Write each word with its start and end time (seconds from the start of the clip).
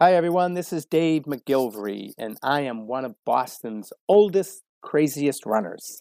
Hi, 0.00 0.14
everyone. 0.14 0.54
This 0.54 0.72
is 0.72 0.84
Dave 0.84 1.22
McGillivray, 1.22 2.14
and 2.18 2.36
I 2.42 2.62
am 2.62 2.88
one 2.88 3.04
of 3.04 3.14
Boston's 3.24 3.92
oldest, 4.08 4.64
craziest 4.82 5.46
runners. 5.46 6.00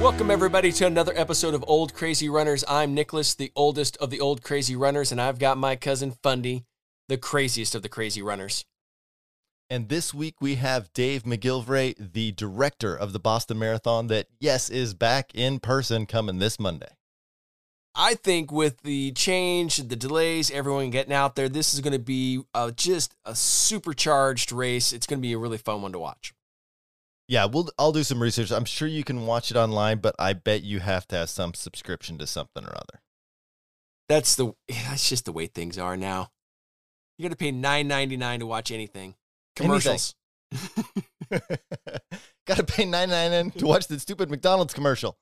Welcome, 0.00 0.32
everybody, 0.32 0.72
to 0.72 0.86
another 0.86 1.12
episode 1.14 1.54
of 1.54 1.64
Old 1.68 1.94
Crazy 1.94 2.28
Runners. 2.28 2.64
I'm 2.66 2.94
Nicholas, 2.94 3.32
the 3.32 3.52
oldest 3.54 3.96
of 3.98 4.10
the 4.10 4.18
old 4.18 4.42
crazy 4.42 4.74
runners, 4.74 5.12
and 5.12 5.20
I've 5.20 5.38
got 5.38 5.56
my 5.56 5.76
cousin 5.76 6.16
Fundy, 6.20 6.64
the 7.06 7.16
craziest 7.16 7.76
of 7.76 7.82
the 7.82 7.88
crazy 7.88 8.22
runners. 8.22 8.64
And 9.68 9.88
this 9.88 10.14
week 10.14 10.36
we 10.40 10.56
have 10.56 10.92
Dave 10.92 11.24
McGillivray, 11.24 12.12
the 12.12 12.32
director 12.32 12.94
of 12.94 13.12
the 13.12 13.18
Boston 13.18 13.58
Marathon, 13.58 14.06
that, 14.06 14.28
yes, 14.38 14.70
is 14.70 14.94
back 14.94 15.34
in 15.34 15.58
person 15.58 16.06
coming 16.06 16.38
this 16.38 16.60
Monday. 16.60 16.96
I 17.94 18.14
think 18.14 18.52
with 18.52 18.82
the 18.82 19.10
change, 19.12 19.78
the 19.78 19.96
delays, 19.96 20.50
everyone 20.50 20.90
getting 20.90 21.14
out 21.14 21.34
there, 21.34 21.48
this 21.48 21.74
is 21.74 21.80
going 21.80 21.94
to 21.94 21.98
be 21.98 22.42
uh, 22.54 22.70
just 22.70 23.16
a 23.24 23.34
supercharged 23.34 24.52
race. 24.52 24.92
It's 24.92 25.06
going 25.06 25.18
to 25.18 25.26
be 25.26 25.32
a 25.32 25.38
really 25.38 25.58
fun 25.58 25.82
one 25.82 25.92
to 25.92 25.98
watch. 25.98 26.32
Yeah, 27.26 27.46
we'll 27.46 27.70
I'll 27.76 27.92
do 27.92 28.04
some 28.04 28.22
research. 28.22 28.52
I'm 28.52 28.66
sure 28.66 28.86
you 28.86 29.02
can 29.02 29.26
watch 29.26 29.50
it 29.50 29.56
online, 29.56 29.98
but 29.98 30.14
I 30.18 30.32
bet 30.34 30.62
you 30.62 30.78
have 30.78 31.08
to 31.08 31.16
have 31.16 31.30
some 31.30 31.54
subscription 31.54 32.18
to 32.18 32.26
something 32.26 32.64
or 32.64 32.72
other. 32.76 33.00
That's 34.08 34.36
the 34.36 34.52
that's 34.68 35.08
just 35.08 35.24
the 35.24 35.32
way 35.32 35.46
things 35.46 35.76
are 35.76 35.96
now. 35.96 36.30
You 37.18 37.24
got 37.24 37.30
to 37.30 37.36
pay 37.36 37.50
nine 37.50 37.88
ninety 37.88 38.16
nine 38.16 38.40
to 38.40 38.46
watch 38.46 38.70
anything. 38.70 39.16
Commercials. 39.56 40.14
Got 42.46 42.58
to 42.58 42.64
pay 42.64 42.84
nine 42.84 43.10
ninety 43.10 43.36
nine 43.36 43.50
to 43.52 43.66
watch 43.66 43.88
the 43.88 43.98
stupid 43.98 44.30
McDonald's 44.30 44.72
commercial. 44.72 45.18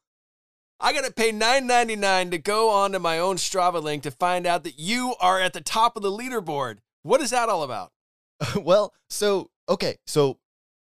I 0.78 0.92
got 0.92 1.04
to 1.04 1.12
pay 1.12 1.32
nine 1.32 1.66
ninety 1.66 1.96
nine 1.96 2.30
to 2.30 2.38
go 2.38 2.68
onto 2.68 2.98
my 2.98 3.18
own 3.18 3.36
Strava 3.36 3.82
link 3.82 4.02
to 4.02 4.10
find 4.10 4.46
out 4.46 4.64
that 4.64 4.78
you 4.78 5.14
are 5.20 5.40
at 5.40 5.54
the 5.54 5.62
top 5.62 5.96
of 5.96 6.02
the 6.02 6.10
leaderboard. 6.10 6.78
What 7.02 7.22
is 7.22 7.30
that 7.30 7.48
all 7.48 7.62
about? 7.62 7.92
well, 8.60 8.92
so 9.08 9.50
okay, 9.68 9.96
so 10.06 10.38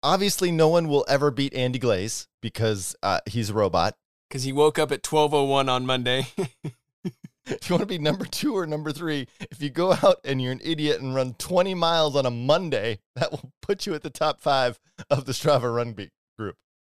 obviously 0.04 0.52
no 0.52 0.68
one 0.68 0.90
will 0.90 1.06
ever 1.08 1.32
beat 1.32 1.54
Andy 1.54 1.80
Glaze 1.80 2.28
because 2.42 2.96
uh, 3.02 3.22
he's 3.26 3.52
a 3.52 3.54
robot. 3.54 3.96
Because 4.28 4.44
he 4.44 4.52
woke 4.52 4.78
up 4.78 4.92
at 4.92 5.04
twelve 5.04 5.34
oh 5.34 5.46
one 5.46 5.70
on 5.70 5.86
Monday. 5.86 6.28
if 7.50 7.70
you 7.70 7.76
want 7.76 7.82
to 7.82 7.88
be 7.88 7.98
number 7.98 8.26
two 8.26 8.56
or 8.56 8.68
number 8.68 8.92
three, 8.92 9.28
if 9.52 9.62
you 9.62 9.70
go 9.70 9.94
out 9.94 10.20
and 10.26 10.42
you're 10.42 10.52
an 10.52 10.62
idiot 10.64 11.00
and 11.00 11.16
run 11.16 11.34
20 11.36 11.74
miles 11.74 12.16
on 12.16 12.26
a 12.26 12.32
Monday, 12.32 13.00
that 13.16 13.32
will 13.32 13.54
put 13.62 13.86
you 13.86 13.94
at 13.94 14.04
the 14.04 14.10
top 14.10 14.42
five 14.42 14.80
of 15.10 15.26
the 15.26 15.32
Strava 15.32 15.74
Run 15.74 15.94
Beat 15.94 16.12
group. 16.38 16.58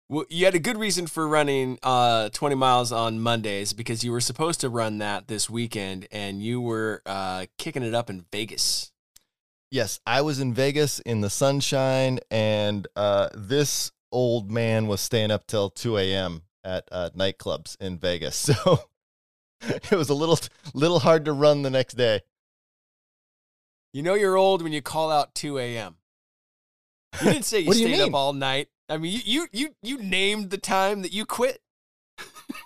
Well, 0.09 0.25
you 0.31 0.47
had 0.47 0.55
a 0.55 0.59
good 0.59 0.79
reason 0.79 1.07
for 1.07 1.29
running 1.29 1.79
uh, 1.83 2.31
20 2.31 2.55
miles 2.55 2.93
on 2.93 3.21
Mondays 3.21 3.75
because 3.75 4.03
you 4.03 4.11
were 4.11 4.23
supposed 4.23 4.61
to 4.63 4.71
run 4.71 4.99
that 4.99 5.29
this 5.29 5.51
weekend 5.51 6.09
and 6.11 6.43
you 6.43 6.63
were 6.63 7.03
uh, 7.05 7.45
kicking 7.59 7.83
it 7.83 7.95
up 7.95 8.09
in 8.09 8.25
Vegas. 8.33 8.91
Yes, 9.71 10.01
I 10.07 10.23
was 10.23 10.41
in 10.41 10.55
Vegas 10.55 10.99
in 11.01 11.21
the 11.21 11.29
sunshine, 11.29 12.21
and 12.31 12.89
uh, 12.97 13.29
this 13.35 13.93
old 14.11 14.51
man 14.51 14.87
was 14.87 15.03
staying 15.03 15.31
up 15.31 15.47
till 15.47 15.69
2 15.69 15.99
a.m. 15.99 16.45
at 16.65 16.89
uh, 16.91 17.11
nightclubs 17.15 17.77
in 17.79 17.99
Vegas. 17.99 18.49
So 18.65 18.88
it 19.63 19.93
was 19.93 20.09
a 20.09 20.15
little 20.15 20.39
little 20.75 21.01
hard 21.01 21.25
to 21.27 21.33
run 21.33 21.63
the 21.63 21.71
next 21.71 21.95
day. 21.95 22.21
You 23.93 24.03
know 24.03 24.15
you're 24.15 24.37
old 24.37 24.63
when 24.63 24.73
you 24.73 24.83
call 24.83 25.11
out 25.11 25.35
2 25.35 25.59
a.m. 25.59 25.97
You 27.21 27.33
didn't 27.33 27.45
say 27.45 27.61
you 27.61 27.73
do 27.73 27.79
you 27.79 27.95
stayed 27.95 28.01
up 28.01 28.15
all 28.15 28.33
night. 28.33 28.69
I 28.89 28.97
mean, 28.97 29.13
you 29.13 29.21
you 29.25 29.49
you, 29.53 29.75
you 29.83 29.99
named 30.03 30.51
the 30.51 30.59
time 30.59 31.03
that 31.03 31.13
you 31.13 31.25
quit. 31.27 31.61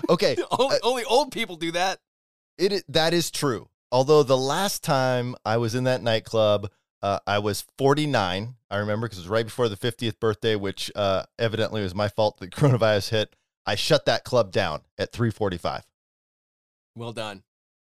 Okay, 0.08 0.36
only, 0.50 0.76
uh, 0.76 0.80
only 0.82 1.04
old 1.04 1.32
people 1.32 1.56
do 1.56 1.72
that. 1.72 2.00
it 2.58 2.84
that 2.88 3.14
is 3.14 3.30
true. 3.30 3.68
Although 3.90 4.22
the 4.22 4.38
last 4.38 4.82
time 4.82 5.34
I 5.44 5.58
was 5.58 5.74
in 5.74 5.84
that 5.84 6.02
nightclub, 6.02 6.70
uh, 7.02 7.18
I 7.26 7.40
was 7.40 7.66
49. 7.78 8.54
I 8.70 8.76
remember 8.76 9.06
because 9.06 9.18
it 9.18 9.22
was 9.22 9.28
right 9.28 9.44
before 9.44 9.68
the 9.68 9.76
50th 9.76 10.18
birthday, 10.18 10.56
which 10.56 10.90
uh, 10.94 11.24
evidently 11.38 11.82
was 11.82 11.94
my 11.94 12.08
fault. 12.08 12.38
that 12.38 12.50
coronavirus 12.50 13.10
hit. 13.10 13.36
I 13.66 13.74
shut 13.74 14.06
that 14.06 14.24
club 14.24 14.50
down 14.50 14.82
at 14.98 15.12
3:45. 15.12 15.82
Well 16.96 17.12
done. 17.12 17.42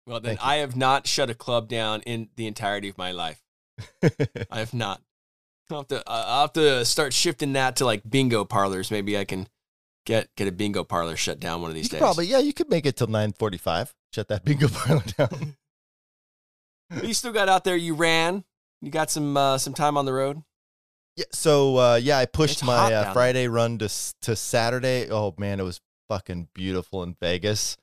Well 0.06 0.20
done. 0.20 0.38
I 0.40 0.56
have 0.56 0.76
not 0.76 1.06
shut 1.06 1.30
a 1.30 1.34
club 1.34 1.68
down 1.68 2.02
in 2.02 2.28
the 2.36 2.46
entirety 2.46 2.88
of 2.88 2.98
my 2.98 3.10
life. 3.10 3.42
I 4.50 4.58
have 4.58 4.74
not. 4.74 5.02
I'll 5.70 5.78
have 5.78 5.88
to. 5.88 6.02
I'll 6.06 6.40
have 6.42 6.52
to 6.54 6.84
start 6.84 7.12
shifting 7.12 7.54
that 7.54 7.76
to 7.76 7.84
like 7.84 8.08
bingo 8.08 8.44
parlors. 8.44 8.90
Maybe 8.90 9.18
I 9.18 9.24
can 9.24 9.48
get 10.04 10.28
get 10.36 10.48
a 10.48 10.52
bingo 10.52 10.84
parlor 10.84 11.16
shut 11.16 11.40
down 11.40 11.60
one 11.60 11.70
of 11.70 11.74
these 11.74 11.86
could 11.88 11.96
days. 11.96 12.00
probably, 12.00 12.26
yeah, 12.26 12.38
you 12.38 12.52
could 12.52 12.70
make 12.70 12.86
it 12.86 12.96
till 12.96 13.08
9:45. 13.08 13.92
Shut 14.14 14.28
that 14.28 14.44
bingo 14.44 14.68
parlor 14.72 15.02
down. 15.18 15.56
you 17.02 17.12
still 17.12 17.32
got 17.32 17.48
out 17.48 17.64
there. 17.64 17.76
You 17.76 17.94
ran. 17.94 18.44
You 18.80 18.90
got 18.90 19.10
some 19.10 19.36
uh, 19.36 19.58
some 19.58 19.74
time 19.74 19.96
on 19.96 20.04
the 20.04 20.12
road. 20.12 20.42
Yeah, 21.16 21.24
so 21.32 21.76
uh, 21.78 22.00
yeah, 22.00 22.18
I 22.18 22.26
pushed 22.26 22.58
It's 22.58 22.62
my 22.62 22.92
uh. 22.92 23.12
Friday 23.12 23.48
run 23.48 23.78
to 23.78 23.88
to 24.22 24.36
Saturday. 24.36 25.10
Oh 25.10 25.34
man, 25.36 25.58
it 25.58 25.64
was 25.64 25.80
fucking 26.08 26.48
beautiful 26.54 27.02
in 27.02 27.16
Vegas. 27.20 27.76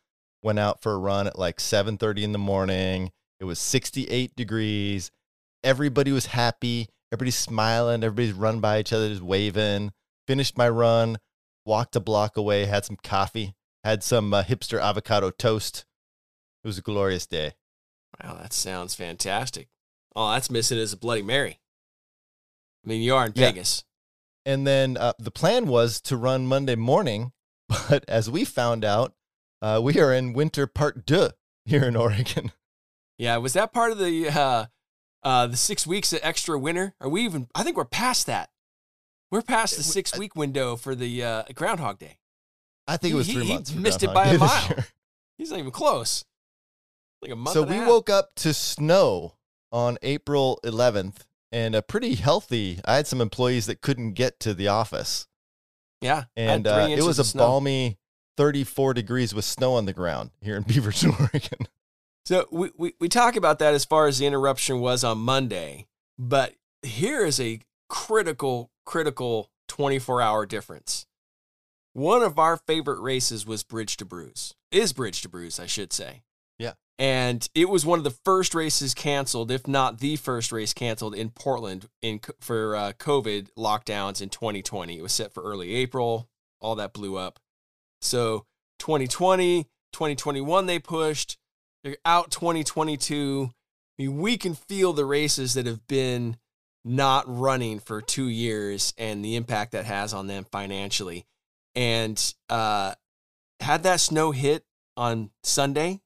Went 0.44 0.60
out 0.60 0.82
for 0.82 0.92
a 0.94 0.98
run 0.98 1.26
at 1.26 1.40
like 1.40 1.58
7:30 1.60 2.24
in 2.24 2.32
the 2.34 2.38
morning. 2.38 3.12
It 3.40 3.46
was 3.46 3.60
68 3.60 4.36
degrees. 4.36 5.10
Everybody 5.64 6.12
was 6.12 6.28
happy. 6.28 6.88
Everybody's 7.12 7.38
smiling. 7.38 8.04
Everybody's 8.04 8.34
running 8.34 8.62
by 8.62 8.80
each 8.80 8.92
other, 8.94 9.10
just 9.10 9.22
waving. 9.22 9.92
Finished 10.28 10.58
my 10.58 10.68
run. 10.68 11.18
Walked 11.66 11.96
a 11.96 12.00
block 12.00 12.36
away. 12.38 12.66
Had 12.66 12.84
some 12.86 12.98
coffee. 13.02 13.56
Had 13.84 14.04
some 14.04 14.34
uh, 14.34 14.44
hipster 14.44 14.82
avocado 14.82 15.30
toast. 15.30 15.86
It 16.64 16.68
was 16.68 16.78
a 16.78 16.82
glorious 16.82 17.26
day. 17.26 17.54
Wow, 18.22 18.38
that 18.42 18.54
sounds 18.54 18.96
fantastic. 18.96 19.68
All 20.16 20.32
that's 20.34 20.52
missing 20.52 20.78
is 20.78 20.94
a 20.94 20.98
Bloody 20.98 21.22
Mary. 21.22 21.60
I 22.86 22.90
mean, 22.90 23.02
you 23.02 23.16
are 23.16 23.26
in 23.26 23.34
Yeah. 23.36 23.48
Vegas. 23.48 23.84
And 24.46 24.68
then 24.68 24.98
uh, 24.98 25.14
the 25.18 25.32
plan 25.32 25.68
was 25.68 26.02
to 26.02 26.18
run 26.18 26.46
Monday 26.48 26.76
morning, 26.76 27.32
but 27.70 28.04
as 28.08 28.30
we 28.30 28.44
found 28.46 28.84
out, 28.84 29.14
uh, 29.64 29.80
we 29.82 30.00
are 30.00 30.14
in 30.14 30.34
winter 30.34 30.68
part 30.68 31.06
deux 31.08 31.30
here 31.66 31.84
in 31.86 31.96
Oregon. 31.96 32.52
Yeah, 33.20 33.38
was 33.38 33.54
that 33.54 33.72
part 33.72 33.92
of 33.92 34.00
the 34.00 34.28
uh, 34.28 34.66
uh, 35.22 35.46
the 35.48 35.56
six 35.56 35.86
weeks 35.86 36.12
of 36.14 36.20
extra 36.24 36.58
winter? 36.58 36.96
Are 37.00 37.08
we 37.08 37.22
even? 37.24 37.48
I 37.54 37.62
think 37.64 37.78
we're 37.78 37.86
past 37.86 38.26
that. 38.26 38.50
We're 39.32 39.44
past 39.44 39.76
the 39.76 39.82
Uh, 39.82 39.84
six 39.84 40.18
week 40.18 40.36
window 40.36 40.76
for 40.76 40.96
the 40.96 41.24
uh, 41.24 41.44
Groundhog 41.54 42.00
Day. 42.00 42.18
I 42.88 42.98
think 42.98 43.14
it 43.14 43.16
was 43.16 43.28
He- 43.28 43.34
three 43.34 43.46
he 43.46 43.54
months. 43.54 43.70
for 43.72 43.80
missed 43.80 44.02
it 44.02 44.12
by 44.16 44.26
a 44.26 44.38
mile. 44.40 44.68
year. 44.68 44.88
He's 45.38 45.52
not 45.52 45.60
even 45.60 45.72
close. 45.72 46.26
Like 47.22 47.32
a 47.32 47.36
month. 47.36 47.54
So 47.54 47.62
we 47.62 47.80
woke 47.80 48.10
up 48.10 48.32
to 48.38 48.52
snow 48.54 49.36
on 49.72 50.00
April 50.02 50.60
11th 50.66 51.18
and 51.52 51.76
a 51.76 51.84
pretty 51.84 52.16
healthy. 52.16 52.80
I 52.84 52.96
had 52.96 53.06
some 53.08 53.22
employees 53.22 53.68
that 53.68 53.80
couldn't 53.82 54.14
get 54.14 54.40
to 54.42 54.56
the 54.56 54.68
office. 54.70 55.28
Yeah, 56.02 56.24
And 56.36 56.66
uh, 56.68 56.88
it 56.90 57.04
was 57.04 57.20
a 57.20 57.38
balmy 57.38 58.00
34 58.38 58.94
degrees 58.94 59.34
with 59.34 59.46
snow 59.46 59.76
on 59.76 59.86
the 59.86 59.94
ground 59.94 60.32
here 60.42 60.56
in 60.56 60.64
Beaverton, 60.66 61.20
Oregon. 61.20 61.68
So 62.26 62.48
we, 62.52 62.72
we, 62.78 62.94
we 63.00 63.10
talk 63.10 63.36
about 63.36 63.60
that 63.60 63.74
as 63.74 63.86
far 63.86 64.08
as 64.08 64.20
the 64.20 64.26
interruption 64.26 64.80
was 64.80 65.04
on 65.04 65.18
Monday, 65.18 65.88
but 66.18 66.56
here 66.82 67.26
is 67.26 67.40
a 67.40 67.60
critical, 67.90 68.72
critical 68.86 69.52
24 69.68 70.22
hour 70.22 70.46
difference. 70.46 71.06
One 71.94 72.24
of 72.24 72.40
our 72.40 72.58
favorite 72.58 73.02
races 73.02 73.46
was 73.46 73.64
Bridge 73.64 73.98
to 73.98 74.06
Brews, 74.06 74.56
is 74.72 74.94
Bridge 74.94 75.22
to 75.22 75.30
Brews, 75.30 75.60
I 75.60 75.68
should 75.68 75.94
say. 75.94 76.24
Yeah. 76.58 76.74
And 76.98 77.48
it 77.54 77.70
was 77.70 77.86
one 77.86 78.00
of 78.00 78.04
the 78.04 78.18
first 78.26 78.56
races 78.56 78.94
canceled, 78.94 79.52
if 79.52 79.68
not 79.68 80.00
the 80.00 80.16
first 80.16 80.52
race 80.52 80.74
canceled 80.74 81.14
in 81.14 81.30
Portland 81.30 81.90
in 82.02 82.20
for 82.40 82.76
uh, 82.76 82.94
COVID 82.94 83.50
lockdowns 83.58 84.22
in 84.22 84.30
2020. 84.30 84.98
It 84.98 85.02
was 85.02 85.14
set 85.14 85.34
for 85.34 85.44
early 85.44 85.76
April. 85.76 86.30
All 86.62 86.76
that 86.76 86.94
blew 86.94 87.18
up. 87.18 87.40
So 88.04 88.46
2020, 88.80 89.64
2021, 89.94 90.66
they 90.66 90.80
pushed. 90.80 91.38
They're 91.84 91.98
out 92.06 92.32
2022. 92.32 93.50
I 93.52 94.02
mean, 94.02 94.18
we 94.20 94.38
can 94.38 94.56
feel 94.56 94.94
the 94.94 95.06
races 95.06 95.54
that 95.54 95.66
have 95.66 95.86
been 95.88 96.38
not 96.86 97.24
running 97.28 97.80
for 97.80 98.02
two 98.02 98.28
years 98.28 98.94
and 98.98 99.24
the 99.24 99.36
impact 99.36 99.72
that 99.74 99.86
has 99.86 100.14
on 100.14 100.28
them 100.28 100.46
financially. 100.52 101.26
And 101.76 102.22
uh, 102.50 102.96
had 103.60 103.84
that 103.84 104.00
snow 104.00 104.32
hit 104.32 104.64
on 104.98 105.32
Sunday 105.44 106.02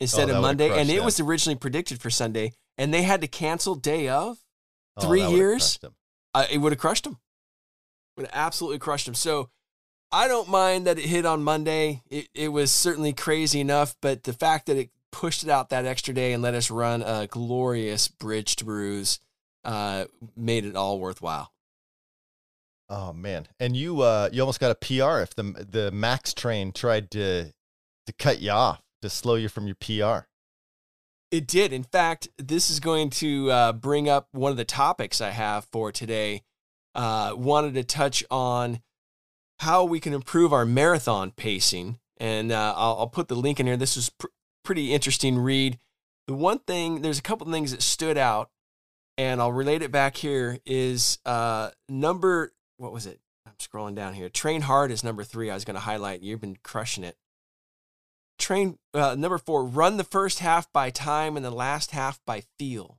instead 0.00 0.30
Oh, 0.30 0.36
of 0.36 0.42
Monday, 0.42 0.70
and 0.70 0.88
it 0.90 0.96
them. 0.96 1.04
was 1.04 1.20
originally 1.20 1.56
predicted 1.56 2.00
for 2.00 2.10
Sunday, 2.10 2.52
and 2.76 2.92
they 2.92 3.02
had 3.02 3.20
to 3.22 3.28
cancel 3.28 3.74
day 3.74 4.08
of, 4.08 4.38
Oh, 4.96 5.06
Three 5.06 5.24
years? 5.24 5.78
crushed 5.78 5.84
'em. 5.84 5.94
uh, 6.34 6.46
it 6.50 6.58
would 6.58 6.72
have 6.72 6.80
crushed 6.80 7.04
them. 7.04 7.18
Would 8.16 8.26
have 8.26 8.34
absolutely 8.34 8.78
crushed 8.80 9.06
them. 9.06 9.14
So 9.14 9.48
I 10.10 10.26
don't 10.28 10.48
mind 10.48 10.86
that 10.86 10.98
it 10.98 11.04
hit 11.04 11.26
on 11.26 11.42
Monday. 11.42 12.02
It, 12.10 12.28
it 12.34 12.48
was 12.48 12.70
certainly 12.70 13.12
crazy 13.12 13.60
enough, 13.60 13.94
but 14.00 14.24
the 14.24 14.32
fact 14.32 14.66
that 14.66 14.76
it 14.76 14.90
pushed 15.12 15.42
it 15.42 15.50
out 15.50 15.70
that 15.70 15.84
extra 15.84 16.14
day 16.14 16.32
and 16.32 16.42
let 16.42 16.54
us 16.54 16.70
run 16.70 17.02
a 17.02 17.26
glorious 17.26 18.08
bridge 18.08 18.56
to 18.56 18.64
brews 18.64 19.20
uh, 19.64 20.04
made 20.36 20.64
it 20.64 20.76
all 20.76 20.98
worthwhile. 20.98 21.52
Oh 22.90 23.12
man, 23.12 23.46
and 23.60 23.76
you 23.76 24.00
uh 24.00 24.30
you 24.32 24.40
almost 24.40 24.60
got 24.60 24.70
a 24.70 24.74
PR 24.74 25.20
if 25.20 25.34
the 25.34 25.66
the 25.70 25.90
Max 25.90 26.32
train 26.32 26.72
tried 26.72 27.10
to 27.10 27.52
to 28.06 28.12
cut 28.18 28.40
you 28.40 28.50
off 28.50 28.80
to 29.02 29.10
slow 29.10 29.34
you 29.34 29.50
from 29.50 29.66
your 29.66 29.76
PR. 29.76 30.26
It 31.30 31.46
did. 31.46 31.74
In 31.74 31.82
fact, 31.82 32.28
this 32.38 32.70
is 32.70 32.80
going 32.80 33.10
to 33.10 33.50
uh, 33.50 33.72
bring 33.74 34.08
up 34.08 34.28
one 34.32 34.50
of 34.50 34.56
the 34.56 34.64
topics 34.64 35.20
I 35.20 35.30
have 35.30 35.66
for 35.66 35.92
today. 35.92 36.42
Uh, 36.94 37.34
wanted 37.36 37.74
to 37.74 37.84
touch 37.84 38.24
on 38.30 38.80
how 39.60 39.84
we 39.84 40.00
can 40.00 40.12
improve 40.12 40.52
our 40.52 40.64
marathon 40.64 41.32
pacing, 41.32 41.98
and 42.18 42.52
uh, 42.52 42.74
I'll, 42.76 42.98
I'll, 43.00 43.08
put 43.08 43.28
the 43.28 43.34
link 43.34 43.58
in 43.58 43.66
here. 43.66 43.76
This 43.76 43.96
is 43.96 44.10
pr- 44.10 44.26
pretty 44.64 44.92
interesting 44.92 45.38
read. 45.38 45.78
The 46.26 46.34
one 46.34 46.58
thing, 46.60 47.02
there's 47.02 47.18
a 47.18 47.22
couple 47.22 47.50
things 47.50 47.70
that 47.72 47.82
stood 47.82 48.18
out, 48.18 48.50
and 49.16 49.40
I'll 49.40 49.52
relate 49.52 49.82
it 49.82 49.90
back 49.90 50.16
here. 50.16 50.58
Is 50.64 51.18
uh, 51.24 51.70
number 51.88 52.52
what 52.78 52.92
was 52.92 53.06
it? 53.06 53.20
I'm 53.46 53.54
scrolling 53.60 53.94
down 53.94 54.14
here. 54.14 54.28
Train 54.28 54.62
hard 54.62 54.90
is 54.90 55.04
number 55.04 55.24
three. 55.24 55.50
I 55.50 55.54
was 55.54 55.64
going 55.64 55.74
to 55.74 55.80
highlight. 55.80 56.22
You've 56.22 56.40
been 56.40 56.56
crushing 56.62 57.04
it. 57.04 57.16
Train 58.38 58.78
uh, 58.94 59.16
number 59.16 59.38
four. 59.38 59.64
Run 59.64 59.96
the 59.96 60.04
first 60.04 60.38
half 60.38 60.72
by 60.72 60.90
time 60.90 61.36
and 61.36 61.44
the 61.44 61.50
last 61.50 61.90
half 61.90 62.20
by 62.24 62.44
feel. 62.58 62.97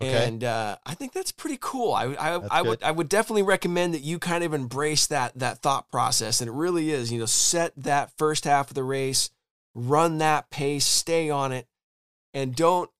Okay. 0.00 0.28
And 0.28 0.44
uh, 0.44 0.76
I 0.86 0.94
think 0.94 1.12
that's 1.12 1.32
pretty 1.32 1.58
cool. 1.60 1.92
I, 1.92 2.04
I, 2.14 2.40
I 2.50 2.62
would 2.62 2.82
I 2.84 2.92
would 2.92 3.08
definitely 3.08 3.42
recommend 3.42 3.94
that 3.94 4.02
you 4.02 4.20
kind 4.20 4.44
of 4.44 4.54
embrace 4.54 5.08
that 5.08 5.36
that 5.38 5.58
thought 5.58 5.90
process, 5.90 6.40
and 6.40 6.48
it 6.48 6.52
really 6.52 6.92
is. 6.92 7.12
You 7.12 7.18
know, 7.18 7.26
set 7.26 7.72
that 7.76 8.12
first 8.16 8.44
half 8.44 8.68
of 8.70 8.74
the 8.74 8.84
race, 8.84 9.30
run 9.74 10.18
that 10.18 10.50
pace, 10.50 10.84
stay 10.84 11.30
on 11.30 11.50
it, 11.50 11.66
and 12.32 12.54
don't 12.54 12.90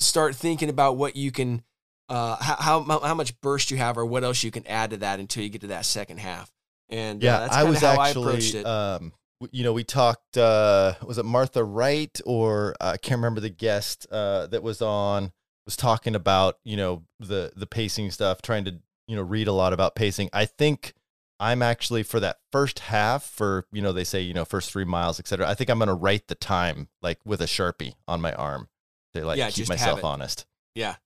start 0.00 0.34
thinking 0.34 0.68
about 0.68 0.96
what 0.96 1.14
you 1.14 1.30
can 1.30 1.62
uh, 2.08 2.36
how, 2.40 2.82
how 2.82 3.00
how 3.00 3.14
much 3.14 3.40
burst 3.40 3.70
you 3.70 3.76
have 3.76 3.96
or 3.96 4.04
what 4.04 4.24
else 4.24 4.42
you 4.42 4.50
can 4.50 4.66
add 4.66 4.90
to 4.90 4.96
that 4.98 5.20
until 5.20 5.42
you 5.42 5.48
get 5.48 5.60
to 5.60 5.68
that 5.68 5.84
second 5.84 6.18
half. 6.18 6.52
And 6.88 7.22
yeah, 7.22 7.36
uh, 7.36 7.40
that's 7.40 7.56
I 7.56 7.62
was 7.62 7.80
how 7.80 8.02
actually, 8.02 8.24
I 8.24 8.28
approached 8.28 8.54
it. 8.54 8.66
Um, 8.66 9.12
you 9.52 9.62
know, 9.62 9.72
we 9.72 9.84
talked. 9.84 10.36
Uh, 10.36 10.94
was 11.04 11.18
it 11.18 11.24
Martha 11.24 11.62
Wright 11.62 12.20
or 12.26 12.74
uh, 12.80 12.92
I 12.94 12.96
can't 12.96 13.18
remember 13.18 13.40
the 13.40 13.50
guest 13.50 14.06
uh, 14.10 14.48
that 14.48 14.62
was 14.62 14.82
on 14.82 15.32
was 15.66 15.76
talking 15.76 16.14
about 16.14 16.58
you 16.64 16.76
know 16.76 17.04
the 17.20 17.52
the 17.56 17.66
pacing 17.66 18.10
stuff, 18.10 18.42
trying 18.42 18.64
to 18.64 18.78
you 19.06 19.16
know 19.16 19.22
read 19.22 19.48
a 19.48 19.52
lot 19.52 19.72
about 19.72 19.94
pacing. 19.94 20.30
I 20.32 20.44
think 20.44 20.94
I'm 21.40 21.62
actually 21.62 22.02
for 22.02 22.20
that 22.20 22.38
first 22.52 22.80
half 22.80 23.24
for 23.24 23.66
you 23.72 23.82
know 23.82 23.92
they 23.92 24.04
say 24.04 24.20
you 24.20 24.34
know 24.34 24.44
first 24.44 24.70
three 24.70 24.84
miles 24.84 25.18
etc. 25.18 25.48
I 25.48 25.54
think 25.54 25.70
I'm 25.70 25.78
gonna 25.78 25.94
write 25.94 26.28
the 26.28 26.34
time 26.34 26.88
like 27.02 27.18
with 27.24 27.40
a 27.40 27.46
sharpie 27.46 27.94
on 28.06 28.20
my 28.20 28.32
arm 28.32 28.68
to 29.14 29.24
like 29.24 29.38
Yeah, 29.38 29.50
keep 29.50 29.68
myself 29.68 30.04
honest. 30.04 30.46
Yeah. 30.74 30.96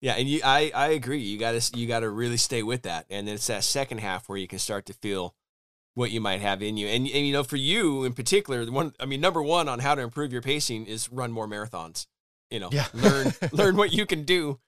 Yeah, 0.00 0.14
and 0.14 0.28
you, 0.28 0.40
I, 0.42 0.72
I 0.74 0.88
agree. 0.88 1.20
You 1.20 1.38
got 1.38 1.52
to, 1.52 1.78
you 1.78 1.86
got 1.86 2.00
to 2.00 2.10
really 2.10 2.36
stay 2.36 2.64
with 2.64 2.82
that, 2.82 3.06
and 3.08 3.28
then 3.28 3.36
it's 3.36 3.46
that 3.46 3.62
second 3.62 3.98
half 3.98 4.28
where 4.28 4.36
you 4.36 4.48
can 4.48 4.58
start 4.58 4.84
to 4.86 4.92
feel 4.94 5.36
what 5.94 6.10
you 6.10 6.20
might 6.20 6.40
have 6.40 6.60
in 6.60 6.76
you. 6.76 6.88
And, 6.88 7.06
and 7.06 7.26
you 7.26 7.32
know, 7.32 7.44
for 7.44 7.56
you 7.56 8.04
in 8.04 8.12
particular, 8.12 8.64
the 8.64 8.72
one, 8.72 8.94
I 8.98 9.06
mean, 9.06 9.20
number 9.20 9.42
one 9.42 9.68
on 9.68 9.78
how 9.78 9.94
to 9.94 10.02
improve 10.02 10.32
your 10.32 10.42
pacing 10.42 10.86
is 10.86 11.10
run 11.12 11.30
more 11.30 11.46
marathons. 11.46 12.06
You 12.52 12.60
know, 12.60 12.68
Yeah. 12.70 12.86
learn, 12.94 13.32
learn 13.52 13.76
what 13.76 13.92
you 13.92 14.04
can 14.06 14.24
do. 14.24 14.60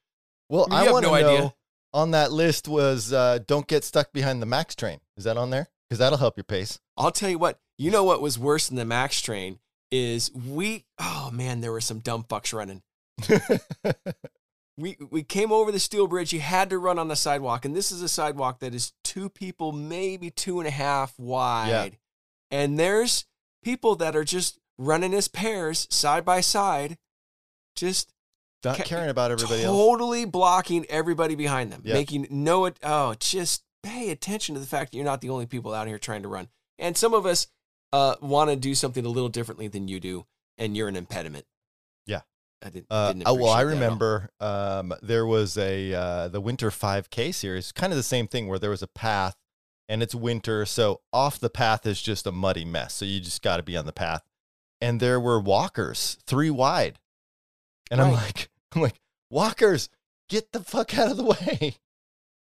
Well, 0.48 0.66
You 0.70 0.76
I 0.76 0.82
have 0.84 0.92
want 0.92 1.04
to 1.04 1.10
no 1.12 1.20
know 1.20 1.36
idea. 1.36 1.54
on 1.92 2.10
that 2.12 2.32
list 2.32 2.66
was 2.66 3.12
uh, 3.12 3.38
don't 3.46 3.66
get 3.66 3.84
stuck 3.84 4.12
behind 4.12 4.40
the 4.42 4.46
max 4.46 4.74
train. 4.74 5.00
Is 5.16 5.24
that 5.24 5.36
on 5.36 5.50
there? 5.50 5.68
Because 5.88 5.98
that'll 5.98 6.18
help 6.18 6.36
your 6.36 6.44
pace. 6.44 6.80
I'll 6.96 7.10
tell 7.12 7.28
you 7.30 7.38
what. 7.38 7.60
You 7.76 7.90
know 7.90 8.04
what 8.04 8.22
was 8.22 8.38
worse 8.38 8.68
than 8.68 8.76
the 8.76 8.84
Max 8.84 9.20
train 9.20 9.58
is 9.90 10.32
we. 10.32 10.84
Oh 10.98 11.30
man, 11.32 11.60
there 11.60 11.72
were 11.72 11.80
some 11.80 11.98
dumb 11.98 12.24
fucks 12.24 12.54
running. 12.54 12.82
we 14.76 14.96
we 15.10 15.22
came 15.22 15.52
over 15.52 15.70
the 15.70 15.78
steel 15.78 16.06
bridge. 16.06 16.32
You 16.32 16.40
had 16.40 16.70
to 16.70 16.78
run 16.78 16.98
on 16.98 17.08
the 17.08 17.16
sidewalk, 17.16 17.64
and 17.64 17.74
this 17.76 17.92
is 17.92 18.02
a 18.02 18.08
sidewalk 18.08 18.60
that 18.60 18.74
is 18.74 18.92
two 19.04 19.28
people, 19.28 19.72
maybe 19.72 20.30
two 20.30 20.58
and 20.58 20.66
a 20.66 20.72
half 20.72 21.18
wide. 21.18 21.68
Yeah. 22.50 22.58
And 22.58 22.78
there's 22.78 23.26
people 23.62 23.94
that 23.96 24.16
are 24.16 24.24
just 24.24 24.58
running 24.78 25.14
as 25.14 25.28
pairs 25.28 25.86
side 25.90 26.24
by 26.24 26.40
side, 26.40 26.96
just 27.74 28.12
Not 28.64 28.76
Ca- 28.78 28.84
caring 28.84 29.10
about 29.10 29.30
everybody 29.30 29.62
else. 29.62 29.76
totally 29.76 30.24
blocking 30.24 30.86
everybody 30.86 31.34
behind 31.34 31.72
them, 31.72 31.82
Yeah. 31.84 31.94
making 31.94 32.26
no. 32.30 32.64
It. 32.66 32.78
Oh, 32.82 33.14
just 33.18 33.62
pay 33.82 34.10
attention 34.10 34.54
to 34.54 34.60
the 34.60 34.66
fact 34.66 34.92
that 34.92 34.96
you're 34.96 35.04
not 35.04 35.20
the 35.20 35.30
only 35.30 35.46
people 35.46 35.74
out 35.74 35.86
here 35.86 35.98
trying 35.98 36.22
to 36.22 36.28
run. 36.28 36.48
And 36.78 36.96
some 36.96 37.14
of 37.14 37.26
us 37.26 37.46
uh, 37.92 38.16
want 38.20 38.50
to 38.50 38.56
do 38.56 38.74
something 38.74 39.04
a 39.04 39.08
little 39.08 39.28
differently 39.28 39.68
than 39.68 39.86
you 39.88 40.00
do, 40.00 40.26
and 40.58 40.76
you're 40.76 40.88
an 40.88 40.96
impediment. 40.96 41.44
Yeah. 42.06 42.22
I 42.62 42.70
didn't. 42.70 42.86
Uh, 42.90 43.12
didn't 43.12 43.22
oh, 43.26 43.34
well, 43.34 43.50
I 43.50 43.62
appreciate 43.62 43.80
that 43.80 43.84
at 43.84 43.90
all. 43.90 43.96
remember 43.98 44.30
um, 44.40 44.94
there 45.02 45.26
was 45.26 45.56
a 45.58 45.92
uh, 45.94 46.28
the 46.28 46.40
Winter 46.40 46.70
5K 46.70 47.34
series, 47.34 47.70
kind 47.72 47.92
of 47.92 47.96
the 47.98 48.02
same 48.02 48.26
thing 48.26 48.48
where 48.48 48.58
there 48.58 48.70
was 48.70 48.82
a 48.82 48.86
path 48.88 49.36
and 49.86 50.02
it's 50.02 50.14
winter, 50.14 50.64
so 50.64 51.02
off 51.12 51.38
the 51.38 51.50
path 51.50 51.86
is 51.86 52.00
just 52.00 52.26
a 52.26 52.32
muddy 52.32 52.64
mess. 52.64 52.94
So 52.94 53.04
you 53.04 53.20
just 53.20 53.42
got 53.42 53.58
to 53.58 53.62
be 53.62 53.76
on 53.76 53.84
the 53.84 53.92
path. 53.92 54.22
And 54.80 54.98
there 54.98 55.20
were 55.20 55.38
walkers, 55.38 56.16
three 56.26 56.48
wide, 56.50 56.98
and 57.90 58.00
I'm 58.00 58.12
like, 58.12 58.48
I'm 58.74 58.82
like, 58.82 59.00
walkers, 59.30 59.88
get 60.28 60.52
the 60.52 60.60
fuck 60.60 60.96
out 60.98 61.10
of 61.10 61.16
the 61.16 61.24
way. 61.24 61.76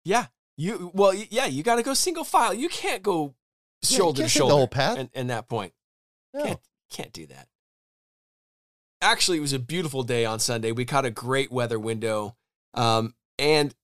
Yeah, 0.04 0.26
you. 0.56 0.90
Well, 0.94 1.14
yeah, 1.14 1.46
you 1.46 1.62
got 1.62 1.76
to 1.76 1.82
go 1.82 1.94
single 1.94 2.24
file. 2.24 2.52
You 2.54 2.68
can't 2.68 3.02
go 3.02 3.34
Yeah, 3.82 3.96
shoulder 3.98 4.22
can't 4.22 4.32
to 4.32 4.38
shoulder. 4.38 4.52
the 4.52 4.56
whole 4.56 4.68
path. 4.68 4.98
And, 4.98 5.08
and 5.14 5.30
that 5.30 5.48
point. 5.48 5.72
No. 6.34 6.44
Can't 6.44 6.60
can't 6.90 7.12
do 7.12 7.26
that. 7.26 7.48
Actually, 9.00 9.38
it 9.38 9.42
was 9.42 9.52
a 9.52 9.58
beautiful 9.58 10.02
day 10.02 10.24
on 10.24 10.38
Sunday. 10.38 10.72
We 10.72 10.84
caught 10.84 11.04
a 11.04 11.10
great 11.10 11.50
weather 11.52 11.78
window, 11.78 12.36
um, 12.72 13.14
and 13.38 13.74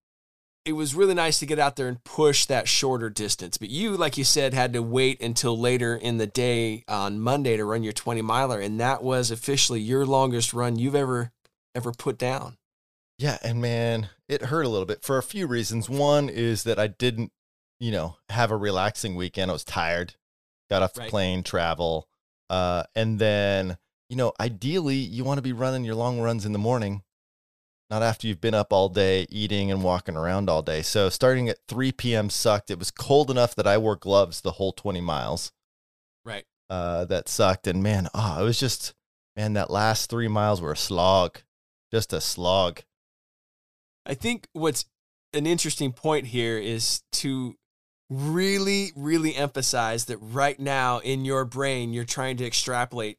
it 0.65 0.73
was 0.73 0.95
really 0.95 1.15
nice 1.15 1.39
to 1.41 1.47
get 1.47 1.59
out 1.59 1.77
there 1.77 1.89
and 1.89 2.03
push 2.05 2.47
that 2.47 2.69
shorter 2.69 3.11
distance. 3.11 3.59
But 3.59 3.71
you, 3.71 3.97
like 3.97 4.17
you 4.17 4.25
said, 4.25 4.55
had 4.55 4.73
to 4.75 4.83
wait 4.83 5.21
until 5.21 5.59
later 5.59 5.95
in 5.97 6.19
the 6.19 6.27
day 6.27 6.85
on 6.89 7.21
Monday 7.21 7.57
to 7.57 7.65
run 7.65 7.83
your 7.83 7.93
twenty 7.93 8.23
miler, 8.23 8.61
and 8.61 8.81
that 8.81 9.03
was 9.03 9.31
officially 9.31 9.81
your 9.81 10.07
longest 10.07 10.55
run 10.55 10.79
you've 10.79 10.95
ever 10.95 11.33
ever 11.75 11.93
put 11.93 12.19
down. 12.19 12.57
Yeah, 13.19 13.39
and 13.43 13.61
man, 13.61 14.09
it 14.29 14.43
hurt 14.43 14.63
a 14.63 14.69
little 14.69 14.87
bit 14.87 15.03
for 15.03 15.19
a 15.19 15.23
few 15.23 15.47
reasons. 15.47 15.89
One 15.91 16.29
is 16.29 16.63
that 16.65 16.79
I 16.79 16.87
didn't, 16.87 17.33
you 17.79 17.91
know, 17.93 18.17
have 18.31 18.51
a 18.51 18.57
relaxing 18.57 19.15
weekend. 19.15 19.51
I 19.51 19.55
was 19.55 19.65
tired, 19.65 20.15
got 20.71 20.83
off 20.83 20.95
the 20.95 21.01
Right. 21.03 21.11
plane, 21.11 21.43
travel, 21.43 22.09
uh, 22.49 22.85
and 22.95 23.19
then 23.19 23.79
you 24.09 24.17
know, 24.17 24.33
ideally, 24.41 24.97
you 24.97 25.23
want 25.23 25.39
to 25.39 25.43
be 25.43 25.53
running 25.53 25.85
your 25.85 25.95
long 25.95 26.19
runs 26.21 26.45
in 26.45 26.51
the 26.53 26.59
morning, 26.59 27.05
not 27.91 28.03
after 28.03 28.27
you've 28.27 28.41
been 28.41 28.55
up 28.55 28.73
all 28.73 28.89
day 28.89 29.25
eating 29.31 29.71
and 29.71 29.85
walking 29.85 30.17
around 30.17 30.51
all 30.51 30.63
day. 30.63 30.83
So 30.83 31.09
starting 31.11 31.49
at 31.49 31.59
3 31.69 31.93
p.m. 31.93 32.29
sucked. 32.29 32.73
It 32.73 32.79
was 32.81 32.91
cold 32.91 33.31
enough 33.31 33.55
that 33.55 33.69
I 33.69 33.79
wore 33.79 33.95
gloves 33.95 34.41
the 34.41 34.53
whole 34.53 34.73
20 34.73 35.01
miles. 35.01 35.53
Right. 36.25 36.45
Uh, 36.69 37.05
that 37.05 37.29
sucked, 37.29 37.69
and 37.69 37.85
man, 37.85 38.09
oh, 38.13 38.41
it 38.41 38.45
was 38.45 38.59
just 38.59 38.95
man, 39.37 39.53
that 39.53 39.71
last 39.71 40.11
three 40.11 40.27
miles 40.29 40.61
were 40.61 40.73
a 40.73 40.77
slog, 40.77 41.43
just 41.91 42.13
a 42.13 42.21
slog. 42.21 42.81
I 44.07 44.15
think 44.15 44.49
what's 44.53 44.87
an 45.35 45.47
interesting 45.47 45.93
point 45.93 46.27
here 46.27 46.59
is 46.59 47.03
to 47.13 47.57
really, 48.09 48.93
really 48.97 49.35
emphasize 49.37 50.07
that 50.07 50.19
right 50.19 50.59
now 50.59 50.99
in 50.99 51.25
your 51.25 51.45
brain, 51.45 51.93
you're 51.93 52.05
trying 52.05 52.37
to 52.39 52.47
extrapolate, 52.47 53.19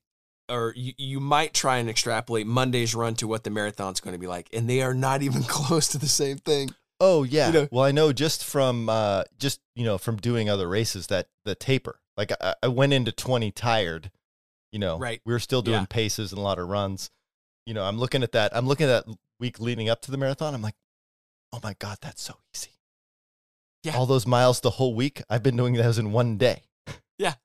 or 0.49 0.73
you, 0.75 0.93
you 0.97 1.19
might 1.19 1.53
try 1.53 1.77
and 1.77 1.89
extrapolate 1.89 2.45
Monday's 2.47 2.93
run 2.93 3.15
to 3.15 3.27
what 3.27 3.43
the 3.43 3.49
marathon's 3.49 4.01
going 4.01 4.13
to 4.13 4.19
be 4.19 4.27
like. 4.27 4.49
And 4.53 4.69
they 4.69 4.81
are 4.81 4.93
not 4.93 5.21
even 5.23 5.43
close 5.43 5.87
to 5.89 5.97
the 5.97 6.07
same 6.07 6.37
thing. 6.37 6.69
Oh 6.99 7.23
yeah. 7.23 7.49
know- 7.51 7.67
well, 7.71 7.85
I 7.85 7.91
know 7.91 8.11
just 8.13 8.43
from 8.43 8.87
uh, 8.89 9.23
just 9.39 9.59
you 9.75 9.83
know 9.85 9.97
from 9.97 10.17
doing 10.17 10.49
other 10.49 10.67
races 10.67 11.07
that 11.07 11.27
the 11.45 11.55
taper. 11.55 11.99
Like 12.17 12.31
I, 12.41 12.53
I 12.61 12.67
went 12.67 12.93
into 12.93 13.11
twenty 13.11 13.49
tired. 13.51 14.11
You 14.71 14.79
know, 14.79 14.97
Right. 14.99 15.19
We 15.25 15.33
were 15.33 15.39
still 15.39 15.61
doing 15.61 15.79
Yeah. 15.81 15.85
paces 15.89 16.31
and 16.31 16.39
a 16.39 16.41
lot 16.43 16.59
of 16.59 16.67
runs. 16.69 17.09
You 17.65 17.73
know, 17.73 17.83
I'm 17.83 17.97
looking 17.97 18.23
at 18.23 18.31
that. 18.33 18.55
I'm 18.55 18.67
looking 18.67 18.89
at 18.89 19.05
that 19.05 19.15
week 19.39 19.59
leading 19.59 19.89
up 19.89 20.01
to 20.01 20.11
the 20.11 20.17
marathon. 20.17 20.53
I'm 20.53 20.61
like, 20.61 20.75
oh 21.53 21.59
my 21.63 21.75
god, 21.79 21.97
that's 22.01 22.21
so 22.21 22.35
easy. 22.55 22.71
Yeah. 23.83 23.95
All 23.95 24.05
those 24.05 24.27
miles 24.27 24.61
the 24.61 24.69
whole 24.71 24.93
week. 24.93 25.21
I've 25.29 25.43
been 25.43 25.57
doing 25.57 25.73
those 25.73 25.97
in 25.97 26.11
one 26.11 26.37
day. 26.37 26.63
Yeah, 27.19 27.35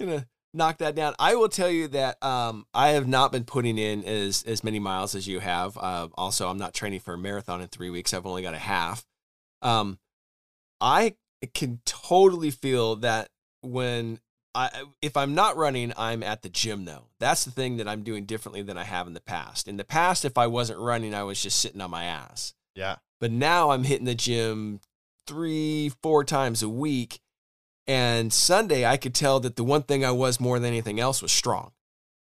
gonna 0.00 0.26
knock 0.54 0.78
that 0.78 0.94
down. 0.94 1.14
I 1.18 1.34
will 1.34 1.50
tell 1.50 1.68
you 1.68 1.86
that 1.88 2.22
um, 2.24 2.64
I 2.72 2.90
have 2.90 3.06
not 3.06 3.30
been 3.30 3.44
putting 3.44 3.76
in 3.76 4.04
as 4.04 4.42
as 4.46 4.64
many 4.64 4.78
miles 4.78 5.14
as 5.14 5.28
you 5.28 5.40
have. 5.40 5.76
Uh, 5.76 6.08
also, 6.14 6.48
I'm 6.48 6.56
not 6.56 6.72
training 6.72 7.00
for 7.00 7.12
a 7.12 7.18
marathon 7.18 7.60
in 7.60 7.68
three 7.68 7.90
weeks. 7.90 8.14
I've 8.14 8.24
only 8.24 8.40
got 8.40 8.54
a 8.54 8.58
half. 8.58 9.04
Um, 9.60 9.98
I 10.80 11.16
can 11.54 11.80
totally 11.84 12.50
feel 12.50 12.96
that 12.96 13.28
when 13.60 14.18
I 14.56 14.84
if 15.02 15.16
I'm 15.16 15.34
not 15.34 15.56
running, 15.56 15.92
I'm 15.96 16.22
at 16.22 16.42
the 16.42 16.48
gym 16.48 16.86
though. 16.86 17.08
That's 17.20 17.44
the 17.44 17.50
thing 17.50 17.76
that 17.76 17.86
I'm 17.86 18.02
doing 18.02 18.24
differently 18.24 18.62
than 18.62 18.78
I 18.78 18.84
have 18.84 19.06
in 19.06 19.12
the 19.12 19.20
past. 19.20 19.68
In 19.68 19.76
the 19.76 19.84
past, 19.84 20.24
if 20.24 20.38
I 20.38 20.46
wasn't 20.46 20.78
running, 20.78 21.14
I 21.14 21.24
was 21.24 21.40
just 21.42 21.60
sitting 21.60 21.80
on 21.80 21.90
my 21.90 22.04
ass. 22.04 22.54
Yeah. 22.74 22.96
But 23.20 23.30
now 23.30 23.70
I'm 23.70 23.84
hitting 23.84 24.06
the 24.06 24.14
gym 24.14 24.80
three, 25.26 25.90
four 26.02 26.24
times 26.24 26.62
a 26.62 26.68
week. 26.68 27.20
And 27.86 28.32
Sunday, 28.32 28.84
I 28.84 28.96
could 28.96 29.14
tell 29.14 29.38
that 29.40 29.56
the 29.56 29.64
one 29.64 29.82
thing 29.82 30.04
I 30.04 30.10
was 30.10 30.40
more 30.40 30.58
than 30.58 30.68
anything 30.68 30.98
else 30.98 31.22
was 31.22 31.32
strong. 31.32 31.72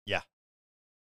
Yeah. 0.06 0.22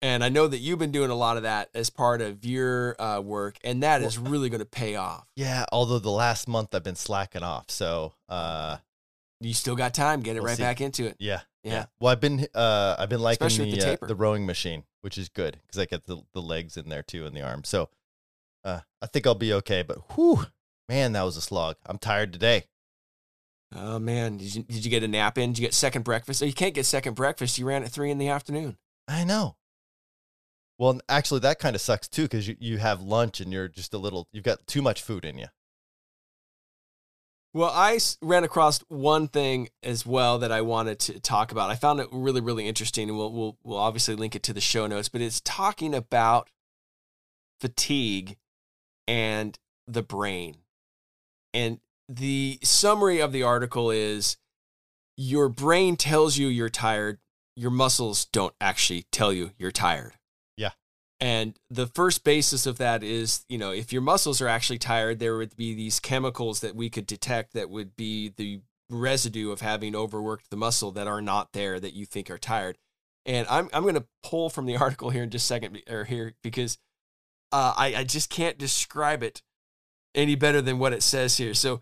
And 0.02 0.24
I 0.24 0.30
know 0.30 0.48
that 0.48 0.60
you've 0.60 0.80
been 0.80 0.92
doing 0.92 1.10
a 1.10 1.16
lot 1.16 1.38
of 1.38 1.44
that 1.44 1.70
as 1.74 1.90
part 1.90 2.22
of 2.22 2.46
your 2.46 3.00
uh, 3.02 3.20
work, 3.20 3.58
and 3.64 3.84
that 3.84 4.02
is 4.02 4.18
really 4.18 4.50
going 4.50 4.60
to 4.60 4.66
pay 4.66 4.96
off. 4.96 5.26
Yeah, 5.36 5.66
although 5.72 6.00
the 6.00 6.12
last 6.12 6.48
month 6.48 6.74
I've 6.74 6.84
been 6.84 6.96
slacking 6.96 7.44
off, 7.44 7.70
so 7.70 8.14
uh, 8.30 8.78
You 9.42 9.54
still 9.54 9.76
got 9.76 9.94
time. 9.94 10.22
Get 10.22 10.36
it 10.36 10.40
We'll 10.40 10.48
right 10.48 10.58
see. 10.58 10.64
back 10.64 10.82
into 10.82 11.06
it. 11.06 11.18
yeah, 11.20 11.42
Yeah. 11.64 11.86
Well, 12.00 12.12
I've 12.12 12.22
been 12.22 12.48
uh, 12.54 12.96
I've 12.98 13.10
been 13.10 13.22
liking 13.22 13.46
Especially 13.46 13.72
the 13.72 13.78
the 13.98 14.04
uh, 14.04 14.08
the 14.08 14.16
rowing 14.16 14.46
machine, 14.46 14.84
which 15.02 15.18
is 15.18 15.30
good 15.30 15.60
because 15.62 15.78
I 15.80 15.86
get 15.86 16.06
the 16.06 16.22
the 16.34 16.42
legs 16.42 16.78
in 16.78 16.90
there 16.90 17.04
too 17.04 17.26
and 17.26 17.36
the 17.36 17.42
arms. 17.42 17.68
So 17.68 17.90
uh, 18.64 18.82
I 19.02 19.08
think 19.08 19.28
I'll 19.28 19.36
be 19.36 19.54
okay. 19.54 19.84
But 19.84 19.98
whew, 20.14 20.46
man, 20.88 21.12
that 21.14 21.24
was 21.24 21.38
a 21.38 21.42
slog. 21.42 21.76
I'm 21.86 21.98
tired 21.98 22.32
today. 22.34 22.66
Oh 23.76 24.00
man, 24.00 24.38
did 24.38 24.56
you, 24.56 24.64
did 24.64 24.86
you 24.86 24.92
get 24.92 25.04
a 25.04 25.08
nap 25.08 25.38
in? 25.38 25.52
Did 25.52 25.60
you 25.60 25.68
get 25.68 25.74
second 25.74 26.04
breakfast? 26.04 26.42
Oh, 26.42 26.46
you 26.46 26.54
can't 26.54 26.74
get 26.74 26.86
second 26.86 27.16
breakfast. 27.16 27.58
You 27.60 27.66
ran 27.66 27.84
at 27.84 27.92
three 27.92 28.12
in 28.12 28.18
the 28.20 28.30
afternoon. 28.30 28.78
I 29.08 29.24
know. 29.26 29.58
Well, 30.78 31.00
actually, 31.10 31.40
that 31.42 31.60
kind 31.60 31.76
of 31.76 31.82
sucks 31.82 32.08
too 32.08 32.24
because 32.24 32.48
you, 32.48 32.56
you 32.60 32.78
have 32.78 33.02
lunch 33.02 33.40
and 33.42 33.52
you're 33.52 33.68
just 33.68 33.94
a 33.94 33.98
little. 33.98 34.28
You've 34.32 34.44
got 34.44 34.66
too 34.68 34.82
much 34.82 35.02
food 35.02 35.26
in 35.26 35.38
you. 35.38 35.48
Well, 37.56 37.72
I 37.74 37.98
ran 38.22 38.44
across 38.44 38.80
one 38.90 39.30
thing 39.30 39.70
as 39.82 40.06
well 40.06 40.40
that 40.40 40.52
I 40.52 40.60
wanted 40.60 41.00
to 41.00 41.22
talk 41.22 41.54
about. 41.54 41.70
I 41.70 41.76
found 41.76 42.02
it 42.02 42.10
really, 42.12 42.42
really 42.42 42.68
interesting, 42.68 43.08
and 43.08 43.18
we'll 43.18 43.32
we'll, 43.32 43.58
we'll 43.64 43.78
obviously 43.78 44.14
link 44.14 44.36
it 44.36 44.44
to 44.44 44.54
the 44.54 44.60
show 44.60 44.88
notes. 44.88 45.08
But 45.08 45.22
it's 45.22 45.40
talking 45.40 45.96
about 45.96 46.50
fatigue 47.62 48.36
and 49.08 49.58
the 49.88 50.02
brain, 50.02 50.58
and 51.54 51.80
the 52.10 52.60
summary 52.62 53.22
of 53.22 53.32
the 53.32 53.44
article 53.44 53.90
is: 53.90 54.36
your 55.16 55.48
brain 55.48 55.96
tells 55.96 56.36
you 56.36 56.48
you're 56.48 56.68
tired. 56.68 57.20
Your 57.56 57.72
muscles 57.72 58.26
don't 58.26 58.54
actually 58.60 59.06
tell 59.14 59.32
you 59.32 59.52
you're 59.58 59.72
tired. 59.72 60.16
And 61.20 61.58
the 61.70 61.88
first 61.88 62.24
basis 62.24 62.66
of 62.66 62.78
that 62.78 63.02
is, 63.02 63.46
you 63.48 63.58
know, 63.58 63.72
if 63.72 63.94
your 63.94 64.02
muscles 64.02 64.42
are 64.42 64.48
actually 64.48 64.80
tired, 64.80 65.20
there 65.20 65.38
would 65.38 65.56
be 65.56 65.74
these 65.74 66.00
chemicals 66.00 66.60
that 66.60 66.76
we 66.76 66.90
could 66.90 67.08
detect 67.08 67.54
that 67.54 67.70
would 67.70 67.96
be 67.96 68.34
the 68.36 68.62
residue 68.90 69.52
of 69.52 69.62
having 69.62 69.96
overworked 69.96 70.50
the 70.50 70.58
muscle 70.58 70.92
that 70.92 71.08
are 71.08 71.22
not 71.22 71.54
there 71.54 71.80
that 71.80 71.94
you 71.94 72.06
think 72.06 72.30
are 72.30 72.38
tired. 72.38 72.78
And 73.26 73.48
I'm 73.50 73.70
I'm 73.74 73.84
going 73.84 73.96
to 73.96 74.06
pull 74.24 74.50
from 74.50 74.66
the 74.66 74.78
article 74.82 75.10
here 75.10 75.24
in 75.24 75.30
just 75.30 75.46
a 75.46 75.48
second 75.48 75.82
or 75.90 76.04
here 76.04 76.34
because 76.44 76.78
uh, 77.52 77.74
I 77.76 77.96
I 77.96 78.04
just 78.04 78.30
can't 78.30 78.58
describe 78.58 79.24
it 79.24 79.42
any 80.14 80.36
better 80.36 80.62
than 80.62 80.80
what 80.80 80.94
it 80.94 81.04
says 81.04 81.38
here. 81.38 81.54
So 81.54 81.82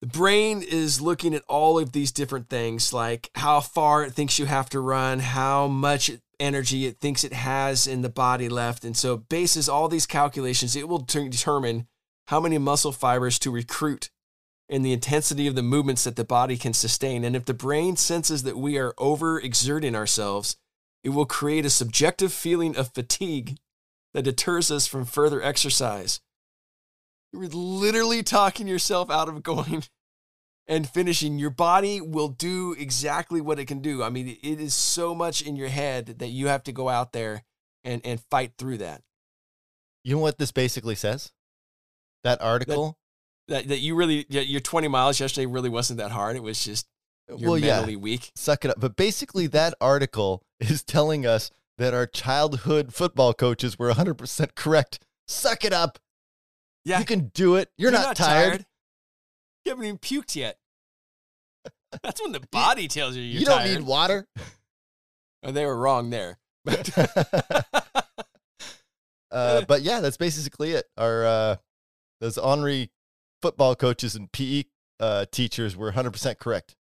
the 0.00 0.06
brain 0.08 0.62
is 0.62 1.00
looking 1.00 1.34
at 1.34 1.44
all 1.48 1.78
of 1.78 1.92
these 1.92 2.10
different 2.10 2.48
things 2.48 2.92
like 2.92 3.30
how 3.36 3.60
far 3.60 4.02
it 4.04 4.12
thinks 4.12 4.38
you 4.38 4.46
have 4.46 4.68
to 4.70 4.80
run, 4.80 5.20
how 5.20 5.68
much 5.68 6.10
energy 6.42 6.86
it 6.86 6.98
thinks 6.98 7.24
it 7.24 7.32
has 7.32 7.86
in 7.86 8.02
the 8.02 8.08
body 8.08 8.48
left. 8.48 8.84
And 8.84 8.96
so, 8.96 9.16
bases 9.16 9.68
all 9.68 9.88
these 9.88 10.06
calculations, 10.06 10.76
it 10.76 10.88
will 10.88 11.04
ter- 11.04 11.28
determine 11.28 11.86
how 12.26 12.40
many 12.40 12.58
muscle 12.58 12.92
fibers 12.92 13.38
to 13.40 13.50
recruit 13.50 14.10
and 14.68 14.84
the 14.84 14.92
intensity 14.92 15.46
of 15.46 15.54
the 15.54 15.62
movements 15.62 16.04
that 16.04 16.16
the 16.16 16.24
body 16.24 16.56
can 16.56 16.72
sustain. 16.72 17.24
And 17.24 17.36
if 17.36 17.44
the 17.44 17.54
brain 17.54 17.96
senses 17.96 18.42
that 18.44 18.56
we 18.56 18.78
are 18.78 18.94
overexerting 18.94 19.94
ourselves, 19.94 20.56
it 21.04 21.10
will 21.10 21.26
create 21.26 21.66
a 21.66 21.70
subjective 21.70 22.32
feeling 22.32 22.76
of 22.76 22.94
fatigue 22.94 23.58
that 24.14 24.22
deters 24.22 24.70
us 24.70 24.86
from 24.86 25.04
further 25.04 25.42
exercise. 25.42 26.20
You're 27.32 27.48
literally 27.48 28.22
talking 28.22 28.66
yourself 28.66 29.10
out 29.10 29.28
of 29.28 29.42
going 29.42 29.84
and 30.72 30.88
finishing. 30.88 31.38
Your 31.38 31.50
body 31.50 32.00
will 32.00 32.28
do 32.28 32.74
exactly 32.78 33.40
what 33.40 33.58
it 33.58 33.66
can 33.66 33.80
do. 33.80 34.02
I 34.02 34.08
mean, 34.08 34.38
it 34.42 34.58
is 34.58 34.72
so 34.72 35.14
much 35.14 35.42
in 35.42 35.54
your 35.54 35.68
head 35.68 36.18
that 36.18 36.28
you 36.28 36.48
have 36.48 36.62
to 36.64 36.72
go 36.72 36.88
out 36.88 37.12
there 37.12 37.44
and, 37.84 38.00
and 38.04 38.20
fight 38.30 38.54
through 38.56 38.78
that. 38.78 39.02
You 40.02 40.16
know 40.16 40.22
what 40.22 40.38
this 40.38 40.50
basically 40.50 40.94
says? 40.94 41.30
That 42.24 42.40
article. 42.40 42.96
That, 43.48 43.68
that 43.68 43.80
you 43.80 43.94
really, 43.94 44.24
your 44.30 44.60
20 44.60 44.88
miles 44.88 45.20
yesterday 45.20 45.46
really 45.46 45.68
wasn't 45.68 45.98
that 45.98 46.10
hard. 46.10 46.36
It 46.36 46.42
was 46.42 46.64
just 46.64 46.86
uh, 47.30 47.36
you're 47.36 47.50
well, 47.50 47.58
yeah, 47.58 47.76
mentally 47.76 47.96
weak. 47.96 48.32
suck 48.34 48.64
it 48.64 48.70
up. 48.70 48.80
But 48.80 48.96
basically, 48.96 49.46
that 49.48 49.74
article 49.80 50.42
is 50.60 50.82
telling 50.82 51.26
us 51.26 51.50
that 51.76 51.92
our 51.92 52.06
childhood 52.06 52.94
football 52.94 53.34
coaches 53.34 53.78
were 53.78 53.92
100% 53.92 54.54
correct. 54.54 55.00
Suck 55.28 55.64
it 55.64 55.72
up. 55.72 55.98
Yeah. 56.84 56.98
You 56.98 57.04
can 57.04 57.30
do 57.34 57.56
it. 57.56 57.70
You're, 57.76 57.92
not, 57.92 58.16
tired. 58.16 58.64
You 59.64 59.70
haven't 59.70 59.84
even 59.84 59.98
puked 59.98 60.34
yet. 60.34 60.56
That's 62.02 62.22
when 62.22 62.32
the 62.32 62.40
body 62.50 62.88
tells 62.88 63.16
you 63.16 63.22
you're 63.22 63.40
you 63.40 63.46
don't 63.46 63.58
tired. 63.58 63.78
need 63.78 63.86
water. 63.86 64.26
Oh, 65.44 65.50
they 65.50 65.66
were 65.66 65.76
wrong 65.76 66.10
there. 66.10 66.38
uh, 69.32 69.62
but 69.66 69.82
yeah, 69.82 70.00
that's 70.00 70.16
basically 70.16 70.70
it. 70.72 70.86
Our 70.96 71.24
uh, 71.24 71.56
those 72.20 72.38
Henri 72.38 72.90
football 73.40 73.74
coaches 73.74 74.14
and 74.14 74.30
PE 74.30 74.64
uh, 75.00 75.24
teachers 75.32 75.76
were 75.76 75.90
100% 75.90 76.38
correct. 76.38 76.76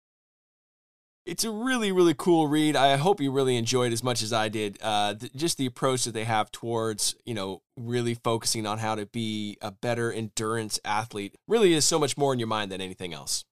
it's 1.26 1.44
a 1.44 1.50
really 1.50 1.92
really 1.92 2.14
cool 2.16 2.48
read 2.48 2.76
i 2.76 2.96
hope 2.98 3.20
you 3.20 3.32
really 3.32 3.56
enjoyed 3.58 3.92
as 3.92 4.04
much 4.04 4.22
as 4.22 4.32
i 4.32 4.48
did 4.48 4.78
uh, 4.84 5.14
th- 5.16 5.32
just 5.36 5.58
the 5.58 5.66
approach 5.66 6.04
that 6.04 6.14
they 6.14 6.24
have 6.26 6.52
towards 6.52 7.16
you 7.26 7.34
know 7.34 7.62
really 7.78 8.14
focusing 8.14 8.68
on 8.68 8.78
how 8.78 8.94
to 8.94 9.06
be 9.08 9.58
a 9.62 9.72
better 9.72 10.12
endurance 10.12 10.80
athlete 10.86 11.36
really 11.48 11.74
is 11.74 11.84
so 11.86 11.98
much 11.98 12.16
more 12.18 12.32
in 12.34 12.38
your 12.40 12.48
mind 12.48 12.72
than 12.72 12.80
anything 12.82 13.12
else 13.14 13.44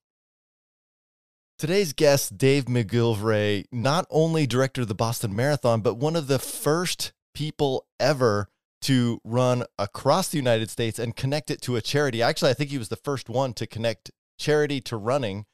Today's 1.60 1.92
guest, 1.92 2.38
Dave 2.38 2.64
McGillivray, 2.64 3.66
not 3.70 4.06
only 4.08 4.46
director 4.46 4.80
of 4.80 4.88
the 4.88 4.94
Boston 4.94 5.36
Marathon, 5.36 5.82
but 5.82 5.98
one 5.98 6.16
of 6.16 6.26
the 6.26 6.38
first 6.38 7.12
people 7.34 7.84
ever 8.00 8.48
to 8.80 9.20
run 9.24 9.64
across 9.78 10.30
the 10.30 10.38
United 10.38 10.70
States 10.70 10.98
and 10.98 11.14
connect 11.14 11.50
it 11.50 11.60
to 11.60 11.76
a 11.76 11.82
charity. 11.82 12.22
Actually, 12.22 12.52
I 12.52 12.54
think 12.54 12.70
he 12.70 12.78
was 12.78 12.88
the 12.88 12.96
first 12.96 13.28
one 13.28 13.52
to 13.52 13.66
connect 13.66 14.10
charity 14.38 14.80
to 14.80 14.96
running. 14.96 15.44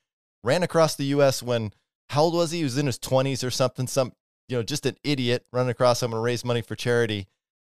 Ran 0.45 0.63
across 0.63 0.95
the 0.95 1.07
U.S. 1.07 1.43
when 1.43 1.73
how 2.11 2.23
old 2.23 2.35
was 2.35 2.53
he? 2.53 2.59
He 2.59 2.65
was 2.65 2.79
in 2.79 2.87
his 2.87 3.01
twenties 3.01 3.43
or 3.43 3.51
something. 3.51 3.89
Some 3.89 4.13
you 4.49 4.57
know, 4.57 4.63
just 4.63 4.87
an 4.87 4.95
idiot 5.03 5.45
running 5.53 5.71
across. 5.71 6.05
I'm 6.05 6.13
going 6.13 6.21
to 6.21 6.25
raise 6.25 6.45
money 6.45 6.63
for 6.63 6.77
charity, 6.77 7.27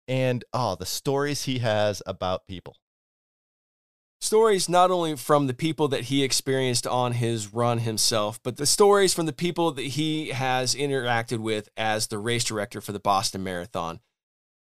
and 0.06 0.44
oh, 0.52 0.76
the 0.76 0.86
stories 0.86 1.46
he 1.46 1.58
has 1.58 2.00
about 2.06 2.46
people. 2.46 2.76
Stories 4.20 4.68
not 4.68 4.90
only 4.90 5.16
from 5.16 5.46
the 5.46 5.54
people 5.54 5.88
that 5.88 6.04
he 6.04 6.22
experienced 6.22 6.86
on 6.86 7.12
his 7.12 7.52
run 7.52 7.78
himself 7.78 8.40
but 8.42 8.56
the 8.56 8.66
stories 8.66 9.14
from 9.14 9.26
the 9.26 9.32
people 9.32 9.72
that 9.72 9.82
he 9.82 10.28
has 10.28 10.74
interacted 10.74 11.38
with 11.38 11.68
as 11.76 12.06
the 12.08 12.18
race 12.18 12.44
director 12.44 12.80
for 12.80 12.92
the 12.92 13.00
boston 13.00 13.42
marathon 13.42 14.00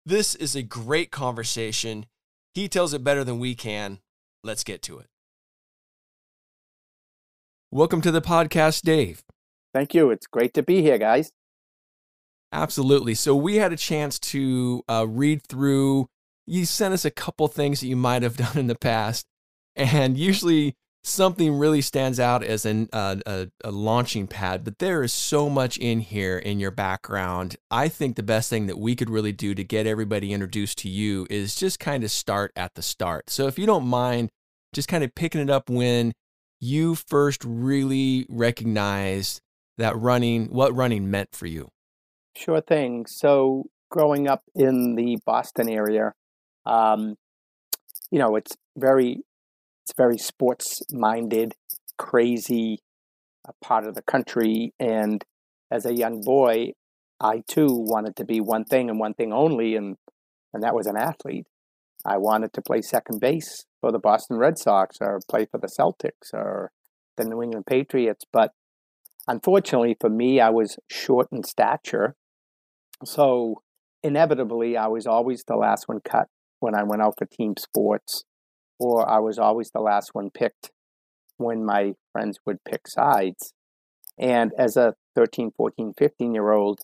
this 0.05 0.35
is 0.35 0.57
a 0.57 0.63
great 0.63 1.11
conversation 1.11 2.07
he 2.55 2.69
tells 2.69 2.93
it 2.93 3.05
better 3.05 3.23
than 3.23 3.39
we 3.39 3.55
can 3.55 4.01
let's 4.43 4.65
get 4.65 4.83
to 4.83 4.99
it 4.99 5.07
welcome 7.71 8.01
to 8.01 8.11
the 8.11 8.23
podcast 8.23 8.83
dave 8.83 9.23
Thank 9.77 9.93
you. 9.93 10.11
It's 10.11 10.27
great 10.27 10.55
to 10.55 10.63
be 10.63 10.81
here, 10.81 10.97
guys. 10.97 11.33
Absolutely. 12.51 13.13
So 13.13 13.37
we 13.37 13.57
had 13.57 13.75
a 13.75 13.77
chance 13.77 14.19
to 14.21 14.83
uh, 14.89 15.07
read 15.07 15.43
through. 15.47 16.09
You 16.47 16.65
sent 16.65 16.95
us 16.95 17.05
a 17.05 17.11
couple 17.11 17.47
things 17.49 17.81
that 17.81 17.87
you 17.87 17.95
might 17.95 18.23
have 18.23 18.37
done 18.39 18.57
in 18.57 18.69
the 18.69 18.75
past, 18.75 19.27
and 19.77 20.17
usually 20.17 20.75
something 21.05 21.57
really 21.57 21.81
stands 21.81 22.19
out 22.19 22.43
as 22.43 22.67
an, 22.67 22.89
uh, 22.93 23.17
a, 23.27 23.49
a 23.63 23.71
launching 23.71 24.27
pad. 24.27 24.65
But 24.65 24.81
there 24.81 25.03
is 25.05 25.13
so 25.13 25.49
much 25.49 25.79
in 25.79 26.01
here 26.01 26.37
in 26.37 26.59
your 26.59 26.73
background. 26.73 27.57
I 27.71 27.89
think 27.89 28.17
the 28.17 28.25
best 28.25 28.51
thing 28.51 28.67
that 28.67 28.79
we 28.79 28.97
could 28.97 29.09
really 29.09 29.33
do 29.33 29.55
to 29.55 29.63
get 29.63 29.87
everybody 29.87 30.33
introduced 30.33 30.79
to 30.79 30.89
you 30.89 31.27
is 31.31 31.55
just 31.55 31.79
kind 31.79 32.03
of 32.03 32.11
start 32.11 32.53
at 32.57 32.75
the 32.75 32.83
start. 32.83 33.31
So 33.31 33.47
if 33.47 33.59
you 33.59 33.67
don't 33.67 33.87
mind, 33.87 34.31
just 34.73 34.89
kind 34.89 35.05
of 35.05 35.15
picking 35.15 35.41
it 35.41 35.49
up 35.49 35.71
when 35.71 36.13
you 36.61 36.95
first 36.95 37.45
really 37.45 38.27
recognized 38.29 39.41
that 39.79 39.97
running, 39.97 40.47
what 40.47 40.75
running 40.75 41.11
meant 41.11 41.35
for 41.35 41.47
you. 41.47 41.69
Sure 42.35 42.61
thing. 42.61 43.07
So, 43.07 43.65
growing 43.91 44.29
up 44.29 44.43
in 44.55 44.95
the 44.95 45.19
Boston 45.25 45.69
area, 45.69 46.13
um, 46.65 47.15
you 48.11 48.19
know, 48.19 48.37
it's 48.37 48.57
very, 48.77 49.21
it's 49.87 49.97
very 49.97 50.19
sports 50.19 50.83
minded, 50.91 51.55
crazy 51.97 52.81
part 53.63 53.87
of 53.87 53.95
the 53.95 54.03
country. 54.03 54.75
And 54.81 55.25
as 55.71 55.87
a 55.87 55.95
young 55.95 56.23
boy, 56.23 56.73
I 57.21 57.45
too 57.49 57.69
wanted 57.71 58.17
to 58.17 58.25
be 58.25 58.41
one 58.41 58.65
thing 58.65 58.91
and 58.91 58.99
one 58.99 59.15
thing 59.15 59.33
only, 59.33 59.77
and 59.77 59.97
and 60.53 60.63
that 60.65 60.75
was 60.75 60.87
an 60.87 60.97
athlete. 60.97 61.47
I 62.05 62.17
wanted 62.19 62.53
to 62.55 62.63
play 62.63 62.83
second 62.83 63.21
base 63.21 63.65
for 63.81 63.93
the 63.93 64.01
Boston 64.01 64.39
Red 64.39 64.59
Sox 64.59 64.97
or 65.01 65.21
play 65.31 65.47
for 65.49 65.59
the 65.59 65.69
Celtics 65.69 66.35
or 66.35 66.73
the 67.17 67.25
New 67.25 67.41
England 67.43 67.67
Patriots, 67.67 68.25
but 68.33 68.53
unfortunately 69.29 69.97
for 70.01 70.11
me, 70.11 70.41
I 70.41 70.51
was 70.51 70.79
short 70.91 71.29
in 71.31 71.45
stature. 71.45 72.17
So 73.05 73.63
inevitably, 74.03 74.77
I 74.77 74.89
was 74.89 75.07
always 75.07 75.45
the 75.47 75.57
last 75.57 75.85
one 75.87 76.01
cut 76.05 76.27
when 76.59 76.75
I 76.75 76.83
went 76.83 77.03
out 77.03 77.15
for 77.19 77.27
team 77.27 77.55
sports, 77.59 78.25
or 78.79 79.09
I 79.09 79.19
was 79.19 79.39
always 79.39 79.71
the 79.71 79.81
last 79.81 80.11
one 80.13 80.31
picked 80.31 80.71
when 81.37 81.65
my 81.65 81.95
friends 82.13 82.39
would 82.47 82.65
pick 82.65 82.89
sides. 82.89 83.53
And 84.19 84.53
as 84.59 84.77
a 84.77 84.95
13, 85.15 85.53
14, 85.57 85.95
15 85.97 86.35
year 86.35 86.53
old, 86.53 86.81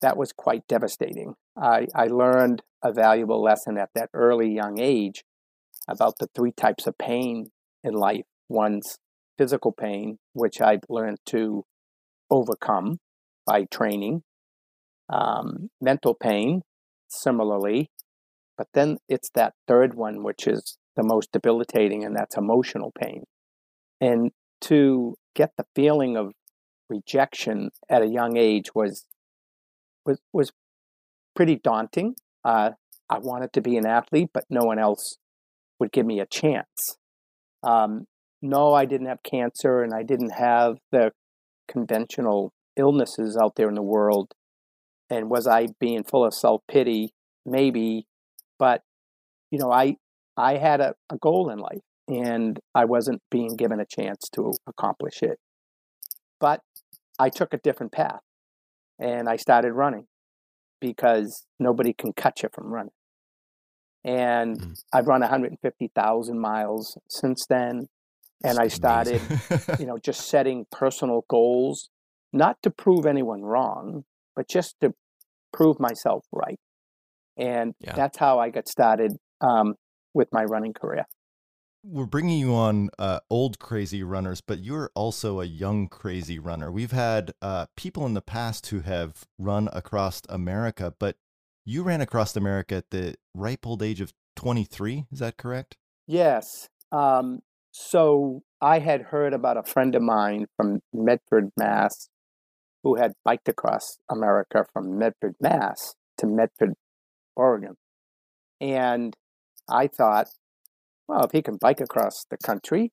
that 0.00 0.16
was 0.16 0.32
quite 0.32 0.66
devastating. 0.68 1.34
I, 1.56 1.86
I 1.94 2.06
learned 2.06 2.62
a 2.82 2.92
valuable 2.92 3.42
lesson 3.42 3.76
at 3.78 3.90
that 3.94 4.10
early 4.14 4.52
young 4.52 4.78
age 4.78 5.24
about 5.88 6.18
the 6.18 6.28
three 6.34 6.52
types 6.52 6.86
of 6.86 6.96
pain 6.98 7.50
in 7.82 7.94
life. 7.94 8.24
One's 8.48 8.98
physical 9.36 9.72
pain, 9.72 10.18
which 10.32 10.60
I've 10.60 10.84
learned 10.88 11.18
to 11.26 11.64
overcome 12.30 12.98
by 13.46 13.64
training, 13.64 14.22
um, 15.08 15.70
mental 15.80 16.14
pain, 16.14 16.62
similarly. 17.08 17.90
But 18.56 18.68
then 18.74 18.98
it's 19.08 19.30
that 19.34 19.54
third 19.66 19.94
one, 19.94 20.22
which 20.22 20.46
is 20.46 20.76
the 20.98 21.04
most 21.04 21.30
debilitating, 21.32 22.04
and 22.04 22.14
that's 22.14 22.36
emotional 22.36 22.92
pain. 23.00 23.24
And 24.00 24.32
to 24.62 25.14
get 25.34 25.52
the 25.56 25.64
feeling 25.74 26.16
of 26.16 26.32
rejection 26.90 27.70
at 27.88 28.02
a 28.02 28.06
young 28.06 28.36
age 28.36 28.74
was 28.74 29.06
was 30.04 30.18
was 30.32 30.50
pretty 31.36 31.56
daunting. 31.62 32.16
Uh, 32.44 32.70
I 33.08 33.18
wanted 33.18 33.52
to 33.54 33.60
be 33.60 33.76
an 33.76 33.86
athlete, 33.86 34.30
but 34.34 34.44
no 34.50 34.64
one 34.64 34.78
else 34.78 35.16
would 35.78 35.92
give 35.92 36.04
me 36.04 36.18
a 36.18 36.26
chance. 36.26 36.98
Um, 37.62 38.06
no, 38.42 38.74
I 38.74 38.84
didn't 38.84 39.06
have 39.06 39.22
cancer, 39.22 39.82
and 39.82 39.94
I 39.94 40.02
didn't 40.02 40.30
have 40.30 40.78
the 40.90 41.12
conventional 41.68 42.52
illnesses 42.76 43.38
out 43.40 43.54
there 43.54 43.68
in 43.68 43.74
the 43.74 43.82
world. 43.82 44.32
And 45.08 45.30
was 45.30 45.46
I 45.46 45.68
being 45.78 46.02
full 46.02 46.24
of 46.24 46.34
self 46.34 46.62
pity? 46.68 47.12
Maybe, 47.46 48.06
but 48.58 48.82
you 49.52 49.58
know, 49.58 49.70
I 49.70 49.96
I 50.38 50.56
had 50.56 50.80
a, 50.80 50.94
a 51.10 51.16
goal 51.18 51.50
in 51.50 51.58
life, 51.58 51.82
and 52.08 52.58
I 52.74 52.84
wasn't 52.84 53.20
being 53.30 53.56
given 53.56 53.80
a 53.80 53.86
chance 53.86 54.28
to 54.34 54.52
accomplish 54.66 55.22
it. 55.22 55.38
But 56.40 56.60
I 57.18 57.28
took 57.28 57.52
a 57.52 57.58
different 57.58 57.92
path 57.92 58.20
and 58.98 59.28
I 59.28 59.36
started 59.36 59.72
running 59.72 60.06
because 60.80 61.44
nobody 61.58 61.92
can 61.92 62.12
cut 62.12 62.42
you 62.42 62.48
from 62.52 62.72
running. 62.72 62.92
And 64.04 64.60
mm. 64.60 64.82
I've 64.92 65.06
run 65.06 65.20
150,000 65.20 66.40
miles 66.40 66.96
since 67.08 67.44
then. 67.48 67.88
And 68.44 68.56
That's 68.56 68.58
I 68.58 68.68
started, 68.68 69.20
you 69.80 69.86
know, 69.86 69.98
just 69.98 70.28
setting 70.28 70.66
personal 70.70 71.24
goals, 71.28 71.90
not 72.32 72.56
to 72.62 72.70
prove 72.70 73.04
anyone 73.04 73.42
wrong, 73.42 74.04
but 74.36 74.48
just 74.48 74.76
to 74.80 74.94
prove 75.52 75.80
myself 75.80 76.24
right. 76.32 76.60
And 77.36 77.74
yeah. 77.80 77.94
that's 77.96 78.18
how 78.18 78.38
I 78.38 78.50
got 78.50 78.68
started 78.68 79.12
um, 79.40 79.74
with 80.18 80.28
my 80.32 80.44
running 80.44 80.74
career 80.74 81.06
we're 81.84 82.06
bringing 82.06 82.38
you 82.38 82.54
on 82.54 82.90
uh, 82.98 83.20
old 83.30 83.58
crazy 83.58 84.02
runners, 84.02 84.40
but 84.40 84.58
you're 84.58 84.90
also 84.94 85.40
a 85.40 85.44
young 85.44 85.88
crazy 85.88 86.38
runner. 86.38 86.70
We've 86.70 86.92
had 86.92 87.32
uh, 87.40 87.66
people 87.76 88.04
in 88.06 88.14
the 88.14 88.20
past 88.20 88.66
who 88.66 88.80
have 88.80 89.24
run 89.38 89.68
across 89.72 90.22
America, 90.28 90.94
but 90.98 91.16
you 91.64 91.82
ran 91.82 92.00
across 92.00 92.36
America 92.36 92.76
at 92.76 92.90
the 92.90 93.14
ripe 93.34 93.66
old 93.66 93.82
age 93.82 94.00
of 94.00 94.12
23. 94.36 95.06
Is 95.12 95.18
that 95.20 95.36
correct? 95.36 95.76
Yes. 96.06 96.68
Um, 96.90 97.40
so 97.70 98.42
I 98.60 98.80
had 98.80 99.02
heard 99.02 99.32
about 99.32 99.56
a 99.56 99.62
friend 99.62 99.94
of 99.94 100.02
mine 100.02 100.46
from 100.56 100.80
Medford, 100.92 101.50
Mass, 101.56 102.08
who 102.82 102.96
had 102.96 103.12
biked 103.24 103.48
across 103.48 103.98
America 104.10 104.64
from 104.72 104.98
Medford, 104.98 105.34
Mass 105.40 105.94
to 106.18 106.26
Medford, 106.26 106.74
Oregon. 107.36 107.76
And 108.60 109.14
I 109.68 109.86
thought, 109.86 110.28
well, 111.06 111.24
if 111.24 111.32
he 111.32 111.42
can 111.42 111.56
bike 111.56 111.80
across 111.80 112.26
the 112.30 112.36
country, 112.38 112.92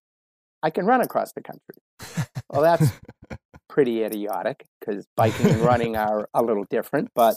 I 0.63 0.69
can 0.69 0.85
run 0.85 1.01
across 1.01 1.31
the 1.33 1.41
country. 1.41 2.33
well, 2.49 2.61
that's 2.61 2.91
pretty 3.69 4.03
idiotic 4.03 4.65
because 4.79 5.05
biking 5.15 5.47
and 5.47 5.61
running 5.61 5.95
are 5.95 6.29
a 6.33 6.41
little 6.41 6.65
different. 6.69 7.09
But 7.13 7.35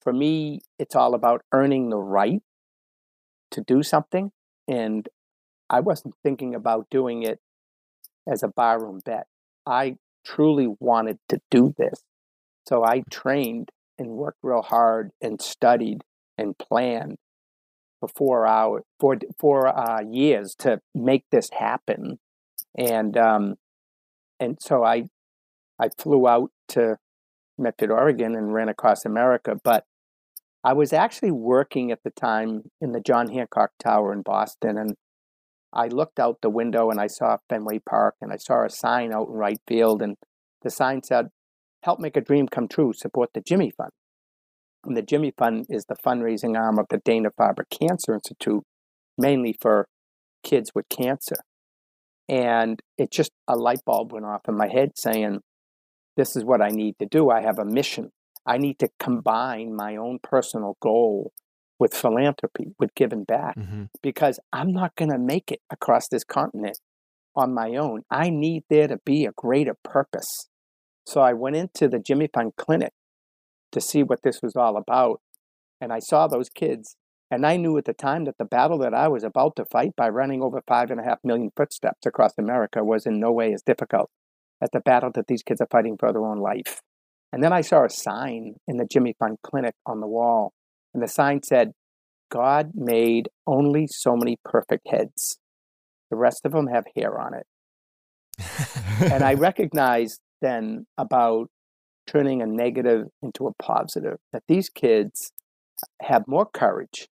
for 0.00 0.12
me, 0.12 0.60
it's 0.78 0.94
all 0.94 1.14
about 1.14 1.42
earning 1.52 1.90
the 1.90 1.98
right 1.98 2.42
to 3.50 3.62
do 3.62 3.82
something. 3.82 4.30
And 4.68 5.08
I 5.68 5.80
wasn't 5.80 6.14
thinking 6.22 6.54
about 6.54 6.86
doing 6.90 7.22
it 7.22 7.40
as 8.28 8.42
a 8.42 8.48
barroom 8.48 9.00
bet. 9.04 9.26
I 9.66 9.96
truly 10.24 10.68
wanted 10.78 11.18
to 11.28 11.40
do 11.50 11.74
this. 11.76 12.02
So 12.68 12.84
I 12.84 13.02
trained 13.10 13.70
and 13.98 14.10
worked 14.10 14.38
real 14.42 14.62
hard 14.62 15.10
and 15.20 15.40
studied 15.40 16.02
and 16.36 16.56
planned 16.58 17.16
for 18.04 18.08
four 18.16 18.46
hours, 18.46 18.82
for 19.00 19.16
four 19.38 19.68
uh, 19.68 20.02
years 20.02 20.54
to 20.58 20.80
make 20.94 21.24
this 21.30 21.48
happen, 21.58 22.18
and 22.76 23.16
um, 23.16 23.54
and 24.38 24.58
so 24.60 24.84
I 24.84 25.04
I 25.78 25.88
flew 25.96 26.28
out 26.28 26.50
to 26.68 26.96
Medford, 27.58 27.90
Oregon, 27.90 28.34
and 28.34 28.52
ran 28.52 28.68
across 28.68 29.04
America. 29.04 29.56
But 29.62 29.84
I 30.62 30.72
was 30.72 30.92
actually 30.92 31.30
working 31.30 31.90
at 31.90 32.02
the 32.04 32.10
time 32.10 32.62
in 32.80 32.92
the 32.92 33.00
John 33.00 33.28
Hancock 33.28 33.70
Tower 33.82 34.12
in 34.12 34.22
Boston, 34.22 34.78
and 34.78 34.94
I 35.72 35.88
looked 35.88 36.20
out 36.20 36.38
the 36.42 36.50
window 36.50 36.90
and 36.90 37.00
I 37.00 37.06
saw 37.06 37.38
Fenway 37.48 37.80
Park, 37.88 38.16
and 38.20 38.32
I 38.32 38.36
saw 38.36 38.64
a 38.64 38.70
sign 38.70 39.12
out 39.12 39.28
in 39.28 39.34
right 39.34 39.60
field, 39.66 40.02
and 40.02 40.16
the 40.62 40.70
sign 40.70 41.02
said, 41.02 41.28
"Help 41.82 42.00
make 42.00 42.16
a 42.16 42.20
dream 42.20 42.48
come 42.48 42.68
true. 42.68 42.92
Support 42.92 43.30
the 43.34 43.40
Jimmy 43.40 43.70
Fund." 43.70 43.92
And 44.86 44.96
the 44.96 45.02
Jimmy 45.02 45.32
Fund 45.36 45.66
is 45.68 45.86
the 45.86 45.96
fundraising 45.96 46.58
arm 46.58 46.78
of 46.78 46.86
the 46.90 46.98
Dana 46.98 47.30
Farber 47.38 47.64
Cancer 47.70 48.14
Institute, 48.14 48.62
mainly 49.16 49.56
for 49.60 49.86
kids 50.42 50.72
with 50.74 50.88
cancer. 50.88 51.36
And 52.28 52.80
it 52.96 53.10
just, 53.10 53.30
a 53.48 53.56
light 53.56 53.80
bulb 53.84 54.12
went 54.12 54.24
off 54.24 54.42
in 54.48 54.56
my 54.56 54.68
head 54.68 54.92
saying, 54.96 55.40
this 56.16 56.36
is 56.36 56.44
what 56.44 56.62
I 56.62 56.68
need 56.68 56.94
to 57.00 57.06
do. 57.06 57.30
I 57.30 57.42
have 57.42 57.58
a 57.58 57.64
mission. 57.64 58.10
I 58.46 58.58
need 58.58 58.78
to 58.78 58.88
combine 59.00 59.74
my 59.74 59.96
own 59.96 60.18
personal 60.22 60.76
goal 60.80 61.32
with 61.78 61.94
philanthropy, 61.94 62.68
with 62.78 62.94
giving 62.94 63.24
back, 63.24 63.56
mm-hmm. 63.56 63.84
because 64.02 64.38
I'm 64.52 64.72
not 64.72 64.94
going 64.96 65.10
to 65.10 65.18
make 65.18 65.50
it 65.50 65.60
across 65.70 66.08
this 66.08 66.24
continent 66.24 66.78
on 67.34 67.52
my 67.52 67.74
own. 67.76 68.02
I 68.10 68.30
need 68.30 68.62
there 68.70 68.86
to 68.86 68.98
be 69.04 69.24
a 69.24 69.32
greater 69.36 69.76
purpose. 69.82 70.48
So 71.06 71.20
I 71.20 71.32
went 71.32 71.56
into 71.56 71.88
the 71.88 71.98
Jimmy 71.98 72.28
Fund 72.32 72.52
Clinic 72.56 72.92
to 73.74 73.80
see 73.80 74.02
what 74.02 74.22
this 74.22 74.40
was 74.42 74.56
all 74.56 74.76
about. 74.76 75.20
And 75.80 75.92
I 75.92 75.98
saw 75.98 76.26
those 76.26 76.48
kids, 76.48 76.96
and 77.30 77.46
I 77.46 77.56
knew 77.56 77.76
at 77.76 77.84
the 77.84 77.92
time 77.92 78.24
that 78.24 78.38
the 78.38 78.44
battle 78.44 78.78
that 78.78 78.94
I 78.94 79.08
was 79.08 79.22
about 79.22 79.56
to 79.56 79.64
fight 79.66 79.94
by 79.96 80.08
running 80.08 80.42
over 80.42 80.62
five 80.66 80.90
and 80.90 81.00
a 81.00 81.04
half 81.04 81.18
million 81.22 81.50
footsteps 81.54 82.06
across 82.06 82.32
America 82.38 82.82
was 82.82 83.06
in 83.06 83.20
no 83.20 83.32
way 83.32 83.52
as 83.52 83.62
difficult 83.62 84.10
as 84.62 84.70
the 84.72 84.80
battle 84.80 85.10
that 85.14 85.26
these 85.26 85.42
kids 85.42 85.60
are 85.60 85.68
fighting 85.70 85.96
for 85.98 86.12
their 86.12 86.24
own 86.24 86.38
life. 86.38 86.80
And 87.32 87.42
then 87.42 87.52
I 87.52 87.60
saw 87.60 87.84
a 87.84 87.90
sign 87.90 88.54
in 88.66 88.76
the 88.76 88.86
Jimmy 88.90 89.14
Fund 89.18 89.38
Clinic 89.42 89.74
on 89.84 90.00
the 90.00 90.06
wall, 90.06 90.52
and 90.94 91.02
the 91.02 91.08
sign 91.08 91.42
said, 91.42 91.72
God 92.30 92.72
made 92.74 93.28
only 93.46 93.86
so 93.88 94.16
many 94.16 94.38
perfect 94.44 94.88
heads. 94.88 95.38
The 96.10 96.16
rest 96.16 96.42
of 96.44 96.52
them 96.52 96.68
have 96.68 96.84
hair 96.96 97.18
on 97.18 97.34
it. 97.34 97.46
and 99.12 99.22
I 99.22 99.34
recognized 99.48 100.20
then 100.40 100.86
about 100.96 101.48
turning 102.06 102.42
a 102.42 102.46
negative 102.46 103.06
into 103.22 103.46
a 103.46 103.52
positive. 103.62 104.18
That 104.32 104.42
these 104.48 104.68
kids 104.68 105.32
have 106.02 106.24
more 106.26 106.46
courage 106.46 107.08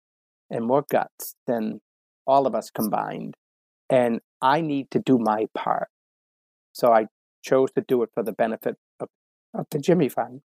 and 0.51 0.64
more 0.64 0.85
guts 0.90 1.35
than 1.46 1.81
all 2.27 2.46
of 2.46 2.55
us 2.55 2.70
combined. 2.70 3.35
And 3.90 4.20
I 4.40 4.61
need 4.61 4.90
to 4.90 4.98
do 4.98 5.18
my 5.18 5.46
part. 5.55 5.88
So 6.72 6.92
I 6.92 7.07
chose 7.42 7.70
to 7.72 7.85
do 7.87 8.03
it 8.03 8.11
for 8.14 8.22
the 8.22 8.33
benefit 8.33 8.77
of, 9.01 9.09
of 9.55 9.66
the 9.70 9.79
Jimmy 9.79 10.09
Fund. 10.09 10.42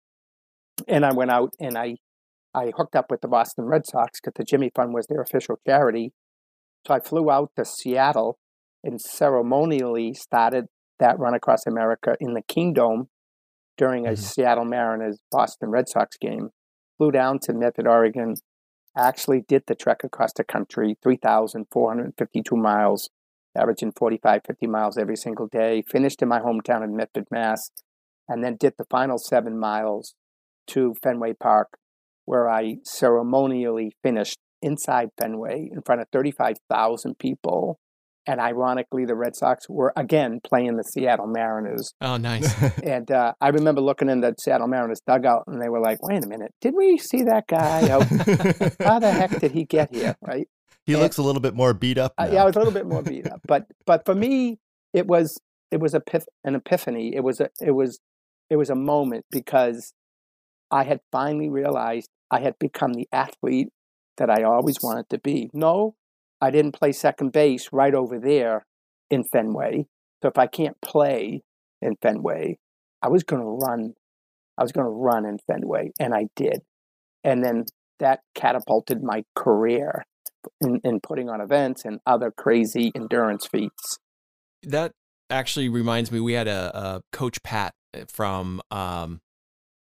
And 0.88 1.06
I 1.06 1.14
went 1.14 1.32
out 1.32 1.54
and 1.60 1.78
I, 1.78 1.96
I 2.54 2.72
hooked 2.76 2.96
up 2.96 3.10
with 3.10 3.22
the 3.22 3.28
Boston 3.28 3.66
Red 3.66 3.86
Sox 3.86 4.20
because 4.20 4.34
the 4.36 4.44
Jimmy 4.44 4.72
Fund 4.76 4.94
was 4.94 5.08
their 5.08 5.22
official 5.22 5.58
charity. 5.68 6.14
So 6.88 6.94
I 6.94 7.00
flew 7.00 7.30
out 7.30 7.52
to 7.58 7.66
Seattle 7.66 8.38
and 8.84 9.00
ceremonially 9.00 10.14
started 10.14 10.66
that 11.00 11.20
run 11.20 11.34
across 11.34 11.66
America 11.66 12.16
in 12.20 12.34
the 12.34 12.42
Kingdome 12.42 13.08
during 13.82 14.06
a 14.06 14.12
mm-hmm. 14.12 14.22
Seattle 14.22 14.64
Mariners 14.64 15.20
Boston 15.32 15.72
Red 15.72 15.90
Sox 15.90 16.16
game. 16.16 16.52
Flew 17.00 17.10
down 17.10 17.40
to 17.40 17.54
Medford, 17.54 17.88
Oregon. 17.88 18.36
Actually, 18.96 19.42
did 19.48 19.64
the 19.66 19.74
trek 19.74 20.04
across 20.04 20.34
the 20.34 20.44
country, 20.44 20.98
3,452 21.02 22.56
miles, 22.56 23.10
averaging 23.58 23.92
45, 23.98 24.42
50 24.46 24.68
miles 24.68 24.98
every 25.00 25.16
single 25.16 25.48
day. 25.48 25.82
Finished 25.82 26.22
in 26.22 26.28
my 26.28 26.40
hometown 26.40 26.84
in 26.84 26.96
Medford, 26.96 27.26
Mass. 27.32 27.72
And 28.30 28.44
then 28.44 28.56
did 28.56 28.74
the 28.78 28.86
final 28.86 29.18
seven 29.18 29.58
miles 29.58 30.14
to 30.68 30.94
Fenway 31.02 31.34
Park, 31.34 31.70
where 32.26 32.48
I 32.48 32.76
ceremonially 32.84 33.96
finished 34.04 34.38
inside 34.62 35.10
Fenway 35.20 35.70
in 35.74 35.82
front 35.82 36.02
of 36.02 36.08
35,000 36.14 37.18
people 37.18 37.80
and 38.28 38.40
ironically, 38.40 39.06
the 39.06 39.16
Red 39.16 39.36
Sox 39.36 39.68
were 39.68 39.94
again 39.96 40.40
playing 40.44 40.78
the 40.78 40.84
Seattle 40.84 41.28
Mariners. 41.28 41.94
Oh, 42.02 42.18
nice. 42.18 42.54
and 42.84 43.10
uh, 43.10 43.34
I 43.42 43.50
remember 43.50 43.82
looking 43.82 44.10
in 44.10 44.22
the 44.22 44.36
Seattle 44.40 44.68
Mariners 44.68 45.02
dugout, 45.08 45.44
and 45.48 45.62
they 45.62 45.70
were 45.70 45.80
like, 45.80 45.98
"Wait 46.02 46.24
a 46.24 46.28
minute, 46.28 46.54
did 46.62 46.76
we 46.76 46.98
see 46.98 47.24
that 47.24 47.48
guy? 47.48 47.88
How, 47.88 48.00
how 48.86 49.00
the 49.00 49.12
heck 49.12 49.40
did 49.40 49.52
he 49.52 49.66
get 49.66 49.94
here?" 49.94 50.16
Right? 50.22 50.48
He 50.86 50.94
and, 50.94 51.02
looks 51.02 51.18
a 51.18 51.24
little 51.24 51.42
bit 51.42 51.56
more 51.56 51.74
beat 51.74 51.98
up. 51.98 52.14
Uh, 52.18 52.30
yeah, 52.32 52.44
I 52.44 52.46
was 52.46 52.56
a 52.56 52.60
little 52.60 52.74
bit 52.74 52.86
more 52.86 53.02
beat 53.02 53.28
up, 53.28 53.42
but 53.48 53.66
but 53.86 54.06
for 54.06 54.14
me, 54.14 54.60
it 54.94 55.08
was 55.08 55.40
it 55.72 55.80
was 55.80 55.94
a 55.94 56.00
pith, 56.00 56.26
an 56.44 56.56
epiphany. 56.56 57.16
It 57.16 57.24
was 57.24 57.40
a 57.40 57.50
it 57.60 57.72
was 57.72 58.00
it 58.50 58.58
was 58.58 58.70
a 58.70 58.76
moment 58.76 59.26
because 59.32 59.94
I 60.70 60.84
had 60.84 61.00
finally 61.12 61.50
realized 61.50 62.08
I 62.30 62.42
had 62.42 62.60
become 62.60 62.94
the 62.94 63.08
athlete 63.12 63.70
that 64.18 64.30
I 64.30 64.44
always 64.44 64.78
wanted 64.82 65.10
to 65.10 65.18
be. 65.18 65.50
No, 65.54 65.96
I 66.42 66.52
didn't 66.52 66.74
play 66.74 66.92
second 66.92 67.32
base 67.32 67.70
right 67.72 67.94
over 67.94 68.20
there 68.20 68.66
in 69.10 69.24
Fenway. 69.24 69.86
So 70.22 70.30
if 70.30 70.38
I 70.38 70.48
can't 70.48 70.80
play 70.82 71.42
in 71.82 71.96
Fenway, 72.02 72.58
I 73.02 73.10
was 73.10 73.24
going 73.24 73.42
to 73.42 73.48
run. 73.48 73.94
I 74.58 74.64
was 74.64 74.72
going 74.72 74.86
to 74.86 74.92
run 74.92 75.26
in 75.26 75.40
Fenway, 75.48 75.92
and 76.00 76.14
I 76.14 76.28
did. 76.36 76.62
And 77.24 77.44
then 77.44 77.66
that 78.00 78.20
catapulted 78.36 79.02
my 79.04 79.24
career 79.36 80.06
in, 80.60 80.82
in 80.84 81.00
putting 81.00 81.30
on 81.30 81.42
events 81.42 81.86
and 81.86 82.00
other 82.06 82.32
crazy 82.32 82.92
endurance 82.96 83.48
feats. 83.48 84.00
That 84.64 84.92
actually 85.30 85.70
reminds 85.70 86.12
me, 86.12 86.20
we 86.20 86.34
had 86.34 86.48
a, 86.48 86.78
a 86.78 87.02
coach 87.12 87.42
Pat 87.44 87.74
eh, 87.94 88.06
from 88.08 88.62
um, 88.70 89.22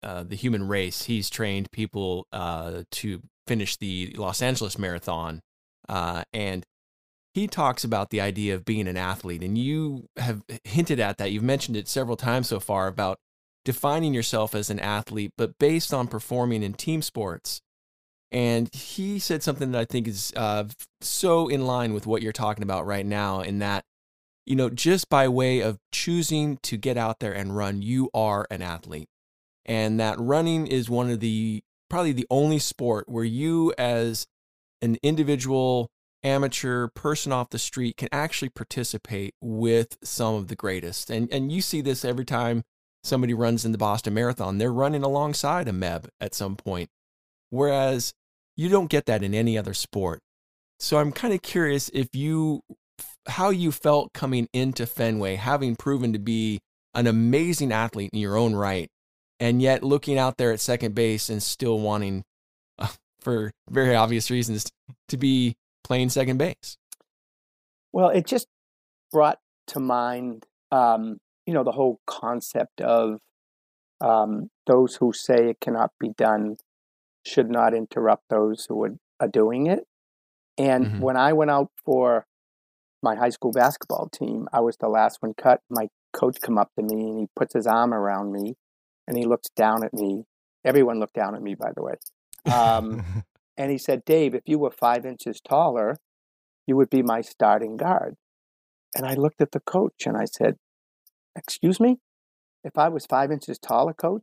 uh, 0.02 0.24
the 0.24 0.36
Human 0.36 0.68
Race. 0.68 1.04
He's 1.04 1.30
trained 1.30 1.70
people 1.70 2.26
uh, 2.32 2.82
to 2.92 3.22
finish 3.46 3.76
the 3.76 4.14
Los 4.16 4.42
Angeles 4.42 4.78
Marathon, 4.78 5.40
uh, 5.88 6.24
and 6.32 6.64
he 7.34 7.46
talks 7.46 7.84
about 7.84 8.10
the 8.10 8.20
idea 8.20 8.54
of 8.54 8.64
being 8.64 8.88
an 8.88 8.96
athlete. 8.96 9.42
And 9.42 9.56
you 9.56 10.08
have 10.16 10.42
hinted 10.64 10.98
at 10.98 11.18
that. 11.18 11.30
You've 11.30 11.42
mentioned 11.42 11.76
it 11.76 11.88
several 11.88 12.16
times 12.16 12.48
so 12.48 12.58
far 12.58 12.86
about 12.86 13.18
defining 13.64 14.14
yourself 14.14 14.54
as 14.54 14.70
an 14.70 14.80
athlete, 14.80 15.32
but 15.36 15.58
based 15.58 15.92
on 15.92 16.08
performing 16.08 16.62
in 16.62 16.72
team 16.72 17.02
sports. 17.02 17.60
And 18.32 18.72
he 18.74 19.18
said 19.18 19.42
something 19.42 19.72
that 19.72 19.78
I 19.78 19.84
think 19.84 20.06
is 20.08 20.32
uh, 20.36 20.64
so 21.00 21.48
in 21.48 21.66
line 21.66 21.94
with 21.94 22.06
what 22.06 22.22
you're 22.22 22.32
talking 22.32 22.62
about 22.62 22.86
right 22.86 23.06
now, 23.06 23.40
in 23.40 23.58
that, 23.60 23.84
you 24.44 24.56
know, 24.56 24.68
just 24.68 25.08
by 25.08 25.28
way 25.28 25.60
of 25.60 25.78
choosing 25.92 26.58
to 26.62 26.76
get 26.76 26.96
out 26.96 27.20
there 27.20 27.32
and 27.32 27.56
run, 27.56 27.82
you 27.82 28.10
are 28.12 28.46
an 28.50 28.62
athlete. 28.62 29.08
And 29.64 30.00
that 30.00 30.18
running 30.18 30.66
is 30.66 30.90
one 30.90 31.10
of 31.10 31.20
the 31.20 31.62
probably 31.88 32.12
the 32.12 32.26
only 32.30 32.58
sport 32.58 33.08
where 33.08 33.24
you, 33.24 33.72
as 33.78 34.26
an 34.80 34.96
individual 35.02 35.90
amateur 36.24 36.88
person 36.88 37.32
off 37.32 37.50
the 37.50 37.58
street, 37.58 37.96
can 37.96 38.08
actually 38.10 38.48
participate 38.48 39.34
with 39.40 39.96
some 40.02 40.34
of 40.34 40.48
the 40.48 40.56
greatest. 40.56 41.10
And, 41.10 41.32
and 41.32 41.52
you 41.52 41.60
see 41.60 41.80
this 41.80 42.04
every 42.04 42.24
time 42.24 42.64
somebody 43.04 43.34
runs 43.34 43.64
in 43.64 43.72
the 43.72 43.78
Boston 43.78 44.14
Marathon, 44.14 44.58
they're 44.58 44.72
running 44.72 45.04
alongside 45.04 45.68
a 45.68 45.72
Meb 45.72 46.08
at 46.20 46.34
some 46.34 46.56
point. 46.56 46.90
Whereas 47.50 48.12
you 48.56 48.68
don't 48.68 48.90
get 48.90 49.06
that 49.06 49.22
in 49.22 49.34
any 49.34 49.56
other 49.56 49.74
sport. 49.74 50.20
So 50.80 50.98
I'm 50.98 51.12
kind 51.12 51.32
of 51.32 51.42
curious 51.42 51.88
if 51.94 52.14
you, 52.14 52.62
how 53.28 53.50
you 53.50 53.72
felt 53.72 54.12
coming 54.12 54.48
into 54.52 54.86
Fenway, 54.86 55.36
having 55.36 55.76
proven 55.76 56.12
to 56.12 56.18
be 56.18 56.60
an 56.94 57.06
amazing 57.06 57.72
athlete 57.72 58.10
in 58.12 58.18
your 58.18 58.36
own 58.36 58.54
right, 58.54 58.88
and 59.38 59.62
yet 59.62 59.84
looking 59.84 60.18
out 60.18 60.36
there 60.36 60.52
at 60.52 60.60
second 60.60 60.94
base 60.94 61.28
and 61.30 61.42
still 61.42 61.78
wanting, 61.78 62.24
for 63.28 63.52
very 63.68 63.94
obvious 63.94 64.30
reasons, 64.30 64.72
to 65.08 65.18
be 65.18 65.54
playing 65.84 66.08
second 66.08 66.38
base. 66.38 66.78
Well, 67.92 68.08
it 68.08 68.26
just 68.26 68.46
brought 69.12 69.38
to 69.66 69.80
mind, 69.80 70.46
um, 70.72 71.18
you 71.44 71.52
know, 71.52 71.62
the 71.62 71.72
whole 71.72 72.00
concept 72.06 72.80
of 72.80 73.18
um, 74.00 74.48
those 74.66 74.96
who 74.96 75.12
say 75.12 75.50
it 75.50 75.60
cannot 75.60 75.90
be 76.00 76.08
done 76.16 76.56
should 77.26 77.50
not 77.50 77.74
interrupt 77.74 78.24
those 78.30 78.64
who 78.66 78.82
are, 78.84 78.96
are 79.20 79.28
doing 79.28 79.66
it. 79.66 79.80
And 80.56 80.86
mm-hmm. 80.86 81.00
when 81.00 81.18
I 81.18 81.34
went 81.34 81.50
out 81.50 81.70
for 81.84 82.24
my 83.02 83.14
high 83.14 83.28
school 83.28 83.52
basketball 83.52 84.08
team, 84.08 84.48
I 84.54 84.60
was 84.60 84.78
the 84.78 84.88
last 84.88 85.18
one 85.20 85.34
cut. 85.34 85.60
My 85.68 85.88
coach 86.14 86.38
come 86.40 86.56
up 86.56 86.70
to 86.78 86.82
me 86.82 87.10
and 87.10 87.18
he 87.18 87.26
puts 87.36 87.52
his 87.52 87.66
arm 87.66 87.92
around 87.92 88.32
me 88.32 88.54
and 89.06 89.18
he 89.18 89.26
looks 89.26 89.50
down 89.54 89.84
at 89.84 89.92
me. 89.92 90.24
Everyone 90.64 90.98
looked 90.98 91.14
down 91.14 91.34
at 91.34 91.42
me, 91.42 91.54
by 91.54 91.72
the 91.76 91.82
way. 91.82 91.94
Um, 92.52 93.04
and 93.56 93.70
he 93.70 93.78
said, 93.78 94.04
Dave, 94.04 94.34
if 94.34 94.42
you 94.46 94.58
were 94.58 94.70
five 94.70 95.04
inches 95.04 95.40
taller, 95.40 95.96
you 96.66 96.76
would 96.76 96.90
be 96.90 97.02
my 97.02 97.20
starting 97.20 97.76
guard. 97.76 98.16
And 98.94 99.06
I 99.06 99.14
looked 99.14 99.40
at 99.40 99.52
the 99.52 99.60
coach 99.60 100.06
and 100.06 100.16
I 100.16 100.24
said, 100.24 100.56
Excuse 101.36 101.78
me? 101.78 101.98
If 102.64 102.76
I 102.76 102.88
was 102.88 103.06
five 103.06 103.30
inches 103.30 103.58
taller, 103.58 103.92
coach? 103.92 104.22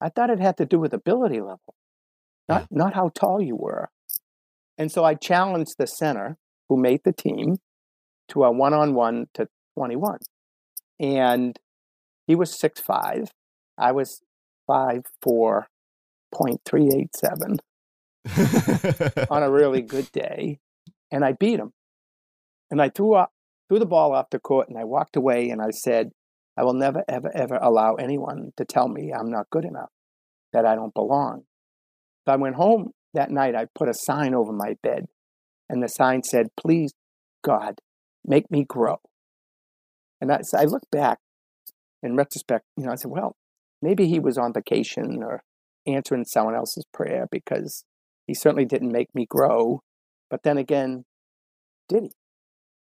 I 0.00 0.08
thought 0.08 0.30
it 0.30 0.40
had 0.40 0.56
to 0.56 0.66
do 0.66 0.78
with 0.78 0.92
ability 0.92 1.40
level 1.40 1.74
not, 2.50 2.62
yeah. 2.62 2.66
not 2.70 2.94
how 2.94 3.10
tall 3.14 3.40
you 3.40 3.56
were. 3.56 3.88
And 4.76 4.90
so 4.90 5.04
I 5.04 5.14
challenged 5.14 5.76
the 5.78 5.86
center 5.86 6.36
who 6.68 6.76
made 6.76 7.00
the 7.04 7.12
team 7.12 7.56
to 8.28 8.44
a 8.44 8.50
one 8.50 8.74
on 8.74 8.94
one 8.94 9.26
to 9.34 9.48
21. 9.76 10.18
And 10.98 11.58
he 12.26 12.34
was 12.34 12.58
six 12.58 12.80
five. 12.80 13.30
I 13.78 13.92
was 13.92 14.20
five 14.66 15.02
four 15.22 15.68
point 16.34 16.60
three 16.64 16.90
eight 16.94 17.10
seven 17.16 17.58
on 19.30 19.42
a 19.42 19.50
really 19.50 19.82
good 19.94 20.10
day. 20.12 20.58
And 21.10 21.24
I 21.24 21.32
beat 21.32 21.58
him. 21.58 21.72
And 22.70 22.80
I 22.80 22.88
threw 22.88 23.14
up 23.14 23.32
threw 23.68 23.78
the 23.78 23.86
ball 23.86 24.12
off 24.12 24.30
the 24.30 24.40
court 24.40 24.68
and 24.68 24.76
I 24.76 24.84
walked 24.84 25.16
away 25.16 25.50
and 25.50 25.62
I 25.62 25.70
said, 25.70 26.10
I 26.56 26.64
will 26.64 26.74
never, 26.74 27.04
ever, 27.08 27.30
ever 27.34 27.54
allow 27.54 27.94
anyone 27.94 28.50
to 28.56 28.64
tell 28.64 28.88
me 28.88 29.12
I'm 29.12 29.30
not 29.30 29.48
good 29.48 29.64
enough, 29.64 29.90
that 30.52 30.66
I 30.66 30.74
don't 30.74 30.92
belong. 30.92 31.44
So 32.26 32.32
I 32.32 32.36
went 32.36 32.56
home 32.56 32.90
that 33.14 33.30
night. 33.30 33.54
I 33.54 33.66
put 33.74 33.88
a 33.88 33.94
sign 33.94 34.34
over 34.34 34.52
my 34.52 34.74
bed, 34.82 35.06
and 35.68 35.82
the 35.82 35.86
sign 35.86 36.22
said, 36.22 36.48
Please, 36.60 36.92
God, 37.42 37.76
make 38.26 38.50
me 38.50 38.64
grow. 38.68 39.00
And 40.20 40.32
I, 40.32 40.40
so 40.42 40.58
I 40.58 40.64
look 40.64 40.82
back 40.90 41.18
in 42.02 42.16
retrospect, 42.16 42.64
you 42.76 42.84
know, 42.84 42.92
I 42.92 42.96
said, 42.96 43.10
Well, 43.10 43.36
maybe 43.80 44.08
he 44.08 44.18
was 44.18 44.36
on 44.36 44.52
vacation 44.52 45.22
or 45.22 45.42
answering 45.86 46.24
someone 46.24 46.54
else's 46.54 46.84
prayer 46.92 47.26
because 47.30 47.84
he 48.26 48.34
certainly 48.34 48.64
didn't 48.64 48.92
make 48.92 49.14
me 49.14 49.26
grow. 49.26 49.82
But 50.28 50.42
then 50.42 50.58
again, 50.58 51.04
did 51.88 52.04
he? 52.04 52.10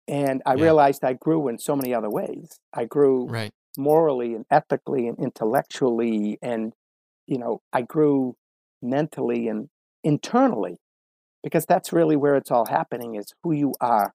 And 0.07 0.41
I 0.45 0.55
yeah. 0.55 0.63
realized 0.63 1.03
I 1.03 1.13
grew 1.13 1.47
in 1.47 1.57
so 1.57 1.75
many 1.75 1.93
other 1.93 2.09
ways. 2.09 2.59
I 2.73 2.85
grew 2.85 3.27
right. 3.27 3.51
morally 3.77 4.33
and 4.33 4.45
ethically 4.49 5.07
and 5.07 5.17
intellectually. 5.19 6.37
And, 6.41 6.73
you 7.25 7.37
know, 7.37 7.61
I 7.73 7.81
grew 7.81 8.35
mentally 8.81 9.47
and 9.47 9.69
internally 10.03 10.77
because 11.43 11.65
that's 11.65 11.93
really 11.93 12.15
where 12.15 12.35
it's 12.35 12.51
all 12.51 12.65
happening 12.65 13.15
is 13.15 13.33
who 13.43 13.51
you 13.51 13.73
are 13.81 14.13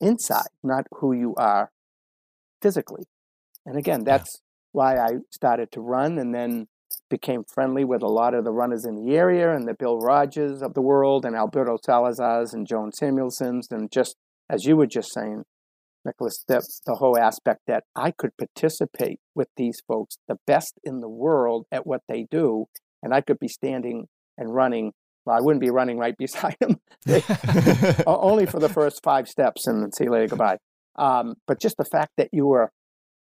inside 0.00 0.48
not 0.62 0.86
who 0.92 1.12
you 1.12 1.34
are 1.36 1.70
physically 2.62 3.04
and 3.66 3.76
again 3.76 4.04
that's 4.04 4.36
yeah. 4.36 4.40
why 4.72 4.96
i 4.96 5.10
started 5.30 5.70
to 5.72 5.80
run 5.80 6.18
and 6.18 6.34
then 6.34 6.66
became 7.10 7.44
friendly 7.44 7.84
with 7.84 8.02
a 8.02 8.08
lot 8.08 8.34
of 8.34 8.44
the 8.44 8.52
runners 8.52 8.84
in 8.84 8.96
the 8.96 9.14
area 9.14 9.54
and 9.54 9.68
the 9.68 9.74
bill 9.74 9.98
rodgers 9.98 10.62
of 10.62 10.74
the 10.74 10.82
world 10.82 11.24
and 11.24 11.36
alberto 11.36 11.76
salazars 11.76 12.52
and 12.52 12.66
joan 12.66 12.90
samuelsons 12.92 13.68
and 13.70 13.90
just 13.92 14.16
as 14.50 14.64
you 14.64 14.76
were 14.76 14.86
just 14.86 15.12
saying 15.12 15.44
nicholas 16.04 16.44
the, 16.48 16.66
the 16.86 16.94
whole 16.94 17.18
aspect 17.18 17.60
that 17.66 17.84
i 17.94 18.10
could 18.10 18.30
participate 18.36 19.20
with 19.34 19.48
these 19.56 19.80
folks 19.86 20.16
the 20.28 20.36
best 20.46 20.74
in 20.82 21.00
the 21.00 21.08
world 21.08 21.66
at 21.70 21.86
what 21.86 22.02
they 22.08 22.26
do 22.30 22.66
and 23.04 23.14
I 23.14 23.20
could 23.20 23.38
be 23.38 23.48
standing 23.48 24.08
and 24.36 24.52
running. 24.52 24.92
Well, 25.24 25.36
I 25.36 25.40
wouldn't 25.40 25.60
be 25.60 25.70
running 25.70 25.98
right 25.98 26.16
beside 26.18 26.56
them, 26.58 26.80
only 28.06 28.46
for 28.46 28.58
the 28.58 28.68
first 28.68 29.00
five 29.04 29.28
steps 29.28 29.68
and 29.68 29.82
then 29.82 29.92
see 29.92 30.04
you 30.04 30.10
later, 30.10 30.28
goodbye. 30.28 30.58
Um, 30.96 31.34
but 31.46 31.60
just 31.60 31.76
the 31.76 31.84
fact 31.84 32.12
that 32.16 32.30
you 32.32 32.46
were, 32.46 32.70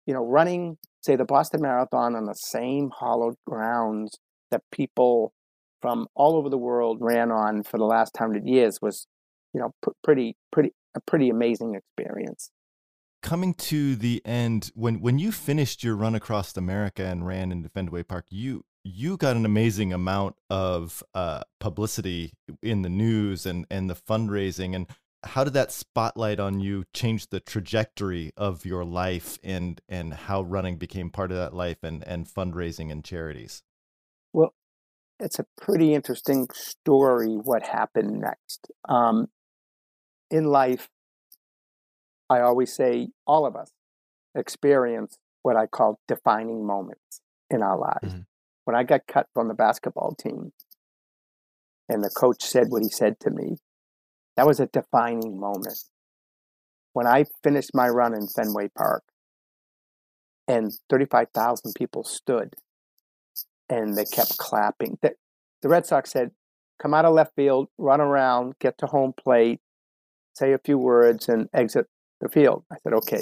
you 0.05 0.13
know, 0.13 0.25
running, 0.25 0.77
say, 1.01 1.15
the 1.15 1.25
Boston 1.25 1.61
Marathon 1.61 2.15
on 2.15 2.25
the 2.25 2.33
same 2.33 2.91
hollowed 2.97 3.35
grounds 3.47 4.17
that 4.51 4.61
people 4.71 5.33
from 5.81 6.07
all 6.15 6.35
over 6.35 6.49
the 6.49 6.57
world 6.57 6.97
ran 7.01 7.31
on 7.31 7.63
for 7.63 7.77
the 7.77 7.85
last 7.85 8.15
hundred 8.17 8.45
years 8.45 8.79
was, 8.81 9.07
you 9.53 9.59
know, 9.59 9.71
pr- 9.81 9.91
pretty, 10.03 10.35
pretty, 10.51 10.73
a 10.95 11.01
pretty 11.01 11.29
amazing 11.29 11.75
experience. 11.75 12.51
Coming 13.21 13.53
to 13.55 13.95
the 13.95 14.21
end 14.25 14.71
when 14.75 14.99
when 14.99 15.17
you 15.17 15.31
finished 15.31 15.81
your 15.81 15.95
run 15.95 16.13
across 16.13 16.57
america 16.57 17.05
and 17.05 17.25
ran 17.25 17.53
into 17.53 17.69
fenway 17.69 18.03
park 18.03 18.25
you 18.29 18.65
you 18.83 19.15
got 19.15 19.37
an 19.37 19.45
amazing 19.45 19.93
amount 19.93 20.35
of 20.49 21.01
uh, 21.13 21.41
publicity 21.59 22.33
in 22.61 22.81
the 22.81 22.89
news 22.89 23.45
and 23.45 23.65
and 23.71 23.89
the 23.89 23.95
fundraising 23.95 24.75
and 24.75 24.87
how 25.23 25.43
did 25.43 25.53
that 25.53 25.71
spotlight 25.71 26.39
on 26.39 26.59
you 26.59 26.85
change 26.93 27.27
the 27.27 27.39
trajectory 27.39 28.31
of 28.37 28.65
your 28.65 28.83
life 28.83 29.37
and 29.43 29.81
and 29.87 30.13
how 30.13 30.41
running 30.41 30.77
became 30.77 31.09
part 31.09 31.31
of 31.31 31.37
that 31.37 31.53
life 31.53 31.83
and 31.83 32.05
and 32.07 32.27
fundraising 32.27 32.91
and 32.91 33.03
charities? 33.03 33.63
Well 34.31 34.53
it's 35.19 35.39
a 35.39 35.45
pretty 35.59 35.93
interesting 35.93 36.47
story 36.53 37.35
what 37.35 37.63
happened 37.63 38.19
next. 38.19 38.67
Um, 38.89 39.27
in 40.31 40.45
life 40.45 40.89
i 42.29 42.39
always 42.39 42.73
say 42.73 43.09
all 43.27 43.45
of 43.45 43.55
us 43.55 43.71
experience 44.33 45.17
what 45.43 45.55
i 45.55 45.67
call 45.67 45.99
defining 46.07 46.65
moments 46.65 47.21
in 47.53 47.61
our 47.61 47.77
lives. 47.77 48.13
Mm-hmm. 48.13 48.21
When 48.65 48.75
I 48.75 48.83
got 48.83 49.07
cut 49.07 49.27
from 49.33 49.47
the 49.47 49.53
basketball 49.53 50.15
team 50.15 50.51
and 51.87 52.03
the 52.03 52.09
coach 52.09 52.43
said 52.43 52.67
what 52.69 52.81
he 52.81 52.89
said 52.89 53.19
to 53.21 53.29
me, 53.29 53.57
that 54.35 54.47
was 54.47 54.59
a 54.59 54.67
defining 54.67 55.39
moment. 55.39 55.79
When 56.93 57.07
I 57.07 57.25
finished 57.43 57.71
my 57.73 57.89
run 57.89 58.13
in 58.13 58.27
Fenway 58.27 58.69
Park 58.75 59.03
and 60.47 60.71
35,000 60.89 61.73
people 61.73 62.03
stood 62.03 62.55
and 63.69 63.97
they 63.97 64.05
kept 64.05 64.37
clapping. 64.37 64.97
The, 65.01 65.15
the 65.61 65.69
Red 65.69 65.85
Sox 65.85 66.11
said, 66.11 66.31
"Come 66.79 66.93
out 66.93 67.05
of 67.05 67.13
left 67.13 67.35
field, 67.35 67.69
run 67.77 68.01
around, 68.01 68.55
get 68.59 68.77
to 68.79 68.85
home 68.87 69.13
plate, 69.13 69.61
say 70.33 70.53
a 70.53 70.59
few 70.59 70.77
words, 70.77 71.29
and 71.29 71.49
exit 71.53 71.87
the 72.21 72.29
field." 72.29 72.65
I 72.71 72.77
said, 72.83 72.93
"Okay." 72.93 73.21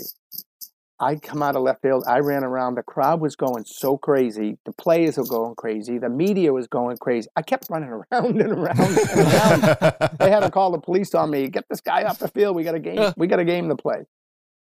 I 1.01 1.15
come 1.15 1.41
out 1.41 1.55
of 1.55 1.63
left 1.63 1.81
field. 1.81 2.03
I 2.07 2.19
ran 2.19 2.43
around. 2.43 2.75
The 2.75 2.83
crowd 2.83 3.21
was 3.21 3.35
going 3.35 3.65
so 3.65 3.97
crazy. 3.97 4.59
The 4.65 4.71
players 4.73 5.17
were 5.17 5.25
going 5.25 5.55
crazy. 5.55 5.97
The 5.97 6.09
media 6.09 6.53
was 6.53 6.67
going 6.67 6.97
crazy. 6.97 7.27
I 7.35 7.41
kept 7.41 7.71
running 7.71 7.89
around 8.11 8.39
and 8.39 8.51
around 8.51 8.79
and 8.79 9.17
around. 9.17 10.17
they 10.19 10.29
had 10.29 10.41
to 10.41 10.51
call 10.53 10.71
the 10.71 10.79
police 10.79 11.15
on 11.15 11.31
me. 11.31 11.47
Get 11.47 11.65
this 11.69 11.81
guy 11.81 12.03
off 12.03 12.19
the 12.19 12.27
field. 12.27 12.55
We 12.55 12.63
got 12.63 12.75
a 12.75 12.79
game. 12.79 13.13
We 13.17 13.25
got 13.25 13.39
a 13.39 13.45
game 13.45 13.67
to 13.69 13.75
play. 13.75 14.03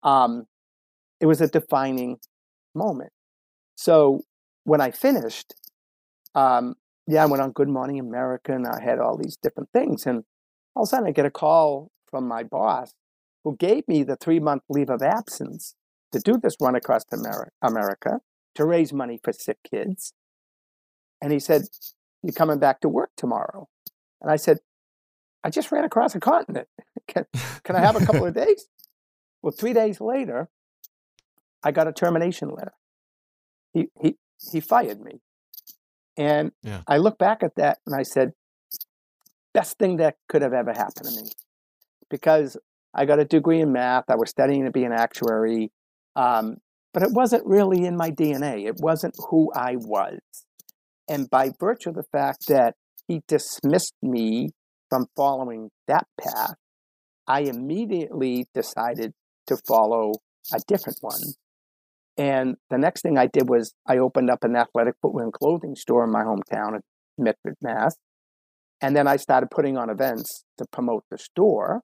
Um, 0.02 0.48
it 1.22 1.28
was 1.28 1.39
a 1.39 1.48
defining 1.48 2.17
moment. 2.74 3.12
So 3.76 4.22
when 4.63 4.82
I 4.82 4.89
finished, 4.89 5.54
um, 6.34 6.74
yeah, 7.06 7.22
I 7.22 7.28
went 7.28 7.43
on 7.43 7.52
Good 7.52 7.69
Morning 7.69 8.00
America 8.00 8.54
and 8.54 8.65
I 8.65 8.82
had 8.82 8.98
all 8.98 9.17
these 9.17 9.38
different 9.38 9.69
things. 9.72 10.08
And 10.08 10.24
all 10.76 10.84
of 10.84 10.88
a 10.88 10.89
sudden, 10.89 11.08
I 11.08 11.12
get 11.12 11.28
a 11.28 11.32
call 11.32 11.91
from 12.10 12.28
my 12.28 12.41
boss 12.41 12.91
who 13.43 13.56
gave 13.56 13.88
me 13.88 14.02
the 14.02 14.15
three 14.15 14.39
month 14.39 14.63
leave 14.67 14.89
of 14.89 15.04
absence 15.04 15.76
to 16.13 16.19
do 16.19 16.38
this 16.38 16.56
run 16.62 16.76
across 16.76 17.04
America 17.62 18.19
to 18.56 18.65
raise 18.65 18.93
money 18.93 19.19
for 19.23 19.34
sick 19.34 19.58
kids. 19.69 20.13
And 21.21 21.32
he 21.32 21.39
said, 21.39 21.63
You're 22.21 22.34
coming 22.34 22.60
back 22.60 22.80
to 22.82 22.89
work 22.89 23.12
tomorrow. 23.17 23.67
And 24.21 24.32
I 24.32 24.38
said, 24.38 24.60
I 25.43 25.49
just 25.49 25.71
ran 25.71 25.84
across 25.84 26.15
a 26.15 26.19
continent. 26.19 26.67
can, 27.08 27.26
can 27.63 27.76
I 27.76 27.80
have 27.80 28.02
a 28.02 28.06
couple 28.06 28.26
of 28.26 28.34
days? 28.45 28.67
Well, 29.41 29.52
three 29.52 29.73
days 29.73 29.99
later, 29.99 30.49
I 31.63 31.71
got 31.71 31.88
a 31.88 31.91
termination 31.91 32.49
letter. 32.49 32.73
He, 33.73 33.88
he, 34.02 34.15
he 34.52 34.60
fired 34.60 35.02
me. 35.02 35.19
And 36.15 36.52
yeah. 36.62 36.82
I 36.88 36.97
look 36.97 37.17
back 37.17 37.43
at 37.43 37.56
that 37.56 37.80
and 37.86 37.95
I 37.95 38.04
said, 38.04 38.34
best 39.54 39.78
thing 39.78 39.97
that 39.97 40.15
could 40.30 40.41
have 40.41 40.54
ever 40.54 40.71
happened 40.71 41.08
to 41.08 41.23
me. 41.23 41.30
Because 42.10 42.58
I 42.93 43.06
got 43.06 43.19
a 43.19 43.26
degree 43.26 43.62
in 43.62 43.71
math, 43.71 44.06
I 44.10 44.15
was 44.15 44.30
studying 44.30 44.65
to 44.65 44.71
be 44.71 44.84
an 44.84 44.91
actuary. 44.91 45.71
Um, 46.15 46.58
but 46.93 47.04
it 47.04 47.12
wasn't 47.12 47.45
really 47.45 47.86
in 47.86 47.97
my 47.97 48.12
DNA. 48.12 48.67
It 48.67 48.76
wasn't 48.80 49.15
who 49.30 49.52
I 49.56 49.76
was. 49.78 50.19
And 51.10 51.30
by 51.30 51.52
virtue 51.60 51.89
of 51.89 51.95
the 51.95 52.06
fact 52.12 52.47
that 52.47 52.76
he 53.08 53.21
dismissed 53.28 53.95
me 54.02 54.49
from 54.89 55.08
following 55.15 55.69
that 55.88 56.06
path, 56.21 56.56
I 57.28 57.41
immediately 57.41 58.45
decided 58.54 59.13
to 59.47 59.58
follow 59.67 60.13
a 60.54 60.60
different 60.67 60.99
one. 61.02 61.19
And 62.15 62.56
the 62.69 62.78
next 62.78 63.02
thing 63.02 63.17
I 63.17 63.28
did 63.28 63.49
was 63.49 63.73
I 63.88 63.97
opened 63.97 64.30
up 64.30 64.43
an 64.43 64.56
athletic 64.56 64.95
footwear 65.02 65.23
and 65.23 65.34
clothing 65.34 65.76
store 65.76 66.04
in 66.04 66.12
my 66.12 66.23
hometown 66.23 66.76
of 66.76 66.84
Medford, 67.17 67.56
Mass. 67.62 67.95
And 68.82 68.95
then 68.95 69.08
I 69.08 69.15
started 69.15 69.49
putting 69.49 69.78
on 69.78 69.89
events 69.89 70.43
to 70.60 70.65
promote 70.71 71.06
the 71.10 71.17
store. 71.17 71.82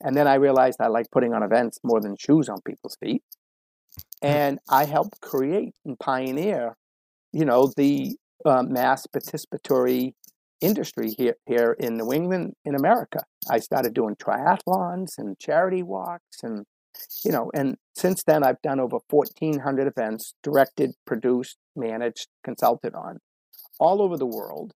And 0.00 0.16
then 0.16 0.26
I 0.26 0.34
realized 0.34 0.78
I 0.80 0.88
like 0.88 1.06
putting 1.10 1.32
on 1.32 1.42
events 1.42 1.78
more 1.82 2.00
than 2.00 2.16
shoes 2.18 2.48
on 2.48 2.60
people's 2.66 2.96
feet 3.02 3.22
and 4.22 4.60
I 4.68 4.84
helped 4.84 5.20
create 5.20 5.74
and 5.84 5.98
pioneer, 5.98 6.76
you 7.32 7.44
know, 7.44 7.72
the 7.76 8.16
uh, 8.46 8.62
mass 8.62 9.06
participatory 9.06 10.14
industry 10.60 11.10
here 11.18 11.36
here 11.46 11.76
in 11.78 11.96
New 11.96 12.12
England, 12.12 12.54
in 12.64 12.74
America. 12.74 13.24
I 13.50 13.58
started 13.58 13.94
doing 13.94 14.14
triathlons 14.16 15.18
and 15.18 15.38
charity 15.38 15.82
walks, 15.82 16.42
and 16.42 16.64
you 17.24 17.32
know, 17.32 17.50
and 17.52 17.76
since 17.96 18.22
then 18.24 18.44
I've 18.44 18.62
done 18.62 18.78
over 18.78 18.98
fourteen 19.08 19.60
hundred 19.60 19.88
events, 19.88 20.34
directed, 20.42 20.92
produced, 21.04 21.56
managed, 21.74 22.28
consulted 22.44 22.94
on, 22.94 23.18
all 23.80 24.00
over 24.00 24.16
the 24.16 24.26
world, 24.26 24.72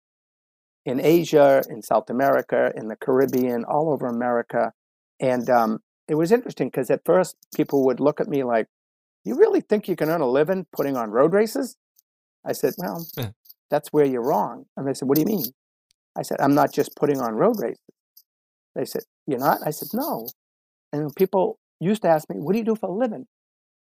in 0.86 1.00
Asia, 1.00 1.62
in 1.70 1.82
South 1.84 2.10
America, 2.10 2.72
in 2.76 2.88
the 2.88 2.96
Caribbean, 2.96 3.64
all 3.66 3.92
over 3.92 4.08
America, 4.08 4.74
and 5.20 5.50
um, 5.50 5.80
it 6.08 6.16
was 6.16 6.32
interesting 6.32 6.68
because 6.68 6.90
at 6.90 7.02
first 7.06 7.36
people 7.56 7.86
would 7.86 8.00
look 8.00 8.20
at 8.20 8.28
me 8.28 8.44
like, 8.44 8.68
you 9.26 9.38
really 9.38 9.62
think 9.62 9.88
you 9.88 9.96
can 9.96 10.10
earn 10.10 10.22
a 10.22 10.28
living 10.30 10.68
putting 10.72 10.96
on 10.96 11.12
road 11.12 11.34
races? 11.34 11.76
I 12.46 12.54
said, 12.54 12.76
Well, 12.78 13.06
yeah. 13.18 13.30
that's 13.70 13.90
where 13.92 14.06
you're 14.06 14.24
wrong. 14.24 14.66
And 14.78 14.88
they 14.88 14.94
said, 14.94 15.08
What 15.10 15.16
do 15.16 15.22
you 15.22 15.28
mean? 15.28 15.46
I 16.18 16.22
said, 16.22 16.40
I'm 16.40 16.56
not 16.56 16.72
just 16.72 16.96
putting 16.96 17.20
on 17.20 17.34
road 17.34 17.60
races. 17.60 17.80
They 18.76 18.86
said, 18.86 19.04
You're 19.26 19.40
not? 19.40 19.60
I 19.66 19.72
said, 19.72 19.90
No. 19.94 20.28
And 20.94 21.14
people 21.16 21.60
used 21.80 22.04
to 22.04 22.08
ask 22.08 22.30
me, 22.30 22.38
What 22.38 22.54
do 22.54 22.60
you 22.60 22.66
do 22.66 22.76
for 22.76 22.90
a 22.90 22.94
living? 22.94 23.26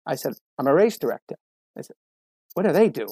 I 0.06 0.16
said, 0.16 0.34
I'm 0.58 0.66
a 0.66 0.74
race 0.74 0.98
director. 0.98 1.36
They 1.76 1.82
said, 1.82 1.96
What 2.54 2.64
do 2.64 2.72
they 2.72 2.88
do? 2.88 3.08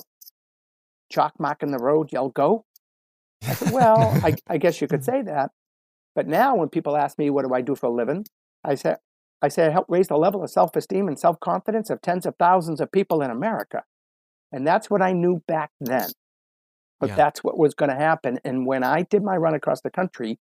Chalk 1.11 1.39
marking 1.39 1.71
the 1.71 1.79
road, 1.79 2.12
yell 2.12 2.29
go? 2.29 2.65
I 3.47 3.55
said, 3.55 3.73
Well, 3.73 4.19
I, 4.25 4.35
I 4.49 4.59
guess 4.59 4.81
you 4.81 4.89
could 4.89 5.05
say 5.05 5.23
that. 5.23 5.53
But 6.15 6.27
now 6.27 6.57
when 6.57 6.71
people 6.71 6.97
ask 6.97 7.19
me, 7.19 7.31
What 7.31 7.47
do 7.47 7.55
I 7.55 7.61
do 7.61 7.77
for 7.77 7.87
a 7.87 7.91
living? 7.91 8.27
I 8.65 8.75
say, 8.75 8.97
I 9.42 9.49
say 9.49 9.66
I 9.66 9.70
help 9.70 9.87
raise 9.88 10.09
the 10.09 10.16
level 10.16 10.42
of 10.42 10.51
self 10.51 10.75
esteem 10.77 11.09
and 11.09 11.18
self 11.18 11.38
confidence 11.40 11.90
of 11.90 12.01
tens 12.01 12.27
of 12.27 12.35
thousands 12.38 12.81
of 12.81 12.92
people 12.92 13.22
in 13.22 13.31
America. 13.31 13.85
And 14.53 14.66
that's 14.66 14.88
what 14.88 15.03
I 15.03 15.12
knew 15.12 15.42
back 15.46 15.70
then. 15.81 16.09
But 16.99 17.11
yeah. 17.11 17.16
that's 17.16 17.44
what 17.44 17.59
was 17.59 17.75
going 17.75 17.90
to 17.90 17.96
happen. 17.96 18.38
And 18.44 18.66
when 18.66 18.83
I 18.83 19.03
did 19.03 19.22
my 19.22 19.37
run 19.37 19.55
across 19.55 19.83
the 19.83 19.90
country, 19.90 20.38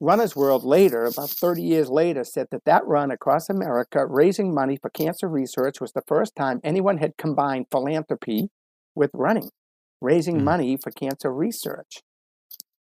Runner's 0.00 0.36
World 0.36 0.62
later, 0.62 1.06
about 1.06 1.30
30 1.30 1.62
years 1.62 1.90
later, 1.90 2.22
said 2.22 2.46
that 2.52 2.64
that 2.64 2.86
run 2.86 3.10
across 3.10 3.48
America 3.48 4.06
raising 4.06 4.54
money 4.54 4.78
for 4.80 4.90
cancer 4.90 5.28
research 5.28 5.80
was 5.80 5.92
the 5.92 6.04
first 6.06 6.36
time 6.36 6.60
anyone 6.62 6.98
had 6.98 7.16
combined 7.16 7.66
philanthropy 7.72 8.48
with 8.94 9.10
running, 9.12 9.50
raising 10.00 10.38
mm 10.38 10.44
money 10.44 10.76
for 10.76 10.92
cancer 10.92 11.32
research. 11.32 12.02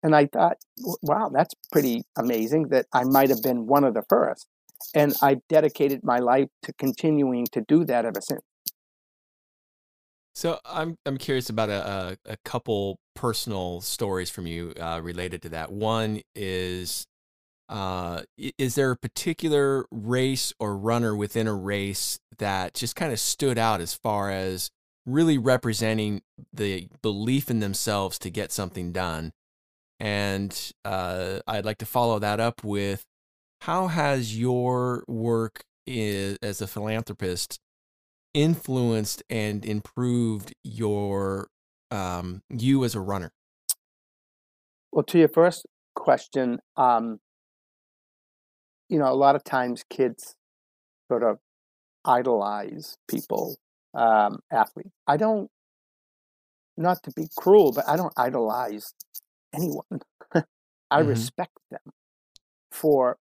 And 0.03 0.17
I 0.17 0.27
thought, 0.27 0.57
wow, 1.03 1.31
that's 1.33 1.55
pretty 1.71 2.03
amazing 2.17 2.69
that 2.69 2.87
I 2.93 3.05
might 3.05 3.29
have 3.29 3.43
been 3.43 3.67
one 3.67 3.85
of 3.85 3.95
the 3.95 4.03
first 4.09 4.47
and 4.95 5.15
I've 5.23 5.41
dedicated 5.49 6.01
my 6.03 6.19
life 6.19 6.49
to 6.63 6.73
continuing 6.75 7.47
to 7.53 7.63
do 7.67 7.85
that 7.85 8.05
ever 8.05 8.21
since. 8.21 8.43
So 10.35 10.59
I'm 10.65 10.97
I'm 11.05 11.19
curious 11.19 11.51
about 11.51 11.69
a, 11.69 12.17
a, 12.25 12.37
couple 12.45 12.99
personal 13.15 13.83
stories 13.83 14.31
from 14.31 14.47
you 14.47 14.73
uh, 14.81 15.01
related 15.03 15.43
to 15.43 15.51
that. 15.51 15.71
One 15.71 16.23
is, 16.35 17.07
uh, 17.69 18.23
is 18.57 18.75
there 18.75 18.93
a 18.93 18.97
particular 18.97 19.85
race 19.91 20.55
or 20.59 20.77
runner 20.77 21.15
within 21.15 21.47
a 21.47 21.55
race 21.55 22.19
that 22.39 22.73
just 22.73 22.97
kind 22.97 23.13
of 23.13 23.21
stood 23.21 23.59
out 23.59 23.83
as 23.83 23.93
far 23.93 24.31
as 24.31 24.71
really 25.05 25.37
representing 25.37 26.23
the 26.51 26.89
belief 27.03 27.51
in 27.51 27.61
themselves 27.61 28.19
to 28.21 28.31
get 28.31 28.53
something 28.53 28.91
done? 28.91 29.33
And 30.01 30.73
uh, 30.85 31.41
I'd 31.47 31.67
like 31.67 31.79
to 31.79 31.87
follow 31.87 32.19
that 32.21 32.41
up 32.41 32.65
with 32.65 33.05
how 33.63 33.87
has 33.87 34.37
your 34.37 35.05
work 35.07 35.63
is, 35.87 36.37
as 36.43 36.61
a 36.61 36.67
philanthropist 36.67 37.61
influenced 38.35 39.23
and 39.31 39.65
improved 39.65 40.53
your 40.65 41.47
um, 41.93 42.43
you 42.51 42.85
as 42.85 42.97
a 42.97 43.01
runner? 43.01 43.31
Well, 44.91 45.05
to 45.05 45.19
your 45.19 45.29
first 45.29 45.65
question, 45.95 46.59
um, 46.77 47.21
you 48.89 48.99
know, 48.99 49.13
a 49.13 49.15
lot 49.15 49.37
of 49.37 49.45
times 49.45 49.85
kids 49.89 50.35
sort 51.09 51.23
of 51.23 51.39
idolize 52.05 52.97
people, 53.09 53.59
um, 53.95 54.41
athletes. 54.51 54.91
I 55.07 55.17
don't, 55.17 55.49
not 56.77 57.01
to 57.05 57.13
be 57.15 57.29
cruel, 57.37 57.71
but 57.71 57.89
I 57.89 57.97
don't 57.97 58.13
idolize 58.17 58.93
anyone. 59.55 59.85
I 60.35 60.43
mm-hmm. 60.99 61.09
respect 61.09 61.57
them 61.71 61.93
for 62.73 63.19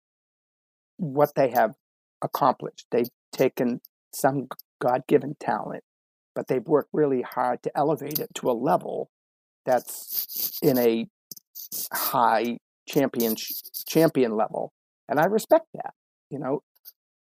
what 0.96 1.34
they 1.34 1.50
have 1.50 1.74
accomplished. 2.22 2.86
They've 2.90 3.08
taken 3.32 3.80
some 4.12 4.48
God 4.80 5.02
given 5.06 5.36
talent, 5.40 5.84
but 6.34 6.48
they've 6.48 6.66
worked 6.66 6.90
really 6.92 7.22
hard 7.22 7.62
to 7.62 7.72
elevate 7.76 8.18
it 8.18 8.30
to 8.36 8.50
a 8.50 8.52
level 8.52 9.10
that's 9.64 10.58
in 10.62 10.78
a 10.78 11.08
high 11.92 12.58
champion 12.88 13.36
champion 13.86 14.36
level. 14.36 14.72
And 15.08 15.20
I 15.20 15.26
respect 15.26 15.66
that, 15.74 15.94
you 16.30 16.38
know. 16.38 16.62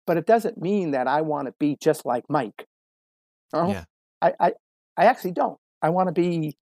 But 0.07 0.17
it 0.17 0.25
doesn't 0.25 0.59
mean 0.59 0.91
that 0.91 1.07
I 1.07 1.21
want 1.21 1.47
to 1.47 1.53
be 1.59 1.77
just 1.79 2.05
like 2.05 2.23
Mike. 2.29 2.65
Oh, 3.53 3.71
yeah. 3.71 3.83
I, 4.21 4.33
I 4.39 4.51
I 4.97 5.05
actually 5.05 5.31
don't. 5.31 5.57
I 5.81 5.89
want 5.89 6.07
to 6.07 6.13
be 6.13 6.57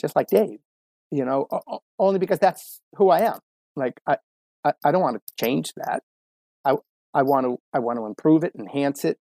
just 0.00 0.14
like 0.16 0.28
Dave, 0.28 0.60
you 1.10 1.24
know, 1.24 1.46
only 1.98 2.18
because 2.18 2.38
that's 2.38 2.80
who 2.96 3.10
I 3.10 3.20
am. 3.20 3.38
Like 3.76 4.00
I, 4.06 4.16
I, 4.68 4.88
I 4.88 4.92
don't 4.92 5.02
want 5.02 5.16
to 5.16 5.44
change 5.44 5.72
that. 5.76 6.02
I 6.64 6.74
I 7.14 7.22
want 7.22 7.46
to 7.46 7.58
I 7.72 7.78
want 7.78 7.98
to 7.98 8.06
improve 8.06 8.44
it, 8.44 8.52
enhance 8.58 9.04
it, 9.04 9.18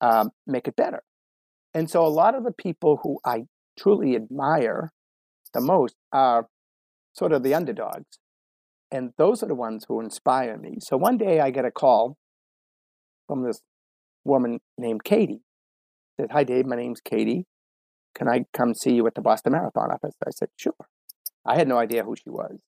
um, 0.00 0.30
make 0.46 0.68
it 0.68 0.76
better. 0.76 1.02
And 1.74 1.90
so 1.90 2.04
a 2.04 2.08
lot 2.08 2.34
of 2.34 2.44
the 2.44 2.52
people 2.52 3.00
who 3.02 3.18
I 3.24 3.44
truly 3.78 4.14
admire 4.14 4.90
the 5.54 5.60
most 5.60 5.94
are 6.12 6.48
sort 7.14 7.32
of 7.32 7.42
the 7.42 7.54
underdogs. 7.54 8.18
And 8.90 9.12
those 9.16 9.42
are 9.42 9.46
the 9.46 9.54
ones 9.54 9.86
who 9.88 10.00
inspire 10.00 10.58
me. 10.58 10.76
So 10.80 10.98
one 10.98 11.16
day 11.16 11.40
I 11.40 11.50
get 11.50 11.64
a 11.64 11.70
call 11.70 12.18
from 13.26 13.42
this 13.42 13.60
woman 14.24 14.60
named 14.76 15.02
Katie. 15.04 15.40
Said, 16.20 16.32
Hi 16.32 16.44
Dave, 16.44 16.66
my 16.66 16.76
name's 16.76 17.00
Katie. 17.00 17.46
can 18.14 18.28
I 18.28 18.44
come 18.52 18.74
see 18.74 18.92
you 18.94 19.06
at 19.06 19.14
the 19.14 19.22
Boston 19.22 19.52
Marathon 19.52 19.90
office? 19.90 20.14
I 20.26 20.30
said, 20.30 20.50
Sure. 20.56 20.74
I 21.46 21.56
had 21.56 21.68
no 21.68 21.78
idea 21.78 22.04
who 22.04 22.14
she 22.14 22.28
was. 22.28 22.58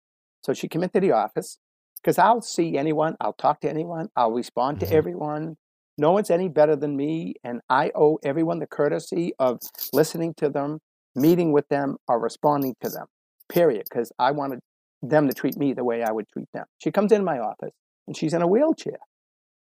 So 0.42 0.52
she 0.54 0.68
came 0.68 0.82
into 0.82 1.00
the 1.00 1.12
office 1.12 1.58
because 2.04 2.18
I'll 2.18 2.42
see 2.42 2.76
anyone, 2.76 3.16
I'll 3.18 3.32
talk 3.32 3.60
to 3.60 3.70
anyone, 3.70 4.10
I'll 4.14 4.32
respond 4.32 4.78
to 4.80 4.86
Mhm. 4.86 4.92
everyone. 4.92 5.56
No 5.96 6.12
one's 6.12 6.30
any 6.30 6.48
better 6.48 6.76
than 6.76 6.96
me, 6.96 7.36
and 7.42 7.62
I 7.70 7.92
owe 7.94 8.18
everyone 8.22 8.58
the 8.58 8.66
courtesy 8.66 9.32
of 9.38 9.60
listening 9.92 10.34
to 10.34 10.50
them, 10.50 10.80
meeting 11.14 11.50
with 11.50 11.66
them, 11.68 11.96
or 12.06 12.18
responding 12.18 12.76
to 12.82 12.90
them, 12.90 13.06
period, 13.48 13.84
because 13.88 14.12
I 14.18 14.32
wanted 14.32 14.60
them 15.00 15.28
to 15.28 15.34
treat 15.34 15.56
me 15.56 15.72
the 15.72 15.84
way 15.84 16.02
I 16.02 16.12
would 16.12 16.28
treat 16.28 16.52
them. 16.52 16.66
She 16.78 16.92
comes 16.92 17.10
into 17.10 17.24
my 17.24 17.38
office 17.38 17.72
and 18.06 18.14
she's 18.14 18.34
in 18.34 18.42
a 18.42 18.46
wheelchair. 18.46 18.98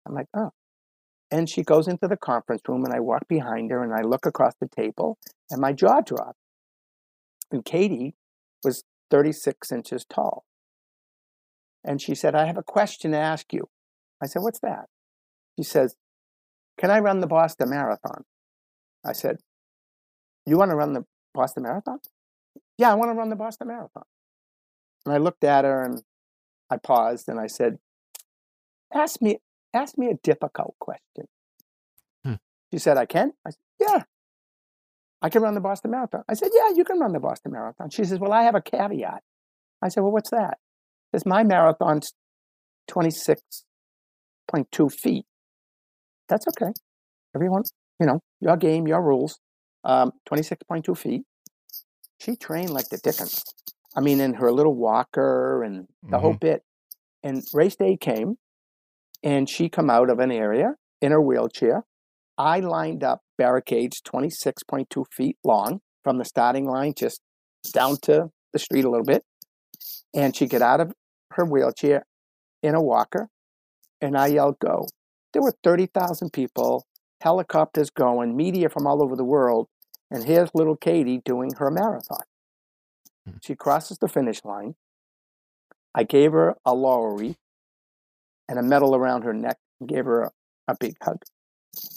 I'm 0.04 0.14
like, 0.14 0.28
oh. 0.34 0.52
And 1.30 1.48
she 1.48 1.62
goes 1.62 1.88
into 1.88 2.06
the 2.08 2.16
conference 2.18 2.60
room, 2.68 2.84
and 2.84 2.92
I 2.92 3.00
walk 3.00 3.26
behind 3.26 3.70
her 3.70 3.82
and 3.82 3.94
I 3.94 4.02
look 4.02 4.26
across 4.26 4.54
the 4.56 4.68
table, 4.68 5.18
and 5.50 5.62
my 5.62 5.72
jaw 5.72 6.02
dropped. 6.02 6.38
And 7.50 7.64
Katie 7.64 8.16
was 8.62 8.84
36 9.10 9.72
inches 9.72 10.04
tall. 10.04 10.44
And 11.84 12.00
she 12.00 12.14
said, 12.14 12.34
I 12.34 12.46
have 12.46 12.56
a 12.56 12.62
question 12.62 13.12
to 13.12 13.18
ask 13.18 13.52
you. 13.52 13.68
I 14.22 14.26
said, 14.26 14.42
What's 14.42 14.60
that? 14.60 14.86
She 15.58 15.64
says, 15.64 15.94
Can 16.78 16.90
I 16.90 17.00
run 17.00 17.20
the 17.20 17.26
Boston 17.26 17.70
Marathon? 17.70 18.24
I 19.04 19.12
said, 19.12 19.38
You 20.46 20.56
want 20.56 20.70
to 20.70 20.76
run 20.76 20.94
the 20.94 21.04
Boston 21.34 21.64
Marathon? 21.64 21.98
Yeah, 22.78 22.90
I 22.90 22.94
want 22.94 23.10
to 23.10 23.14
run 23.14 23.28
the 23.28 23.36
Boston 23.36 23.68
Marathon. 23.68 24.04
And 25.04 25.14
I 25.14 25.18
looked 25.18 25.44
at 25.44 25.64
her 25.64 25.82
and 25.82 26.02
I 26.70 26.78
paused 26.78 27.28
and 27.28 27.38
I 27.38 27.46
said, 27.46 27.78
Ask 28.92 29.20
me, 29.20 29.38
ask 29.74 29.98
me 29.98 30.08
a 30.08 30.14
difficult 30.22 30.74
question. 30.78 31.26
Hmm. 32.24 32.34
She 32.72 32.78
said, 32.78 32.96
I 32.96 33.04
can? 33.06 33.32
I 33.46 33.50
said, 33.50 33.58
Yeah. 33.78 34.02
I 35.20 35.28
can 35.30 35.42
run 35.42 35.54
the 35.54 35.60
Boston 35.60 35.90
Marathon. 35.90 36.22
I 36.28 36.34
said, 36.34 36.50
Yeah, 36.54 36.70
you 36.74 36.84
can 36.84 36.98
run 36.98 37.12
the 37.12 37.20
Boston 37.20 37.52
Marathon. 37.52 37.90
She 37.90 38.04
says, 38.04 38.18
Well, 38.18 38.32
I 38.32 38.42
have 38.44 38.54
a 38.54 38.62
caveat. 38.62 39.22
I 39.82 39.88
said, 39.88 40.00
Well, 40.00 40.12
what's 40.12 40.30
that? 40.30 40.58
Says 41.14 41.24
my 41.24 41.44
marathon's 41.44 42.12
26.2 42.90 44.92
feet. 44.92 45.24
That's 46.28 46.44
okay. 46.48 46.72
Everyone, 47.36 47.62
you 48.00 48.06
know, 48.06 48.18
your 48.40 48.56
game, 48.56 48.88
your 48.88 49.00
rules. 49.00 49.38
Um, 49.84 50.10
26.2 50.28 50.98
feet. 50.98 51.22
She 52.18 52.34
trained 52.34 52.70
like 52.70 52.88
the 52.88 52.98
Dickens. 52.98 53.44
I 53.94 54.00
mean, 54.00 54.18
in 54.18 54.34
her 54.34 54.50
little 54.50 54.74
walker 54.74 55.62
and 55.62 55.86
the 56.02 56.18
whole 56.18 56.34
bit. 56.34 56.64
And 57.22 57.44
race 57.52 57.76
day 57.76 57.96
came, 57.96 58.34
and 59.22 59.48
she 59.48 59.68
come 59.68 59.88
out 59.88 60.10
of 60.10 60.18
an 60.18 60.32
area 60.32 60.74
in 61.00 61.12
her 61.12 61.22
wheelchair. 61.22 61.84
I 62.36 62.58
lined 62.58 63.04
up 63.04 63.20
barricades 63.38 64.02
26.2 64.02 65.04
feet 65.12 65.36
long 65.44 65.78
from 66.02 66.18
the 66.18 66.24
starting 66.24 66.66
line 66.66 66.94
just 66.96 67.20
down 67.72 67.98
to 68.02 68.30
the 68.52 68.58
street 68.58 68.84
a 68.84 68.90
little 68.90 69.06
bit. 69.06 69.22
And 70.12 70.34
she 70.34 70.46
get 70.46 70.60
out 70.60 70.80
of 70.80 70.92
her 71.34 71.44
wheelchair 71.44 72.06
in 72.62 72.74
a 72.74 72.82
walker, 72.82 73.28
and 74.00 74.16
I 74.16 74.28
yelled, 74.28 74.58
Go. 74.58 74.88
There 75.32 75.42
were 75.42 75.54
30,000 75.64 76.32
people, 76.32 76.86
helicopters 77.20 77.90
going, 77.90 78.36
media 78.36 78.68
from 78.68 78.86
all 78.86 79.02
over 79.02 79.16
the 79.16 79.24
world, 79.24 79.68
and 80.10 80.24
here's 80.24 80.50
little 80.54 80.76
Katie 80.76 81.20
doing 81.24 81.52
her 81.58 81.70
marathon. 81.70 82.22
Hmm. 83.26 83.36
She 83.42 83.54
crosses 83.54 83.98
the 83.98 84.08
finish 84.08 84.44
line. 84.44 84.76
I 85.94 86.04
gave 86.04 86.32
her 86.32 86.56
a 86.64 86.74
lorry 86.74 87.36
and 88.48 88.58
a 88.58 88.62
medal 88.62 88.94
around 88.94 89.22
her 89.22 89.32
neck 89.32 89.58
and 89.80 89.88
gave 89.88 90.04
her 90.04 90.22
a, 90.22 90.30
a 90.68 90.76
big 90.78 90.96
hug. 91.02 91.22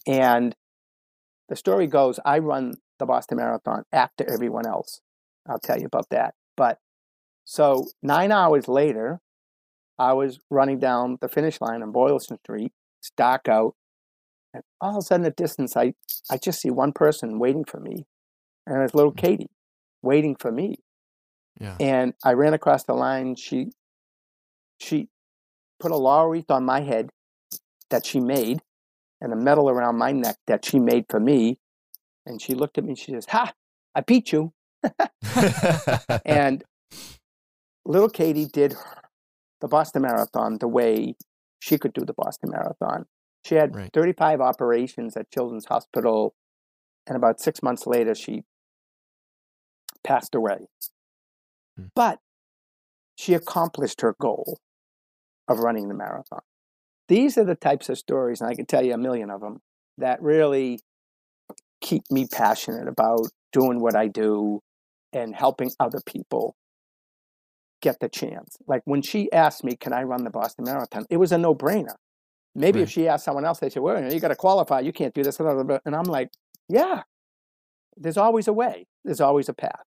And 0.05 0.55
the 1.49 1.55
story 1.55 1.87
goes 1.87 2.19
I 2.25 2.39
run 2.39 2.75
the 2.99 3.05
Boston 3.05 3.37
Marathon 3.37 3.83
after 3.91 4.29
everyone 4.29 4.67
else. 4.67 5.01
I'll 5.47 5.59
tell 5.59 5.79
you 5.79 5.85
about 5.85 6.09
that. 6.09 6.33
But 6.55 6.79
so 7.45 7.87
nine 8.01 8.31
hours 8.31 8.67
later, 8.67 9.19
I 9.99 10.13
was 10.13 10.39
running 10.49 10.79
down 10.79 11.17
the 11.21 11.27
finish 11.27 11.59
line 11.59 11.81
on 11.81 11.91
Boylston 11.91 12.37
Street. 12.39 12.71
It's 12.99 13.11
dark 13.15 13.47
out. 13.47 13.75
And 14.53 14.63
all 14.79 14.91
of 14.91 14.97
a 14.97 15.01
sudden, 15.01 15.25
at 15.25 15.35
the 15.35 15.43
distance, 15.43 15.75
I, 15.75 15.93
I 16.29 16.37
just 16.37 16.61
see 16.61 16.69
one 16.69 16.93
person 16.93 17.39
waiting 17.39 17.65
for 17.65 17.79
me. 17.79 18.05
And 18.65 18.81
it's 18.83 18.93
little 18.93 19.11
mm. 19.11 19.17
Katie 19.17 19.49
waiting 20.01 20.35
for 20.35 20.51
me. 20.51 20.77
Yeah. 21.59 21.75
And 21.79 22.13
I 22.23 22.33
ran 22.33 22.53
across 22.53 22.83
the 22.83 22.93
line. 22.93 23.35
She 23.35 23.71
she 24.79 25.09
put 25.79 25.91
a 25.91 25.95
laurel 25.95 26.29
wreath 26.29 26.51
on 26.51 26.63
my 26.63 26.81
head 26.81 27.09
that 27.89 28.05
she 28.05 28.19
made 28.19 28.61
and 29.21 29.33
a 29.33 29.35
medal 29.35 29.69
around 29.69 29.97
my 29.97 30.11
neck 30.11 30.37
that 30.45 30.65
she 30.65 30.79
made 30.79 31.05
for 31.09 31.19
me. 31.19 31.57
And 32.25 32.41
she 32.41 32.53
looked 32.53 32.77
at 32.77 32.83
me 32.83 32.91
and 32.91 32.99
she 32.99 33.11
says, 33.11 33.25
Ha, 33.29 33.53
I 33.95 34.01
beat 34.01 34.31
you. 34.31 34.53
And 36.25 36.63
little 37.85 38.09
Katie 38.09 38.45
did 38.45 38.75
the 39.61 39.67
Boston 39.67 40.03
Marathon 40.03 40.57
the 40.59 40.67
way 40.67 41.15
she 41.59 41.77
could 41.77 41.93
do 41.93 42.05
the 42.05 42.13
Boston 42.13 42.51
Marathon. 42.51 43.05
She 43.43 43.55
had 43.55 43.75
Right. 43.75 43.91
35 43.93 44.41
operations 44.41 45.15
at 45.15 45.31
Children's 45.31 45.65
Hospital, 45.65 46.35
and 47.05 47.15
about 47.15 47.39
six 47.39 47.63
months 47.63 47.87
later, 47.87 48.13
she 48.13 48.43
passed 50.03 50.35
away. 50.35 50.67
Hmm. 51.77 51.85
But 51.95 52.19
she 53.15 53.33
accomplished 53.33 54.01
her 54.01 54.15
goal 54.19 54.59
of 55.47 55.59
running 55.59 55.87
the 55.87 55.93
marathon. 55.95 56.41
These 57.07 57.37
are 57.37 57.45
the 57.45 57.55
types 57.55 57.89
of 57.89 57.97
stories, 57.97 58.41
and 58.41 58.49
I 58.49 58.53
can 58.53 58.65
tell 58.65 58.83
you 58.83 58.93
a 58.93 58.97
million 58.97 59.29
of 59.29 59.41
them, 59.41 59.61
that 59.97 60.21
really 60.21 60.81
keep 61.81 62.03
me 62.11 62.27
passionate 62.27 62.87
about 62.87 63.27
doing 63.53 63.79
what 63.79 63.95
I 63.95 64.07
do 64.07 64.61
and 65.13 65.33
helping 65.35 65.71
other 65.79 65.99
people 66.05 66.55
get 67.87 67.99
the 67.99 68.09
chance. 68.09 68.57
Like 68.67 68.81
when 68.85 69.01
she 69.01 69.31
asked 69.31 69.63
me, 69.63 69.75
Can 69.75 69.93
I 69.93 70.03
run 70.03 70.23
the 70.23 70.29
Boston 70.29 70.65
Marathon? 70.65 71.05
It 71.09 71.17
was 71.17 71.31
a 71.31 71.37
no 71.37 71.55
brainer. 71.55 71.95
Maybe 72.53 72.81
if 72.81 72.89
she 72.89 73.07
asked 73.07 73.23
someone 73.23 73.45
else, 73.45 73.59
they 73.59 73.69
said, 73.69 73.83
Well, 73.83 74.11
you, 74.11 74.19
got 74.19 74.29
to 74.29 74.35
qualify. 74.35 74.79
You 74.79 74.91
can't 74.91 75.13
do 75.13 75.23
this. 75.23 75.37
blah, 75.37 75.53
blah, 75.53 75.63
blah." 75.63 75.79
And 75.85 75.95
I'm 75.95 76.05
like, 76.05 76.29
Yeah, 76.67 77.03
there's 77.95 78.17
always 78.17 78.47
a 78.47 78.53
way, 78.53 78.87
there's 79.05 79.21
always 79.21 79.47
a 79.47 79.53
path. 79.53 79.83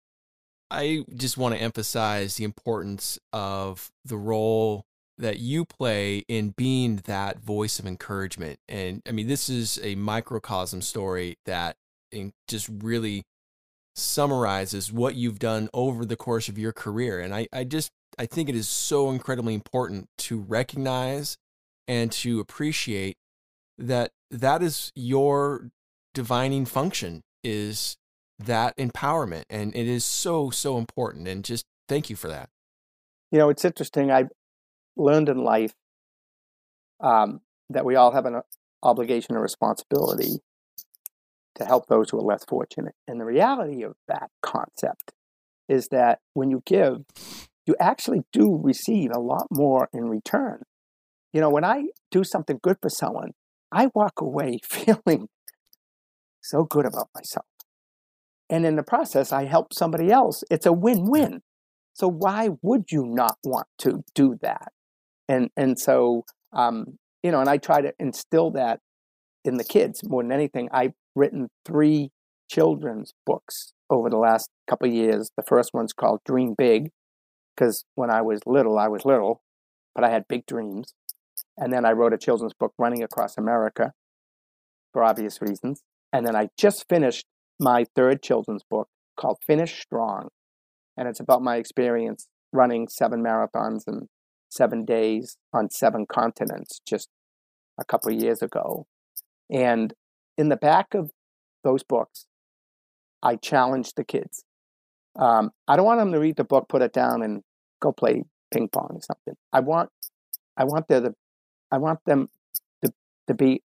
I 0.71 1.05
just 1.15 1.38
want 1.38 1.55
to 1.55 1.62
emphasize 1.62 2.36
the 2.36 2.43
importance 2.43 3.19
of 3.31 3.91
the 4.03 4.17
role 4.17 4.86
that 5.17 5.39
you 5.39 5.63
play 5.63 6.25
in 6.27 6.49
being 6.49 6.97
that 7.05 7.39
voice 7.39 7.79
of 7.79 7.86
encouragement. 7.86 8.60
And 8.67 9.01
I 9.08 9.12
mean, 9.12 9.27
this 9.27 9.47
is 9.47 9.79
a 9.81 9.95
microcosm 9.95 10.81
story 10.81 11.38
that 11.45 11.77
just 12.47 12.69
really 12.69 13.23
summarizes 13.95 14.91
what 14.91 15.15
you've 15.15 15.39
done 15.39 15.69
over 15.73 16.05
the 16.05 16.15
course 16.15 16.49
of 16.49 16.58
your 16.58 16.73
career. 16.73 17.19
And 17.19 17.34
I, 17.34 17.47
I 17.53 17.63
just, 17.63 17.91
I 18.19 18.25
think 18.25 18.49
it 18.49 18.55
is 18.55 18.67
so 18.67 19.10
incredibly 19.10 19.53
important 19.53 20.10
to 20.19 20.39
recognize 20.39 21.38
and 21.88 22.12
to 22.12 22.39
appreciate 22.39 23.17
that 23.77 24.12
that 24.31 24.62
is 24.63 24.91
your 24.95 25.69
divining 26.13 26.65
function 26.65 27.21
is 27.43 27.97
that 28.39 28.75
empowerment 28.77 29.43
and 29.49 29.75
it 29.75 29.88
is 29.88 30.03
so 30.03 30.49
so 30.49 30.77
important 30.77 31.27
and 31.27 31.43
just 31.43 31.65
thank 31.88 32.10
you 32.10 32.15
for 32.15 32.27
that 32.27 32.49
You 33.31 33.39
know, 33.39 33.49
it's 33.49 33.65
interesting. 33.65 34.12
I 34.12 34.25
learned 34.95 35.29
in 35.29 35.43
life 35.43 35.73
um, 37.01 37.41
that 37.69 37.86
we 37.86 37.95
all 37.95 38.12
have 38.12 38.25
an 38.25 38.41
obligation 38.81 39.36
and 39.36 39.43
responsibility 39.43 40.39
to 41.55 41.65
help 41.65 41.87
those 41.87 42.09
who 42.09 42.17
are 42.17 42.23
less 42.23 42.43
fortunate. 42.47 42.95
And 43.07 43.19
the 43.19 43.25
reality 43.25 43.83
of 43.83 43.93
that 44.07 44.29
concept 44.41 45.13
is 45.67 45.87
that 45.89 46.19
when 46.33 46.51
you 46.51 46.61
give, 46.65 47.03
you 47.65 47.75
actually 47.79 48.21
do 48.31 48.59
receive 48.61 49.11
a 49.11 49.19
lot 49.19 49.47
more 49.51 49.89
in 49.93 50.09
return. 50.09 50.63
You 51.33 51.41
know, 51.41 51.49
when 51.49 51.65
I 51.65 51.85
do 52.11 52.23
something 52.23 52.59
good 52.61 52.77
for 52.81 52.89
someone, 52.89 53.31
I 53.71 53.89
walk 53.93 54.21
away 54.21 54.59
feeling 54.63 55.27
so 56.41 56.63
good 56.63 56.85
about 56.85 57.09
myself. 57.15 57.45
And 58.49 58.65
in 58.65 58.75
the 58.75 58.83
process, 58.83 59.31
I 59.31 59.45
help 59.45 59.73
somebody 59.73 60.11
else. 60.11 60.43
It's 60.51 60.67
a 60.67 60.73
win 60.73 61.09
win. 61.09 61.41
So 61.93 62.08
why 62.08 62.49
would 62.62 62.91
you 62.91 63.06
not 63.06 63.37
want 63.43 63.67
to 63.79 64.03
do 64.13 64.37
that? 64.41 64.71
And 65.27 65.49
and 65.58 65.79
so 65.79 66.25
um, 66.53 66.97
you 67.23 67.31
know, 67.31 67.39
and 67.39 67.49
I 67.49 67.58
try 67.58 67.81
to 67.81 67.91
instill 67.99 68.51
that 68.51 68.81
in 69.43 69.58
the 69.58 69.63
kids 69.63 70.01
more 70.08 70.21
than 70.21 70.31
anything. 70.31 70.69
I've 70.71 70.93
written 71.15 71.49
three 71.65 72.11
children's 72.49 73.13
books 73.25 73.73
over 73.89 74.09
the 74.09 74.17
last 74.17 74.49
couple 74.67 74.87
years. 74.87 75.31
The 75.37 75.43
first 75.43 75.71
one's 75.73 75.93
called 75.93 76.21
Dream 76.25 76.55
Big, 76.57 76.89
because 77.55 77.85
when 77.95 78.09
I 78.09 78.21
was 78.21 78.41
little, 78.45 78.77
I 78.77 78.87
was 78.87 79.05
little, 79.05 79.41
but 79.93 80.03
I 80.03 80.09
had 80.09 80.27
big 80.27 80.45
dreams. 80.45 80.93
And 81.57 81.71
then 81.71 81.85
I 81.85 81.91
wrote 81.91 82.13
a 82.13 82.17
children's 82.17 82.53
book, 82.53 82.73
Running 82.77 83.03
Across 83.03 83.37
America, 83.37 83.93
for 84.91 85.03
obvious 85.03 85.41
reasons. 85.41 85.81
And 86.11 86.25
then 86.25 86.35
I 86.35 86.49
just 86.57 86.85
finished 86.89 87.25
my 87.59 87.85
third 87.95 88.21
children's 88.21 88.63
book 88.69 88.87
called 89.17 89.37
Finish 89.45 89.81
Strong. 89.81 90.29
And 90.97 91.07
it's 91.07 91.19
about 91.19 91.41
my 91.41 91.57
experience 91.57 92.27
running 92.53 92.87
seven 92.87 93.21
marathons 93.23 93.81
in 93.87 94.07
seven 94.49 94.85
days 94.85 95.37
on 95.53 95.69
seven 95.69 96.05
continents 96.07 96.79
just 96.87 97.09
a 97.79 97.85
couple 97.85 98.11
years 98.11 98.41
ago. 98.41 98.85
And 99.49 99.93
in 100.38 100.50
the 100.50 100.58
back 100.58 100.94
of 100.94 101.12
those 101.63 101.83
books, 101.83 102.25
I 103.23 103.36
challenge 103.36 103.94
the 103.96 104.04
kids. 104.04 104.44
Um, 105.17 105.52
I 105.67 105.75
don't 105.75 105.86
want 105.86 106.00
them 106.00 106.12
to 106.13 106.19
read 106.19 106.38
the 106.38 106.44
book, 106.44 106.67
put 106.69 106.81
it 106.81 106.94
down, 106.94 107.23
and 107.23 107.44
go 107.81 107.92
play 107.92 108.23
ping 108.54 108.69
pong 108.69 108.90
or 108.94 109.02
something. 109.02 109.36
I 109.54 109.62
want, 109.62 109.90
I 110.58 110.65
want 110.65 110.88
the, 110.88 111.13
I 111.71 111.77
want 111.79 112.00
them 112.06 112.29
to 112.83 112.94
to 113.27 113.33
be, 113.33 113.63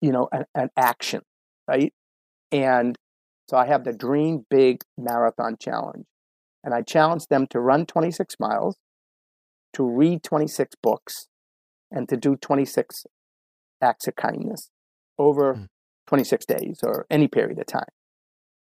you 0.00 0.12
know, 0.12 0.28
an, 0.32 0.44
an 0.54 0.70
action, 0.76 1.22
right? 1.68 1.92
And 2.52 2.96
so 3.48 3.56
I 3.56 3.66
have 3.66 3.84
the 3.84 3.92
Dream 3.92 4.46
Big 4.50 4.82
Marathon 4.98 5.56
Challenge, 5.60 6.06
and 6.64 6.74
I 6.74 6.82
challenge 6.82 7.28
them 7.28 7.46
to 7.48 7.60
run 7.60 7.86
26 7.86 8.36
miles, 8.40 8.76
to 9.74 9.84
read 9.84 10.22
26 10.22 10.76
books, 10.82 11.28
and 11.90 12.08
to 12.08 12.16
do 12.16 12.36
26 12.36 13.06
acts 13.82 14.08
of 14.08 14.16
kindness 14.16 14.70
over 15.18 15.54
Mm. 15.54 15.68
26 16.06 16.46
days 16.46 16.80
or 16.82 17.06
any 17.10 17.28
period 17.28 17.58
of 17.58 17.66
time. 17.66 17.84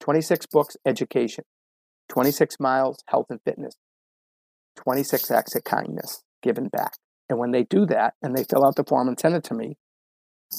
26 0.01 0.47
books, 0.47 0.77
education. 0.85 1.45
26 2.09 2.57
miles, 2.61 2.99
health 3.09 3.27
and 3.31 3.41
fitness. 3.45 3.75
26 4.77 5.31
acts 5.31 5.55
of 5.55 5.65
kindness 5.65 6.23
given 6.43 6.69
back. 6.69 6.93
And 7.29 7.39
when 7.39 7.51
they 7.51 7.65
do 7.65 7.87
that 7.87 8.15
and 8.23 8.37
they 8.37 8.45
fill 8.45 8.65
out 8.65 8.77
the 8.77 8.85
form 8.85 9.09
and 9.09 9.19
send 9.19 9.35
it 9.35 9.45
to 9.45 9.55
me, 9.55 9.77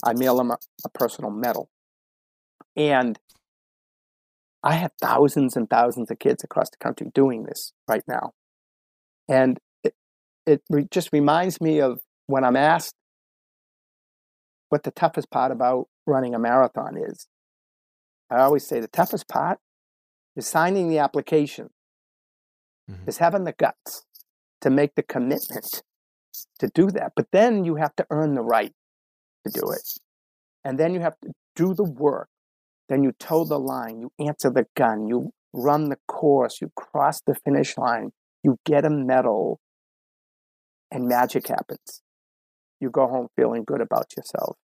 I 0.03 0.13
mail 0.13 0.35
them 0.37 0.51
a, 0.51 0.57
a 0.85 0.89
personal 0.89 1.31
medal. 1.31 1.69
And 2.75 3.17
I 4.63 4.73
have 4.73 4.91
thousands 5.01 5.55
and 5.55 5.69
thousands 5.69 6.11
of 6.11 6.19
kids 6.19 6.43
across 6.43 6.69
the 6.69 6.77
country 6.77 7.09
doing 7.13 7.43
this 7.43 7.71
right 7.87 8.03
now. 8.07 8.33
And 9.29 9.59
it, 9.83 9.93
it 10.45 10.61
re- 10.69 10.87
just 10.91 11.09
reminds 11.13 11.61
me 11.61 11.79
of 11.79 11.99
when 12.25 12.43
I'm 12.43 12.57
asked 12.57 12.95
what 14.69 14.83
the 14.83 14.91
toughest 14.91 15.29
part 15.29 15.51
about 15.51 15.87
running 16.05 16.35
a 16.35 16.39
marathon 16.39 16.97
is. 16.97 17.27
I 18.29 18.39
always 18.39 18.67
say 18.67 18.79
the 18.79 18.87
toughest 18.87 19.27
part 19.27 19.59
is 20.35 20.47
signing 20.47 20.89
the 20.89 20.99
application, 20.99 21.69
Mhm. 22.89 23.07
is 23.07 23.17
having 23.17 23.43
the 23.45 23.53
guts 23.53 24.05
to 24.61 24.69
make 24.69 24.95
the 24.95 25.03
commitment 25.03 25.83
to 26.59 26.67
do 26.67 26.91
that. 26.91 27.13
But 27.15 27.31
then 27.31 27.63
you 27.63 27.75
have 27.75 27.95
to 27.95 28.07
earn 28.09 28.35
the 28.35 28.41
right 28.41 28.73
to 29.45 29.51
do 29.51 29.71
it. 29.71 29.97
And 30.63 30.77
then 30.77 30.93
you 30.93 30.99
have 30.99 31.19
to 31.21 31.33
do 31.55 31.73
the 31.73 31.83
work. 31.83 32.29
Then 32.89 33.03
you 33.03 33.11
toe 33.13 33.45
the 33.45 33.59
line, 33.59 33.99
you 33.99 34.11
answer 34.19 34.49
the 34.49 34.67
gun, 34.75 35.07
you 35.07 35.33
run 35.53 35.89
the 35.89 35.99
course, 36.07 36.61
you 36.61 36.71
cross 36.75 37.21
the 37.21 37.35
finish 37.35 37.77
line, 37.77 38.11
you 38.43 38.57
get 38.65 38.85
a 38.85 38.89
medal, 38.89 39.59
and 40.91 41.07
magic 41.07 41.47
happens. 41.47 42.01
You 42.79 42.89
go 42.89 43.07
home 43.07 43.27
feeling 43.35 43.63
good 43.63 43.81
about 43.81 44.15
yourself. 44.15 44.57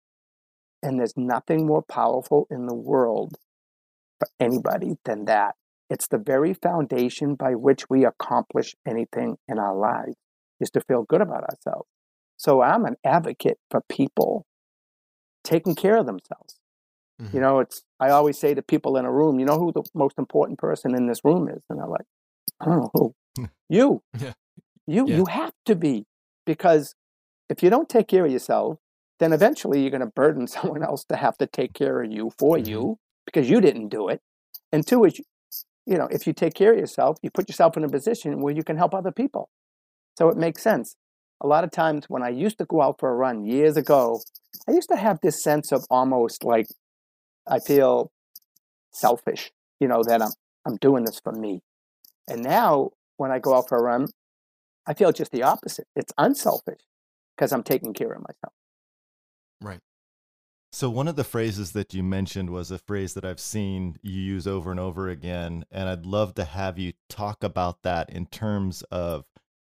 And 0.83 0.99
there's 0.99 1.17
nothing 1.17 1.67
more 1.67 1.83
powerful 1.83 2.47
in 2.51 2.67
the 2.67 2.75
world 2.75 3.37
for 4.19 4.29
anybody 4.39 4.97
than 5.05 5.27
that. 5.27 5.55
It's 5.91 6.07
the 6.09 6.19
very 6.19 6.55
foundation 6.55 7.35
by 7.35 7.55
which 7.55 7.91
we 7.91 8.05
accomplish 8.05 8.75
anything 8.87 9.37
in 9.49 9.59
our 9.59 9.77
lives 9.77 10.17
is 10.61 10.71
to 10.71 10.81
feel 10.81 11.03
good 11.03 11.21
about 11.21 11.45
ourselves. 11.45 11.89
So 12.37 12.63
I'm 12.63 12.85
an 12.87 12.97
advocate 13.05 13.59
for 13.71 13.83
people 13.89 14.47
taking 15.45 15.75
care 15.75 15.97
of 15.97 16.07
themselves. 16.07 16.59
Mhm. 17.21 17.35
You 17.35 17.41
know, 17.41 17.59
it's 17.61 17.83
I 17.99 18.11
always 18.11 18.39
say 18.39 18.55
to 18.55 18.63
people 18.63 18.97
in 18.97 19.05
a 19.05 19.13
room, 19.13 19.39
you 19.39 19.45
know 19.45 19.59
who 19.59 19.73
the 19.73 19.83
most 19.95 20.19
important 20.19 20.59
person 20.59 20.95
in 20.95 21.07
this 21.07 21.25
room 21.25 21.49
is? 21.49 21.63
And 21.69 21.79
they're 21.79 21.87
like, 21.87 22.07
I 22.61 22.67
don't 22.67 22.77
know 22.81 22.91
who. 22.95 23.15
you. 23.69 24.03
Yeah. 24.19 24.33
You 24.87 25.07
Yeah. 25.09 25.17
you 25.17 25.25
have 25.27 25.53
to 25.67 25.75
be. 25.75 26.07
Because 26.47 26.95
if 27.51 27.63
you 27.63 27.71
don't 27.71 27.89
take 27.89 28.09
care 28.09 28.25
of 28.25 28.33
yourself, 28.33 28.79
then 29.19 29.33
eventually 29.33 29.81
you're 29.83 29.91
going 29.91 30.01
to 30.01 30.07
burden 30.07 30.47
someone 30.57 30.83
else 30.83 31.05
to 31.05 31.17
have 31.17 31.37
to 31.39 31.47
take 31.47 31.75
care 31.75 32.03
of 32.03 32.11
you 32.11 32.31
for 32.39 32.57
Mhm. 32.57 32.67
you 32.69 32.99
because 33.27 33.51
you 33.51 33.61
didn't 33.61 33.89
do 33.89 34.09
it. 34.09 34.21
And 34.73 34.87
two 34.87 35.05
is, 35.05 35.21
you 35.87 35.99
know, 35.99 36.09
if 36.11 36.27
you 36.27 36.33
take 36.33 36.55
care 36.55 36.73
of 36.73 36.79
yourself, 36.79 37.19
you 37.23 37.31
put 37.31 37.49
yourself 37.49 37.77
in 37.77 37.85
a 37.85 37.89
position 37.89 38.41
where 38.41 38.55
you 38.55 38.63
can 38.65 38.77
help 38.77 38.95
other 38.95 39.13
people. 39.13 39.51
So 40.19 40.29
it 40.29 40.37
makes 40.37 40.63
sense. 40.63 40.97
A 41.41 41.47
lot 41.47 41.65
of 41.65 41.71
times 41.71 42.07
when 42.09 42.23
I 42.23 42.29
used 42.29 42.59
to 42.59 42.65
go 42.67 42.83
out 42.83 42.99
for 43.01 43.11
a 43.11 43.15
run 43.15 43.45
years 43.45 43.77
ago, 43.77 44.21
I 44.69 44.73
used 44.73 44.89
to 44.91 44.97
have 44.97 45.21
this 45.21 45.43
sense 45.43 45.73
of 45.73 45.85
almost 45.91 46.45
like 46.45 46.67
I 47.47 47.59
feel 47.59 48.13
selfish, 48.93 49.51
you 49.81 49.89
know, 49.89 50.03
that 50.05 50.23
I'm 50.23 50.33
I'm 50.67 50.77
doing 50.77 51.05
this 51.05 51.19
for 51.25 51.33
me. 51.33 51.63
And 52.29 52.43
now 52.43 52.91
when 53.17 53.31
I 53.31 53.39
go 53.39 53.55
out 53.55 53.69
for 53.69 53.79
a 53.79 53.83
run, 53.83 54.09
I 54.87 54.93
feel 54.93 55.11
just 55.11 55.33
the 55.33 55.43
opposite. 55.43 55.87
It's 55.97 56.13
unselfish 56.19 56.81
because 57.41 57.53
I'm 57.53 57.62
taking 57.62 57.95
care 57.95 58.12
of 58.12 58.20
myself. 58.20 58.53
Right. 59.62 59.80
So 60.72 60.91
one 60.91 61.09
of 61.09 61.16
the 61.16 61.24
phrases 61.24 61.72
that 61.72 61.95
you 61.95 62.03
mentioned 62.03 62.51
was 62.51 62.70
a 62.70 62.78
phrase 62.78 63.14
that 63.14 63.24
I've 63.24 63.41
seen 63.41 63.97
you 64.03 64.20
use 64.20 64.47
over 64.47 64.70
and 64.70 64.78
over 64.78 65.09
again, 65.09 65.64
and 65.70 65.88
I'd 65.88 66.05
love 66.05 66.34
to 66.34 66.45
have 66.45 66.78
you 66.78 66.93
talk 67.09 67.43
about 67.43 67.82
that 67.82 68.11
in 68.11 68.26
terms 68.26 68.82
of 68.91 69.24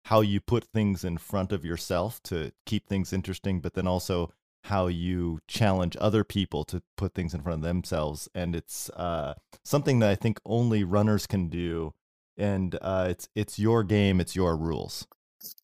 how 0.06 0.22
you 0.22 0.40
put 0.40 0.64
things 0.64 1.04
in 1.04 1.18
front 1.18 1.52
of 1.52 1.64
yourself 1.64 2.20
to 2.24 2.50
keep 2.64 2.88
things 2.88 3.12
interesting, 3.12 3.61
but 3.61 3.74
then 3.74 3.86
also 3.86 4.32
how 4.64 4.86
you 4.86 5.38
challenge 5.46 5.96
other 6.00 6.24
people 6.24 6.64
to 6.64 6.82
put 6.96 7.14
things 7.14 7.34
in 7.34 7.42
front 7.42 7.58
of 7.58 7.68
themselves. 7.68 8.28
And 8.34 8.56
it's 8.56 8.88
uh, 8.90 9.34
something 9.64 9.98
that 9.98 10.11
I 10.11 10.14
think 10.14 10.40
only 10.46 10.82
runners 10.82 11.26
can 11.26 11.48
do, 11.48 11.92
and 12.38 12.76
uh, 12.80 13.08
it's 13.11 13.28
it's 13.36 13.58
your 13.58 13.84
game, 13.84 14.18
it's 14.18 14.34
your 14.34 14.56
rules. 14.56 15.06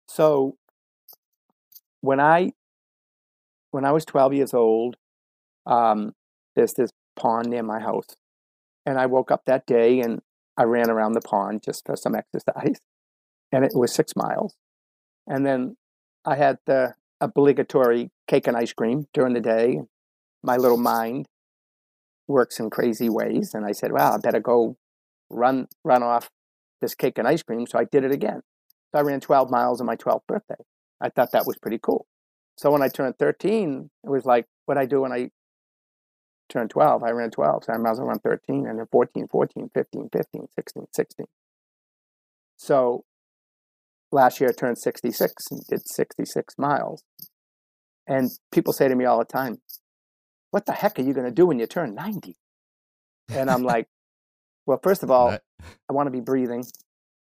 So 0.06 0.58
when 2.06 2.20
I 2.20 2.52
when 3.72 3.84
I 3.84 3.92
was 3.92 4.04
12 4.06 4.32
years 4.32 4.54
old, 4.54 4.96
um, 5.66 6.12
there's 6.54 6.72
this 6.74 6.92
pond 7.16 7.48
near 7.48 7.62
my 7.62 7.80
house, 7.80 8.16
and 8.86 8.98
I 8.98 9.06
woke 9.06 9.30
up 9.30 9.42
that 9.46 9.66
day 9.66 10.00
and 10.00 10.20
I 10.56 10.62
ran 10.62 10.88
around 10.88 11.12
the 11.12 11.20
pond 11.20 11.62
just 11.64 11.84
for 11.84 11.96
some 11.96 12.14
exercise, 12.14 12.78
and 13.52 13.64
it 13.64 13.72
was 13.74 13.92
six 13.92 14.14
miles, 14.16 14.54
and 15.26 15.44
then 15.44 15.76
I 16.24 16.36
had 16.36 16.58
the 16.66 16.94
obligatory 17.20 18.10
cake 18.28 18.46
and 18.46 18.56
ice 18.56 18.72
cream 18.72 19.06
during 19.12 19.34
the 19.34 19.40
day. 19.40 19.80
My 20.42 20.56
little 20.56 20.76
mind 20.76 21.26
works 22.28 22.60
in 22.60 22.70
crazy 22.70 23.08
ways, 23.08 23.52
and 23.52 23.66
I 23.66 23.72
said, 23.72 23.90
"Well, 23.92 24.14
I 24.14 24.18
better 24.18 24.40
go 24.40 24.76
run 25.28 25.66
run 25.84 26.02
off 26.04 26.30
this 26.80 26.94
cake 26.94 27.18
and 27.18 27.26
ice 27.26 27.42
cream." 27.42 27.66
So 27.66 27.78
I 27.80 27.84
did 27.84 28.04
it 28.04 28.12
again. 28.12 28.42
So 28.92 29.00
I 29.00 29.02
ran 29.02 29.20
12 29.20 29.50
miles 29.50 29.80
on 29.80 29.86
my 29.86 29.96
12th 29.96 30.26
birthday. 30.28 30.62
I 31.00 31.08
thought 31.08 31.32
that 31.32 31.46
was 31.46 31.56
pretty 31.58 31.78
cool. 31.78 32.06
So 32.56 32.70
when 32.70 32.82
I 32.82 32.88
turned 32.88 33.18
13, 33.18 33.90
it 34.04 34.08
was 34.08 34.24
like 34.24 34.46
what 34.64 34.78
I 34.78 34.86
do 34.86 35.02
when 35.02 35.12
I 35.12 35.30
turned 36.48 36.70
12. 36.70 37.02
I 37.02 37.10
ran 37.10 37.30
12, 37.30 37.64
so 37.64 37.72
I 37.72 37.76
might 37.76 37.90
as 37.90 37.98
well 37.98 38.08
run 38.08 38.18
13, 38.18 38.66
and 38.66 38.78
then 38.78 38.86
14, 38.90 39.28
14, 39.28 39.70
15, 39.74 40.08
15, 40.12 40.48
16, 40.56 40.86
16. 40.92 41.26
So 42.56 43.04
last 44.10 44.40
year 44.40 44.50
I 44.50 44.52
turned 44.52 44.78
66 44.78 45.50
and 45.50 45.66
did 45.66 45.86
66 45.86 46.54
miles. 46.58 47.02
And 48.06 48.30
people 48.52 48.72
say 48.72 48.88
to 48.88 48.94
me 48.94 49.04
all 49.04 49.18
the 49.18 49.24
time, 49.24 49.60
What 50.50 50.66
the 50.66 50.72
heck 50.72 50.98
are 50.98 51.02
you 51.02 51.12
going 51.12 51.26
to 51.26 51.32
do 51.32 51.46
when 51.46 51.58
you 51.58 51.66
turn 51.66 51.94
90? 51.94 52.36
And 53.28 53.50
I'm 53.50 53.62
like, 53.62 53.88
Well, 54.64 54.80
first 54.82 55.02
of 55.02 55.10
all, 55.10 55.30
I 55.30 55.92
want 55.92 56.06
to 56.06 56.10
be 56.12 56.20
breathing. 56.20 56.64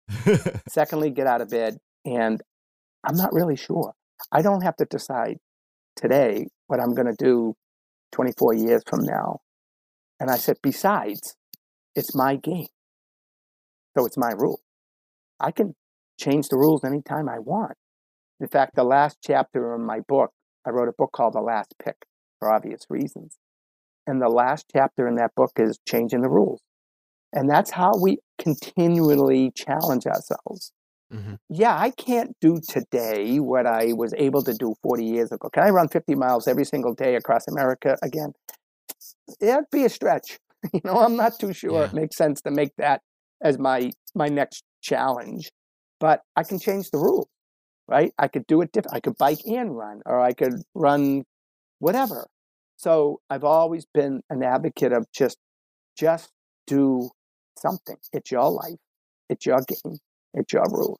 Secondly, 0.67 1.11
get 1.11 1.27
out 1.27 1.41
of 1.41 1.49
bed. 1.49 1.77
And 2.05 2.41
I'm 3.03 3.15
not 3.15 3.33
really 3.33 3.55
sure. 3.55 3.93
I 4.31 4.41
don't 4.41 4.61
have 4.61 4.75
to 4.77 4.85
decide 4.85 5.37
today 5.95 6.47
what 6.67 6.79
I'm 6.79 6.93
going 6.93 7.07
to 7.07 7.15
do 7.17 7.55
24 8.11 8.53
years 8.55 8.83
from 8.85 9.03
now. 9.03 9.39
And 10.19 10.29
I 10.29 10.37
said, 10.37 10.57
besides, 10.61 11.35
it's 11.95 12.15
my 12.15 12.35
game. 12.35 12.67
So 13.97 14.05
it's 14.05 14.17
my 14.17 14.31
rule. 14.31 14.59
I 15.39 15.51
can 15.51 15.75
change 16.19 16.49
the 16.49 16.57
rules 16.57 16.83
anytime 16.83 17.29
I 17.29 17.39
want. 17.39 17.73
In 18.39 18.47
fact, 18.47 18.75
the 18.75 18.83
last 18.83 19.17
chapter 19.25 19.73
in 19.75 19.85
my 19.85 19.99
book, 20.01 20.31
I 20.65 20.71
wrote 20.71 20.89
a 20.89 20.93
book 20.97 21.11
called 21.13 21.33
The 21.33 21.41
Last 21.41 21.73
Pick 21.83 22.05
for 22.39 22.51
obvious 22.51 22.85
reasons. 22.89 23.37
And 24.05 24.21
the 24.21 24.29
last 24.29 24.65
chapter 24.71 25.07
in 25.07 25.15
that 25.15 25.35
book 25.35 25.51
is 25.57 25.79
changing 25.87 26.21
the 26.21 26.29
rules. 26.29 26.61
And 27.31 27.49
that's 27.49 27.71
how 27.71 27.93
we 28.01 28.17
continually 28.37 29.51
challenge 29.55 30.05
ourselves 30.05 30.71
Mhm. 31.13 31.39
yeah, 31.49 31.75
I 31.77 31.89
can't 31.91 32.35
do 32.39 32.59
today 32.59 33.39
what 33.39 33.65
I 33.65 33.93
was 33.93 34.13
able 34.17 34.43
to 34.43 34.53
do 34.53 34.75
40 34.83 35.05
years 35.05 35.31
ago. 35.31 35.49
Can 35.49 35.63
I 35.63 35.69
run 35.71 35.87
50 35.89 36.15
miles 36.15 36.47
every 36.47 36.65
single 36.65 36.93
day 36.93 37.15
across 37.15 37.47
America 37.47 37.97
again? 38.03 38.33
It'd 39.39 39.69
be 39.71 39.85
a 39.85 39.89
stretch. 39.89 40.39
You 40.73 40.81
know, 40.83 40.97
I'm 40.99 41.15
not 41.15 41.39
too 41.39 41.53
sure 41.53 41.85
it 41.85 41.93
makes 41.93 42.17
sense 42.17 42.41
to 42.41 42.51
make 42.51 42.71
that 42.77 43.01
as 43.41 43.57
my 43.57 43.91
my 44.13 44.27
next 44.27 44.65
challenge. 44.81 45.51
But 46.01 46.21
I 46.35 46.43
can 46.43 46.59
change 46.59 46.91
the 46.91 46.97
rules, 46.97 47.27
right? 47.87 48.13
I 48.19 48.27
could 48.27 48.47
do 48.47 48.61
it 48.61 48.71
different. 48.73 48.95
I 48.97 49.01
could 49.01 49.17
bike 49.17 49.39
and 49.47 49.77
run, 49.77 50.01
or 50.05 50.19
I 50.21 50.33
could 50.33 50.55
run 50.75 51.23
whatever. 51.79 52.27
So 52.77 53.21
I've 53.29 53.43
always 53.45 53.85
been 53.93 54.21
an 54.29 54.43
advocate 54.43 54.93
of 54.93 55.05
just 55.13 55.37
just 55.97 56.31
do 56.67 57.09
something. 57.57 57.97
It's 58.13 58.31
your 58.31 58.49
life. 58.51 58.79
It's 59.29 59.45
your 59.45 59.61
game. 59.67 59.97
It's 60.33 60.53
your 60.53 60.65
rules. 60.69 60.97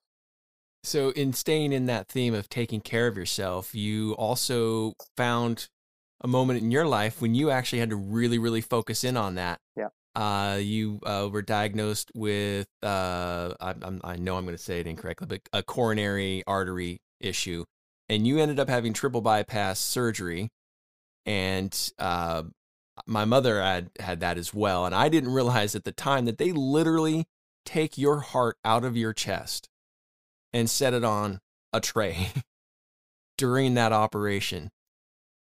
So, 0.84 1.10
in 1.10 1.34
staying 1.34 1.74
in 1.74 1.88
that 1.88 2.08
theme 2.08 2.34
of 2.34 2.48
taking 2.48 2.80
care 2.82 3.08
of 3.08 3.18
yourself, 3.18 3.76
you 3.76 4.14
also 4.14 4.94
found 5.18 5.68
a 6.22 6.28
moment 6.28 6.62
in 6.62 6.72
your 6.72 6.86
life 6.88 7.22
when 7.22 7.36
you 7.36 7.50
actually 7.52 7.80
had 7.80 7.90
to 7.90 7.96
really, 7.96 8.38
really 8.38 8.62
focus 8.62 9.04
in 9.04 9.18
on 9.18 9.36
that. 9.36 9.60
Yeah. 9.76 9.90
uh, 10.16 10.56
you 10.56 11.00
uh, 11.06 11.30
were 11.32 11.42
diagnosed 11.42 12.12
with 12.14 12.68
uh, 12.84 13.54
I, 13.60 13.76
I'm, 13.82 14.02
I 14.04 14.16
know 14.18 14.38
I'm 14.38 14.46
going 14.46 14.58
to 14.58 14.62
say 14.62 14.80
it 14.80 14.88
incorrectly, 14.88 15.28
but 15.28 15.42
a 15.54 15.64
coronary 15.64 16.44
artery 16.48 17.02
issue, 17.20 17.66
and 18.08 18.26
you 18.28 18.40
ended 18.40 18.60
up 18.60 18.70
having 18.70 18.94
triple 18.94 19.22
bypass 19.22 19.80
surgery, 19.80 20.50
and 21.26 21.92
uh, 22.00 22.44
my 23.06 23.26
mother 23.26 23.62
had 23.62 23.92
had 24.00 24.20
that 24.22 24.38
as 24.38 24.54
well, 24.54 24.86
and 24.86 24.96
I 24.96 25.10
didn't 25.10 25.34
realize 25.34 25.76
at 25.76 25.84
the 25.84 25.92
time 25.92 26.26
that 26.26 26.38
they 26.38 26.52
literally 26.52 27.26
take 27.70 28.00
your 28.00 28.22
heart 28.22 28.58
out 28.66 28.84
of 28.84 28.98
your 28.98 29.14
chest 29.14 29.70
and 30.52 30.68
set 30.68 30.94
it 30.94 31.04
on 31.04 31.40
a 31.72 31.80
tray 31.80 32.30
during 33.38 33.76
that 33.76 33.94
operation, 33.94 34.70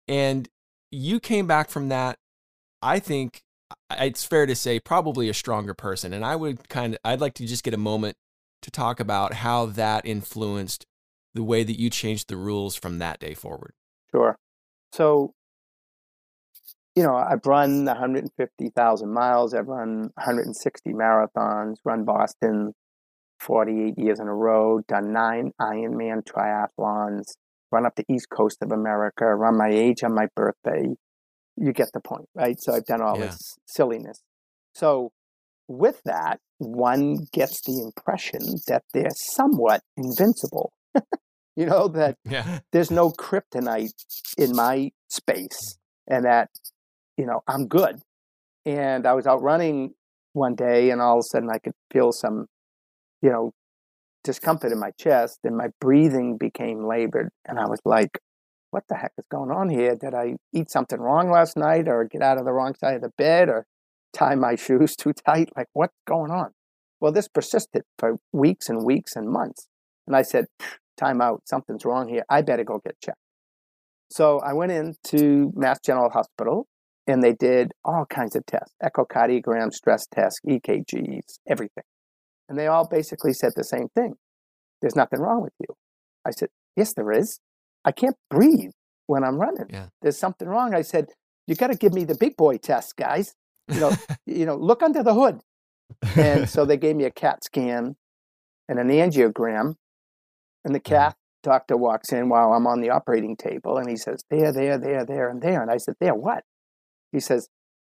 and 0.08 0.48
you 0.90 1.20
came 1.20 1.46
back 1.46 1.70
from 1.70 1.88
that. 1.88 2.18
I 2.82 2.98
think 2.98 3.42
it's 3.92 4.24
fair 4.24 4.46
to 4.46 4.56
say 4.56 4.80
probably 4.80 5.28
a 5.28 5.34
stronger 5.34 5.72
person, 5.72 6.12
and 6.12 6.24
I 6.24 6.34
would 6.34 6.68
kind 6.68 6.94
of 6.94 7.00
I'd 7.04 7.20
like 7.20 7.34
to 7.34 7.46
just 7.46 7.62
get 7.62 7.74
a 7.74 7.78
moment 7.78 8.16
to 8.62 8.70
talk 8.72 8.98
about 8.98 9.34
how 9.34 9.66
that 9.66 10.04
influenced 10.04 10.86
the 11.32 11.44
way 11.44 11.62
that 11.62 11.78
you 11.78 11.90
changed 11.90 12.28
the 12.28 12.36
rules 12.36 12.74
from 12.74 12.98
that 12.98 13.20
day 13.20 13.34
forward. 13.34 13.72
Sure. 14.10 14.36
So 14.92 15.34
you 16.96 17.02
know, 17.02 17.14
I've 17.14 17.46
run 17.46 17.84
150,000 17.84 19.12
miles. 19.12 19.54
I've 19.54 19.68
run 19.68 20.10
160 20.14 20.92
marathons, 20.92 21.76
run 21.84 22.04
Boston 22.04 22.72
48 23.40 23.98
years 23.98 24.20
in 24.20 24.28
a 24.28 24.34
row, 24.34 24.80
done 24.86 25.12
nine 25.12 25.52
Ironman 25.60 26.22
triathlons, 26.24 27.24
run 27.72 27.86
up 27.86 27.94
the 27.96 28.04
east 28.12 28.28
coast 28.30 28.58
of 28.62 28.70
America, 28.72 29.24
run 29.24 29.56
my 29.56 29.70
age 29.70 30.02
on 30.04 30.14
my 30.14 30.26
birthday. 30.36 30.88
You 31.56 31.72
get 31.72 31.88
the 31.92 32.00
point, 32.00 32.28
right? 32.34 32.56
So 32.60 32.74
I've 32.74 32.86
done 32.86 33.02
all 33.02 33.18
Yeah. 33.18 33.26
this 33.26 33.58
silliness. 33.66 34.22
So 34.74 35.12
with 35.68 36.02
that, 36.04 36.40
one 36.58 37.26
gets 37.32 37.62
the 37.62 37.80
impression 37.82 38.40
that 38.66 38.82
they're 38.92 39.12
somewhat 39.14 39.82
invincible. 39.96 40.72
you 41.56 41.66
know, 41.66 41.88
that 41.88 42.16
Yeah. 42.24 42.60
there's 42.72 42.90
no 42.90 43.10
kryptonite 43.10 43.92
in 44.36 44.54
my 44.54 44.90
space 45.08 45.78
and 46.06 46.24
that 46.24 46.50
you 47.20 47.26
know 47.26 47.42
i'm 47.46 47.66
good. 47.66 48.00
And 48.66 49.06
i 49.06 49.12
was 49.12 49.26
out 49.26 49.42
running 49.42 49.94
one 50.32 50.54
day 50.54 50.90
and 50.90 51.00
all 51.00 51.18
of 51.18 51.20
a 51.20 51.22
sudden 51.22 51.50
i 51.50 51.58
could 51.58 51.74
feel 51.92 52.12
some 52.12 52.46
you 53.22 53.30
know 53.30 53.52
discomfort 54.24 54.72
in 54.72 54.78
my 54.78 54.90
chest 54.98 55.38
and 55.44 55.56
my 55.56 55.68
breathing 55.80 56.36
became 56.36 56.84
labored 56.86 57.30
and 57.46 57.58
i 57.58 57.66
was 57.66 57.80
like 57.84 58.18
what 58.70 58.84
the 58.88 58.94
heck 58.94 59.12
is 59.18 59.24
going 59.30 59.50
on 59.50 59.68
here? 59.68 59.96
Did 59.96 60.14
i 60.14 60.36
eat 60.52 60.70
something 60.70 61.00
wrong 61.00 61.30
last 61.30 61.56
night 61.56 61.88
or 61.88 62.04
get 62.04 62.22
out 62.22 62.38
of 62.38 62.44
the 62.44 62.52
wrong 62.52 62.74
side 62.80 62.94
of 62.94 63.02
the 63.02 63.10
bed 63.18 63.48
or 63.48 63.66
tie 64.12 64.34
my 64.34 64.54
shoes 64.64 64.96
too 64.96 65.12
tight? 65.12 65.50
Like 65.56 65.66
what's 65.72 65.96
going 66.06 66.30
on? 66.30 66.50
Well 67.00 67.12
this 67.12 67.28
persisted 67.28 67.82
for 67.98 68.18
weeks 68.32 68.68
and 68.68 68.84
weeks 68.84 69.16
and 69.16 69.28
months 69.28 69.66
and 70.06 70.16
i 70.16 70.22
said 70.22 70.46
time 70.96 71.20
out. 71.20 71.42
Something's 71.46 71.84
wrong 71.84 72.08
here. 72.08 72.24
I 72.28 72.42
better 72.42 72.64
go 72.64 72.80
get 72.84 72.96
checked. 73.04 73.18
So 74.10 74.38
i 74.40 74.52
went 74.52 74.72
into 74.72 75.52
mass 75.54 75.80
general 75.84 76.10
hospital 76.10 76.66
and 77.10 77.22
they 77.22 77.32
did 77.32 77.72
all 77.84 78.06
kinds 78.06 78.36
of 78.36 78.46
tests 78.46 78.74
echocardiogram 78.82 79.72
stress 79.72 80.06
tests 80.06 80.40
ekgs 80.48 81.38
everything. 81.46 81.84
And 82.48 82.58
they 82.58 82.66
all 82.66 82.88
basically 82.88 83.32
said 83.32 83.52
the 83.54 83.64
same 83.64 83.88
thing. 83.94 84.14
There's 84.80 84.96
nothing 84.96 85.20
wrong 85.20 85.42
with 85.42 85.52
you. 85.60 85.74
I 86.26 86.30
said 86.30 86.48
yes 86.76 86.94
there 86.94 87.12
is. 87.12 87.40
I 87.84 87.92
can't 87.92 88.16
breathe 88.30 88.72
when 89.06 89.24
i'm 89.24 89.38
running. 89.40 89.66
Yeah. 89.70 89.86
there's 90.02 90.18
something 90.18 90.48
wrong. 90.48 90.74
I 90.74 90.82
said 90.82 91.06
you 91.46 91.56
got 91.56 91.68
to 91.68 91.76
give 91.76 91.92
me 91.92 92.04
the 92.04 92.14
big 92.14 92.36
boy 92.36 92.58
test 92.58 92.96
guys. 92.96 93.34
You 93.68 93.80
know 93.80 93.92
you 94.26 94.46
know 94.46 94.56
look 94.56 94.82
under 94.82 95.02
the 95.02 95.14
hood. 95.14 95.40
And 96.16 96.48
so 96.48 96.64
they 96.64 96.76
gave 96.76 96.96
me 96.96 97.04
a 97.04 97.10
cat 97.10 97.42
scan 97.44 97.96
and 98.68 98.78
an 98.78 98.88
angiogram 98.88 99.74
and 100.64 100.74
the 100.74 100.78
uh-huh. 100.78 101.10
cath 101.10 101.16
doctor 101.42 101.74
walks 101.74 102.12
in 102.12 102.28
while 102.28 102.52
i'm 102.52 102.66
on 102.66 102.82
the 102.82 102.90
operating 102.90 103.34
table 103.34 103.78
and 103.78 103.88
he 103.88 103.96
says 103.96 104.22
there 104.28 104.52
there 104.52 104.78
there 104.78 105.04
there 105.06 105.28
and 105.28 105.40
there. 105.42 105.62
And 105.62 105.70
i 105.70 105.78
said 105.78 105.94
there 105.98 106.14
what 106.14 106.44
he 107.12 107.20
says 107.20 107.48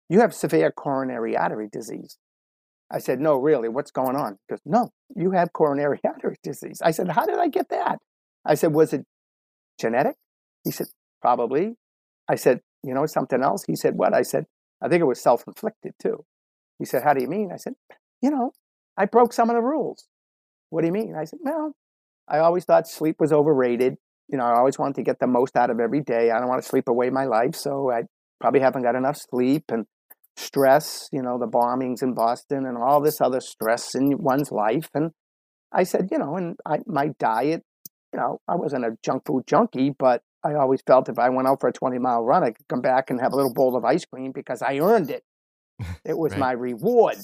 you 0.10 0.20
have 0.20 0.34
severe 0.34 0.72
coronary 0.72 1.38
artery 1.38 1.70
disease. 1.72 2.18
I 2.92 3.00
said 3.00 3.22
no 3.22 3.38
really 3.38 3.70
what's 3.70 3.92
going 3.92 4.16
on? 4.16 4.34
He 4.34 4.54
goes 4.54 4.60
no 4.66 4.90
you 5.16 5.32
have 5.32 5.54
coronary 5.54 6.00
artery 6.06 6.36
disease. 6.44 6.82
I 6.84 6.92
said 6.92 7.10
how 7.10 7.26
did 7.26 7.40
i 7.40 7.48
get 7.48 7.70
that? 7.70 8.00
I 8.46 8.56
said 8.56 8.74
was 8.74 8.94
it 8.94 9.06
genetic? 9.80 10.16
He 10.64 10.72
said 10.72 10.88
probably. 11.22 11.76
I 12.28 12.36
said 12.36 12.60
you 12.84 12.94
know 12.94 13.06
something 13.06 13.42
else? 13.42 13.64
He 13.64 13.76
said 13.76 13.96
what? 13.96 14.14
I 14.14 14.22
said 14.24 14.46
i 14.82 14.90
think 14.90 15.02
it 15.02 15.06
was 15.06 15.22
self-inflicted 15.22 15.94
too. 16.02 16.26
He 16.80 16.86
said 16.86 17.04
how 17.04 17.14
do 17.14 17.22
you 17.22 17.30
mean? 17.30 17.52
I 17.54 17.58
said 17.58 17.74
you 18.22 18.32
know 18.32 18.52
i 18.98 19.06
broke 19.06 19.34
some 19.34 19.50
of 19.50 19.56
the 19.56 19.62
rules. 19.62 20.08
What 20.70 20.82
do 20.82 20.88
you 20.88 20.94
mean? 20.94 21.16
I 21.16 21.24
said 21.24 21.40
well 21.42 21.74
i 22.28 22.40
always 22.40 22.66
thought 22.66 22.88
sleep 22.88 23.16
was 23.20 23.32
overrated. 23.32 23.96
You 24.28 24.38
know 24.38 24.44
i 24.44 24.58
always 24.58 24.78
wanted 24.78 24.96
to 24.96 25.04
get 25.04 25.20
the 25.20 25.28
most 25.28 25.56
out 25.56 25.70
of 25.70 25.80
every 25.80 26.02
day. 26.02 26.32
I 26.32 26.40
don't 26.40 26.50
want 26.50 26.62
to 26.62 26.68
sleep 26.68 26.90
away 26.90 27.10
my 27.10 27.24
life 27.24 27.56
so 27.56 27.90
i 27.90 28.04
probably 28.42 28.60
haven't 28.60 28.84
got 28.84 28.96
enough 28.96 29.18
sleep 29.18 29.66
and 29.70 29.86
stress 30.38 31.08
you 31.12 31.22
know 31.22 31.38
the 31.38 31.48
bombings 31.48 32.02
in 32.02 32.14
boston 32.14 32.66
and 32.66 32.78
all 32.78 33.00
this 33.02 33.20
other 33.22 33.40
stress 33.42 33.94
in 33.96 34.18
one's 34.18 34.52
life 34.52 34.90
and 34.94 35.12
i 35.72 35.84
said 35.84 36.08
you 36.12 36.18
know 36.18 36.36
and 36.36 36.56
I, 36.66 36.80
my 36.88 37.10
diet 37.20 37.64
you 38.14 38.20
know 38.20 38.40
i 38.48 38.56
wasn't 38.56 38.86
a 38.86 38.92
junk 39.04 39.24
food 39.26 39.44
junkie 39.46 39.92
but 39.98 40.22
i 40.44 40.54
always 40.54 40.82
felt 40.88 41.10
if 41.10 41.20
i 41.20 41.30
went 41.30 41.48
out 41.48 41.60
for 41.60 41.70
a 41.70 41.74
20 41.74 42.00
mile 42.00 42.24
run 42.24 42.44
i 42.44 42.52
could 42.52 42.68
come 42.70 42.82
back 42.82 43.10
and 43.10 43.20
have 43.22 43.34
a 43.34 43.36
little 43.36 43.54
bowl 43.54 43.76
of 43.76 43.84
ice 43.86 44.06
cream 44.06 44.32
because 44.34 44.62
i 44.62 44.78
earned 44.80 45.10
it 45.12 45.24
it 46.06 46.18
was 46.18 46.32
Right. 46.32 46.40
my 46.40 46.52
reward 46.54 47.18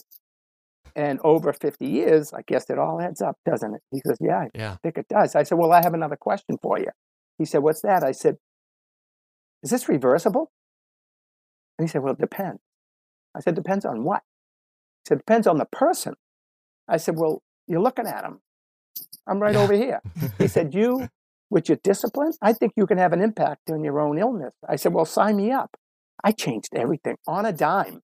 and 0.96 1.20
over 1.24 1.54
50 1.54 1.86
years 1.88 2.34
i 2.34 2.42
guess 2.46 2.70
it 2.70 2.78
all 2.78 3.00
adds 3.02 3.22
up 3.22 3.38
doesn't 3.46 3.74
it 3.76 3.82
he 3.92 4.02
says 4.06 4.18
yeah 4.20 4.46
Yeah. 4.54 4.74
I 4.74 4.78
think 4.84 4.98
it 4.98 5.08
does. 5.08 5.34
I 5.36 5.44
said, 5.44 5.58
Well, 5.58 5.72
I 5.72 5.82
have 5.82 5.94
another 5.94 6.18
question 6.18 6.58
for 6.62 6.78
you. 6.80 6.92
He 7.38 7.46
said, 7.46 7.60
What's 7.60 7.82
that? 7.82 8.04
I 8.04 8.12
said, 8.12 8.36
Is 9.64 9.70
this 9.70 9.88
reversible? 9.90 10.52
And 11.78 11.88
he 11.88 11.92
said, 11.92 12.02
Well, 12.02 12.14
it 12.14 12.20
depends. 12.20 12.60
I 13.36 13.42
said, 13.42 13.56
Depends 13.56 13.86
on 13.86 14.04
what? 14.04 14.22
He 15.04 15.10
said, 15.10 15.20
Depends 15.20 15.48
on 15.48 15.58
the 15.58 15.66
person. 15.66 16.16
I 16.88 16.98
said, 16.98 17.18
Well, 17.18 17.42
you're 17.68 17.82
looking 17.82 18.08
at 18.08 18.24
him. 18.24 18.40
I'm 19.28 19.40
right 19.40 19.56
over 19.56 19.74
here. 19.74 20.02
He 20.38 20.48
said, 20.48 20.74
You, 20.74 21.10
with 21.50 21.70
your 21.70 21.78
discipline, 21.84 22.32
I 22.42 22.54
think 22.54 22.74
you 22.76 22.88
can 22.88 22.98
have 22.98 23.14
an 23.14 23.22
impact 23.22 23.70
on 23.70 23.84
your 23.84 24.00
own 24.00 24.18
illness. 24.18 24.54
I 24.68 24.76
said, 24.76 24.94
Well, 24.94 25.06
sign 25.06 25.38
me 25.38 25.52
up. 25.52 25.78
I 26.24 26.32
changed 26.32 26.70
everything 26.74 27.18
on 27.28 27.46
a 27.46 27.54
dime. 27.54 28.02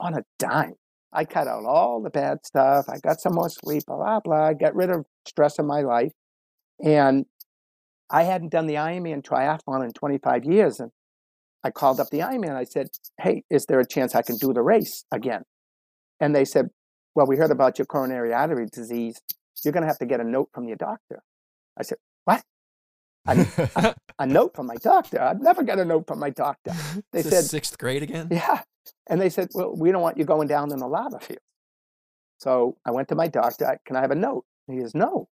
On 0.00 0.14
a 0.14 0.22
dime. 0.38 0.74
I 1.12 1.24
cut 1.24 1.46
out 1.46 1.64
all 1.64 2.02
the 2.02 2.10
bad 2.10 2.44
stuff. 2.44 2.86
I 2.88 2.98
got 2.98 3.20
some 3.20 3.34
more 3.34 3.50
sleep, 3.50 3.84
blah, 3.86 3.96
blah, 3.96 4.20
blah. 4.20 4.46
I 4.46 4.54
got 4.54 4.74
rid 4.74 4.90
of 4.90 5.04
stress 5.26 5.58
in 5.58 5.66
my 5.66 5.82
life. 5.82 6.12
And 6.82 7.26
I 8.10 8.22
hadn't 8.24 8.50
done 8.50 8.66
the 8.66 8.74
Ironman 8.74 9.22
triathlon 9.22 9.84
in 9.84 9.92
25 9.92 10.44
years. 10.44 10.80
And 10.80 10.90
I 11.64 11.70
called 11.70 12.00
up 12.00 12.10
the 12.10 12.18
Ironman. 12.20 12.56
I 12.56 12.64
said, 12.64 12.88
Hey, 13.20 13.44
is 13.50 13.66
there 13.66 13.80
a 13.80 13.86
chance 13.86 14.14
I 14.14 14.22
can 14.22 14.36
do 14.36 14.52
the 14.52 14.62
race 14.62 15.04
again? 15.12 15.42
And 16.20 16.34
they 16.34 16.44
said, 16.44 16.68
Well, 17.14 17.26
we 17.26 17.36
heard 17.36 17.50
about 17.50 17.78
your 17.78 17.86
coronary 17.86 18.32
artery 18.32 18.66
disease. 18.72 19.20
You're 19.64 19.72
going 19.72 19.82
to 19.82 19.88
have 19.88 19.98
to 19.98 20.06
get 20.06 20.20
a 20.20 20.24
note 20.24 20.48
from 20.52 20.66
your 20.66 20.76
doctor. 20.76 21.22
I 21.78 21.82
said, 21.82 21.98
What? 22.24 22.42
A 24.18 24.26
note 24.26 24.54
from 24.54 24.66
my 24.66 24.74
doctor? 24.76 25.20
I've 25.20 25.40
never 25.40 25.62
got 25.62 25.78
a 25.78 25.84
note 25.84 26.06
from 26.06 26.18
my 26.18 26.30
doctor. 26.30 26.72
They 27.12 27.22
said, 27.22 27.44
sixth 27.44 27.78
grade 27.78 28.02
again. 28.02 28.28
yeah. 28.30 28.62
And 29.08 29.20
they 29.20 29.30
said, 29.30 29.48
well, 29.54 29.74
we 29.76 29.90
don't 29.92 30.02
want 30.02 30.18
you 30.18 30.24
going 30.24 30.48
down 30.48 30.72
in 30.72 30.78
the 30.78 30.86
lava 30.86 31.18
field. 31.20 31.38
So 32.38 32.76
I 32.84 32.90
went 32.90 33.08
to 33.08 33.14
my 33.14 33.28
doctor. 33.28 33.66
I- 33.66 33.78
Can 33.86 33.96
I 33.96 34.00
have 34.00 34.10
a 34.10 34.16
note? 34.16 34.44
He 34.68 34.80
says, 34.80 34.94
no. 34.94 35.28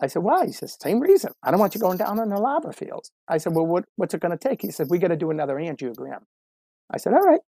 I 0.00 0.08
said, 0.08 0.22
why? 0.22 0.46
He 0.46 0.52
says, 0.52 0.76
same 0.80 1.00
reason. 1.00 1.32
I 1.42 1.50
don't 1.50 1.60
want 1.60 1.74
you 1.74 1.80
going 1.80 1.96
down 1.96 2.18
in 2.18 2.28
the 2.28 2.38
lava 2.38 2.72
fields. 2.72 3.10
I 3.28 3.38
said, 3.38 3.54
well, 3.54 3.66
what, 3.66 3.84
what's 3.96 4.12
it 4.12 4.20
going 4.20 4.36
to 4.36 4.48
take? 4.48 4.60
He 4.60 4.70
said, 4.70 4.88
we 4.90 4.98
got 4.98 5.08
to 5.08 5.16
do 5.16 5.30
another 5.30 5.56
angiogram. 5.56 6.20
I 6.92 6.98
said, 6.98 7.14
all 7.14 7.22
right. 7.22 7.40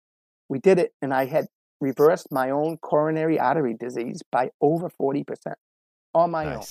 We 0.50 0.60
did 0.60 0.80
it. 0.80 0.94
And 1.02 1.14
I 1.14 1.26
had 1.26 1.48
reversed 1.82 2.32
my 2.32 2.50
own 2.50 2.78
coronary 2.78 3.40
artery 3.40 3.74
disease 3.74 4.24
by 4.32 4.52
over 4.62 4.90
40% 4.90 5.26
on 6.14 6.32
my 6.32 6.46
own. 6.56 6.64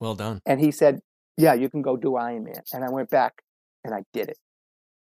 Well 0.00 0.14
done. 0.14 0.40
And 0.46 0.60
he 0.60 0.70
said, 0.70 1.00
Yeah, 1.36 1.54
you 1.54 1.68
can 1.68 1.82
go 1.82 1.96
do 1.96 2.10
Ironman. 2.10 2.60
And 2.72 2.84
I 2.84 2.90
went 2.90 3.10
back 3.10 3.42
and 3.84 3.94
I 3.94 4.02
did 4.12 4.28
it. 4.28 4.38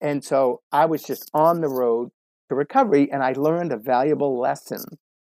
And 0.01 0.23
so 0.23 0.61
I 0.71 0.85
was 0.85 1.03
just 1.03 1.29
on 1.33 1.61
the 1.61 1.69
road 1.69 2.09
to 2.49 2.55
recovery 2.55 3.11
and 3.11 3.23
I 3.23 3.33
learned 3.33 3.71
a 3.71 3.77
valuable 3.77 4.39
lesson 4.39 4.83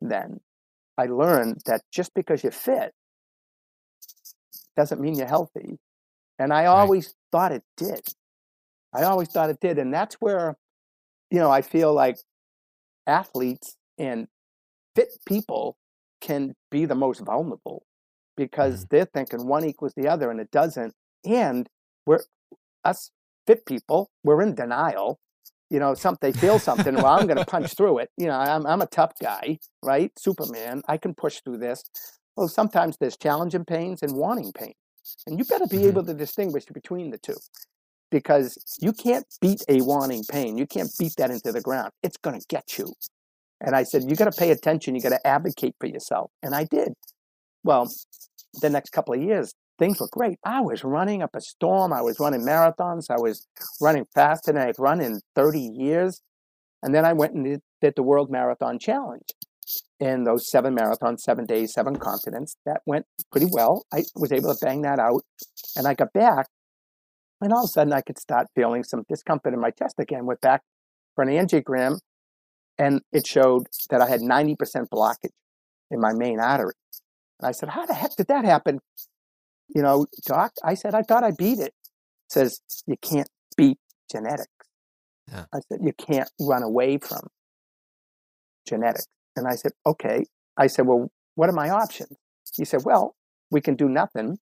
then. 0.01 0.39
I 0.97 1.05
learned 1.05 1.62
that 1.66 1.82
just 1.91 2.14
because 2.14 2.43
you're 2.43 2.51
fit 2.51 2.93
doesn't 4.80 5.01
mean 5.01 5.15
you're 5.15 5.27
healthy. 5.27 5.77
And 6.39 6.53
I 6.53 6.67
always 6.67 7.13
thought 7.34 7.51
it 7.51 7.63
did. 7.75 7.99
I 8.93 9.03
always 9.03 9.27
thought 9.27 9.49
it 9.49 9.59
did. 9.59 9.77
And 9.77 9.93
that's 9.93 10.15
where, 10.21 10.55
you 11.30 11.38
know, 11.38 11.51
I 11.51 11.61
feel 11.61 11.93
like 11.93 12.17
athletes 13.05 13.75
and 13.97 14.27
fit 14.95 15.09
people 15.27 15.75
can 16.21 16.55
be 16.71 16.86
the 16.86 16.95
most 16.95 17.19
vulnerable 17.19 17.84
because 18.38 18.86
mm-hmm. 18.86 18.95
they're 18.95 19.11
thinking 19.13 19.47
one 19.47 19.65
equals 19.65 19.93
the 19.97 20.07
other 20.07 20.32
and 20.32 20.39
it 20.39 20.49
doesn't. 20.49 20.93
And 21.25 21.67
we're 22.05 22.21
us 22.86 23.11
fit 23.45 23.65
people, 23.65 24.09
we're 24.23 24.41
in 24.41 24.55
denial. 24.55 25.19
You 25.69 25.80
know, 25.80 25.93
some 25.93 26.17
they 26.21 26.32
feel 26.32 26.57
something. 26.57 26.95
well, 26.95 27.07
I'm 27.07 27.27
going 27.27 27.38
to 27.45 27.45
punch 27.45 27.75
through 27.75 27.97
it. 27.99 28.09
You 28.17 28.27
know, 28.27 28.39
I'm 28.39 28.65
I'm 28.65 28.82
a 28.82 28.88
tough 28.88 29.11
guy, 29.21 29.59
right? 29.84 30.11
Superman. 30.17 30.84
I 30.88 30.95
can 30.95 31.13
push 31.13 31.41
through 31.43 31.57
this. 31.57 31.84
Well, 32.39 32.47
sometimes 32.47 32.95
there's 32.97 33.17
challenging 33.17 33.65
pains 33.65 34.01
and 34.01 34.15
wanting 34.15 34.53
pain, 34.53 34.73
and 35.27 35.37
you 35.37 35.43
better 35.43 35.67
be 35.67 35.79
Mhm. 35.79 35.89
able 35.89 36.05
to 36.05 36.13
distinguish 36.13 36.65
between 36.67 37.09
the 37.11 37.17
two, 37.17 37.35
because 38.11 38.57
you 38.79 38.93
can't 38.93 39.27
beat 39.41 39.61
a 39.67 39.81
wanting 39.81 40.23
pain. 40.23 40.57
You 40.57 40.65
can't 40.65 40.89
beat 40.97 41.17
that 41.17 41.31
into 41.31 41.51
the 41.51 41.61
ground. 41.61 41.91
It's 42.01 42.15
going 42.17 42.39
to 42.39 42.47
get 42.47 42.77
you. 42.77 42.93
And 43.59 43.75
I 43.75 43.83
said, 43.83 44.09
you 44.09 44.15
got 44.15 44.31
to 44.31 44.39
pay 44.39 44.51
attention. 44.51 44.95
You 44.95 45.01
got 45.01 45.09
to 45.09 45.27
advocate 45.27 45.75
for 45.81 45.87
yourself, 45.87 46.31
and 46.41 46.55
I 46.55 46.63
did. 46.63 46.93
Well, 47.65 47.91
the 48.61 48.69
next 48.69 48.91
couple 48.91 49.13
of 49.15 49.21
years, 49.21 49.53
things 49.77 49.99
were 49.99 50.07
great. 50.09 50.39
I 50.45 50.61
was 50.61 50.85
running 50.85 51.21
up 51.21 51.35
a 51.35 51.41
storm. 51.41 51.91
I 51.91 52.01
was 52.01 52.21
running 52.21 52.43
marathons. 52.43 53.09
I 53.09 53.19
was 53.19 53.47
running 53.81 54.05
faster 54.15 54.53
than 54.53 54.61
I'd 54.61 54.79
run 54.79 55.01
in 55.01 55.21
30 55.35 55.59
years. 55.61 56.21
And 56.83 56.95
then 56.95 57.05
I 57.05 57.13
went 57.13 57.33
and 57.33 57.61
did 57.81 57.95
the 57.97 58.03
World 58.03 58.31
Marathon 58.31 58.79
Challenge. 58.79 59.29
In 59.99 60.24
those 60.24 60.49
seven 60.49 60.76
marathons, 60.76 61.20
seven 61.20 61.45
days, 61.45 61.74
seven 61.74 61.95
continents, 61.95 62.55
that 62.65 62.82
went 62.86 63.05
pretty 63.32 63.47
well. 63.51 63.86
I 63.93 64.03
was 64.15 64.32
able 64.32 64.53
to 64.53 64.65
bang 64.65 64.82
that 64.82 64.99
out. 64.99 65.22
And 65.76 65.88
I 65.88 65.93
got 65.93 66.13
back, 66.13 66.47
and 67.41 67.53
all 67.53 67.63
of 67.63 67.65
a 67.65 67.67
sudden 67.67 67.93
I 67.93 68.01
could 68.01 68.17
start 68.17 68.47
feeling 68.55 68.84
some 68.84 69.03
discomfort 69.07 69.53
in 69.53 69.59
my 69.59 69.72
chest 69.72 69.95
again. 69.99 70.26
Went 70.26 70.41
back 70.41 70.61
for 71.15 71.24
an 71.24 71.30
angiogram, 71.30 71.99
and 72.78 73.01
it 73.11 73.28
showed 73.28 73.67
that 73.89 74.01
I 74.01 74.09
had 74.09 74.22
90% 74.22 74.55
blockage 74.93 75.32
in 75.91 75.99
my 75.99 76.13
main 76.13 76.39
artery. 76.39 76.74
And 77.39 77.47
I 77.47 77.51
said, 77.51 77.70
How 77.70 77.86
the 77.86 77.93
heck 77.93 78.15
did 78.15 78.28
that 78.28 78.45
happen? 78.45 78.80
You 79.74 79.82
know, 79.82 80.07
doc, 80.26 80.53
I 80.63 80.74
said, 80.74 80.95
I 80.95 81.03
thought 81.03 81.24
I 81.24 81.32
beat 81.32 81.59
it. 81.59 81.74
Says, 82.30 82.61
You 82.86 82.95
can't 83.01 83.30
beat 83.55 83.78
genetics. 84.11 84.47
Yeah. 85.32 85.45
I 85.53 85.59
said, 85.70 85.80
You 85.82 85.93
can't 85.93 86.30
run 86.39 86.63
away 86.63 86.97
from 86.97 87.28
genetics. 88.67 89.07
And 89.39 89.47
I 89.47 89.55
said, 89.55 89.71
Okay. 89.85 90.25
I 90.57 90.67
said, 90.67 90.85
Well, 90.85 91.09
what 91.35 91.49
are 91.49 91.53
my 91.53 91.69
options? 91.69 92.15
He 92.55 92.65
said, 92.65 92.81
Well, 92.85 93.15
we 93.51 93.61
can 93.61 93.75
do 93.75 93.87
nothing, 93.89 94.37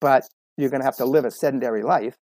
but 0.00 0.24
you're 0.56 0.70
going 0.70 0.80
to 0.80 0.84
have 0.86 0.96
to 0.96 1.04
live 1.04 1.24
a 1.24 1.30
sedentary 1.30 1.82
life. 1.82 2.16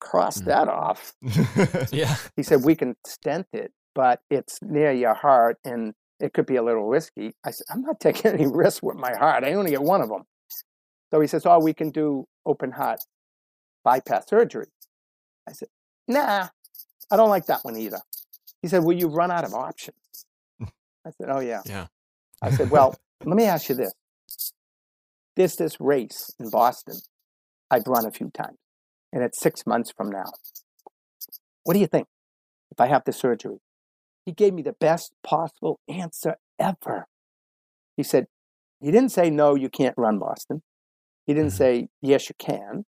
Cross 0.00 0.42
Mhm. 0.42 0.44
that 0.46 0.68
off. 0.68 1.12
Yeah. 1.92 2.16
He 2.36 2.42
said, 2.42 2.64
We 2.64 2.74
can 2.74 2.96
stent 3.06 3.46
it, 3.52 3.72
but 3.94 4.20
it's 4.30 4.58
near 4.62 4.92
your 4.92 5.14
heart 5.14 5.56
and 5.64 5.94
it 6.18 6.34
could 6.34 6.46
be 6.46 6.56
a 6.56 6.62
little 6.62 6.86
risky. 6.88 7.32
I 7.44 7.50
said, 7.52 7.64
I'm 7.70 7.82
not 7.82 8.00
taking 8.06 8.32
any 8.32 8.46
risks 8.46 8.82
with 8.82 8.96
my 8.96 9.14
heart. 9.16 9.44
I 9.44 9.52
only 9.54 9.70
get 9.70 9.82
one 9.82 10.00
of 10.02 10.08
them. 10.08 10.24
So 11.12 11.20
he 11.20 11.26
says, 11.26 11.46
Oh, 11.46 11.58
we 11.60 11.74
can 11.74 11.90
do 11.90 12.26
open 12.46 12.72
heart 12.72 13.00
bypass 13.84 14.28
surgery. 14.28 14.66
I 15.48 15.52
said, 15.52 15.68
Nah, 16.08 16.48
I 17.10 17.16
don't 17.16 17.30
like 17.30 17.46
that 17.46 17.64
one 17.64 17.76
either. 17.76 18.00
He 18.62 18.68
said, 18.68 18.84
Well, 18.84 18.96
you've 18.96 19.14
run 19.14 19.30
out 19.30 19.44
of 19.44 19.54
options. 19.54 19.96
I 21.06 21.10
said, 21.10 21.28
Oh, 21.30 21.40
yeah. 21.40 21.62
Yeah. 21.66 21.86
I 22.42 22.50
said, 22.50 22.70
Well, 22.70 22.94
let 23.24 23.36
me 23.36 23.44
ask 23.44 23.68
you 23.68 23.74
this. 23.74 23.92
There's 25.36 25.56
this 25.56 25.80
race 25.80 26.30
in 26.38 26.50
Boston 26.50 26.96
I've 27.70 27.86
run 27.86 28.04
a 28.06 28.10
few 28.10 28.30
times, 28.30 28.58
and 29.12 29.22
it's 29.22 29.38
six 29.40 29.66
months 29.66 29.92
from 29.96 30.10
now. 30.10 30.24
What 31.64 31.74
do 31.74 31.80
you 31.80 31.86
think 31.86 32.08
if 32.70 32.80
I 32.80 32.86
have 32.86 33.04
the 33.04 33.12
surgery? 33.12 33.58
He 34.26 34.32
gave 34.32 34.52
me 34.52 34.62
the 34.62 34.72
best 34.74 35.12
possible 35.22 35.80
answer 35.88 36.36
ever. 36.58 37.06
He 37.96 38.02
said, 38.02 38.26
He 38.80 38.90
didn't 38.90 39.10
say, 39.10 39.30
No, 39.30 39.54
you 39.54 39.68
can't 39.68 39.94
run 39.96 40.18
Boston. 40.18 40.62
He 41.26 41.34
didn't 41.34 41.50
Mhm. 41.52 41.56
say, 41.58 41.88
Yes, 42.02 42.28
you 42.28 42.34
can. 42.38 42.84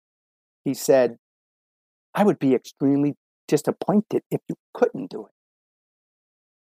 He 0.66 0.74
said, 0.74 1.18
I 2.14 2.24
would 2.24 2.39
be 2.39 2.53
extremely 2.53 3.16
disappointed 3.47 4.24
if 4.30 4.41
you 4.47 4.55
couldn't 4.74 5.09
do 5.12 5.28
it. 5.28 5.32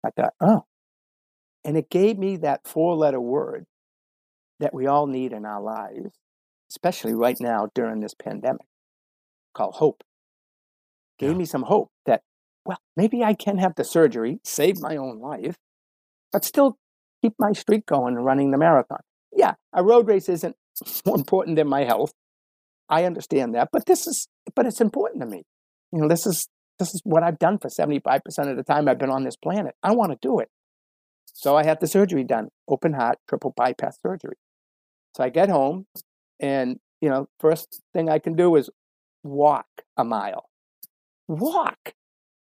I 0.04 0.10
thought, 0.10 0.34
Oh. 0.40 0.64
And 1.66 1.76
it 1.76 1.90
gave 1.90 2.16
me 2.16 2.36
that 2.38 2.60
four 2.66 2.94
letter 2.94 3.20
word 3.20 3.66
that 4.60 4.72
we 4.72 4.86
all 4.86 5.06
need 5.08 5.32
in 5.32 5.44
our 5.44 5.60
lives, 5.60 6.12
especially 6.70 7.12
right 7.12 7.36
now 7.40 7.68
during 7.74 8.00
this 8.00 8.14
pandemic, 8.14 8.66
called 9.52 9.74
hope. 9.74 10.02
Gave 11.18 11.32
Yeah. 11.32 11.38
me 11.38 11.44
some 11.44 11.64
hope 11.64 11.90
that, 12.04 12.22
well, 12.64 12.78
maybe 12.96 13.24
I 13.24 13.34
can 13.34 13.58
have 13.58 13.74
the 13.74 13.84
surgery, 13.84 14.40
save 14.44 14.80
my 14.80 14.96
own 14.96 15.18
life, 15.18 15.56
but 16.32 16.44
still 16.44 16.78
keep 17.20 17.34
my 17.38 17.52
streak 17.52 17.84
going 17.84 18.16
and 18.16 18.24
running 18.24 18.52
the 18.52 18.58
marathon. 18.58 19.00
Yeah, 19.32 19.54
a 19.72 19.82
road 19.82 20.06
race 20.06 20.28
isn't 20.28 20.56
more 21.04 21.16
important 21.16 21.56
than 21.56 21.68
my 21.68 21.84
health. 21.84 22.12
I 22.88 23.04
understand 23.04 23.56
that, 23.56 23.70
but 23.72 23.86
this 23.86 24.06
is, 24.06 24.28
but 24.54 24.66
it's 24.66 24.80
important 24.80 25.20
to 25.22 25.26
me. 25.26 25.42
You 25.92 26.00
know, 26.02 26.08
this 26.08 26.26
is 26.26 26.48
this 26.78 26.94
is 26.94 27.00
what 27.04 27.24
I've 27.24 27.38
done 27.40 27.58
for 27.58 27.68
seventy 27.68 27.98
five 27.98 28.22
percent 28.22 28.50
of 28.50 28.56
the 28.56 28.62
time 28.62 28.88
I've 28.88 28.98
been 28.98 29.10
on 29.10 29.24
this 29.24 29.36
planet. 29.36 29.74
I 29.82 29.92
want 29.92 30.12
to 30.12 30.18
do 30.22 30.38
it. 30.38 30.48
So 31.38 31.54
I 31.54 31.64
had 31.64 31.80
the 31.80 31.86
surgery 31.86 32.24
done, 32.24 32.48
open 32.66 32.94
heart, 32.94 33.18
triple 33.28 33.52
bypass 33.54 33.98
surgery. 34.00 34.36
So 35.14 35.22
I 35.22 35.28
get 35.28 35.50
home, 35.50 35.86
and 36.40 36.78
you 37.02 37.10
know, 37.10 37.28
first 37.40 37.82
thing 37.92 38.08
I 38.08 38.18
can 38.18 38.34
do 38.34 38.56
is 38.56 38.70
walk 39.22 39.66
a 39.98 40.04
mile. 40.04 40.46
Walk. 41.28 41.92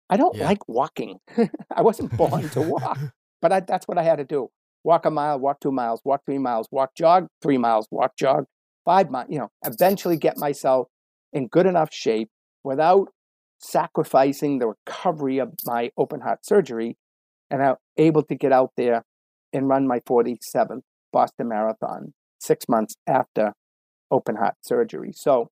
I 0.08 0.16
don't 0.16 0.38
Yeah. 0.38 0.46
like 0.46 0.66
walking. 0.68 1.20
I 1.76 1.82
wasn't 1.82 2.16
born 2.16 2.48
to 2.50 2.62
walk, 2.62 2.98
but 3.42 3.52
I, 3.52 3.60
that's 3.60 3.86
what 3.86 3.98
I 3.98 4.02
had 4.04 4.16
to 4.16 4.24
do: 4.24 4.48
walk 4.84 5.04
a 5.04 5.10
mile, 5.10 5.38
walk 5.38 5.60
two 5.60 5.72
miles, 5.72 6.00
walk 6.04 6.22
three 6.24 6.38
miles, 6.38 6.66
walk 6.70 6.94
jog 6.96 7.28
three 7.42 7.58
miles, 7.58 7.88
walk 7.90 8.16
jog 8.16 8.46
five 8.86 9.10
miles. 9.10 9.28
You 9.30 9.40
know, 9.40 9.50
eventually 9.66 10.16
get 10.16 10.38
myself 10.38 10.88
in 11.34 11.48
good 11.48 11.66
enough 11.66 11.92
shape 11.92 12.30
without 12.64 13.08
sacrificing 13.58 14.58
the 14.58 14.68
recovery 14.68 15.38
of 15.38 15.52
my 15.66 15.90
open 15.98 16.20
heart 16.20 16.46
surgery, 16.46 16.96
and 17.50 17.62
I'm 17.62 17.76
able 17.96 18.22
to 18.24 18.34
get 18.34 18.52
out 18.52 18.72
there 18.76 19.04
and 19.52 19.68
run 19.68 19.86
my 19.86 20.00
47th 20.00 20.82
Boston 21.12 21.48
Marathon 21.48 22.12
six 22.40 22.68
months 22.68 22.94
after 23.06 23.52
open 24.10 24.36
heart 24.36 24.54
surgery. 24.62 25.12
So 25.14 25.48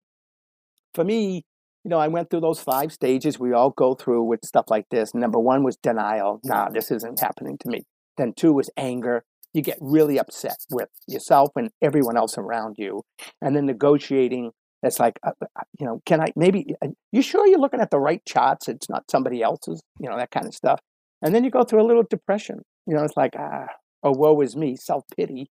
for 0.93 1.03
me, 1.03 1.43
you 1.83 1.89
know, 1.89 1.99
I 1.99 2.07
went 2.07 2.29
through 2.29 2.41
those 2.41 2.61
five 2.61 2.93
stages 2.93 3.37
we 3.37 3.51
all 3.51 3.71
go 3.71 3.93
through 3.93 4.23
with 4.23 4.45
stuff 4.45 4.65
like 4.69 4.85
this. 4.89 5.13
Number 5.13 5.39
one 5.39 5.63
was 5.63 5.75
denial. 5.77 6.39
Nah, 6.43 6.69
this 6.69 6.91
isn't 6.91 7.19
happening 7.19 7.57
to 7.59 7.69
me. 7.69 7.83
Then 8.17 8.33
two 8.35 8.53
was 8.53 8.69
anger. 8.77 9.23
You 9.53 9.61
get 9.61 9.77
really 9.81 10.17
upset 10.17 10.57
with 10.71 10.89
yourself 11.07 11.51
and 11.55 11.69
everyone 11.81 12.17
else 12.17 12.37
around 12.37 12.75
you. 12.77 13.03
And 13.41 13.55
then 13.55 13.65
negotiating. 13.65 14.51
It's 14.81 14.99
like, 14.99 15.19
uh, 15.25 15.31
uh, 15.41 15.61
you 15.79 15.85
know, 15.85 16.01
can 16.05 16.21
I 16.21 16.27
maybe, 16.35 16.75
uh, 16.81 16.87
you 17.11 17.21
sure 17.21 17.47
you're 17.47 17.59
looking 17.59 17.79
at 17.81 17.91
the 17.91 17.99
right 17.99 18.23
charts? 18.25 18.67
It's 18.67 18.89
not 18.89 19.09
somebody 19.09 19.41
else's, 19.41 19.81
you 19.99 20.09
know, 20.09 20.17
that 20.17 20.31
kind 20.31 20.45
of 20.45 20.53
stuff. 20.53 20.79
And 21.23 21.33
then 21.33 21.43
you 21.43 21.49
go 21.49 21.63
through 21.63 21.81
a 21.81 21.87
little 21.87 22.03
depression. 22.03 22.61
You 22.85 22.95
know, 22.95 23.03
it's 23.03 23.17
like, 23.17 23.33
ah, 23.37 23.65
oh, 24.03 24.11
woe 24.11 24.39
is 24.41 24.55
me, 24.55 24.75
self 24.75 25.03
pity. 25.17 25.49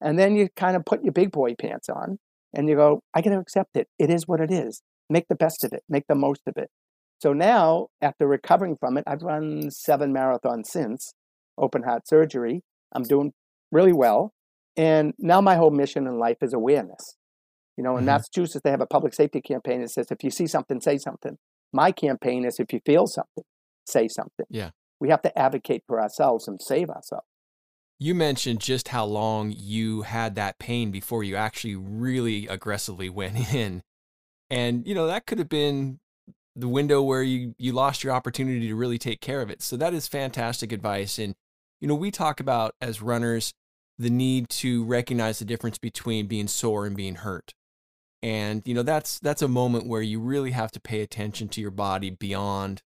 And 0.00 0.18
then 0.18 0.36
you 0.36 0.48
kind 0.56 0.76
of 0.76 0.84
put 0.84 1.02
your 1.02 1.12
big 1.12 1.32
boy 1.32 1.54
pants 1.56 1.88
on 1.88 2.18
and 2.54 2.68
you 2.68 2.76
go, 2.76 3.02
I 3.14 3.20
got 3.20 3.30
to 3.30 3.38
accept 3.38 3.76
it. 3.76 3.88
It 3.98 4.10
is 4.10 4.28
what 4.28 4.40
it 4.40 4.50
is. 4.52 4.80
Make 5.10 5.26
the 5.28 5.34
best 5.34 5.64
of 5.64 5.72
it, 5.72 5.82
make 5.88 6.04
the 6.08 6.14
most 6.14 6.42
of 6.46 6.54
it. 6.56 6.70
So 7.20 7.32
now, 7.32 7.88
after 8.00 8.28
recovering 8.28 8.76
from 8.78 8.96
it, 8.96 9.04
I've 9.06 9.22
run 9.22 9.70
seven 9.72 10.14
marathons 10.14 10.66
since 10.66 11.12
open 11.58 11.82
heart 11.82 12.06
surgery. 12.06 12.62
I'm 12.94 13.02
doing 13.02 13.32
really 13.72 13.92
well. 13.92 14.32
And 14.76 15.14
now 15.18 15.40
my 15.40 15.56
whole 15.56 15.72
mission 15.72 16.06
in 16.06 16.18
life 16.20 16.36
is 16.42 16.52
awareness. 16.54 17.16
You 17.76 17.82
know, 17.82 17.96
in 17.96 18.04
Mhm. 18.04 18.06
Massachusetts, 18.06 18.62
they 18.62 18.70
have 18.70 18.80
a 18.80 18.86
public 18.86 19.14
safety 19.14 19.40
campaign 19.40 19.80
that 19.80 19.90
says, 19.90 20.06
if 20.12 20.22
you 20.22 20.30
see 20.30 20.46
something, 20.46 20.80
say 20.80 20.98
something. 20.98 21.38
My 21.72 21.90
campaign 21.90 22.44
is, 22.44 22.60
if 22.60 22.72
you 22.72 22.80
feel 22.86 23.08
something, 23.08 23.44
say 23.84 24.06
something. 24.06 24.46
Yeah. 24.48 24.70
We 25.00 25.10
have 25.10 25.22
to 25.22 25.38
advocate 25.38 25.84
for 25.86 26.00
ourselves 26.00 26.48
and 26.48 26.60
save 26.60 26.90
ourselves. 26.90 27.26
You 28.00 28.14
mentioned 28.14 28.60
just 28.60 28.88
how 28.88 29.04
long 29.04 29.52
you 29.56 30.02
had 30.02 30.36
that 30.36 30.58
pain 30.58 30.90
before 30.90 31.24
you 31.24 31.36
actually 31.36 31.76
really 31.76 32.46
aggressively 32.46 33.08
went 33.08 33.52
in. 33.52 33.82
And, 34.50 34.86
you 34.86 34.94
know, 34.94 35.06
that 35.06 35.26
could 35.26 35.38
have 35.38 35.48
been 35.48 36.00
the 36.56 36.68
window 36.68 37.02
where 37.02 37.22
you, 37.22 37.54
you 37.58 37.72
lost 37.72 38.02
your 38.02 38.12
opportunity 38.12 38.66
to 38.68 38.74
really 38.74 38.98
take 38.98 39.20
care 39.20 39.42
of 39.42 39.50
it. 39.50 39.62
So 39.62 39.76
that 39.76 39.94
is 39.94 40.08
fantastic 40.08 40.72
advice. 40.72 41.18
And, 41.18 41.34
you 41.80 41.86
know, 41.86 41.94
we 41.94 42.10
talk 42.10 42.40
about 42.40 42.74
as 42.80 43.02
runners 43.02 43.52
the 43.98 44.10
need 44.10 44.48
to 44.48 44.84
recognize 44.84 45.38
the 45.38 45.44
difference 45.44 45.78
between 45.78 46.26
being 46.26 46.48
sore 46.48 46.86
and 46.86 46.96
being 46.96 47.16
hurt. 47.16 47.52
And, 48.22 48.62
you 48.64 48.74
know, 48.74 48.82
that's 48.82 49.18
that's 49.20 49.42
a 49.42 49.48
moment 49.48 49.86
where 49.86 50.02
you 50.02 50.20
really 50.20 50.52
have 50.52 50.72
to 50.72 50.80
pay 50.80 51.00
attention 51.00 51.48
to 51.48 51.60
your 51.60 51.70
body 51.70 52.10
beyond 52.10 52.82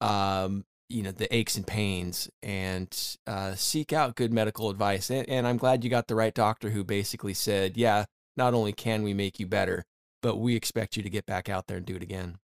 um, 0.00 0.64
you 0.94 1.02
know 1.02 1.10
the 1.10 1.34
aches 1.34 1.56
and 1.56 1.66
pains 1.66 2.30
and 2.42 3.16
uh, 3.26 3.54
seek 3.54 3.92
out 3.92 4.16
good 4.16 4.32
medical 4.32 4.70
advice. 4.70 5.10
And, 5.10 5.28
and 5.28 5.46
i'm 5.46 5.56
glad 5.56 5.84
you 5.84 5.90
got 5.90 6.06
the 6.08 6.14
right 6.14 6.34
doctor 6.34 6.70
who 6.70 6.84
basically 6.84 7.34
said 7.34 7.76
yeah 7.76 8.04
not 8.36 8.54
only 8.54 8.72
can 8.72 9.02
we 9.02 9.14
make 9.14 9.38
you 9.38 9.46
better 9.46 9.84
but 10.22 10.36
we 10.36 10.56
expect 10.56 10.96
you 10.96 11.02
to 11.02 11.10
get 11.10 11.26
back 11.26 11.50
out 11.50 11.66
there 11.66 11.76
and 11.76 11.84
do 11.84 11.96
it 11.96 12.02
again. 12.02 12.38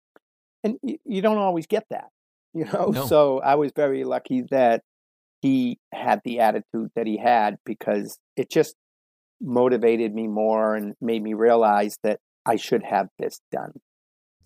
And 0.64 0.80
you, 0.82 0.98
you 1.06 1.22
don't 1.22 1.38
always 1.38 1.68
get 1.68 1.86
that 1.92 2.10
you 2.58 2.66
know? 2.74 2.88
No. 2.88 3.08
so 3.08 3.40
i 3.40 3.56
was 3.56 3.72
very 3.76 4.04
lucky 4.04 4.44
that 4.50 4.82
he 5.42 5.78
had 5.94 6.22
the 6.26 6.40
attitude 6.40 6.90
that 6.96 7.06
he 7.06 7.18
had 7.18 7.58
because 7.66 8.18
it 8.36 8.50
just 8.50 8.76
motivated 9.40 10.14
me 10.14 10.28
more 10.28 10.76
and 10.76 10.96
made 11.00 11.22
me 11.22 11.34
realize 11.34 11.98
that 12.04 12.20
i 12.46 12.56
should 12.56 12.84
have 12.84 13.08
this 13.20 13.40
done 13.52 13.74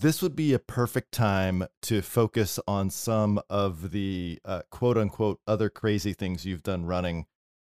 this 0.02 0.22
would 0.22 0.36
be 0.36 0.54
a 0.54 0.60
perfect 0.60 1.12
time 1.12 1.66
to 1.84 2.02
focus 2.02 2.60
on 2.68 2.89
some 2.89 3.39
of 3.49 3.91
the 3.91 4.39
uh, 4.43 4.62
quote 4.70 4.97
unquote 4.97 5.39
other 5.47 5.70
crazy 5.70 6.14
things 6.14 6.45
you've 6.45 6.64
done 6.64 6.86
running. 6.86 7.26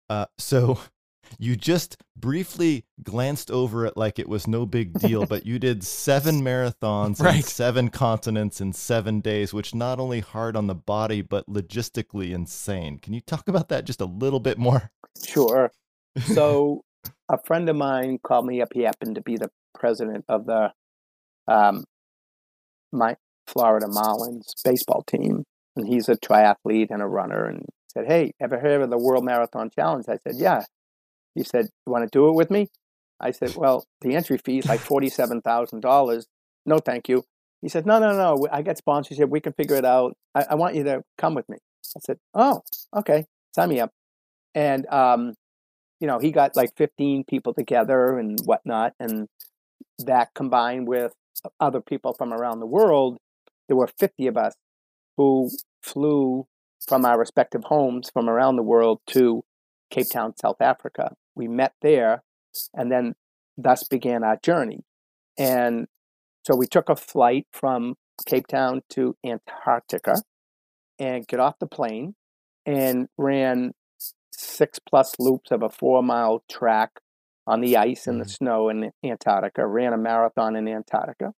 Uh, 0.10 0.26
so 0.38 0.80
you 1.40 1.56
just 1.56 1.98
briefly 2.16 2.86
glanced 3.04 3.50
over 3.52 3.86
it 3.86 3.96
like 3.98 4.20
it 4.20 4.30
was 4.30 4.48
no 4.48 4.66
big 4.66 4.94
deal, 5.00 5.26
but 5.26 5.46
you 5.46 5.58
did 5.60 5.84
seven 5.84 6.42
marathons 6.44 7.20
Right. 7.22 7.38
in 7.38 7.44
seven 7.44 7.90
continents 7.90 8.62
in 8.62 8.74
seven 8.74 9.20
days, 9.22 9.54
which 9.54 9.74
not 9.74 10.00
only 10.00 10.20
hard 10.20 10.56
on 10.56 10.68
the 10.68 10.76
body, 10.76 11.22
but 11.22 11.48
logistically 11.48 12.32
insane. 12.34 13.00
Can 13.00 13.14
you 13.14 13.22
talk 13.22 13.48
about 13.48 13.70
that 13.70 13.86
just 13.86 14.02
a 14.02 14.06
little 14.06 14.40
bit 14.40 14.58
more? 14.58 14.92
Sure. 15.26 15.72
So 16.34 16.84
a 17.30 17.38
friend 17.46 17.70
of 17.70 17.76
mine 17.76 18.20
called 18.24 18.46
me 18.46 18.62
up. 18.62 18.70
He 18.74 18.82
happened 18.84 19.16
to 19.16 19.22
be 19.22 19.38
the 19.38 19.50
president 19.76 20.26
of 20.28 20.46
the 20.46 20.72
um, 21.48 21.86
my 22.92 23.16
Florida 23.48 23.88
Marlins 23.88 24.54
baseball 24.64 25.04
team, 25.04 25.44
and 25.76 25.88
he's 25.88 26.10
a 26.10 26.16
triathlete 26.18 26.88
and 26.90 27.02
a 27.02 27.08
runner. 27.08 27.46
And 27.46 27.66
said, 27.94 28.08
"Hey, 28.08 28.34
ever 28.40 28.60
heard 28.60 28.82
of 28.82 28.90
the 28.90 28.98
World 28.98 29.26
Marathon 29.26 29.70
Challenge?" 29.70 30.06
I 30.08 30.18
said, 30.18 30.36
"Yeah." 30.36 30.64
He 31.36 31.44
said, 31.44 31.68
"You 31.86 31.92
want 31.92 32.04
to 32.04 32.10
do 32.18 32.30
it 32.30 32.36
with 32.36 32.52
me?" 32.52 32.68
I 33.20 33.32
said, 33.32 33.56
"Well, 33.56 33.86
the 34.02 34.16
entry 34.16 34.38
fee 34.38 34.60
is 34.60 34.68
like 34.68 34.80
forty-seven 34.80 35.42
thousand 35.42 35.82
dollars. 35.82 36.28
No, 36.66 36.80
thank 36.80 37.10
you." 37.10 37.24
He 37.62 37.70
said, 37.70 37.86
"No, 37.86 38.00
no, 38.00 38.12
no. 38.16 38.48
I 38.52 38.62
got 38.62 38.78
sponsorship. 38.78 39.30
We 39.30 39.42
can 39.42 39.54
figure 39.54 39.76
it 39.76 39.86
out. 39.86 40.16
I, 40.36 40.46
I 40.52 40.56
want 40.56 40.76
you 40.76 40.84
to 40.86 41.04
come 41.18 41.36
with 41.36 41.48
me." 41.50 41.58
I 41.96 42.00
said, 42.06 42.18
"Oh, 42.34 42.62
okay. 42.96 43.26
Sign 43.56 43.70
me 43.70 43.80
up." 43.80 43.92
And 44.56 44.88
um, 44.88 45.34
you 46.00 46.08
know, 46.08 46.20
he 46.20 46.32
got 46.32 46.56
like 46.56 46.72
15 46.78 47.24
people 47.26 47.54
together 47.54 48.18
and 48.18 48.40
whatnot. 48.46 48.94
And 49.00 49.28
that 50.00 50.30
combined 50.36 50.88
with 50.88 51.14
other 51.60 51.82
people 51.82 52.14
from 52.14 52.34
around 52.34 52.60
the 52.60 52.66
world, 52.66 53.18
there 53.68 53.78
were 53.78 53.88
50 53.88 54.28
of 54.28 54.38
us 54.38 54.56
who 55.18 55.50
flew 55.82 56.48
from 56.88 57.06
our 57.06 57.20
respective 57.20 57.64
homes 57.66 58.10
from 58.12 58.30
around 58.30 58.56
the 58.56 58.64
world 58.64 59.02
to 59.08 59.44
Cape 59.90 60.10
Town, 60.12 60.34
South 60.40 60.62
Africa. 60.62 61.16
We 61.36 61.48
met 61.48 61.74
there 61.82 62.24
and 62.74 62.92
then 62.92 63.16
thus 63.58 63.84
began 63.84 64.24
our 64.24 64.38
journey. 64.38 64.84
And 65.38 65.88
so 66.46 66.56
we 66.56 66.68
took 66.68 66.90
a 66.90 66.96
flight 66.96 67.48
from 67.52 67.96
Cape 68.26 68.48
Town 68.48 68.82
to 68.92 69.16
Antarctica 69.26 70.16
and 71.00 71.28
get 71.28 71.40
off 71.40 71.60
the 71.60 71.68
plane 71.68 72.16
and 72.66 73.08
ran 73.18 73.74
six 74.32 74.80
plus 74.80 75.16
loops 75.20 75.52
of 75.52 75.64
a 75.64 75.70
four 75.70 76.04
mile 76.04 76.44
track 76.50 76.92
on 77.48 77.62
the 77.62 77.78
ice 77.78 78.06
and 78.08 78.20
the 78.20 78.26
Mhm. 78.26 78.38
snow 78.38 78.70
in 78.70 78.92
Antarctica, 79.04 79.66
ran 79.66 79.94
a 79.94 79.98
marathon 79.98 80.56
in 80.56 80.68
Antarctica, 80.68 81.34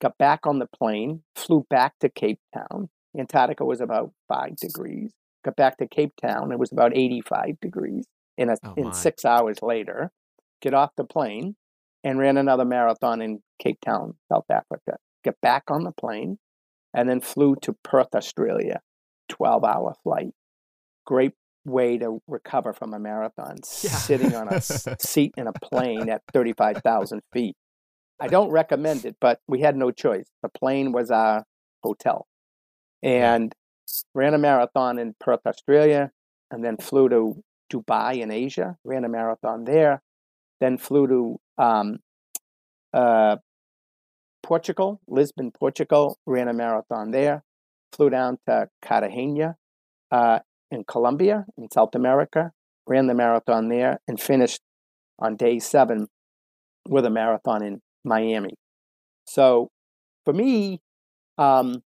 got 0.00 0.16
back 0.16 0.46
on 0.46 0.58
the 0.58 0.68
plane, 0.68 1.24
flew 1.34 1.66
back 1.68 1.98
to 1.98 2.08
Cape 2.08 2.40
Town. 2.54 2.88
Antarctica 3.18 3.64
was 3.64 3.80
about 3.80 4.12
five 4.28 4.56
degrees. 4.56 5.12
Got 5.44 5.56
back 5.56 5.76
to 5.78 5.88
Cape 5.88 6.14
Town, 6.16 6.52
it 6.52 6.58
was 6.58 6.72
about 6.72 6.96
85 6.96 7.58
degrees 7.60 8.06
in, 8.38 8.48
a, 8.48 8.56
Oh, 8.64 8.74
in 8.76 8.92
six 8.92 9.24
hours 9.24 9.60
later. 9.62 10.12
Get 10.60 10.72
off 10.74 10.94
the 10.96 11.04
plane 11.04 11.56
and 12.04 12.18
ran 12.18 12.36
another 12.36 12.64
marathon 12.64 13.20
in 13.20 13.42
Cape 13.58 13.80
Town, 13.80 14.16
South 14.30 14.48
Africa. 14.50 14.96
Get 15.24 15.40
back 15.40 15.64
on 15.70 15.82
the 15.84 15.92
plane 15.92 16.38
and 16.94 17.08
then 17.08 17.20
flew 17.20 17.56
to 17.56 17.72
Perth, 17.74 18.14
Australia. 18.14 18.80
12 19.28 19.64
hour 19.64 19.94
flight. 20.02 20.34
Great 21.06 21.34
way 21.64 21.98
to 21.98 22.20
recover 22.26 22.72
from 22.72 22.92
a 22.94 22.98
marathon, 22.98 23.56
Yeah. 23.82 23.90
sitting 23.90 24.34
on 24.34 24.48
a 24.48 24.60
seat 25.00 25.34
in 25.36 25.46
a 25.46 25.52
plane 25.52 26.08
at 26.08 26.22
35,000 26.32 27.22
feet. 27.32 27.56
I 28.20 28.28
don't 28.28 28.50
recommend 28.50 29.04
it, 29.04 29.16
but 29.20 29.40
we 29.48 29.60
had 29.60 29.76
no 29.76 29.90
choice. 29.90 30.28
The 30.42 30.48
plane 30.48 30.92
was 30.92 31.10
our 31.10 31.44
hotel. 31.82 32.26
And 33.02 33.52
ran 34.14 34.34
a 34.34 34.38
marathon 34.38 34.98
in 34.98 35.14
Perth, 35.18 35.46
Australia, 35.46 36.10
and 36.50 36.64
then 36.64 36.76
flew 36.76 37.08
to 37.08 37.42
Dubai 37.72 38.20
in 38.20 38.30
Asia, 38.30 38.76
ran 38.84 39.04
a 39.04 39.08
marathon 39.08 39.64
there, 39.64 40.02
then 40.60 40.78
flew 40.78 41.06
to 41.08 41.40
um, 41.62 41.98
uh, 42.92 43.36
Portugal, 44.42 45.00
Lisbon, 45.08 45.50
Portugal, 45.50 46.18
ran 46.26 46.48
a 46.48 46.52
marathon 46.52 47.10
there, 47.10 47.42
flew 47.92 48.10
down 48.10 48.38
to 48.46 48.68
Cartagena 48.82 49.56
uh, 50.10 50.40
in 50.72 50.84
Colombia, 50.84 51.44
in 51.56 51.70
South 51.70 51.94
America, 51.94 52.50
ran 52.86 53.06
the 53.06 53.14
marathon 53.14 53.68
there, 53.68 54.00
and 54.08 54.20
finished 54.20 54.60
on 55.18 55.36
day 55.36 55.58
seven 55.58 56.08
with 56.88 57.04
a 57.04 57.10
marathon 57.10 57.62
in 57.62 57.80
Miami. 58.04 58.54
So 59.26 59.70
for 60.24 60.32
me, 60.32 60.80
um, 61.38 61.82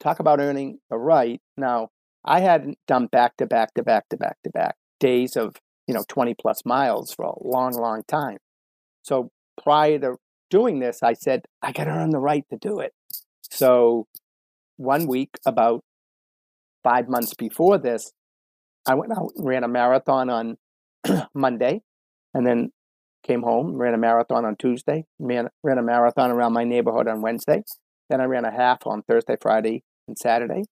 talk 0.00 0.18
about 0.18 0.40
earning 0.40 0.78
the 0.90 0.98
right. 0.98 1.40
Now, 1.56 1.88
I 2.24 2.40
hadn't 2.40 2.78
done 2.86 3.06
back 3.06 3.36
to 3.36 3.46
back 3.46 3.74
to 3.74 3.82
back 3.82 4.08
to 4.08 4.16
back 4.16 4.38
to 4.44 4.50
back 4.50 4.76
days 4.98 5.36
of, 5.36 5.56
you 5.86 5.94
know, 5.94 6.04
20 6.08 6.34
plus 6.34 6.62
miles 6.64 7.12
for 7.12 7.24
a 7.24 7.46
long, 7.46 7.72
long 7.72 8.02
time. 8.08 8.38
So 9.02 9.30
prior 9.62 9.98
to 10.00 10.16
doing 10.50 10.80
this, 10.80 11.02
I 11.02 11.12
said, 11.12 11.42
I 11.62 11.72
got 11.72 11.84
to 11.84 11.90
earn 11.90 12.10
the 12.10 12.18
right 12.18 12.44
to 12.50 12.56
do 12.56 12.80
it. 12.80 12.92
So 13.50 14.06
one 14.76 15.06
week, 15.06 15.30
about 15.46 15.82
five 16.88 17.08
months 17.08 17.34
before 17.34 17.76
this, 17.76 18.12
I 18.86 18.94
went 18.94 19.12
out 19.12 19.32
and 19.36 19.46
ran 19.46 19.64
a 19.64 19.68
marathon 19.68 20.30
on 20.30 20.56
Monday 21.34 21.82
and 22.32 22.46
then 22.46 22.70
came 23.26 23.42
home, 23.42 23.76
ran 23.76 23.92
a 23.92 23.98
marathon 23.98 24.46
on 24.46 24.56
Tuesday, 24.56 25.04
ran, 25.18 25.48
ran 25.62 25.76
a 25.76 25.82
marathon 25.82 26.30
around 26.30 26.54
my 26.54 26.64
neighborhood 26.64 27.06
on 27.06 27.20
Wednesday. 27.20 27.62
Then 28.08 28.22
I 28.22 28.24
ran 28.24 28.46
a 28.46 28.50
half 28.50 28.86
on 28.86 29.02
Thursday, 29.02 29.36
Friday, 29.38 29.82
and 30.06 30.16
Saturday, 30.16 30.64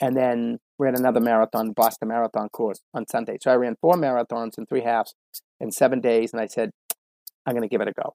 and 0.00 0.16
then 0.16 0.58
ran 0.78 0.96
another 0.96 1.20
marathon, 1.20 1.72
Boston 1.72 2.08
Marathon 2.08 2.48
course 2.48 2.80
on 2.92 3.06
Sunday. 3.06 3.38
So 3.40 3.52
I 3.52 3.54
ran 3.54 3.76
four 3.80 3.94
marathons 3.94 4.58
and 4.58 4.68
three 4.68 4.82
halves 4.82 5.14
in 5.60 5.70
seven 5.70 6.00
days, 6.00 6.32
and 6.32 6.40
I 6.40 6.46
said, 6.46 6.70
I'm 7.46 7.54
going 7.54 7.62
to 7.62 7.68
give 7.68 7.80
it 7.80 7.86
a 7.86 7.92
go. 7.92 8.14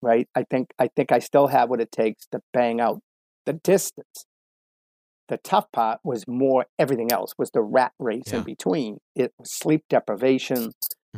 Right? 0.00 0.28
I 0.36 0.44
think 0.48 0.72
I 0.78 0.88
think 0.94 1.10
I 1.10 1.18
still 1.18 1.48
have 1.48 1.68
what 1.68 1.80
it 1.80 1.90
takes 1.90 2.26
to 2.26 2.40
bang 2.52 2.80
out 2.80 3.00
the 3.44 3.54
distance. 3.54 4.26
The 5.28 5.38
tough 5.38 5.70
part 5.72 6.00
was 6.04 6.24
more 6.26 6.66
everything 6.78 7.10
else 7.12 7.32
was 7.38 7.50
the 7.52 7.62
rat 7.62 7.92
race 7.98 8.24
Yeah. 8.26 8.38
in 8.38 8.44
between. 8.44 8.98
It 9.14 9.32
was 9.38 9.52
sleep 9.52 9.84
deprivation, 9.88 10.72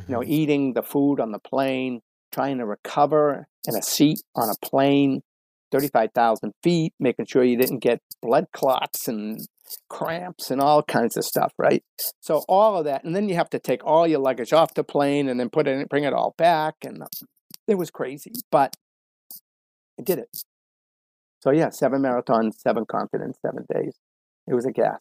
you 0.07 0.15
know, 0.15 0.21
Mhm. 0.21 0.29
eating 0.29 0.73
the 0.75 0.83
food 0.83 1.21
on 1.21 1.33
the 1.33 1.39
plane, 1.39 2.01
trying 2.31 2.59
to 2.59 2.67
recover 2.67 3.47
in 3.67 3.75
a 3.75 3.83
seat 3.83 4.21
on 4.35 4.51
a 4.51 4.55
plane, 4.67 5.23
35,000 5.71 6.53
feet, 6.63 6.93
making 7.01 7.27
sure 7.27 7.43
you 7.43 7.57
didn't 7.57 7.79
get 7.79 8.01
blood 8.23 8.47
clots 8.53 9.09
and 9.09 9.41
cramps 9.89 10.51
and 10.51 10.61
all 10.61 10.83
kinds 10.83 11.17
of 11.17 11.25
stuff, 11.25 11.53
right? 11.59 11.83
So 12.21 12.45
all 12.49 12.77
of 12.79 12.85
that, 12.85 13.03
and 13.05 13.17
then 13.17 13.29
you 13.29 13.35
have 13.35 13.51
to 13.51 13.59
take 13.59 13.85
all 13.85 14.07
your 14.07 14.21
luggage 14.21 14.53
off 14.53 14.75
the 14.75 14.85
plane 14.85 15.29
and 15.29 15.41
then 15.41 15.51
put 15.51 15.67
it, 15.67 15.89
bring 15.89 16.05
it 16.05 16.13
all 16.13 16.35
back, 16.37 16.77
and 16.85 17.03
uh, 17.03 17.07
it 17.67 17.77
was 17.77 17.91
crazy, 17.91 18.33
but 18.51 18.77
I 19.99 20.03
did 20.03 20.19
it. 20.19 20.29
So 21.45 21.51
yeah, 21.51 21.69
seven 21.69 22.01
marathons, 22.01 22.55
seven 22.55 22.87
continents, 22.87 23.39
seven 23.43 23.67
days. 23.71 23.99
It 24.47 24.55
was 24.55 24.65
a 24.65 24.73
gas. 24.73 24.99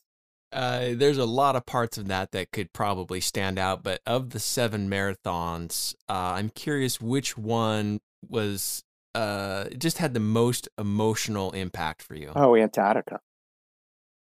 Uh, 0.52 0.90
there's 0.94 1.18
a 1.18 1.26
lot 1.26 1.56
of 1.56 1.66
parts 1.66 1.98
of 1.98 2.10
that 2.10 2.34
that 2.34 2.52
could 2.52 2.74
probably 2.74 3.22
stand 3.22 3.58
out, 3.58 3.82
but 3.82 4.02
of 4.06 4.32
the 4.32 4.42
seven 4.42 4.90
marathons, 4.90 5.96
uh, 6.10 6.34
I'm 6.36 6.50
curious 6.50 7.00
which 7.00 7.38
one 7.38 8.02
was 8.28 8.84
uh, 9.16 9.70
just 9.78 10.00
had 10.00 10.14
the 10.14 10.20
most 10.20 10.68
emotional 10.78 11.52
impact 11.52 12.04
for 12.04 12.16
you. 12.16 12.34
Oh, 12.36 12.58
Antarctica, 12.58 13.22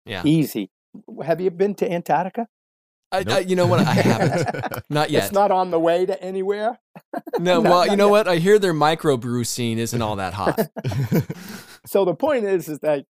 yeah, 0.06 0.22
easy. 0.24 0.70
Have 1.22 1.42
you 1.42 1.50
been 1.50 1.74
to 1.74 1.92
Antarctica? 1.92 2.48
I, 3.10 3.22
Nope. 3.24 3.36
I, 3.36 3.38
you 3.40 3.56
know 3.56 3.66
what? 3.66 3.80
I 3.80 3.92
haven't, 3.94 4.82
not 4.90 5.10
yet. 5.10 5.24
It's 5.24 5.32
not 5.32 5.50
on 5.50 5.70
the 5.70 5.80
way 5.80 6.04
to 6.04 6.22
anywhere. 6.22 6.78
no, 7.38 7.60
well, 7.62 7.86
you 7.86 7.96
know 7.96 8.06
yet. 8.06 8.10
what? 8.10 8.28
I 8.28 8.36
hear 8.36 8.58
their 8.58 8.74
microbrew 8.74 9.46
scene 9.46 9.78
isn't 9.78 10.00
all 10.02 10.16
that 10.16 10.34
hot. 10.34 10.58
So 11.86 12.04
the 12.04 12.14
point 12.14 12.44
is, 12.44 12.68
is 12.68 12.80
that 12.80 13.06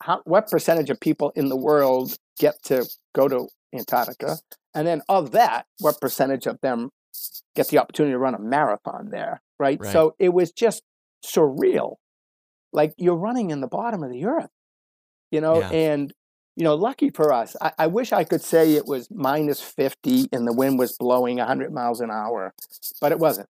how, 0.00 0.20
what 0.24 0.48
percentage 0.48 0.88
of 0.88 1.00
people 1.00 1.32
in 1.34 1.48
the 1.48 1.56
world 1.56 2.16
get 2.38 2.62
to 2.66 2.86
go 3.12 3.26
to 3.26 3.48
Antarctica, 3.74 4.36
and 4.72 4.86
then 4.86 5.02
of 5.08 5.32
that, 5.32 5.66
what 5.80 6.00
percentage 6.00 6.46
of 6.46 6.60
them 6.60 6.90
get 7.56 7.68
the 7.68 7.78
opportunity 7.78 8.12
to 8.12 8.18
run 8.18 8.34
a 8.34 8.38
marathon 8.38 9.08
there, 9.10 9.42
right? 9.58 9.80
Right. 9.80 9.92
So 9.92 10.14
it 10.20 10.28
was 10.28 10.52
just 10.52 10.82
surreal, 11.26 11.96
like 12.72 12.94
you're 12.98 13.16
running 13.16 13.50
in 13.50 13.60
the 13.60 13.66
bottom 13.66 14.04
of 14.04 14.10
the 14.12 14.26
earth, 14.26 14.50
you 15.32 15.40
know, 15.40 15.58
Yeah. 15.58 15.70
and 15.70 16.12
you 16.56 16.62
know, 16.62 16.74
lucky 16.74 17.10
for 17.10 17.32
us, 17.32 17.56
I, 17.60 17.72
I 17.80 17.86
wish 17.88 18.12
I 18.12 18.24
could 18.24 18.42
say 18.42 18.74
it 18.74 18.86
was 18.86 19.08
minus 19.10 19.60
50 19.60 20.28
and 20.32 20.46
the 20.46 20.52
wind 20.52 20.78
was 20.78 20.96
blowing 20.96 21.38
100 21.38 21.72
miles 21.72 22.00
an 22.00 22.10
hour, 22.10 22.54
but 23.00 23.12
it 23.12 23.18
wasn't. 23.18 23.48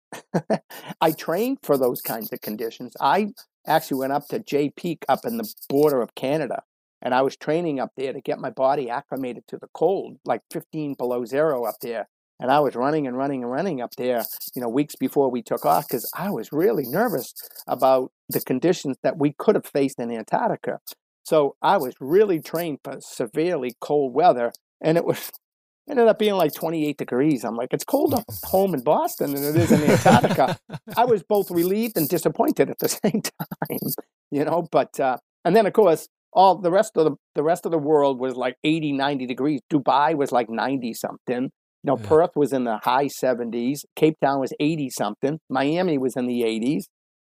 I 1.01 1.13
trained 1.13 1.59
for 1.63 1.77
those 1.77 2.01
kinds 2.01 2.33
of 2.33 2.41
conditions. 2.41 2.97
I 3.01 3.35
actually 3.67 3.99
went 3.99 4.13
up 4.13 4.29
to 4.29 4.39
Jay 4.39 4.71
Peak 4.71 5.05
up 5.09 5.21
in 5.25 5.37
the 5.37 5.53
border 5.69 6.01
of 6.01 6.15
Canada, 6.15 6.63
and 7.03 7.15
I 7.15 7.21
was 7.23 7.37
training 7.37 7.79
up 7.79 7.93
there 7.97 8.13
to 8.13 8.21
get 8.21 8.39
my 8.39 8.51
body 8.51 8.89
acclimated 8.89 9.47
to 9.49 9.59
the 9.59 9.69
cold, 9.75 10.19
like 10.25 10.41
15 10.51 10.95
below 10.95 11.25
zero 11.27 11.65
up 11.65 11.77
there. 11.83 12.09
And 12.41 12.51
I 12.51 12.59
was 12.61 12.75
running 12.75 13.07
and 13.07 13.17
running 13.17 13.43
and 13.43 13.53
running 13.53 13.81
up 13.81 13.95
there, 13.97 14.25
you 14.57 14.63
know, 14.63 14.69
weeks 14.69 14.97
before 14.97 15.31
we 15.31 15.41
took 15.41 15.65
off 15.65 15.87
because 15.87 16.11
I 16.17 16.31
was 16.31 16.51
really 16.53 16.85
nervous 16.85 17.33
about 17.69 18.11
the 18.29 18.41
conditions 18.41 18.97
that 19.03 19.19
we 19.19 19.35
could 19.39 19.55
have 19.55 19.67
faced 19.67 20.01
in 20.01 20.11
Antarctica. 20.11 20.81
So 21.25 21.57
I 21.63 21.79
was 21.79 21.95
really 22.01 22.41
trained 22.41 22.79
for 22.85 22.99
severely 23.01 23.75
cold 23.81 24.15
weather, 24.15 24.53
and 24.81 24.97
it 24.97 25.05
was 25.05 25.31
ended 25.91 26.07
up 26.07 26.19
being 26.19 26.35
like 26.35 26.55
28 26.55 26.97
degrees. 26.97 27.45
I'm 27.45 27.57
like, 27.57 27.73
it's 27.73 27.85
cold 27.85 28.15
up 28.15 28.25
home 28.45 28.75
in 28.75 28.83
Boston 28.83 29.35
than 29.35 29.43
it 29.45 29.57
is 29.57 29.73
in 29.73 29.83
Antarctica. 29.91 30.59
I 30.97 31.05
was 31.05 31.23
both 31.23 31.51
relieved 31.51 31.97
and 31.97 32.09
disappointed 32.09 32.71
at 32.71 32.79
the 32.79 32.89
same 33.05 33.23
time, 33.23 33.79
you 34.31 34.45
know. 34.45 34.69
But 34.71 34.99
uh, 35.01 35.17
and 35.45 35.57
then 35.57 35.67
of 35.67 35.73
course 35.73 36.09
all 36.33 36.59
the 36.59 36.71
rest 36.71 36.97
of 36.97 37.05
the 37.05 37.17
the 37.35 37.43
rest 37.43 37.65
of 37.65 37.73
the 37.73 37.79
world 37.79 38.19
was 38.21 38.35
like 38.35 38.57
80, 38.65 38.93
90 38.93 39.27
degrees. 39.27 39.61
Dubai 39.73 40.15
was 40.15 40.31
like 40.33 40.49
90 40.51 40.93
something. 40.95 41.51
You 41.83 41.89
know, 41.91 41.99
Yeah. 41.99 42.07
Perth 42.09 42.31
was 42.35 42.53
in 42.53 42.65
the 42.65 42.79
high 42.83 43.07
70s. 43.09 43.81
Cape 43.95 44.17
Town 44.25 44.41
was 44.41 44.53
80 44.59 44.89
something. 44.91 45.39
Miami 45.51 45.99
was 45.99 46.17
in 46.17 46.27
the 46.27 46.43
80s. 46.43 46.85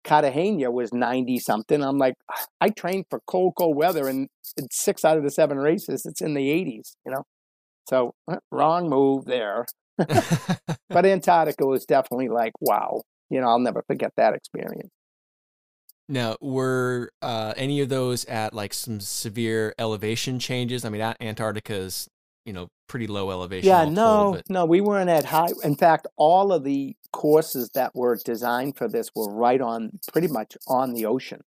Cartagena 0.05 0.71
was 0.71 0.93
90 0.93 1.39
something. 1.39 1.83
I'm 1.83 1.97
like, 1.97 2.15
I 2.61 2.69
trained 2.69 3.05
for 3.09 3.19
cold, 3.27 3.53
cold 3.57 3.75
weather, 3.75 4.07
and 4.07 4.29
six 4.71 5.03
out 5.03 5.17
of 5.17 5.23
the 5.23 5.31
seven 5.31 5.57
races, 5.57 6.05
it's 6.05 6.21
in 6.21 6.33
the 6.33 6.47
80s, 6.47 6.95
you 7.05 7.11
know? 7.11 7.23
So, 7.89 8.13
uh, 8.31 8.37
wrong 8.51 8.89
move 8.89 9.25
there. 9.25 9.65
But 10.89 11.05
Antarctica 11.05 11.65
was 11.65 11.83
definitely 11.85 12.29
like, 12.29 12.53
wow. 12.61 13.01
You 13.29 13.41
know, 13.41 13.47
I'll 13.47 13.59
never 13.59 13.83
forget 13.85 14.11
that 14.15 14.33
experience. 14.33 14.89
now, 16.07 16.37
were 16.39 17.11
uh, 17.21 17.53
any 17.57 17.81
of 17.81 17.89
those 17.89 18.23
at 18.25 18.53
like 18.53 18.73
some 18.73 18.99
severe 19.01 19.73
elevation 19.77 20.39
changes? 20.39 20.85
I 20.85 20.89
mean, 20.89 21.01
Antarctica 21.19 21.73
is 21.73 22.07
you 22.45 22.53
know 22.53 22.69
pretty 22.87 23.07
low 23.07 23.31
elevation. 23.31 23.67
Yeah, 23.67 23.83
told, 23.83 23.95
no, 23.95 24.41
no, 24.49 24.65
we 24.65 24.79
weren't 24.79 25.09
at 25.09 25.25
high. 25.25 25.49
In 25.63 25.75
fact, 25.75 26.07
all 26.15 26.53
of 26.53 26.63
the 26.63 26.95
courses 27.11 27.71
that 27.73 27.95
were 27.95 28.17
designed 28.23 28.77
for 28.77 28.87
this 28.87 29.09
were 29.15 29.33
right 29.33 29.59
on, 29.59 29.99
pretty 30.11 30.27
much 30.27 30.55
on 30.67 30.93
the 30.93 31.05
ocean. 31.05 31.41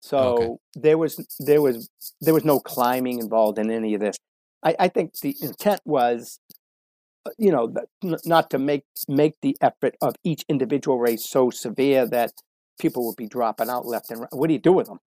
So 0.00 0.60
there 0.74 0.96
was 0.96 1.26
there 1.40 1.60
was 1.60 1.90
there 2.20 2.34
was 2.34 2.44
no 2.44 2.60
climbing 2.60 3.18
involved 3.18 3.58
in 3.58 3.70
any 3.70 3.94
of 3.94 4.00
this. 4.00 4.16
I, 4.62 4.76
I 4.78 4.88
think 4.88 5.18
the 5.20 5.36
intent 5.42 5.80
was, 5.84 6.40
uh, 7.26 7.30
you 7.36 7.50
know, 7.50 7.74
not 8.24 8.50
to 8.50 8.58
make 8.58 8.84
make 9.08 9.34
the 9.42 9.56
effort 9.60 9.96
of 10.00 10.14
each 10.22 10.44
individual 10.48 10.98
race 10.98 11.28
so 11.28 11.50
severe 11.50 12.06
that 12.08 12.32
people 12.80 13.06
would 13.06 13.16
be 13.16 13.26
dropping 13.26 13.68
out 13.68 13.86
left 13.86 14.10
and 14.10 14.20
right. 14.20 14.32
What 14.32 14.46
do 14.46 14.52
you 14.52 14.60
do 14.60 14.72
with 14.72 14.86
them? 14.86 15.00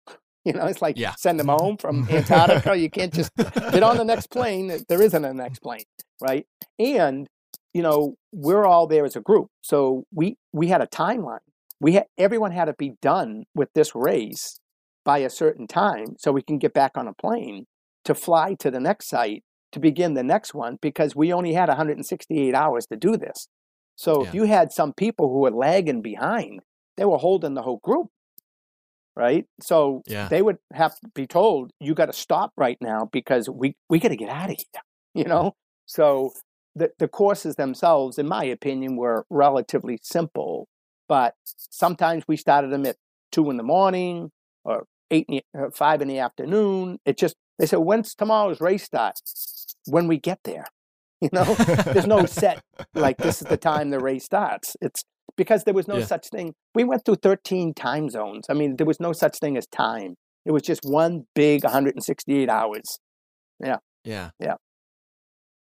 You 0.46 0.54
know, 0.54 0.66
it's 0.68 0.82
like 0.82 0.98
Yeah. 0.98 1.16
send 1.18 1.40
them 1.40 1.50
home 1.50 1.78
from 1.78 2.08
Antarctica. 2.10 2.76
you 2.78 2.90
can't 2.90 3.14
just 3.14 3.32
get 3.36 3.84
on 3.84 3.98
the 3.98 4.06
next 4.06 4.28
plane. 4.32 4.72
There 4.88 5.02
isn't 5.02 5.26
a 5.26 5.34
next 5.34 5.60
plane, 5.60 5.84
right? 6.22 6.46
And 6.80 7.28
you 7.74 7.84
know, 7.84 8.16
we're 8.32 8.66
all 8.66 8.88
there 8.88 9.06
as 9.06 9.16
a 9.16 9.22
group, 9.22 9.48
so 9.62 10.06
we 10.14 10.38
we 10.54 10.68
had 10.68 10.82
a 10.82 10.88
timeline. 10.88 11.40
We 11.82 11.94
had 11.94 12.06
everyone 12.18 12.52
had 12.52 12.66
to 12.66 12.74
be 12.74 12.94
done 13.02 13.44
with 13.54 13.70
this 13.76 13.94
race 13.94 14.60
by 15.06 15.20
a 15.20 15.30
certain 15.30 15.68
time, 15.68 16.16
so 16.18 16.32
we 16.32 16.42
can 16.42 16.58
get 16.58 16.74
back 16.74 16.92
on 16.96 17.08
a 17.08 17.14
plane 17.14 17.66
to 18.06 18.16
fly 18.16 18.56
to 18.60 18.72
the 18.72 18.80
next 18.80 19.08
site 19.10 19.44
to 19.72 19.80
begin 19.80 20.14
the 20.16 20.24
next 20.24 20.54
one 20.54 20.78
because 20.82 21.16
we 21.16 21.32
only 21.32 21.54
had 21.54 21.70
168 21.70 22.56
hours 22.56 22.88
to 22.88 22.96
do 22.98 23.18
this. 23.18 23.48
So 23.96 24.24
Yeah. 24.24 24.30
if 24.30 24.34
you 24.34 24.44
had 24.46 24.72
some 24.72 24.94
people 24.94 25.30
who 25.30 25.40
were 25.42 25.52
lagging 25.52 26.02
behind, 26.02 26.62
they 26.98 27.06
were 27.06 27.18
holding 27.20 27.54
the 27.54 27.62
whole 27.62 27.80
group, 27.84 28.08
right? 29.16 29.45
So 29.62 30.01
Yeah. 30.07 30.28
they 30.30 30.41
would 30.41 30.57
have 30.74 30.95
to 30.99 31.07
be 31.14 31.28
told, 31.28 31.72
"You 31.80 31.93
got 31.93 32.07
to 32.07 32.14
stop 32.14 32.51
right 32.57 32.78
now 32.82 33.10
because 33.12 33.49
we 33.49 33.76
we 33.89 33.99
got 33.99 34.10
to 34.10 34.16
get 34.18 34.30
out 34.30 34.49
of 34.49 34.57
here," 34.57 34.82
you 35.14 35.26
know. 35.26 35.55
So 35.86 36.32
the 36.76 36.91
the 36.99 37.07
courses 37.07 37.55
themselves, 37.55 38.18
in 38.18 38.28
my 38.28 38.43
opinion, 38.45 38.95
were 38.95 39.26
relatively 39.30 39.99
simple, 40.03 40.68
but 41.07 41.34
sometimes 41.45 42.24
we 42.28 42.38
started 42.38 42.72
them 42.72 42.86
at 42.86 42.97
two 43.32 43.49
in 43.49 43.57
the 43.57 43.64
morning 43.64 44.32
or 44.64 44.86
eight, 45.12 45.26
in 45.28 45.41
the, 45.53 45.66
uh, 45.66 45.70
five 45.72 46.01
in 46.01 46.07
the 46.07 46.20
afternoon. 46.20 46.99
It 47.05 47.18
just 47.18 47.36
they 47.57 47.66
said, 47.66 47.80
"When's 47.80 48.16
tomorrow's 48.16 48.62
race 48.62 48.84
start?" 48.84 49.20
When 49.88 50.07
we 50.07 50.18
get 50.20 50.39
there, 50.43 50.66
you 51.22 51.30
know. 51.34 51.55
There's 51.93 52.07
no 52.07 52.26
set 52.26 52.62
like 52.93 53.18
this 53.18 53.41
is 53.41 53.47
the 53.47 53.57
time 53.57 53.89
the 53.89 53.99
race 53.99 54.26
starts. 54.26 54.78
It's 54.82 55.03
because 55.40 55.64
there 55.64 55.74
was 55.74 55.88
no 55.88 55.98
Yeah. 55.98 56.06
such 56.06 56.28
thing. 56.30 56.54
We 56.76 56.84
went 56.84 57.06
through 57.06 57.16
13 57.24 57.74
time 57.74 58.10
zones. 58.10 58.46
I 58.50 58.54
mean, 58.54 58.76
there 58.76 58.86
was 58.86 59.00
no 59.00 59.14
such 59.14 59.40
thing 59.40 59.58
as 59.58 59.66
time. 59.68 60.16
It 60.46 60.52
was 60.52 60.62
just 60.64 60.82
one 60.84 61.26
big 61.34 61.64
168 61.64 62.50
hours. 62.50 63.00
Yeah. 63.64 63.78
Yeah. 64.04 64.32
Yeah. 64.40 64.56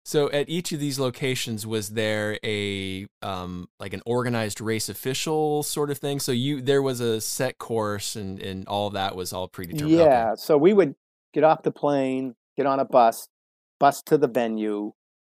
So 0.04 0.30
at 0.32 0.50
each 0.50 0.70
of 0.72 0.80
these 0.80 0.98
locations, 1.00 1.66
was 1.66 1.90
there 1.90 2.38
a 2.44 3.06
um 3.22 3.68
like 3.80 3.94
an 3.94 4.02
organized 4.04 4.60
race 4.60 4.88
official 4.90 5.62
sort 5.62 5.90
of 5.90 5.96
thing? 5.98 6.20
So 6.20 6.30
you 6.30 6.60
there 6.60 6.82
was 6.82 7.00
a 7.00 7.20
set 7.22 7.56
course 7.58 8.14
and 8.14 8.38
and 8.38 8.68
all 8.68 8.90
that 8.90 9.16
was 9.16 9.32
all 9.32 9.48
predetermined. 9.48 9.98
Okay. 10.00 10.04
Yeah. 10.04 10.34
So 10.36 10.58
we 10.58 10.72
would 10.74 10.94
get 11.32 11.42
off 11.42 11.62
the 11.62 11.72
plane, 11.72 12.34
get 12.56 12.66
on 12.66 12.80
a 12.80 12.84
bus, 12.84 13.28
bus 13.80 14.02
to 14.02 14.18
the 14.18 14.28
venue, 14.28 14.92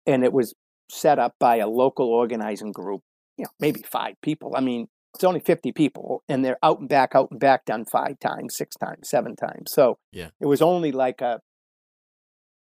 and 0.05 0.23
it 0.25 0.33
was 0.33 0.53
set 0.91 1.17
up 1.17 1.33
by 1.39 1.57
a 1.57 1.67
local 1.67 2.07
organizing 2.07 2.71
group. 2.73 3.01
You 3.37 3.43
know, 3.45 3.49
maybe 3.59 3.81
five 3.83 4.15
people. 4.21 4.53
I 4.55 4.61
mean, 4.61 4.87
it's 5.13 5.23
only 5.23 5.39
50 5.39 5.71
people, 5.71 6.23
and 6.27 6.43
they're 6.43 6.57
out 6.61 6.79
and 6.79 6.89
back, 6.89 7.15
out 7.15 7.29
and 7.31 7.39
back, 7.39 7.65
done 7.65 7.85
five 7.91 8.19
times, 8.19 8.55
six 8.57 8.75
times, 8.75 9.09
seven 9.09 9.35
times. 9.35 9.71
So 9.71 9.97
Yeah. 10.11 10.29
it 10.39 10.45
was 10.45 10.61
only 10.61 10.91
like 10.91 11.21
a 11.21 11.39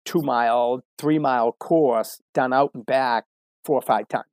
two 0.06 0.22
mile, 0.22 0.82
three 0.98 1.20
mile 1.20 1.52
course 1.54 2.20
done 2.34 2.54
out 2.54 2.72
and 2.74 2.86
back 2.86 3.26
four 3.66 3.78
or 3.78 3.82
five 3.82 4.08
times. 4.08 4.26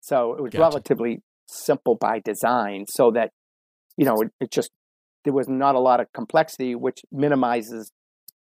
So 0.00 0.34
it 0.34 0.42
was 0.42 0.50
Gotcha. 0.52 0.60
relatively 0.62 1.22
simple 1.46 1.94
by 1.96 2.18
design, 2.20 2.86
so 2.88 3.10
that 3.12 3.32
you 3.96 4.04
know 4.04 4.20
it, 4.22 4.30
it 4.40 4.50
just 4.50 4.70
there 5.24 5.32
was 5.32 5.48
not 5.48 5.74
a 5.74 5.78
lot 5.80 6.00
of 6.00 6.12
complexity, 6.12 6.74
which 6.74 7.00
minimizes 7.12 7.92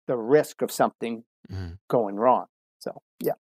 the 0.08 0.18
risk 0.18 0.62
of 0.62 0.72
something 0.72 1.24
Mhm. 1.52 1.80
going 1.88 2.16
wrong. 2.16 2.46
So 2.80 3.02
yeah, 3.20 3.34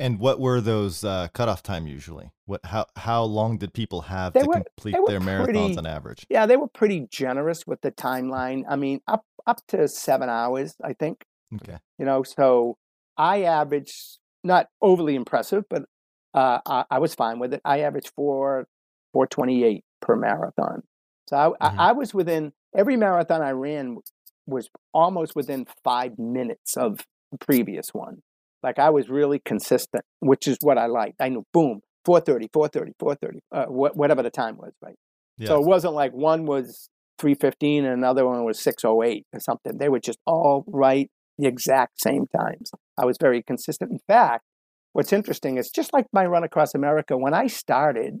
And 0.00 0.18
what 0.18 0.40
were 0.40 0.60
those 0.60 1.04
uh, 1.04 1.28
cutoff 1.34 1.62
time 1.62 1.86
usually? 1.86 2.30
What 2.46 2.64
how 2.64 2.86
how 2.96 3.22
long 3.22 3.58
did 3.58 3.72
people 3.74 4.00
have 4.02 4.32
They 4.32 4.40
to 4.40 4.46
were- 4.46 4.54
complete 4.54 4.96
their 5.06 5.20
marathons 5.20 5.76
on 5.78 5.86
average? 5.86 6.26
yeah, 6.30 6.46
they 6.46 6.56
were 6.56 6.68
pretty 6.68 7.06
generous 7.10 7.66
with 7.66 7.80
the 7.82 7.92
timeline. 7.92 8.64
I 8.68 8.76
mean, 8.76 9.00
up 9.06 9.24
up 9.46 9.60
to 9.68 9.86
seven 9.88 10.28
hours, 10.28 10.74
I 10.82 10.94
think. 10.94 11.24
Okay. 11.54 11.78
You 11.98 12.06
know, 12.06 12.22
so 12.22 12.76
I 13.16 13.42
averaged 13.42 14.18
not 14.42 14.68
overly 14.80 15.14
impressive, 15.16 15.64
but 15.68 15.82
uh, 16.32 16.60
I, 16.64 16.84
I 16.90 16.98
was 16.98 17.14
fine 17.14 17.38
with 17.38 17.52
it. 17.52 17.60
I 17.64 17.80
averaged 17.80 18.12
four 18.16 18.66
four 19.12 19.26
twenty 19.26 19.64
eight 19.64 19.84
per 20.00 20.16
marathon. 20.16 20.82
So 21.28 21.36
I, 21.60 21.68
Mhm. 21.68 21.78
I, 21.78 21.88
I 21.90 21.92
was 21.92 22.14
within 22.14 22.52
every 22.74 22.96
marathon 22.96 23.42
I 23.42 23.50
ran 23.50 23.98
was 24.46 24.70
almost 24.94 25.36
within 25.36 25.66
five 25.84 26.18
minutes 26.18 26.76
of 26.76 27.04
the 27.30 27.38
previous 27.38 27.92
one. 27.92 28.22
Like 28.62 28.78
I 28.78 28.90
was 28.90 29.08
really 29.08 29.40
consistent, 29.44 30.04
which 30.20 30.46
is 30.46 30.58
what 30.62 30.78
I 30.78 30.86
liked. 30.86 31.16
I 31.20 31.28
knew, 31.28 31.44
boom, 31.52 31.80
430, 32.04 32.48
430, 32.52 32.92
430, 32.98 33.40
uh, 33.52 33.66
wh- 33.66 33.96
whatever 33.96 34.22
the 34.22 34.30
time 34.30 34.56
was, 34.56 34.72
right? 34.82 34.96
So 35.48 35.60
it 35.60 35.66
wasn't 35.66 35.94
like 35.94 36.12
one 36.12 36.44
was 36.46 36.88
315 37.18 37.84
and 37.84 37.94
another 37.94 38.26
one 38.26 38.44
was 38.44 38.58
608 38.60 39.24
or 39.32 39.40
something. 39.40 39.78
They 39.78 39.88
were 39.88 40.00
just 40.00 40.18
all 40.26 40.64
right 40.66 41.10
the 41.38 41.46
exact 41.46 42.00
same 42.00 42.26
times. 42.26 42.70
I 42.98 43.04
was 43.06 43.16
very 43.20 43.42
consistent. 43.42 43.90
In 43.90 44.00
fact, 44.06 44.44
what's 44.92 45.12
interesting 45.12 45.56
is 45.56 45.70
just 45.70 45.92
like 45.92 46.06
my 46.12 46.26
run 46.26 46.44
across 46.44 46.74
America, 46.74 47.16
when 47.16 47.34
I 47.34 47.46
started, 47.46 48.20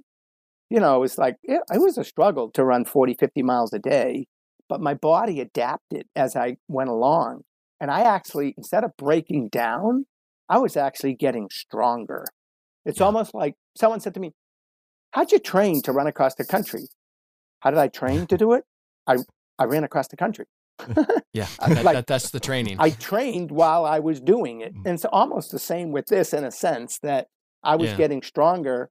you 0.70 0.80
know, 0.80 0.96
it 0.96 1.00
was 1.00 1.18
like, 1.18 1.36
it, 1.42 1.60
it 1.72 1.78
was 1.80 1.98
a 1.98 2.04
struggle 2.04 2.50
to 2.52 2.64
run 2.64 2.84
40, 2.84 3.14
50 3.18 3.42
miles 3.42 3.72
a 3.72 3.78
day, 3.78 4.26
but 4.68 4.80
my 4.80 4.94
body 4.94 5.40
adapted 5.40 6.06
as 6.16 6.36
I 6.36 6.56
went 6.68 6.90
along. 6.90 7.42
And 7.80 7.90
I 7.90 8.02
actually, 8.02 8.54
instead 8.56 8.84
of 8.84 8.92
breaking 8.96 9.48
down, 9.48 10.06
I 10.50 10.58
was 10.58 10.76
actually 10.76 11.14
getting 11.14 11.48
stronger. 11.50 12.26
It's 12.84 12.98
Yeah. 12.98 13.06
almost 13.06 13.32
like 13.34 13.54
someone 13.76 14.00
said 14.00 14.12
to 14.14 14.20
me, 14.20 14.32
How'd 15.12 15.32
you 15.32 15.38
train 15.38 15.80
to 15.82 15.92
run 15.92 16.06
across 16.06 16.34
the 16.34 16.44
country? 16.44 16.82
How 17.60 17.70
did 17.70 17.78
I 17.80 17.88
train 17.88 18.26
to 18.28 18.36
do 18.36 18.52
it? 18.52 18.64
I, 19.06 19.16
I 19.58 19.64
ran 19.64 19.82
across 19.84 20.06
the 20.08 20.16
country. 20.16 20.44
Yeah. 21.32 21.46
That, 21.66 21.84
like- 21.84 21.94
that, 21.94 22.06
that's 22.06 22.30
the 22.30 22.40
training. 22.40 22.76
I 22.78 22.90
trained 22.90 23.50
while 23.50 23.84
I 23.84 23.98
was 24.00 24.20
doing 24.20 24.60
it. 24.60 24.72
Mm. 24.74 24.82
And 24.86 24.94
it's 24.94 25.04
almost 25.04 25.50
the 25.52 25.58
same 25.58 25.90
with 25.92 26.06
this 26.06 26.32
in 26.32 26.44
a 26.44 26.50
sense 26.50 26.98
that 27.02 27.26
I 27.62 27.76
was 27.76 27.90
Yeah. 27.90 27.96
getting 27.96 28.22
stronger 28.22 28.90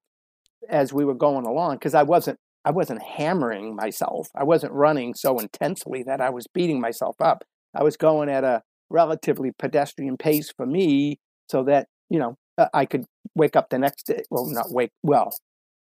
as 0.69 0.91
we 0.93 1.05
were 1.05 1.15
going 1.15 1.45
along 1.45 1.75
because 1.75 1.93
I 1.93 2.03
wasn't 2.03 2.37
I 2.65 2.71
wasn't 2.71 3.01
hammering 3.01 3.75
myself. 3.77 4.27
I 4.35 4.43
wasn't 4.43 4.73
running 4.73 5.13
so 5.13 5.39
intensely 5.39 6.03
that 6.03 6.19
I 6.19 6.29
was 6.29 6.45
beating 6.53 6.81
myself 6.81 7.15
up. 7.21 7.43
I 7.73 7.83
was 7.83 7.95
going 7.95 8.27
at 8.29 8.43
a 8.43 8.61
relatively 8.89 9.51
pedestrian 9.57 10.17
pace 10.17 10.51
for 10.55 10.65
me 10.65 11.19
so 11.49 11.63
that, 11.63 11.87
you 12.09 12.19
know, 12.19 12.37
uh, 12.57 12.67
I 12.73 12.85
could 12.85 13.05
wake 13.35 13.55
up 13.55 13.69
the 13.69 13.79
next 13.79 14.03
day. 14.07 14.23
Well, 14.29 14.45
not 14.45 14.71
wake, 14.71 14.91
well, 15.03 15.33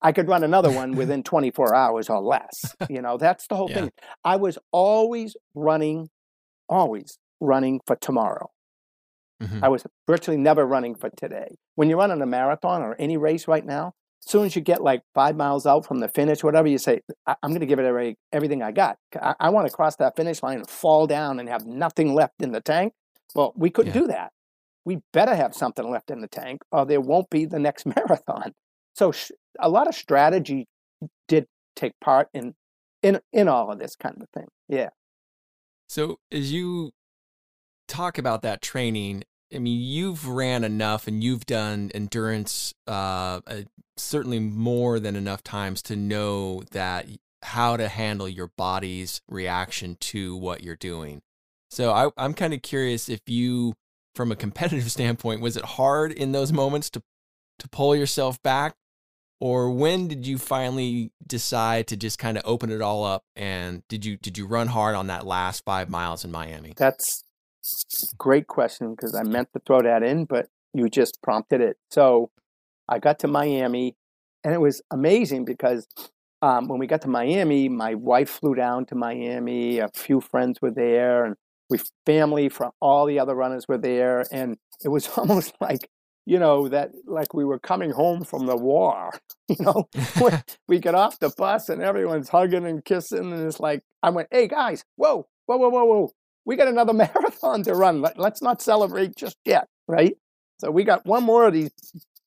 I 0.03 0.13
could 0.13 0.29
run 0.29 0.45
another 0.45 0.71
one 0.71 0.93
within 0.97 1.23
24 1.23 1.75
hours 1.75 2.09
or 2.09 2.21
less. 2.21 2.75
You 2.91 3.03
know, 3.03 3.17
that's 3.17 3.47
the 3.49 3.57
whole 3.57 3.71
Yeah. 3.71 3.81
thing. 3.83 3.91
I 4.25 4.37
was 4.37 4.59
always 4.73 5.37
running, 5.55 6.09
always 6.69 7.19
running 7.41 7.81
for 7.87 7.97
tomorrow. 7.97 8.51
Mm-hmm. 9.43 9.65
I 9.65 9.69
was 9.69 9.85
virtually 10.07 10.39
never 10.39 10.65
running 10.65 10.95
for 10.95 11.11
today. 11.11 11.57
When 11.75 11.89
you're 11.91 11.99
running 11.99 12.23
a 12.23 12.27
marathon 12.27 12.83
or 12.83 12.97
any 12.99 13.17
race 13.17 13.47
right 13.47 13.65
now, 13.67 13.93
as 14.25 14.31
soon 14.31 14.47
as 14.47 14.57
you 14.57 14.63
get 14.63 14.83
like 14.83 15.03
five 15.15 15.37
miles 15.37 15.67
out 15.67 15.85
from 15.85 15.99
the 16.01 16.09
finish, 16.09 16.43
whatever, 16.43 16.69
you 16.69 16.79
say, 16.79 17.01
I- 17.27 17.37
am 17.43 17.51
going 17.51 17.61
to 17.61 17.67
give 17.67 17.79
it 17.79 17.85
every, 17.85 18.17
everything 18.33 18.63
I 18.63 18.73
got. 18.73 18.97
I, 19.21 19.35
I 19.39 19.51
want 19.51 19.67
to 19.69 19.73
cross 19.73 19.97
that 19.97 20.17
finish 20.17 20.43
line 20.43 20.59
and 20.59 20.69
fall 20.69 21.07
down 21.07 21.39
and 21.39 21.49
have 21.49 21.67
nothing 21.67 22.15
left 22.15 22.41
in 22.41 22.53
the 22.53 22.61
tank. 22.63 22.95
Well, 23.35 23.53
we 23.57 23.69
couldn't 23.71 23.95
yeah. 23.95 24.01
do 24.01 24.07
that. 24.09 24.33
We 24.87 25.01
better 25.13 25.35
have 25.35 25.55
something 25.55 25.91
left 25.91 26.11
in 26.11 26.23
the 26.23 26.29
tank 26.29 26.63
or 26.73 26.87
there 26.87 27.01
won't 27.01 27.29
be 27.29 27.45
the 27.45 27.59
next 27.59 27.85
marathon. 27.97 28.53
So 28.95 29.13
sh- 29.13 29.33
a 29.59 29.69
lot 29.69 29.89
of 29.89 29.95
strategy 29.95 30.67
did 31.29 31.47
take 31.75 31.93
part 32.01 32.29
in 32.33 32.55
in 33.03 33.21
in 33.33 33.49
all 33.49 33.71
of 33.71 33.79
this 33.79 33.95
kind 33.97 34.17
of 34.21 34.29
thing. 34.31 34.49
Yeah. 34.69 34.89
So 35.89 36.19
as 36.33 36.53
you 36.53 36.93
talk 37.87 38.17
about 38.17 38.43
that 38.43 38.63
training, 38.63 39.25
I 39.55 39.59
mean, 39.59 39.81
you've 39.81 40.27
ran 40.27 40.65
enough 40.65 41.07
and 41.07 41.23
you've 41.23 41.47
done 41.47 41.91
endurance 41.95 42.75
uh, 42.89 43.41
uh, 43.47 43.63
certainly 43.97 44.41
more 44.41 44.99
than 44.99 45.15
enough 45.15 45.43
times 45.43 45.83
to 45.83 45.97
know 45.97 46.63
that 46.73 47.07
how 47.43 47.77
to 47.77 47.89
handle 47.89 48.29
your 48.29 48.51
body's 48.57 49.21
reaction 49.29 49.97
to 50.01 50.37
what 50.37 50.65
you're 50.65 50.75
doing. 50.77 51.23
So 51.71 51.93
I, 51.93 52.11
I'm 52.17 52.35
kind 52.35 52.55
of 52.55 52.63
curious 52.63 53.09
if 53.09 53.21
you, 53.27 53.75
from 54.17 54.33
a 54.33 54.37
competitive 54.37 54.91
standpoint, 54.91 55.41
was 55.41 55.57
it 55.57 55.65
hard 55.65 56.11
in 56.11 56.33
those 56.33 56.53
moments 56.53 56.91
to 56.91 57.03
to 57.59 57.69
pull 57.69 57.97
yourself 57.97 58.43
back, 58.43 58.75
or 59.41 59.71
when 59.71 60.09
did 60.09 60.27
you 60.27 60.39
finally 60.39 61.11
decide 61.27 61.87
to 61.87 61.97
just 61.97 62.19
kind 62.19 62.37
of 62.37 62.43
open 62.45 62.71
it 62.71 62.83
all 62.83 63.05
up? 63.05 63.25
And 63.35 63.83
did 63.89 64.05
you 64.05 64.17
did 64.17 64.37
you 64.39 64.47
run 64.47 64.69
hard 64.69 64.95
on 64.95 65.07
that 65.09 65.27
last 65.27 65.65
five 65.65 65.89
miles 65.89 66.25
in 66.25 66.31
Miami? 66.33 66.75
That's 66.77 67.23
great 68.19 68.47
question 68.47 68.93
because 68.95 69.15
I 69.15 69.23
meant 69.23 69.49
to 69.53 69.61
throw 69.67 69.83
that 69.83 70.03
in, 70.03 70.25
but 70.25 70.49
you 70.73 70.89
just 70.89 71.21
prompted 71.23 71.61
it. 71.61 71.77
So 71.91 72.31
I 72.89 72.99
got 72.99 73.19
to 73.21 73.29
Miami, 73.29 73.97
and 74.45 74.55
it 74.55 74.61
was 74.61 74.83
amazing 74.91 75.45
because 75.45 75.87
um, 76.43 76.69
when 76.69 76.79
we 76.79 76.87
got 76.87 77.03
to 77.03 77.09
Miami, 77.09 77.69
my 77.69 77.95
wife 77.95 78.29
flew 78.29 78.55
down 78.55 78.87
to 78.87 78.95
Miami. 78.95 79.79
A 79.79 79.89
few 79.89 80.21
friends 80.21 80.61
were 80.61 80.71
there, 80.71 81.25
and 81.25 81.37
we 81.69 81.79
family 82.05 82.49
from 82.49 82.71
all 82.81 83.07
the 83.07 83.19
other 83.19 83.35
runners 83.35 83.67
were 83.69 83.79
there, 83.79 84.25
and 84.33 84.57
it 84.85 84.89
was 84.89 85.09
almost 85.17 85.55
like 85.61 85.89
you 86.25 86.39
know 86.39 86.69
that 86.69 86.91
like 87.07 87.35
we 87.35 87.45
were 87.45 87.59
coming 87.59 87.91
home 87.91 88.25
from 88.25 88.47
the 88.47 88.57
war. 88.57 89.13
You 89.49 89.65
know, 89.65 89.89
we 90.67 90.81
get 90.81 90.97
off 90.97 91.21
the 91.21 91.31
bus 91.37 91.69
and 91.69 91.81
everyone's 91.81 92.29
hugging 92.29 92.67
and 92.67 92.85
kissing, 92.85 93.33
and 93.33 93.47
it's 93.47 93.61
like 93.61 93.81
I 94.03 94.11
went, 94.11 94.27
"Hey 94.33 94.49
guys, 94.49 94.85
whoa, 94.97 95.29
whoa, 95.47 95.57
whoa, 95.57 95.69
whoa, 95.69 95.85
whoa! 95.85 96.11
we 96.47 96.57
got 96.57 96.69
another 96.69 96.95
marathon 96.95 97.63
to 97.65 97.75
run. 97.75 98.01
Let, 98.01 98.19
us 98.19 98.41
not 98.41 98.63
celebrate 98.63 99.15
just 99.17 99.37
yet, 99.45 99.67
right? 99.87 100.17
So 100.59 100.71
we 100.71 100.85
got 100.85 101.05
one 101.05 101.25
more 101.25 101.47
of 101.47 101.53
these 101.53 101.71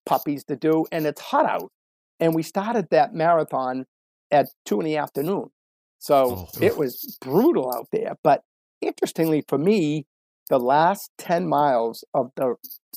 puppies 0.05 0.43
to 0.45 0.55
do, 0.55 0.85
and 0.91 1.07
it's 1.07 1.21
hot 1.21 1.45
out. 1.45 1.71
And 2.19 2.35
we 2.35 2.43
started 2.43 2.89
that 2.91 3.15
marathon 3.15 3.85
at 4.29 4.49
two 4.65 4.79
in 4.81 4.85
the 4.85 4.97
afternoon. 4.97 5.49
So 5.97 6.47
oh, 6.47 6.61
it 6.61 6.77
was 6.77 7.17
brutal 7.21 7.73
out 7.73 7.87
there. 7.91 8.15
But 8.23 8.43
interestingly 8.81 9.43
for 9.47 9.57
me, 9.57 10.05
the 10.49 10.59
last 10.59 11.11
10 11.17 11.47
miles 11.47 12.03
of 12.13 12.31
the 12.35 12.55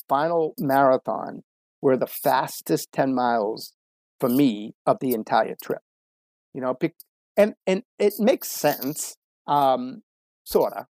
final 0.09 0.53
marathon 0.57 1.43
were 1.81 1.97
the 1.97 2.07
fastest 2.07 2.91
10 2.91 3.13
miles 3.13 3.73
for 4.19 4.29
me 4.29 4.73
of 4.85 4.97
the 4.99 5.13
entire 5.13 5.55
trip. 5.61 5.81
You 6.53 6.61
know, 6.61 6.77
and 7.35 7.55
and 7.65 7.83
it 7.99 8.13
makes 8.19 8.49
sense, 8.49 9.15
um, 9.47 10.03
sorta, 10.43 10.85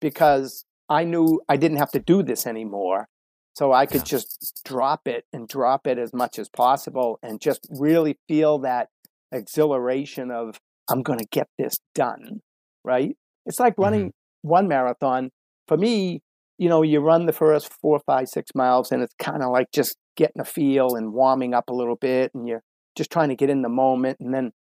because 0.00 0.64
I 0.88 1.04
knew 1.04 1.40
I 1.48 1.56
didn't 1.56 1.78
have 1.78 1.90
to 1.92 1.98
do 1.98 2.22
this 2.22 2.46
anymore. 2.46 3.08
So 3.54 3.72
I 3.72 3.86
could 3.86 4.02
yeah. 4.02 4.18
just 4.18 4.62
drop 4.64 5.08
it 5.08 5.24
and 5.32 5.48
drop 5.48 5.86
it 5.88 5.98
as 5.98 6.14
much 6.14 6.38
as 6.38 6.48
possible 6.48 7.18
and 7.22 7.40
just 7.40 7.66
really 7.68 8.16
feel 8.28 8.60
that 8.60 8.88
exhilaration 9.32 10.30
of, 10.30 10.60
I'm 10.88 11.02
going 11.02 11.18
to 11.18 11.26
get 11.30 11.48
this 11.58 11.78
done. 11.94 12.40
Right. 12.84 13.16
It's 13.46 13.58
like 13.58 13.74
running 13.76 14.00
mm-hmm. 14.00 14.17
One 14.42 14.68
marathon. 14.68 15.30
For 15.66 15.76
me, 15.76 16.22
you 16.58 16.68
know, 16.68 16.82
you 16.82 17.00
run 17.00 17.26
the 17.26 17.32
first 17.32 17.72
four, 17.72 18.00
five, 18.06 18.28
six 18.28 18.50
miles, 18.54 18.90
and 18.90 19.02
it's 19.02 19.14
kind 19.18 19.42
of 19.42 19.50
like 19.50 19.68
just 19.72 19.96
getting 20.16 20.40
a 20.40 20.44
feel 20.44 20.94
and 20.94 21.12
warming 21.12 21.54
up 21.54 21.68
a 21.68 21.74
little 21.74 21.96
bit, 21.96 22.32
and 22.34 22.48
you're 22.48 22.62
just 22.96 23.10
trying 23.10 23.28
to 23.28 23.36
get 23.36 23.50
in 23.50 23.62
the 23.62 23.68
moment. 23.68 24.18
And 24.20 24.34
then 24.34 24.52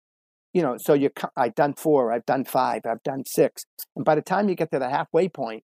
you 0.56 0.62
know, 0.62 0.76
so 0.78 0.94
you 0.94 1.10
I've 1.36 1.54
done 1.54 1.74
four, 1.74 2.10
I've 2.14 2.24
done 2.24 2.46
five, 2.46 2.80
I've 2.86 3.02
done 3.02 3.24
six. 3.26 3.66
And 3.94 4.06
by 4.06 4.14
the 4.14 4.22
time 4.22 4.48
you 4.48 4.54
get 4.54 4.70
to 4.70 4.78
the 4.78 4.88
halfway 4.88 5.28
point, 5.28 5.64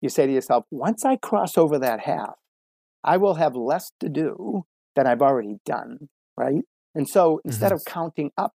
you 0.00 0.08
say 0.08 0.24
to 0.24 0.32
yourself, 0.32 0.66
once 0.70 1.04
I 1.04 1.16
cross 1.16 1.58
over 1.58 1.80
that 1.80 1.98
half, 1.98 2.34
I 3.02 3.16
will 3.16 3.34
have 3.34 3.56
less 3.56 3.90
to 3.98 4.08
do 4.08 4.66
than 4.94 5.08
I've 5.08 5.20
already 5.20 5.56
done, 5.66 6.08
right? 6.36 6.62
And 6.94 7.08
so 7.08 7.40
instead 7.44 7.72
mm-hmm. 7.72 7.74
of 7.74 7.84
counting 7.86 8.30
up, 8.38 8.52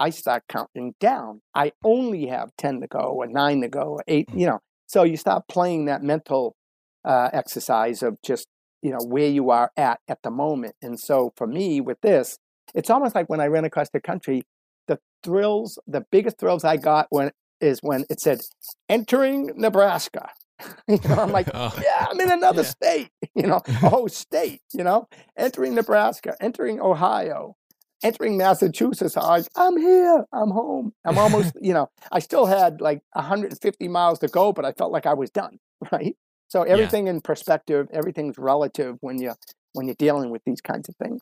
I 0.00 0.10
start 0.10 0.44
counting 0.48 0.94
down. 0.98 1.42
I 1.54 1.72
only 1.84 2.26
have 2.26 2.50
10 2.56 2.80
to 2.80 2.86
go, 2.86 2.98
or 2.98 3.26
nine 3.26 3.60
to 3.60 3.68
go, 3.68 3.82
or 3.82 4.04
8 4.08 4.26
mm-hmm. 4.26 4.38
you 4.38 4.46
know. 4.46 4.60
So 4.86 5.04
you 5.04 5.16
start 5.16 5.44
playing 5.48 5.84
that 5.84 6.02
mental 6.02 6.56
uh, 7.04 7.28
exercise 7.32 8.02
of 8.02 8.16
just, 8.22 8.48
you 8.82 8.90
know, 8.90 8.98
where 9.06 9.28
you 9.28 9.50
are 9.50 9.70
at 9.76 10.00
at 10.08 10.18
the 10.22 10.30
moment. 10.30 10.74
And 10.82 10.98
so 10.98 11.32
for 11.36 11.46
me 11.46 11.80
with 11.80 12.00
this, 12.00 12.38
it's 12.74 12.90
almost 12.90 13.14
like 13.14 13.28
when 13.28 13.40
I 13.40 13.46
ran 13.46 13.64
across 13.64 13.90
the 13.90 14.00
country, 14.00 14.42
the 14.88 14.98
thrills, 15.22 15.78
the 15.86 16.04
biggest 16.10 16.38
thrills 16.38 16.64
I 16.64 16.76
got 16.76 17.06
when 17.10 17.30
is 17.60 17.80
when 17.82 18.04
it 18.08 18.20
said 18.20 18.40
entering 18.88 19.52
Nebraska. 19.54 20.30
you 20.88 20.98
know, 21.08 21.16
I'm 21.16 21.32
like, 21.32 21.48
oh. 21.54 21.78
yeah, 21.82 22.06
I'm 22.10 22.20
in 22.20 22.30
another 22.40 22.62
yeah. 22.62 22.68
state, 22.68 23.10
you 23.34 23.46
know, 23.46 23.60
a 23.66 23.72
whole 23.72 24.08
state, 24.08 24.62
you 24.72 24.82
know, 24.82 25.08
entering 25.36 25.74
Nebraska, 25.74 26.34
entering 26.40 26.80
Ohio, 26.80 27.56
entering 28.02 28.36
Massachusetts. 28.36 29.16
I'm 29.16 29.24
like, 29.24 29.46
I'm 29.56 29.76
here, 29.76 30.24
I'm 30.32 30.50
home. 30.50 30.92
I'm 31.04 31.18
almost, 31.18 31.54
you 31.60 31.72
know, 31.72 31.90
I 32.10 32.18
still 32.20 32.46
had 32.46 32.80
like 32.80 33.02
150 33.12 33.88
miles 33.88 34.18
to 34.20 34.28
go, 34.28 34.52
but 34.52 34.64
I 34.64 34.72
felt 34.72 34.92
like 34.92 35.06
I 35.06 35.14
was 35.14 35.30
done, 35.30 35.58
right? 35.92 36.16
So 36.48 36.62
everything 36.62 37.06
yeah. 37.06 37.12
in 37.12 37.20
perspective, 37.20 37.86
everything's 37.92 38.36
relative 38.38 38.96
when 39.00 39.20
you 39.20 39.34
when 39.72 39.86
you're 39.86 39.94
dealing 39.94 40.30
with 40.30 40.42
these 40.44 40.60
kinds 40.60 40.88
of 40.88 40.96
things. 40.96 41.20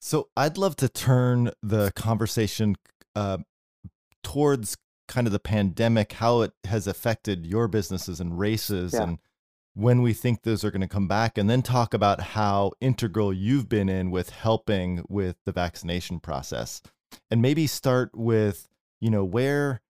So 0.00 0.28
I'd 0.36 0.56
love 0.56 0.76
to 0.76 0.88
turn 0.88 1.50
the 1.60 1.90
conversation 1.96 2.76
uh, 3.16 3.38
towards 4.22 4.76
kind 5.08 5.26
of 5.26 5.32
the 5.32 5.40
pandemic, 5.40 6.12
how 6.12 6.42
it 6.42 6.52
has 6.64 6.86
affected 6.86 7.46
your 7.46 7.66
businesses 7.66 8.20
and 8.20 8.38
races, 8.38 8.92
yeah. 8.94 9.02
and 9.02 9.18
when 9.74 10.02
we 10.02 10.12
think 10.12 10.42
those 10.42 10.64
are 10.64 10.70
going 10.70 10.80
to 10.80 10.88
come 10.88 11.08
back, 11.08 11.36
and 11.36 11.50
then 11.50 11.62
talk 11.62 11.94
about 11.94 12.20
how 12.20 12.72
integral 12.80 13.32
you've 13.32 13.68
been 13.68 13.88
in 13.88 14.10
with 14.10 14.30
helping 14.30 15.04
with 15.08 15.36
the 15.44 15.52
vaccination 15.52 16.20
process. 16.20 16.80
And 17.30 17.42
maybe 17.42 17.66
start 17.66 18.10
with, 18.14 18.68
you 19.00 19.10
know, 19.10 19.24
where 19.24 19.80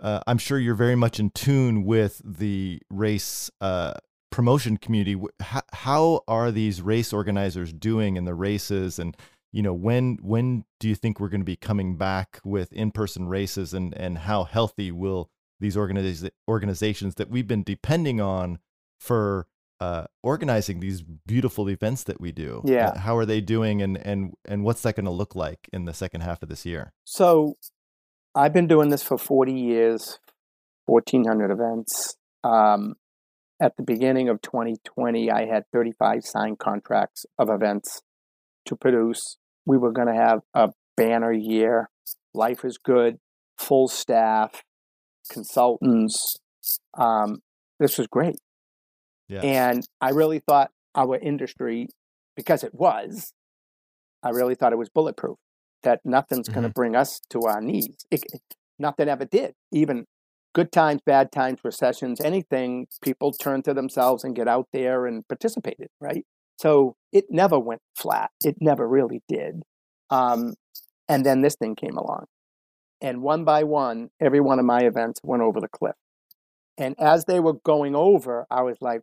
uh, 0.00 0.20
I'm 0.26 0.38
sure 0.38 0.58
you're 0.58 0.74
very 0.74 0.96
much 0.96 1.20
in 1.20 1.30
tune 1.30 1.84
with 1.84 2.20
the 2.24 2.80
race 2.90 3.50
uh, 3.60 3.94
promotion 4.30 4.76
community. 4.76 5.20
How, 5.40 5.62
how 5.72 6.20
are 6.26 6.50
these 6.50 6.82
race 6.82 7.12
organizers 7.12 7.72
doing 7.72 8.16
in 8.16 8.24
the 8.24 8.34
races 8.34 8.98
and 8.98 9.16
you 9.52 9.62
know 9.62 9.72
when 9.72 10.18
when 10.20 10.64
do 10.80 10.88
you 10.88 10.96
think 10.96 11.20
we're 11.20 11.28
going 11.28 11.40
to 11.40 11.44
be 11.44 11.54
coming 11.54 11.96
back 11.96 12.40
with 12.44 12.72
in-person 12.72 13.28
races 13.28 13.72
and 13.72 13.94
and 13.96 14.18
how 14.18 14.42
healthy 14.42 14.90
will 14.90 15.30
these 15.60 15.76
organiz- 15.76 16.28
organizations 16.48 17.14
that 17.14 17.30
we've 17.30 17.46
been 17.46 17.62
depending 17.62 18.20
on 18.20 18.58
for 19.04 19.46
uh, 19.80 20.04
organizing 20.22 20.80
these 20.80 21.02
beautiful 21.02 21.68
events 21.68 22.04
that 22.04 22.20
we 22.20 22.32
do 22.32 22.62
yeah 22.64 22.88
uh, 22.88 22.98
how 22.98 23.16
are 23.16 23.26
they 23.26 23.40
doing 23.40 23.82
and 23.82 23.96
and 23.98 24.34
and 24.44 24.64
what's 24.64 24.82
that 24.82 24.96
going 24.96 25.04
to 25.04 25.10
look 25.10 25.34
like 25.34 25.68
in 25.72 25.84
the 25.84 25.92
second 25.92 26.22
half 26.22 26.42
of 26.42 26.48
this 26.48 26.64
year 26.64 26.92
so 27.04 27.56
i've 28.34 28.52
been 28.52 28.68
doing 28.68 28.88
this 28.88 29.02
for 29.02 29.18
40 29.18 29.52
years 29.52 30.18
1400 30.86 31.50
events 31.50 32.16
um, 32.44 32.94
at 33.60 33.76
the 33.76 33.82
beginning 33.82 34.28
of 34.28 34.40
2020 34.42 35.30
i 35.30 35.46
had 35.46 35.64
35 35.72 36.20
signed 36.24 36.58
contracts 36.58 37.26
of 37.38 37.50
events 37.50 38.02
to 38.64 38.76
produce 38.76 39.36
we 39.66 39.78
were 39.78 39.92
going 39.92 40.08
to 40.08 40.14
have 40.14 40.40
a 40.54 40.70
banner 40.96 41.32
year. 41.32 41.90
Life 42.34 42.64
is 42.64 42.78
good, 42.78 43.18
full 43.58 43.88
staff, 43.88 44.62
consultants. 45.30 46.36
Um, 46.98 47.38
this 47.78 47.98
was 47.98 48.06
great. 48.06 48.36
And 49.42 49.86
I 50.00 50.10
really 50.10 50.40
thought 50.40 50.70
our 50.94 51.16
industry, 51.16 51.88
because 52.36 52.62
it 52.62 52.74
was, 52.74 53.32
I 54.22 54.30
really 54.30 54.54
thought 54.54 54.72
it 54.72 54.78
was 54.78 54.88
bulletproof, 54.88 55.36
that 55.82 56.00
nothing's 56.04 56.48
mm-hmm. 56.48 56.60
going 56.60 56.68
to 56.68 56.72
bring 56.72 56.96
us 56.96 57.20
to 57.30 57.40
our 57.46 57.60
knees. 57.60 57.96
It, 58.10 58.22
nothing 58.78 59.08
ever 59.08 59.24
did. 59.24 59.54
Even 59.72 60.06
good 60.54 60.70
times, 60.70 61.00
bad 61.04 61.32
times, 61.32 61.60
recessions, 61.64 62.20
anything, 62.20 62.86
people 63.02 63.32
turn 63.32 63.62
to 63.62 63.74
themselves 63.74 64.24
and 64.24 64.36
get 64.36 64.48
out 64.48 64.68
there 64.72 65.06
and 65.06 65.26
participated, 65.28 65.88
right? 66.00 66.24
So 66.58 66.94
it 67.12 67.24
never 67.30 67.58
went 67.58 67.80
flat. 67.96 68.30
It 68.44 68.56
never 68.60 68.88
really 68.88 69.22
did. 69.28 69.62
Um, 70.10 70.54
and 71.08 71.26
then 71.26 71.42
this 71.42 71.56
thing 71.56 71.74
came 71.74 71.96
along. 71.96 72.26
And 73.00 73.20
one 73.20 73.44
by 73.44 73.64
one, 73.64 74.10
every 74.20 74.40
one 74.40 74.58
of 74.58 74.64
my 74.64 74.80
events 74.80 75.20
went 75.24 75.42
over 75.42 75.60
the 75.60 75.68
cliff. 75.68 75.96
And 76.76 76.94
as 76.98 77.24
they 77.26 77.40
were 77.40 77.54
going 77.54 77.94
over, 77.94 78.46
I 78.50 78.62
was 78.62 78.76
like, 78.80 79.02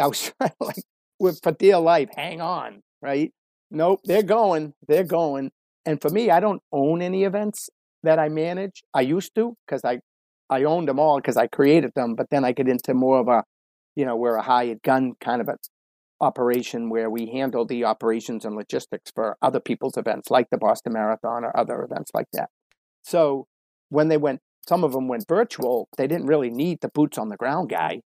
I 0.00 0.06
was 0.06 0.32
trying 0.38 0.50
to 0.50 0.64
like, 0.64 0.84
with 1.18 1.40
for 1.42 1.52
dear 1.52 1.78
life, 1.78 2.08
hang 2.16 2.40
on, 2.40 2.82
right? 3.00 3.32
Nope, 3.70 4.00
they're 4.04 4.22
going, 4.22 4.74
they're 4.88 5.04
going. 5.04 5.50
And 5.86 6.00
for 6.00 6.10
me, 6.10 6.30
I 6.30 6.40
don't 6.40 6.62
own 6.72 7.02
any 7.02 7.24
events 7.24 7.70
that 8.02 8.18
I 8.18 8.28
manage. 8.28 8.82
I 8.92 9.02
used 9.02 9.34
to 9.36 9.56
because 9.66 9.84
I, 9.84 10.00
I 10.50 10.64
owned 10.64 10.88
them 10.88 10.98
all 10.98 11.18
because 11.18 11.36
I 11.36 11.46
created 11.46 11.92
them. 11.94 12.14
But 12.14 12.30
then 12.30 12.44
I 12.44 12.52
get 12.52 12.68
into 12.68 12.94
more 12.94 13.18
of 13.20 13.28
a, 13.28 13.44
you 13.96 14.04
know, 14.04 14.16
we're 14.16 14.36
a 14.36 14.42
hired 14.42 14.82
gun 14.82 15.12
kind 15.20 15.40
of 15.40 15.48
a 15.48 15.56
operation 16.20 16.88
where 16.88 17.10
we 17.10 17.26
handle 17.26 17.66
the 17.66 17.84
operations 17.84 18.44
and 18.44 18.56
logistics 18.56 19.10
for 19.14 19.36
other 19.42 19.60
people's 19.60 19.96
events, 19.96 20.30
like 20.30 20.48
the 20.50 20.58
Boston 20.58 20.92
Marathon 20.92 21.44
or 21.44 21.56
other 21.56 21.82
events 21.82 22.10
like 22.14 22.26
that. 22.32 22.48
So 23.02 23.46
when 23.90 24.08
they 24.08 24.16
went, 24.16 24.40
some 24.68 24.84
of 24.84 24.92
them 24.92 25.08
went 25.08 25.28
virtual, 25.28 25.88
they 25.96 26.06
didn't 26.06 26.26
really 26.26 26.50
need 26.50 26.80
the 26.80 26.88
boots 26.88 27.18
on 27.18 27.28
the 27.28 27.36
ground 27.36 27.70
guy. 27.70 28.00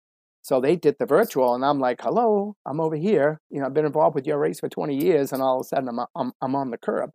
So 0.42 0.60
they 0.60 0.76
did 0.76 0.94
the 1.00 1.06
virtual, 1.06 1.54
and 1.56 1.64
I'm 1.64 1.80
like, 1.80 2.00
hello, 2.00 2.54
I'm 2.64 2.80
over 2.80 2.94
here. 2.94 3.40
You 3.50 3.58
know, 3.58 3.66
I've 3.66 3.74
been 3.74 3.84
involved 3.84 4.14
with 4.14 4.28
your 4.28 4.38
race 4.38 4.60
for 4.60 4.68
20 4.68 4.94
years, 4.94 5.32
and 5.32 5.42
all 5.42 5.56
of 5.58 5.62
a 5.62 5.64
sudden 5.64 5.88
I'm, 5.88 6.06
I'm, 6.14 6.32
I'm 6.40 6.54
on 6.54 6.70
the 6.70 6.78
curb. 6.78 7.10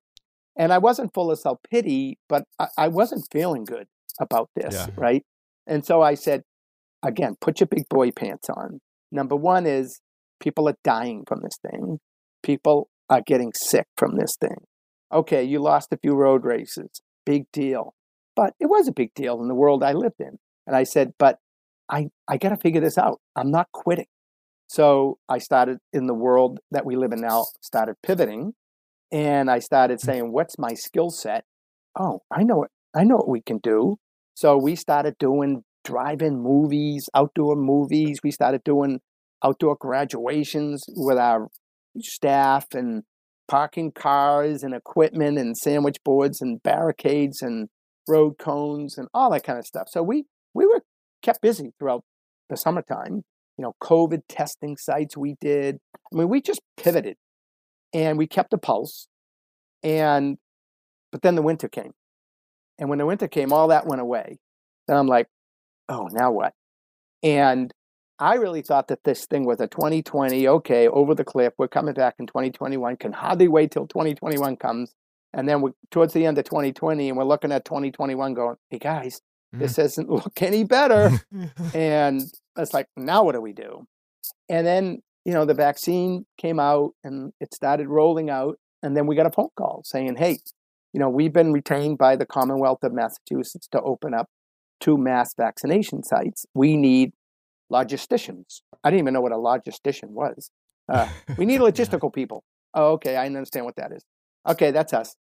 And 0.57 0.73
I 0.73 0.79
wasn't 0.79 1.13
full 1.13 1.31
of 1.31 1.39
self 1.39 1.59
pity, 1.69 2.17
but 2.27 2.43
I, 2.59 2.67
I, 2.77 2.87
wasn't 2.89 3.25
feeling 3.31 3.63
good 3.63 3.87
about 4.19 4.49
this, 4.55 4.73
yeah. 4.73 4.87
right? 4.97 5.23
And 5.65 5.85
so 5.85 6.01
I 6.01 6.15
said, 6.15 6.43
again, 7.03 7.35
put 7.39 7.61
your 7.61 7.67
big 7.67 7.87
boy 7.89 8.11
pants 8.11 8.49
on. 8.49 8.79
Number 9.13 9.37
one 9.37 9.65
is 9.65 10.01
people 10.41 10.67
are 10.67 10.75
dying 10.83 11.23
from 11.25 11.39
this 11.41 11.57
thing, 11.69 11.99
people 12.43 12.89
are 13.09 13.21
getting 13.25 13.53
sick 13.55 13.85
from 13.95 14.17
this 14.17 14.35
thing. 14.41 14.57
Okay, 15.13 15.43
you 15.43 15.59
lost 15.59 15.93
a 15.93 15.97
few 15.97 16.15
road 16.15 16.43
races, 16.43 17.01
big 17.25 17.45
deal. 17.53 17.93
But 18.35 18.53
it 18.59 18.67
was 18.67 18.87
a 18.87 18.93
big 18.93 19.13
deal 19.13 19.41
in 19.41 19.47
the 19.47 19.55
world 19.55 19.83
I 19.83 19.93
lived 19.93 20.19
in. 20.19 20.37
And 20.65 20.75
I 20.75 20.83
said, 20.83 21.13
but 21.17 21.39
I, 21.89 22.07
I 22.27 22.37
got 22.37 22.49
to 22.49 22.57
figure 22.57 22.81
this 22.81 22.97
out. 22.97 23.19
I'm 23.35 23.51
not 23.51 23.67
quitting. 23.73 24.05
So 24.67 25.17
I 25.27 25.39
started 25.39 25.79
in 25.91 26.07
the 26.07 26.13
world 26.13 26.59
that 26.71 26.85
we 26.85 26.95
live 26.95 27.11
in 27.11 27.19
now, 27.19 27.45
started 27.61 27.95
pivoting 28.01 28.53
and 29.11 29.51
I 29.51 29.59
started 29.59 29.99
mm. 29.99 30.05
saying, 30.05 30.31
what's 30.31 30.57
my 30.57 30.73
skill 30.73 31.09
set? 31.09 31.43
Oh, 31.99 32.21
I 32.31 32.43
know 32.43 32.63
it. 32.63 32.71
I 32.95 33.03
know 33.03 33.17
what 33.17 33.29
we 33.29 33.41
can 33.41 33.57
do. 33.57 33.97
So 34.33 34.57
we 34.57 34.75
started 34.75 35.15
doing 35.19 35.63
drive-in 35.83 36.41
movies, 36.41 37.09
outdoor 37.13 37.55
movies. 37.55 38.19
We 38.23 38.31
started 38.31 38.63
doing 38.63 39.01
outdoor 39.43 39.75
graduations 39.75 40.83
with 40.87 41.17
our 41.17 41.49
staff 41.99 42.67
and 42.73 43.03
parking 43.47 43.91
cars 43.91 44.63
and 44.63 44.73
equipment 44.73 45.37
and 45.37 45.57
sandwich 45.57 45.97
boards 46.05 46.41
and 46.41 46.63
barricades 46.63 47.41
and 47.41 47.67
road 48.11 48.37
cones 48.37 48.97
and 48.97 49.07
all 49.13 49.31
that 49.31 49.43
kind 49.43 49.57
of 49.57 49.65
stuff. 49.65 49.87
So 49.89 50.03
we 50.03 50.25
we 50.53 50.65
were 50.65 50.81
kept 51.21 51.41
busy 51.41 51.71
throughout 51.79 52.03
the 52.49 52.57
summertime. 52.57 53.23
You 53.57 53.63
know, 53.63 53.75
COVID 53.81 54.23
testing 54.27 54.77
sites 54.77 55.15
we 55.15 55.35
did. 55.39 55.79
I 56.11 56.17
mean, 56.17 56.29
we 56.29 56.41
just 56.41 56.61
pivoted 56.77 57.17
and 57.93 58.17
we 58.17 58.27
kept 58.27 58.53
a 58.53 58.57
pulse. 58.57 59.07
And 59.83 60.37
but 61.11 61.21
then 61.21 61.35
the 61.35 61.41
winter 61.41 61.67
came. 61.67 61.91
And 62.79 62.89
when 62.89 62.99
the 62.99 63.05
winter 63.05 63.27
came, 63.27 63.53
all 63.53 63.67
that 63.67 63.85
went 63.85 64.01
away. 64.01 64.39
Then 64.87 64.97
I'm 64.97 65.07
like, 65.07 65.27
oh, 65.89 66.09
now 66.11 66.31
what? 66.31 66.53
And 67.21 67.71
I 68.17 68.35
really 68.35 68.61
thought 68.61 68.87
that 68.87 69.03
this 69.03 69.25
thing 69.25 69.45
was 69.45 69.59
a 69.59 69.67
2020, 69.67 70.47
okay, 70.47 70.87
over 70.87 71.13
the 71.13 71.23
cliff. 71.23 71.53
We're 71.57 71.67
coming 71.67 71.93
back 71.93 72.15
in 72.19 72.27
2021. 72.27 72.97
Can 72.97 73.13
hardly 73.13 73.47
wait 73.47 73.71
till 73.71 73.87
2021 73.87 74.57
comes. 74.57 74.93
And 75.33 75.47
then 75.47 75.61
we're 75.61 75.71
towards 75.91 76.13
the 76.13 76.25
end 76.25 76.37
of 76.37 76.45
2020, 76.45 77.07
and 77.07 77.17
we're 77.17 77.23
looking 77.23 77.51
at 77.51 77.65
2021 77.65 78.33
going, 78.33 78.57
hey 78.69 78.79
guys, 78.79 79.21
this 79.53 79.73
mm. 79.73 79.77
doesn't 79.77 80.09
look 80.09 80.41
any 80.41 80.63
better. 80.63 81.11
and 81.73 82.21
it's 82.57 82.73
like, 82.73 82.87
now 82.97 83.23
what 83.23 83.33
do 83.33 83.41
we 83.41 83.53
do? 83.53 83.85
And 84.49 84.67
then, 84.67 85.01
you 85.25 85.33
know, 85.33 85.45
the 85.45 85.53
vaccine 85.53 86.25
came 86.37 86.59
out 86.59 86.91
and 87.03 87.31
it 87.39 87.53
started 87.53 87.87
rolling 87.87 88.29
out. 88.29 88.57
And 88.83 88.97
then 88.97 89.07
we 89.07 89.15
got 89.15 89.25
a 89.25 89.31
phone 89.31 89.49
call 89.55 89.83
saying, 89.85 90.15
hey, 90.17 90.39
you 90.93 90.99
know, 90.99 91.09
we've 91.09 91.31
been 91.31 91.53
retained 91.53 91.97
by 91.97 92.15
the 92.15 92.25
Commonwealth 92.25 92.83
of 92.83 92.93
Massachusetts 92.93 93.67
to 93.71 93.81
open 93.81 94.13
up 94.13 94.27
two 94.81 94.97
mass 94.97 95.33
vaccination 95.35 96.03
sites. 96.03 96.45
We 96.53 96.75
need 96.75 97.11
logisticians. 97.71 98.61
I 98.83 98.89
didn't 98.89 99.05
even 99.05 99.13
know 99.13 99.21
what 99.21 99.31
a 99.31 99.35
logistician 99.35 100.09
was. 100.09 100.49
Uh, 100.89 101.07
we 101.37 101.45
need 101.45 101.61
logistical 101.61 102.13
people. 102.13 102.43
Oh, 102.73 102.93
okay, 102.93 103.15
I 103.15 103.27
understand 103.27 103.65
what 103.65 103.75
that 103.77 103.91
is. 103.93 104.03
Okay, 104.47 104.71
that's 104.71 104.91
us 104.91 105.15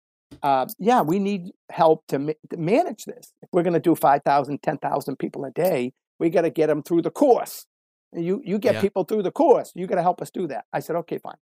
uh, 0.43 0.65
yeah, 0.77 1.01
we 1.01 1.19
need 1.19 1.51
help 1.71 2.05
to, 2.07 2.19
ma- 2.19 2.33
to 2.49 2.57
manage 2.57 3.05
this. 3.05 3.33
If 3.41 3.49
we're 3.51 3.63
going 3.63 3.73
to 3.73 3.79
do 3.79 3.95
5,000, 3.95 4.61
10,000 4.61 5.19
people 5.19 5.45
a 5.45 5.51
day, 5.51 5.93
we 6.19 6.29
got 6.29 6.41
to 6.41 6.49
get 6.49 6.67
them 6.67 6.83
through 6.83 7.01
the 7.01 7.11
course. 7.11 7.65
You, 8.13 8.41
you 8.43 8.57
get 8.57 8.75
yeah. 8.75 8.81
people 8.81 9.03
through 9.03 9.23
the 9.23 9.31
course. 9.31 9.71
You 9.75 9.87
got 9.87 9.95
to 9.95 10.01
help 10.01 10.21
us 10.21 10.31
do 10.31 10.47
that. 10.47 10.65
I 10.73 10.79
said, 10.79 10.95
okay, 10.97 11.19
fine. 11.19 11.35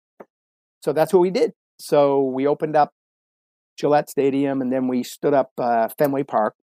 So 0.84 0.94
that's 0.94 1.14
what 1.14 1.20
we 1.20 1.32
did. 1.32 1.54
So 1.80 2.24
we 2.24 2.48
opened 2.48 2.76
up 2.76 2.92
Gillette 3.78 4.10
Stadium 4.10 4.62
and 4.62 4.72
then 4.72 4.88
we 4.88 5.04
stood 5.04 5.34
up 5.34 5.52
uh, 5.58 5.88
Fenway 5.98 6.24
Park. 6.24 6.56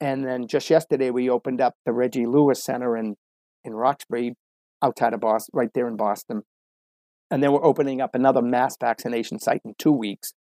And 0.00 0.24
then 0.24 0.46
just 0.46 0.70
yesterday, 0.70 1.10
we 1.10 1.28
opened 1.28 1.60
up 1.60 1.74
the 1.84 1.92
Reggie 1.92 2.26
Lewis 2.26 2.62
Center 2.62 2.96
in, 2.96 3.16
in 3.64 3.74
Roxbury, 3.74 4.36
outside 4.82 5.12
of 5.12 5.20
Boston, 5.20 5.50
right 5.54 5.70
there 5.74 5.88
in 5.88 5.96
Boston. 5.96 6.42
And 7.30 7.42
then 7.42 7.52
we're 7.52 7.64
opening 7.64 8.00
up 8.00 8.14
another 8.14 8.40
mass 8.40 8.76
vaccination 8.80 9.40
site 9.40 9.60
in 9.64 9.74
two 9.76 9.92
weeks 9.92 10.34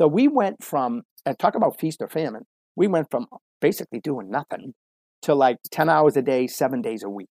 so 0.00 0.08
we 0.08 0.28
went 0.28 0.64
from, 0.64 1.02
and 1.26 1.38
talk 1.38 1.54
about 1.54 1.78
feast 1.78 2.00
or 2.00 2.08
famine, 2.08 2.44
we 2.74 2.88
went 2.88 3.10
from 3.10 3.26
basically 3.60 4.00
doing 4.00 4.30
nothing 4.30 4.72
to 5.20 5.34
like 5.34 5.58
10 5.70 5.90
hours 5.90 6.16
a 6.16 6.22
day, 6.22 6.46
seven 6.46 6.80
days 6.80 7.02
a 7.02 7.10
week. 7.10 7.28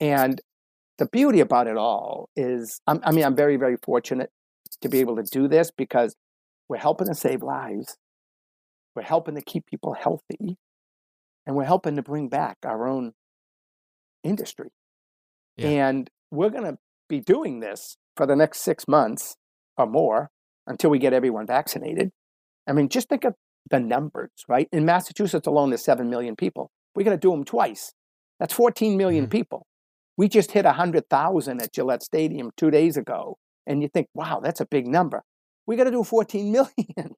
And 0.00 0.40
the 0.98 1.06
beauty 1.06 1.38
about 1.38 1.68
it 1.68 1.76
all 1.76 2.30
is, 2.34 2.80
I 2.88 3.12
mean, 3.12 3.24
I'm 3.24 3.36
very, 3.36 3.56
very 3.56 3.76
fortunate 3.80 4.30
to 4.80 4.88
be 4.88 4.98
able 4.98 5.14
to 5.18 5.22
do 5.22 5.46
this 5.46 5.70
because 5.70 6.16
we're 6.68 6.78
helping 6.78 7.06
to 7.06 7.14
save 7.14 7.44
lives. 7.44 7.96
We're 8.96 9.02
helping 9.02 9.36
to 9.36 9.40
keep 9.40 9.66
people 9.66 9.94
healthy. 9.94 10.56
And 11.46 11.54
we're 11.54 11.62
helping 11.62 11.94
to 11.94 12.02
bring 12.02 12.28
back 12.28 12.56
our 12.64 12.88
own 12.88 13.12
industry. 14.24 14.70
Yeah. 15.56 15.68
And 15.68 16.10
we're 16.32 16.50
going 16.50 16.64
to 16.72 16.78
be 17.08 17.20
doing 17.20 17.60
this 17.60 17.98
for 18.16 18.26
the 18.26 18.34
next 18.34 18.62
six 18.62 18.88
months 18.88 19.36
or 19.76 19.86
more 19.86 20.30
until 20.68 20.90
we 20.90 20.98
get 20.98 21.12
everyone 21.12 21.46
vaccinated. 21.46 22.12
I 22.68 22.72
mean, 22.72 22.88
just 22.88 23.08
think 23.08 23.24
of 23.24 23.34
the 23.70 23.80
numbers, 23.80 24.30
right? 24.48 24.68
In 24.70 24.84
Massachusetts 24.84 25.46
alone, 25.46 25.70
there's 25.70 25.84
7 25.84 26.08
million 26.08 26.36
people. 26.36 26.70
We're 26.94 27.04
going 27.04 27.18
to 27.18 27.20
do 27.20 27.30
them 27.30 27.44
twice. 27.44 27.94
That's 28.38 28.54
14 28.54 28.96
million 28.96 29.24
mm-hmm. 29.24 29.30
people. 29.30 29.66
We 30.16 30.28
just 30.28 30.52
hit 30.52 30.64
100,000 30.64 31.62
at 31.62 31.72
Gillette 31.72 32.02
Stadium 32.02 32.50
two 32.56 32.70
days 32.70 32.96
ago. 32.96 33.38
And 33.66 33.82
you 33.82 33.88
think, 33.88 34.08
wow, 34.14 34.40
that's 34.42 34.60
a 34.60 34.66
big 34.66 34.86
number. 34.86 35.22
We 35.66 35.76
got 35.76 35.84
to 35.84 35.90
do 35.90 36.04
14 36.04 36.52
million. 36.52 37.14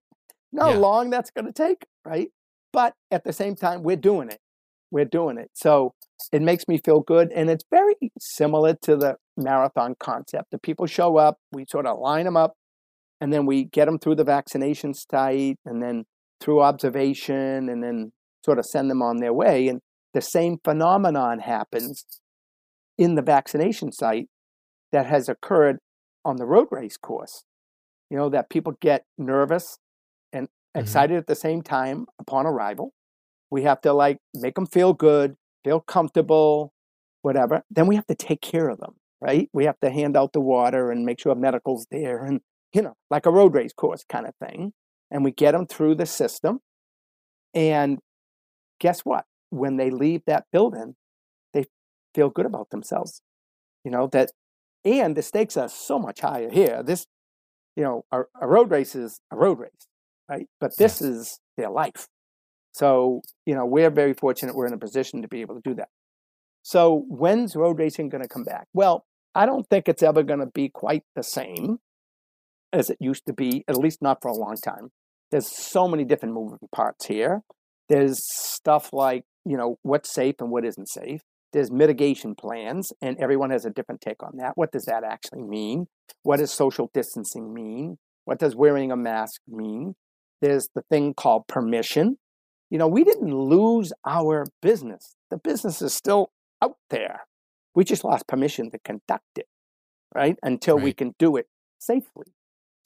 know 0.53 0.65
how 0.65 0.73
long 0.73 1.11
that's 1.11 1.31
going 1.31 1.47
to 1.47 1.53
take, 1.53 1.87
right? 2.05 2.29
But 2.73 2.95
at 3.11 3.25
the 3.25 3.33
same 3.33 3.57
time, 3.57 3.83
we're 3.83 3.97
doing 3.97 4.31
it. 4.31 4.39
We're 4.91 5.05
doing 5.05 5.39
it. 5.39 5.51
So 5.55 5.95
it 6.33 6.43
makes 6.43 6.67
me 6.67 6.79
feel 6.79 7.01
good. 7.01 7.31
And 7.33 7.49
it's 7.49 7.65
very 7.71 7.95
similar 8.19 8.75
to 8.83 8.97
the 8.97 9.17
marathon 9.37 9.95
concept. 9.99 10.51
The 10.51 10.59
people 10.59 10.87
show 10.87 11.17
up, 11.17 11.39
we 11.53 11.65
sort 11.69 11.87
of 11.87 11.99
line 11.99 12.25
them 12.25 12.37
up, 12.37 12.55
and 13.21 13.33
then 13.33 13.47
we 13.47 13.65
get 13.65 13.85
them 13.85 13.99
through 13.99 14.15
the 14.15 14.25
vaccination 14.25 14.95
site 14.95 15.59
and 15.65 15.83
then 15.83 16.05
through 16.41 16.63
observation 16.63 17.69
and 17.69 17.83
then 17.83 18.13
sort 18.45 18.59
of 18.59 18.65
send 18.65 18.91
them 18.91 19.03
on 19.03 19.19
their 19.19 19.33
way 19.33 19.69
and 19.69 19.81
the 20.15 20.21
same 20.21 20.57
phenomenon 20.65 21.41
happens 21.41 22.05
in 22.99 23.15
the 23.15 23.23
vaccination 23.23 23.93
site 23.93 24.27
that 24.93 25.07
has 25.07 25.29
occurred 25.29 25.79
on 26.25 26.37
the 26.37 26.47
road 26.47 26.69
race 26.71 26.97
course 26.97 27.45
you 28.11 28.17
know 28.17 28.29
that 28.29 28.51
people 28.51 28.75
get 28.81 29.05
nervous 29.19 29.79
and 30.33 30.47
mm-hmm. 30.47 30.81
excited 30.81 31.13
mm-hmm. 31.13 31.19
at 31.19 31.27
the 31.27 31.35
same 31.35 31.63
time 31.63 32.07
upon 32.19 32.47
arrival 32.47 32.93
we 33.51 33.63
have 33.63 33.81
to 33.81 33.93
like 33.93 34.19
make 34.35 34.55
them 34.55 34.67
feel 34.67 34.93
good 34.93 35.37
feel 35.65 35.81
comfortable 35.81 36.73
whatever 37.23 37.63
then 37.71 37.87
we 37.87 37.97
have 37.97 38.07
to 38.07 38.15
take 38.15 38.41
care 38.41 38.69
of 38.69 38.79
them 38.79 38.95
right 39.21 39.49
we 39.53 39.65
have 39.65 39.79
to 39.81 39.91
hand 39.91 40.17
out 40.17 40.33
the 40.33 40.41
water 40.41 40.91
and 40.91 41.05
make 41.05 41.21
sure 41.21 41.35
medical's 41.35 41.87
there 41.91 42.25
and 42.25 42.41
you 42.73 42.83
know, 42.83 42.95
like 43.11 43.27
a 43.27 43.31
road 43.31 43.55
race 43.55 43.73
course 43.73 44.05
kind 44.09 44.27
of 44.27 44.35
thing. 44.37 44.73
And 45.11 45.25
we 45.25 45.33
get 45.33 45.53
them 45.53 45.67
through 45.67 45.97
the 45.97 46.07
system. 46.07 46.61
And 47.53 47.99
guess 48.79 49.01
what? 49.01 49.25
When 49.51 49.77
they 49.77 49.91
leave 49.91 50.23
that 50.27 50.45
building, 50.53 50.95
they 51.53 51.65
feel 52.15 52.31
good 52.31 52.47
about 52.47 52.71
themselves. 52.71 53.23
You 53.85 53.91
know, 53.91 54.07
that, 54.09 54.31
and 54.85 55.17
the 55.17 55.23
stakes 55.23 55.57
are 55.57 55.69
so 55.69 55.99
much 55.99 56.21
higher 56.21 56.51
here. 56.51 56.83
This, 56.85 57.07
you 57.75 57.83
know, 57.83 58.05
a, 58.13 58.23
a 58.41 58.47
road 58.47 58.71
race 58.71 58.95
is 58.95 59.21
a 59.33 59.37
road 59.37 59.59
race, 59.59 59.89
right? 60.29 60.47
But 60.61 60.77
this 60.77 61.01
is 61.01 61.41
their 61.57 61.71
life. 61.71 62.09
So, 62.73 63.23
you 63.47 63.55
know, 63.55 63.67
we're 63.67 63.91
very 63.91 64.15
fortunate 64.15 64.55
we're 64.55 64.67
in 64.67 64.73
a 64.73 64.79
position 64.79 65.23
to 65.23 65.29
be 65.29 65.41
able 65.41 65.57
to 65.57 65.61
do 65.65 65.75
that. 65.75 65.89
So, 66.63 67.05
when's 67.09 67.57
road 67.57 67.79
racing 67.79 68.11
going 68.11 68.23
to 68.23 68.29
come 68.29 68.45
back? 68.45 68.69
Well, 68.73 69.05
I 69.35 69.47
don't 69.47 69.69
think 69.69 69.89
it's 69.89 70.03
ever 70.03 70.23
going 70.23 70.41
to 70.41 70.47
be 70.47 70.69
quite 70.69 71.03
the 71.17 71.23
same 71.23 71.79
as 72.73 72.91
it 72.91 72.99
used 73.01 73.27
to 73.27 73.33
be, 73.33 73.65
at 73.69 73.77
least 73.77 74.01
not 74.01 74.23
for 74.23 74.29
a 74.29 74.37
long 74.37 74.57
time. 74.57 74.91
There's 75.31 75.49
so 75.49 75.89
many 75.89 76.05
different 76.05 76.35
moving 76.35 76.59
parts 76.73 77.07
here. 77.07 77.43
There's 77.89 78.21
stuff 78.25 78.93
like, 78.93 79.25
you 79.45 79.57
know, 79.57 79.79
what's 79.83 80.13
safe 80.13 80.37
and 80.41 80.51
what 80.51 80.65
isn't 80.65 80.89
safe. 80.89 81.23
there's 81.53 81.71
mitigation 81.71 82.35
plans, 82.35 82.93
and 83.03 83.19
everyone 83.19 83.51
has 83.51 83.65
a 83.65 83.71
different 83.71 84.01
take 84.01 84.23
on 84.23 84.37
that. 84.37 84.53
What 84.55 84.73
does 84.73 84.85
that 84.85 85.05
actually 85.05 85.43
mean? 85.43 85.87
What 86.23 86.39
does 86.39 86.53
social 86.53 86.91
distancing 86.95 87.53
mean? 87.53 87.99
What 88.25 88.39
does 88.39 88.55
wearing 88.55 88.93
a 88.93 88.97
mask 88.97 89.41
mean? 89.49 89.95
There's 90.41 90.69
the 90.75 90.83
thing 90.91 91.15
called 91.15 91.49
permission. 91.49 92.19
You 92.71 92.79
know, 92.79 92.87
we 92.87 93.03
didn't 93.05 93.35
lose 93.35 93.93
our 94.07 94.47
business. 94.63 95.17
The 95.31 95.39
business 95.39 95.83
is 95.83 95.93
still 95.93 96.31
out 96.63 96.77
there. 96.91 97.21
We 97.75 97.85
just 97.85 98.05
lost 98.05 98.29
permission 98.29 98.71
to 98.71 98.79
conduct 98.79 99.39
it, 99.39 99.47
right? 100.15 100.37
Until 100.43 100.77
right. 100.77 100.85
we 100.85 100.93
can 100.93 101.15
do 101.19 101.37
it 101.37 101.47
safely. 101.79 102.27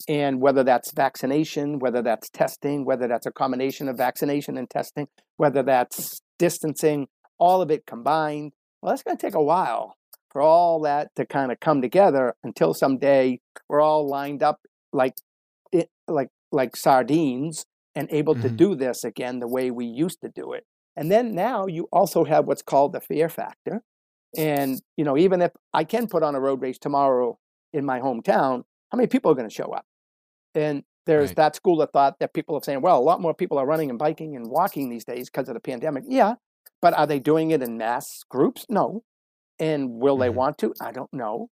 And 0.08 0.40
whether 0.40 0.64
that's 0.64 0.92
vaccination, 0.92 1.78
whether 1.78 2.02
that's 2.02 2.28
testing, 2.30 2.84
whether 2.84 3.08
that's 3.08 3.26
a 3.26 3.32
combination 3.32 3.88
of 3.88 3.96
vaccination 3.96 4.58
and 4.58 4.68
testing, 4.68 5.08
whether 5.36 5.62
that's 5.62 6.20
distancing, 6.38 7.08
all 7.38 7.62
of 7.62 7.70
it 7.70 7.86
combined, 7.86 8.52
well, 8.82 8.92
that's 8.92 9.02
going 9.02 9.16
to 9.16 9.26
take 9.26 9.34
a 9.34 9.42
while 9.42 9.96
for 10.30 10.42
all 10.42 10.80
that 10.80 11.14
to 11.16 11.24
kind 11.24 11.52
of 11.52 11.60
come 11.60 11.80
together 11.80 12.34
until 12.42 12.74
someday 12.74 13.40
we're 13.68 13.80
all 13.80 14.06
lined 14.06 14.42
up 14.42 14.60
like 14.92 15.14
it, 15.72 15.88
like 16.08 16.28
like 16.52 16.76
sardines 16.76 17.64
and 17.94 18.08
able 18.10 18.34
mm-hmm. 18.34 18.42
to 18.42 18.50
do 18.50 18.74
this 18.74 19.04
again 19.04 19.38
the 19.38 19.48
way 19.48 19.70
we 19.70 19.86
used 19.86 20.20
to 20.20 20.28
do 20.28 20.52
it. 20.52 20.64
And 20.96 21.10
then 21.10 21.34
now 21.34 21.66
you 21.66 21.88
also 21.92 22.24
have 22.24 22.46
what's 22.46 22.62
called 22.62 22.92
the 22.92 23.00
fear 23.00 23.28
factor. 23.28 23.82
And 24.36 24.80
you 24.96 25.04
know, 25.04 25.16
even 25.16 25.40
if 25.40 25.52
I 25.72 25.84
can 25.84 26.08
put 26.08 26.22
on 26.22 26.34
a 26.34 26.40
road 26.40 26.60
race 26.60 26.78
tomorrow 26.78 27.38
in 27.72 27.84
my 27.84 28.00
hometown, 28.00 28.64
how 28.94 28.96
many 28.96 29.08
people 29.08 29.32
are 29.32 29.34
going 29.34 29.48
to 29.48 29.54
show 29.54 29.72
up? 29.72 29.84
And 30.54 30.84
there's 31.04 31.30
right. 31.30 31.36
that 31.36 31.56
school 31.56 31.82
of 31.82 31.90
thought 31.90 32.20
that 32.20 32.32
people 32.32 32.54
are 32.54 32.62
saying, 32.62 32.80
well, 32.80 32.96
a 32.96 33.02
lot 33.02 33.20
more 33.20 33.34
people 33.34 33.58
are 33.58 33.66
running 33.66 33.90
and 33.90 33.98
biking 33.98 34.36
and 34.36 34.48
walking 34.48 34.88
these 34.88 35.04
days 35.04 35.28
because 35.28 35.48
of 35.48 35.54
the 35.54 35.60
pandemic. 35.60 36.04
Yeah, 36.06 36.34
but 36.80 36.94
are 36.94 37.08
they 37.08 37.18
doing 37.18 37.50
it 37.50 37.60
in 37.60 37.76
mass 37.76 38.06
groups? 38.28 38.64
No. 38.68 39.02
And 39.58 39.90
will 39.90 40.14
mm-hmm. 40.14 40.20
they 40.20 40.30
want 40.30 40.58
to? 40.58 40.74
I 40.80 40.92
don't 40.92 41.12
know. 41.12 41.48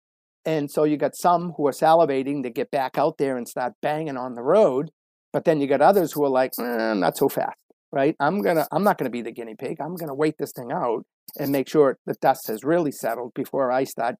And 0.45 0.69
so 0.69 0.83
you 0.83 0.97
got 0.97 1.15
some 1.15 1.53
who 1.57 1.65
are 1.65 1.71
salivating 1.71 2.43
to 2.43 2.51
get 2.51 2.69
back 2.69 2.99
out 2.99 3.17
there 3.17 3.37
and 3.37 3.47
start 3.47 3.73
banging 3.81 4.17
on 4.17 4.35
the 4.35 4.43
road, 4.43 4.91
but 5.33 5.43
then 5.43 5.59
you 5.59 5.65
got 5.65 5.81
others 5.81 6.11
who 6.11 6.23
are 6.23 6.29
like, 6.29 6.51
eh, 6.59 6.93
not 6.93 7.17
so 7.17 7.27
fast, 7.27 7.63
right? 7.91 8.15
I'm 8.19 8.43
gonna, 8.43 8.67
I'm 8.71 8.83
not 8.83 8.99
gonna 8.99 9.09
be 9.09 9.23
the 9.23 9.31
guinea 9.31 9.55
pig. 9.55 9.81
I'm 9.81 9.95
gonna 9.95 10.13
wait 10.13 10.35
this 10.37 10.51
thing 10.51 10.71
out 10.71 11.05
and 11.39 11.51
make 11.51 11.67
sure 11.67 11.97
the 12.05 12.15
dust 12.21 12.47
has 12.49 12.63
really 12.63 12.91
settled 12.91 13.33
before 13.33 13.71
I 13.71 13.83
start 13.83 14.17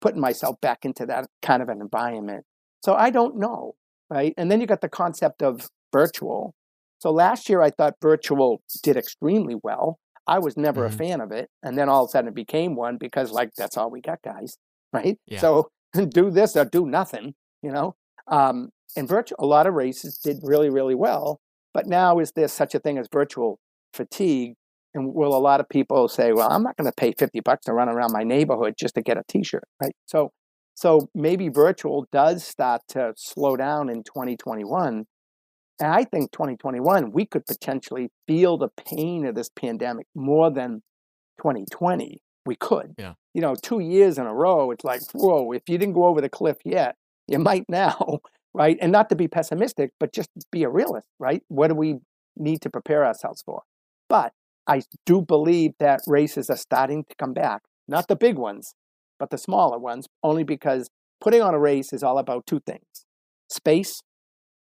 putting 0.00 0.20
myself 0.22 0.56
back 0.62 0.86
into 0.86 1.04
that 1.06 1.26
kind 1.42 1.62
of 1.62 1.68
an 1.68 1.82
environment. 1.82 2.44
So 2.82 2.94
I 2.94 3.10
don't 3.10 3.36
know, 3.36 3.74
right? 4.10 4.34
And 4.36 4.50
then 4.50 4.60
you 4.60 4.66
got 4.66 4.80
the 4.80 4.88
concept 4.88 5.42
of 5.42 5.68
virtual. 5.92 6.54
So 6.98 7.10
last 7.10 7.48
year 7.48 7.62
I 7.62 7.70
thought 7.70 7.94
virtual 8.00 8.62
did 8.82 8.96
extremely 8.96 9.56
well. 9.62 9.98
I 10.26 10.38
was 10.38 10.56
never 10.56 10.84
mm-hmm. 10.84 10.94
a 10.94 10.96
fan 10.96 11.20
of 11.20 11.32
it, 11.32 11.48
and 11.62 11.76
then 11.76 11.88
all 11.88 12.04
of 12.04 12.08
a 12.08 12.10
sudden 12.10 12.28
it 12.28 12.34
became 12.34 12.76
one 12.76 12.96
because 12.96 13.32
like 13.32 13.50
that's 13.56 13.76
all 13.76 13.90
we 13.90 14.00
got, 14.00 14.22
guys 14.22 14.56
right? 14.92 15.18
Yeah. 15.26 15.40
So 15.40 15.70
do 16.08 16.30
this 16.30 16.56
or 16.56 16.64
do 16.64 16.86
nothing, 16.86 17.34
you 17.62 17.72
know. 17.72 17.94
Um, 18.28 18.70
and 18.96 19.08
virtual, 19.08 19.36
a 19.40 19.46
lot 19.46 19.66
of 19.66 19.74
races 19.74 20.18
did 20.18 20.38
really, 20.42 20.70
really 20.70 20.94
well. 20.94 21.40
But 21.74 21.86
now, 21.86 22.18
is 22.18 22.32
there 22.32 22.48
such 22.48 22.74
a 22.74 22.78
thing 22.78 22.98
as 22.98 23.08
virtual 23.10 23.58
fatigue? 23.94 24.54
And 24.94 25.14
will 25.14 25.34
a 25.34 25.38
lot 25.38 25.60
of 25.60 25.68
people 25.70 26.08
say, 26.08 26.32
"Well, 26.32 26.50
I'm 26.50 26.62
not 26.62 26.76
going 26.76 26.90
to 26.90 26.94
pay 26.94 27.12
50 27.12 27.40
bucks 27.40 27.64
to 27.64 27.72
run 27.72 27.88
around 27.88 28.12
my 28.12 28.24
neighborhood 28.24 28.74
just 28.78 28.94
to 28.96 29.02
get 29.02 29.16
a 29.16 29.22
T-shirt," 29.26 29.64
right? 29.80 29.94
So, 30.06 30.32
so 30.82 31.08
maybe 31.14 31.48
virtual 31.48 32.08
does 32.10 32.42
start 32.42 32.82
to 32.88 33.14
slow 33.16 33.56
down 33.56 33.88
in 33.88 34.02
2021. 34.02 35.06
And 35.78 35.92
I 35.92 36.02
think 36.02 36.32
2021 36.32 37.12
we 37.12 37.24
could 37.24 37.46
potentially 37.46 38.10
feel 38.26 38.58
the 38.58 38.68
pain 38.68 39.24
of 39.24 39.36
this 39.36 39.48
pandemic 39.48 40.08
more 40.16 40.50
than 40.50 40.82
2020 41.38 42.20
we 42.44 42.56
could. 42.56 42.96
Yeah. 42.98 43.14
You 43.32 43.42
know, 43.42 43.54
two 43.54 43.78
years 43.78 44.18
in 44.18 44.26
a 44.26 44.34
row, 44.34 44.72
it's 44.72 44.82
like, 44.82 45.02
whoa, 45.12 45.52
if 45.52 45.62
you 45.68 45.78
didn't 45.78 45.94
go 45.94 46.06
over 46.06 46.20
the 46.20 46.28
cliff 46.28 46.56
yet, 46.64 46.96
you 47.28 47.38
might 47.38 47.64
now, 47.68 48.18
right? 48.52 48.76
And 48.80 48.90
not 48.90 49.08
to 49.10 49.14
be 49.14 49.28
pessimistic, 49.28 49.92
but 50.00 50.12
just 50.12 50.30
be 50.50 50.64
a 50.64 50.68
realist, 50.68 51.06
right? 51.20 51.44
What 51.46 51.68
do 51.68 51.76
we 51.76 51.98
need 52.36 52.60
to 52.62 52.70
prepare 52.70 53.06
ourselves 53.06 53.40
for? 53.46 53.62
But 54.08 54.32
I 54.66 54.82
do 55.06 55.22
believe 55.22 55.74
that 55.78 56.00
races 56.08 56.50
are 56.50 56.56
starting 56.56 57.04
to 57.04 57.14
come 57.20 57.34
back, 57.34 57.62
not 57.86 58.08
the 58.08 58.16
big 58.16 58.36
ones, 58.36 58.74
but 59.22 59.30
the 59.30 59.38
smaller 59.38 59.78
ones, 59.78 60.08
only 60.24 60.42
because 60.42 60.90
putting 61.20 61.42
on 61.42 61.54
a 61.54 61.58
race 61.60 61.92
is 61.92 62.02
all 62.02 62.18
about 62.18 62.44
two 62.44 62.58
things 62.66 63.06
space, 63.48 64.02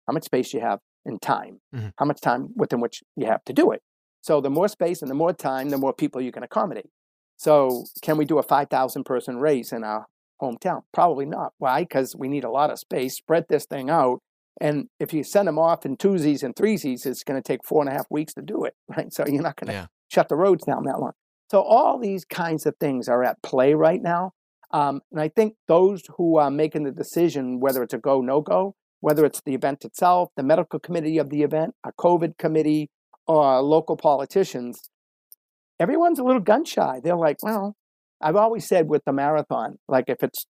how 0.06 0.11
much 0.11 0.26
space 0.26 0.53
you 0.53 0.60
have, 0.60 0.80
and 1.06 1.22
time, 1.22 1.61
mm-hmm. 1.73 1.88
how 1.98 2.03
much 2.03 2.19
time 2.19 2.49
within 2.57 2.81
which 2.81 3.02
you 3.15 3.26
have 3.26 3.41
to 3.45 3.53
do 3.53 3.72
it. 3.72 3.81
So 4.19 4.41
the 4.41 4.49
more 4.49 4.68
space 4.68 5.02
and 5.02 5.10
the 5.10 5.15
more 5.15 5.31
time, 5.31 5.69
the 5.69 5.77
more 5.77 5.94
people 5.94 6.19
you 6.19 6.34
can 6.34 6.44
accommodate. 6.44 6.90
So, 7.38 7.86
can 8.02 8.18
we 8.18 8.26
do 8.26 8.38
a 8.38 8.44
5,000 8.44 9.06
person 9.06 9.38
race 9.38 9.72
in 9.72 9.86
our 9.86 10.07
hometown? 10.41 10.81
Probably 10.94 11.26
not. 11.26 11.53
Why? 11.57 11.84
Because 11.84 12.14
we 12.14 12.27
need 12.27 12.44
a 12.44 12.52
lot 12.52 12.69
of 12.69 12.80
space. 12.80 13.15
Spread 13.15 13.45
this 13.48 13.65
thing 13.65 13.90
out. 13.90 14.19
And 14.60 14.90
if 14.99 15.14
you 15.14 15.23
send 15.23 15.48
them 15.48 15.57
off 15.57 15.86
in 15.86 15.95
twosies 15.95 16.44
and 16.44 16.53
threesies, 16.53 17.06
it's 17.06 17.23
going 17.23 17.41
to 17.41 17.48
take 17.48 17.64
four 17.64 17.81
and 17.81 17.90
a 17.90 17.94
half 17.94 18.07
weeks 18.10 18.34
to 18.34 18.41
do 18.41 18.65
it, 18.65 18.73
right? 18.90 19.14
So, 19.14 19.23
you're 19.26 19.41
not 19.41 19.56
going 19.56 19.68
to 19.68 19.73
yeah. 19.73 19.86
shut 20.10 20.27
the 20.27 20.36
roads 20.36 20.65
down 20.65 20.84
that 20.84 20.99
long. 20.99 21.14
So, 21.49 21.61
all 21.61 21.98
these 21.98 22.26
kinds 22.26 22.65
of 22.65 22.76
things 22.81 23.07
are 23.07 23.23
at 23.23 23.41
play 23.41 23.73
right 23.73 24.02
now. 24.02 24.34
Um, 24.72 25.02
and 25.12 25.20
I 25.20 25.30
think 25.30 25.56
those 25.68 26.04
who 26.18 26.38
are 26.38 26.52
making 26.52 26.84
the 26.84 26.91
decision, 26.91 27.60
whether 27.60 27.82
it's 27.82 27.94
a 27.94 27.98
go, 27.98 28.22
no 28.22 28.41
go, 28.41 28.76
whether 29.02 29.26
it's 29.26 29.41
the 29.41 29.56
event 29.56 29.84
itself, 29.84 30.30
the 30.36 30.44
medical 30.44 30.80
committee 30.80 31.18
of 31.18 31.30
the 31.30 31.44
event, 31.44 31.74
a 31.86 31.91
COVID 31.94 32.38
committee, 32.38 32.90
or 33.28 33.62
local 33.62 33.96
politicians, 33.96 34.90
everyone's 35.80 36.20
a 36.20 36.24
little 36.24 36.41
gun 36.41 36.66
shy. 36.66 37.00
They're 37.04 37.16
like, 37.16 37.38
well, 37.41 37.76
I've 38.22 38.36
always 38.36 38.68
said 38.68 38.90
with 38.90 39.04
the 39.06 39.14
marathon, 39.14 39.80
like 39.88 40.06
if 40.08 40.24
it's 40.24 40.46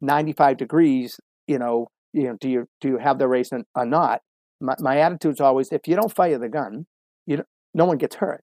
95 0.00 0.56
degrees, 0.58 1.18
you 1.46 1.58
know, 1.58 1.88
you 2.12 2.24
know, 2.24 2.36
do 2.40 2.48
you 2.48 2.66
do 2.80 2.88
you 2.88 2.98
have 2.98 3.18
the 3.18 3.28
race 3.28 3.50
or 3.52 3.86
not? 3.86 4.20
My, 4.60 4.74
my 4.78 4.98
attitude 4.98 5.34
is 5.34 5.40
always, 5.40 5.70
if 5.70 5.86
you 5.86 5.96
don't 5.96 6.12
fire 6.12 6.38
the 6.38 6.48
gun, 6.48 6.86
you 7.26 7.42
no 7.74 7.84
one 7.84 7.98
gets 7.98 8.16
hurt. 8.16 8.42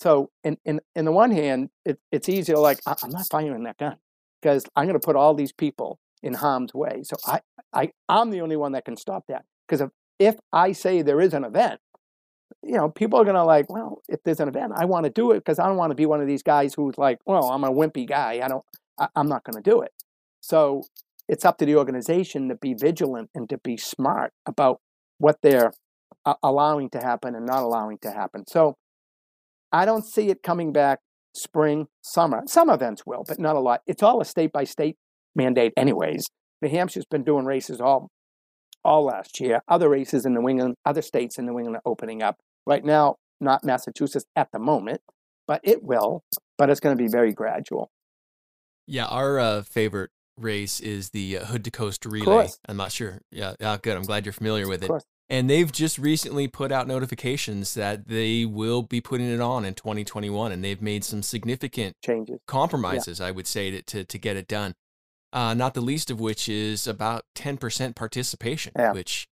So, 0.00 0.30
in 0.44 0.56
in 0.64 0.80
in 0.94 1.04
the 1.04 1.12
one 1.12 1.30
hand, 1.30 1.70
it, 1.84 1.98
it's 2.10 2.28
easier. 2.28 2.56
Like 2.56 2.80
I'm 2.86 3.10
not 3.10 3.26
firing 3.30 3.64
that 3.64 3.78
gun 3.78 3.96
because 4.40 4.64
I'm 4.76 4.84
going 4.84 4.98
to 4.98 5.04
put 5.04 5.16
all 5.16 5.34
these 5.34 5.52
people 5.52 5.98
in 6.22 6.34
harm's 6.34 6.74
way. 6.74 7.02
So 7.02 7.16
I 7.26 7.40
I 7.72 7.90
I'm 8.08 8.30
the 8.30 8.40
only 8.40 8.56
one 8.56 8.72
that 8.72 8.84
can 8.84 8.96
stop 8.96 9.24
that. 9.28 9.44
Because 9.66 9.80
if 9.80 9.90
if 10.18 10.36
I 10.52 10.72
say 10.72 11.02
there 11.02 11.20
is 11.20 11.34
an 11.34 11.44
event 11.44 11.80
you 12.62 12.74
know, 12.76 12.88
people 12.88 13.20
are 13.20 13.24
going 13.24 13.36
to 13.36 13.44
like, 13.44 13.70
well, 13.70 14.02
if 14.08 14.22
there's 14.24 14.40
an 14.40 14.48
event, 14.48 14.72
I 14.76 14.84
want 14.84 15.04
to 15.04 15.10
do 15.10 15.30
it 15.32 15.36
because 15.36 15.58
I 15.58 15.66
don't 15.66 15.76
want 15.76 15.90
to 15.92 15.94
be 15.94 16.06
one 16.06 16.20
of 16.20 16.26
these 16.26 16.42
guys 16.42 16.74
who's 16.74 16.98
like, 16.98 17.18
well, 17.24 17.50
I'm 17.50 17.64
a 17.64 17.70
wimpy 17.70 18.06
guy. 18.06 18.40
I 18.42 18.48
don't, 18.48 18.64
I, 18.98 19.08
I'm 19.16 19.28
not 19.28 19.44
going 19.44 19.62
to 19.62 19.70
do 19.70 19.80
it. 19.80 19.92
So 20.40 20.82
it's 21.28 21.44
up 21.44 21.58
to 21.58 21.66
the 21.66 21.76
organization 21.76 22.48
to 22.48 22.54
be 22.54 22.74
vigilant 22.74 23.30
and 23.34 23.48
to 23.48 23.58
be 23.58 23.76
smart 23.76 24.32
about 24.46 24.80
what 25.18 25.38
they're 25.42 25.72
allowing 26.42 26.90
to 26.90 26.98
happen 26.98 27.34
and 27.34 27.46
not 27.46 27.62
allowing 27.62 27.98
to 27.98 28.10
happen. 28.10 28.44
So 28.46 28.76
I 29.72 29.84
don't 29.84 30.04
see 30.04 30.28
it 30.28 30.42
coming 30.42 30.72
back 30.72 31.00
spring, 31.34 31.86
summer. 32.02 32.42
Some 32.46 32.70
events 32.70 33.04
will, 33.06 33.24
but 33.26 33.38
not 33.38 33.56
a 33.56 33.60
lot. 33.60 33.82
It's 33.86 34.02
all 34.02 34.20
a 34.20 34.24
state 34.24 34.52
by 34.52 34.64
state 34.64 34.96
mandate, 35.34 35.72
anyways. 35.76 36.26
New 36.62 36.68
Hampshire's 36.68 37.06
been 37.06 37.24
doing 37.24 37.44
races 37.44 37.80
all 37.80 38.10
all 38.84 39.04
last 39.04 39.40
year. 39.40 39.62
Other 39.68 39.88
races 39.88 40.24
in 40.24 40.34
New 40.34 40.48
England, 40.48 40.76
other 40.84 41.02
states 41.02 41.38
in 41.38 41.46
New 41.46 41.58
England 41.58 41.76
are 41.76 41.90
opening 41.90 42.22
up. 42.22 42.36
Right 42.66 42.84
now, 42.84 43.16
not 43.40 43.64
Massachusetts 43.64 44.26
at 44.36 44.48
the 44.52 44.58
moment, 44.58 45.00
but 45.46 45.60
it 45.64 45.82
will, 45.82 46.22
but 46.58 46.70
it's 46.70 46.80
going 46.80 46.96
to 46.96 47.02
be 47.02 47.08
very 47.08 47.32
gradual. 47.32 47.90
Yeah, 48.86 49.06
our 49.06 49.38
uh, 49.38 49.62
favorite 49.62 50.10
race 50.36 50.80
is 50.80 51.10
the 51.10 51.38
uh, 51.38 51.44
Hood 51.46 51.64
to 51.64 51.70
Coast 51.70 52.04
Relay. 52.06 52.48
I'm 52.68 52.76
not 52.76 52.92
sure. 52.92 53.20
Yeah, 53.30 53.54
yeah, 53.60 53.76
good. 53.80 53.96
I'm 53.96 54.02
glad 54.02 54.26
you're 54.26 54.32
familiar 54.32 54.68
with 54.68 54.82
it. 54.82 54.90
And 55.30 55.48
they've 55.48 55.70
just 55.70 55.96
recently 55.96 56.48
put 56.48 56.72
out 56.72 56.88
notifications 56.88 57.74
that 57.74 58.08
they 58.08 58.44
will 58.44 58.82
be 58.82 59.00
putting 59.00 59.30
it 59.30 59.40
on 59.40 59.64
in 59.64 59.74
2021, 59.74 60.50
and 60.50 60.64
they've 60.64 60.82
made 60.82 61.04
some 61.04 61.22
significant 61.22 61.96
changes, 62.04 62.40
compromises, 62.46 63.20
yeah. 63.20 63.26
I 63.26 63.30
would 63.30 63.46
say, 63.46 63.70
to, 63.70 63.82
to 63.82 64.04
to 64.04 64.18
get 64.18 64.36
it 64.36 64.48
done 64.48 64.74
uh, 65.32 65.54
not 65.54 65.74
the 65.74 65.80
least 65.80 66.10
of 66.10 66.20
which 66.20 66.48
is 66.48 66.86
about 66.86 67.24
10% 67.36 67.94
participation, 67.94 68.72
yeah. 68.76 68.92
which, 68.92 69.28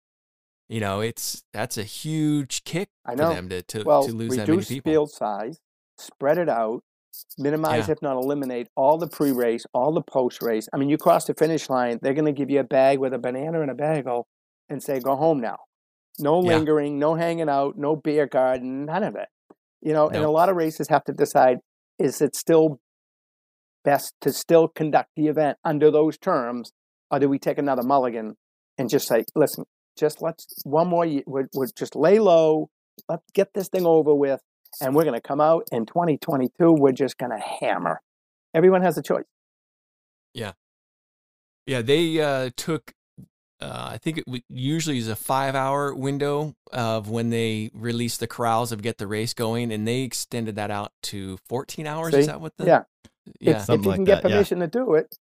you 0.69 0.81
know, 0.81 1.01
it's 1.01 1.43
that's 1.53 1.77
a 1.77 1.85
huge 1.85 2.65
kick 2.65 2.89
I 3.05 3.15
know. 3.15 3.29
for 3.29 3.35
them 3.35 3.49
to, 3.51 3.63
to, 3.63 3.83
well, 3.83 4.05
to 4.05 4.13
lose 4.13 4.37
that 4.37 4.49
many 4.49 4.65
people. 4.65 4.91
field 4.91 5.11
size, 5.11 5.59
spread 5.99 6.39
it 6.39 6.49
out, 6.49 6.83
minimize, 7.39 7.89
yeah. 7.89 7.93
if 7.93 8.03
not 8.03 8.17
eliminate, 8.17 8.69
all 8.75 8.97
the 8.97 9.09
pre 9.09 9.33
race, 9.33 9.67
all 9.75 9.93
the 9.93 10.03
post 10.03 10.43
race. 10.43 10.69
I 10.73 10.79
mean, 10.79 10.89
you 10.89 10.97
cross 10.97 11.27
the 11.27 11.35
finish 11.35 11.69
line, 11.69 11.99
they're 12.01 12.15
going 12.15 12.27
to 12.27 12.33
give 12.33 12.51
you 12.51 12.61
a 12.61 12.65
bag 12.65 12.99
with 12.99 13.13
a 13.13 13.19
banana 13.19 13.61
and 13.61 13.71
a 13.71 13.75
bagel 13.75 14.27
and 14.69 14.83
say, 14.83 14.99
go 14.99 15.17
home 15.17 15.41
now. 15.41 15.59
No 16.19 16.39
lingering, 16.39 16.95
yeah. 16.95 17.01
no 17.01 17.15
hanging 17.15 17.49
out, 17.49 17.79
no 17.79 17.97
beer 17.97 18.27
garden, 18.27 18.85
none 18.85 19.03
of 19.03 19.17
it. 19.17 19.29
You 19.81 19.93
know, 19.93 20.09
and 20.09 20.23
a 20.23 20.31
lot 20.31 20.49
of 20.49 20.57
races 20.57 20.89
have 20.89 21.05
to 21.05 21.13
decide 21.13 21.59
is 21.99 22.21
it 22.21 22.37
still 22.37 22.81
best 23.85 24.15
to 24.21 24.33
still 24.33 24.69
conduct 24.69 25.11
the 25.17 25.27
event 25.27 25.59
under 25.65 25.91
those 25.91 26.19
terms, 26.19 26.73
or 27.11 27.19
do 27.19 27.29
we 27.29 27.39
take 27.39 27.59
another 27.59 27.83
mulligan 27.83 28.37
and 28.79 28.89
just 28.89 29.09
say, 29.09 29.25
listen, 29.35 29.65
just 29.99 30.23
let's 30.23 30.47
one 30.65 30.89
more, 30.89 31.07
we'll, 31.27 31.47
we'll 31.55 31.69
just 31.77 31.97
lay 31.97 32.19
low, 32.19 32.69
let's 33.09 33.25
get 33.35 33.53
this 33.55 33.69
thing 33.69 33.87
over 33.87 34.15
with, 34.15 34.41
and 34.81 34.95
we're 34.95 35.05
going 35.05 35.15
to 35.15 35.21
come 35.21 35.41
out 35.41 35.69
in 35.73 35.87
2022. 35.87 36.73
We're 36.73 36.93
just 36.93 37.19
going 37.19 37.33
to 37.33 37.39
hammer. 37.39 38.01
Everyone 38.55 38.83
has 38.83 38.97
a 38.97 39.03
choice. 39.03 39.25
Yeah. 40.35 40.53
Yeah, 41.67 41.83
they 41.83 42.21
uh, 42.21 42.51
took. 42.57 42.93
Uh, 43.63 43.91
I 43.93 43.99
think 43.99 44.19
it 44.19 44.45
usually 44.49 44.99
is 44.99 45.09
a 45.09 45.15
five-hour 45.17 45.95
window 45.95 46.55
of 46.73 47.09
when 47.09 47.31
they 47.31 47.71
release 47.75 48.17
the 48.17 48.27
corrals 48.27 48.73
of 48.73 48.83
get 48.83 48.99
the 48.99 49.07
race 49.07 49.35
going, 49.35 49.73
and 49.73 49.87
they 49.87 50.03
extended 50.03 50.57
that 50.57 50.71
out 50.71 50.93
to 51.05 51.39
14 51.49 51.87
hours. 51.87 52.13
Is 52.15 52.25
See? 52.25 52.31
that 52.31 52.41
what 52.41 52.57
the? 52.57 52.67
Yeah. 52.67 52.83
Yeah. 53.41 53.57
If 53.59 53.63
Something 53.67 53.85
you 53.85 53.89
like 53.91 53.97
can 53.99 54.05
get 54.05 54.23
that, 54.23 54.29
yeah. 54.31 54.35
permission 54.37 54.59
to 54.61 54.67
do 54.67 54.95
it, 54.95 55.17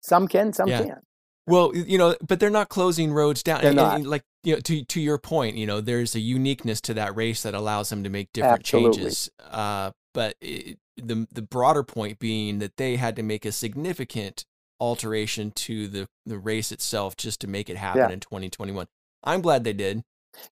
some 0.00 0.26
can, 0.26 0.52
some 0.52 0.68
Yeah. 0.68 0.82
can't. 0.82 1.04
Well, 1.46 1.76
you 1.76 1.96
know, 1.96 2.16
but 2.26 2.40
they're 2.40 2.50
not 2.50 2.68
closing 2.70 3.12
roads 3.12 3.44
down. 3.44 3.60
They're 3.60 3.70
And- 3.70 3.78
and, 3.78 4.02
not. 4.02 4.10
like 4.10 4.24
you 4.42 4.54
know, 4.54 4.60
to 4.60 4.84
to 4.84 5.00
your 5.00 5.16
point, 5.18 5.56
you 5.56 5.64
know, 5.66 5.80
there's 5.80 6.16
a 6.16 6.20
uniqueness 6.20 6.80
to 6.82 6.94
that 6.94 7.14
race 7.14 7.42
that 7.44 7.54
allows 7.54 7.88
them 7.90 8.02
to 8.02 8.10
make 8.10 8.32
different 8.32 8.60
Absolutely. 8.60 8.96
changes. 8.98 9.30
Uh, 9.48 9.92
but 10.12 10.34
it, 10.40 10.78
the 10.96 11.28
the 11.30 11.42
broader 11.42 11.84
point 11.84 12.18
being 12.18 12.58
that 12.58 12.78
they 12.78 12.96
had 12.96 13.14
to 13.16 13.22
make 13.22 13.44
a 13.44 13.52
significant 13.52 14.44
alteration 14.80 15.50
to 15.52 15.88
the 15.88 16.08
the 16.26 16.38
race 16.38 16.72
itself 16.72 17.16
just 17.16 17.40
to 17.40 17.46
make 17.46 17.68
it 17.70 17.76
happen 17.76 18.00
Yeah. 18.02 18.10
in 18.10 18.20
2021. 18.20 18.86
I'm 19.24 19.40
glad 19.42 19.64
they 19.64 19.72
did. 19.72 20.02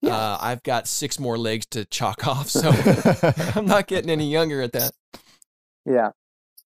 Yeah. 0.01 0.17
Uh, 0.17 0.39
I've 0.41 0.63
got 0.63 0.87
six 0.89 1.19
more 1.21 1.37
legs 1.37 1.67
to 1.67 1.85
chalk 1.85 2.27
off, 2.27 2.49
so 2.49 2.71
I'm 3.55 3.67
not 3.67 3.87
getting 3.87 4.11
any 4.11 4.31
younger 4.31 4.63
at 4.63 4.73
that. 4.73 4.93
Yeah. 5.85 6.11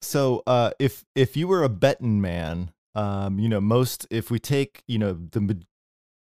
So, 0.01 0.43
uh, 0.47 0.71
if 0.79 1.05
if 1.17 1.37
you 1.37 1.49
were 1.49 1.65
a 1.65 1.69
betting 1.69 2.21
man, 2.21 2.71
um, 2.95 3.39
you 3.41 3.49
know, 3.49 3.61
most 3.61 4.07
if 4.11 4.31
we 4.31 4.39
take, 4.39 4.83
you 4.87 4.99
know, 4.99 5.13
the 5.13 5.61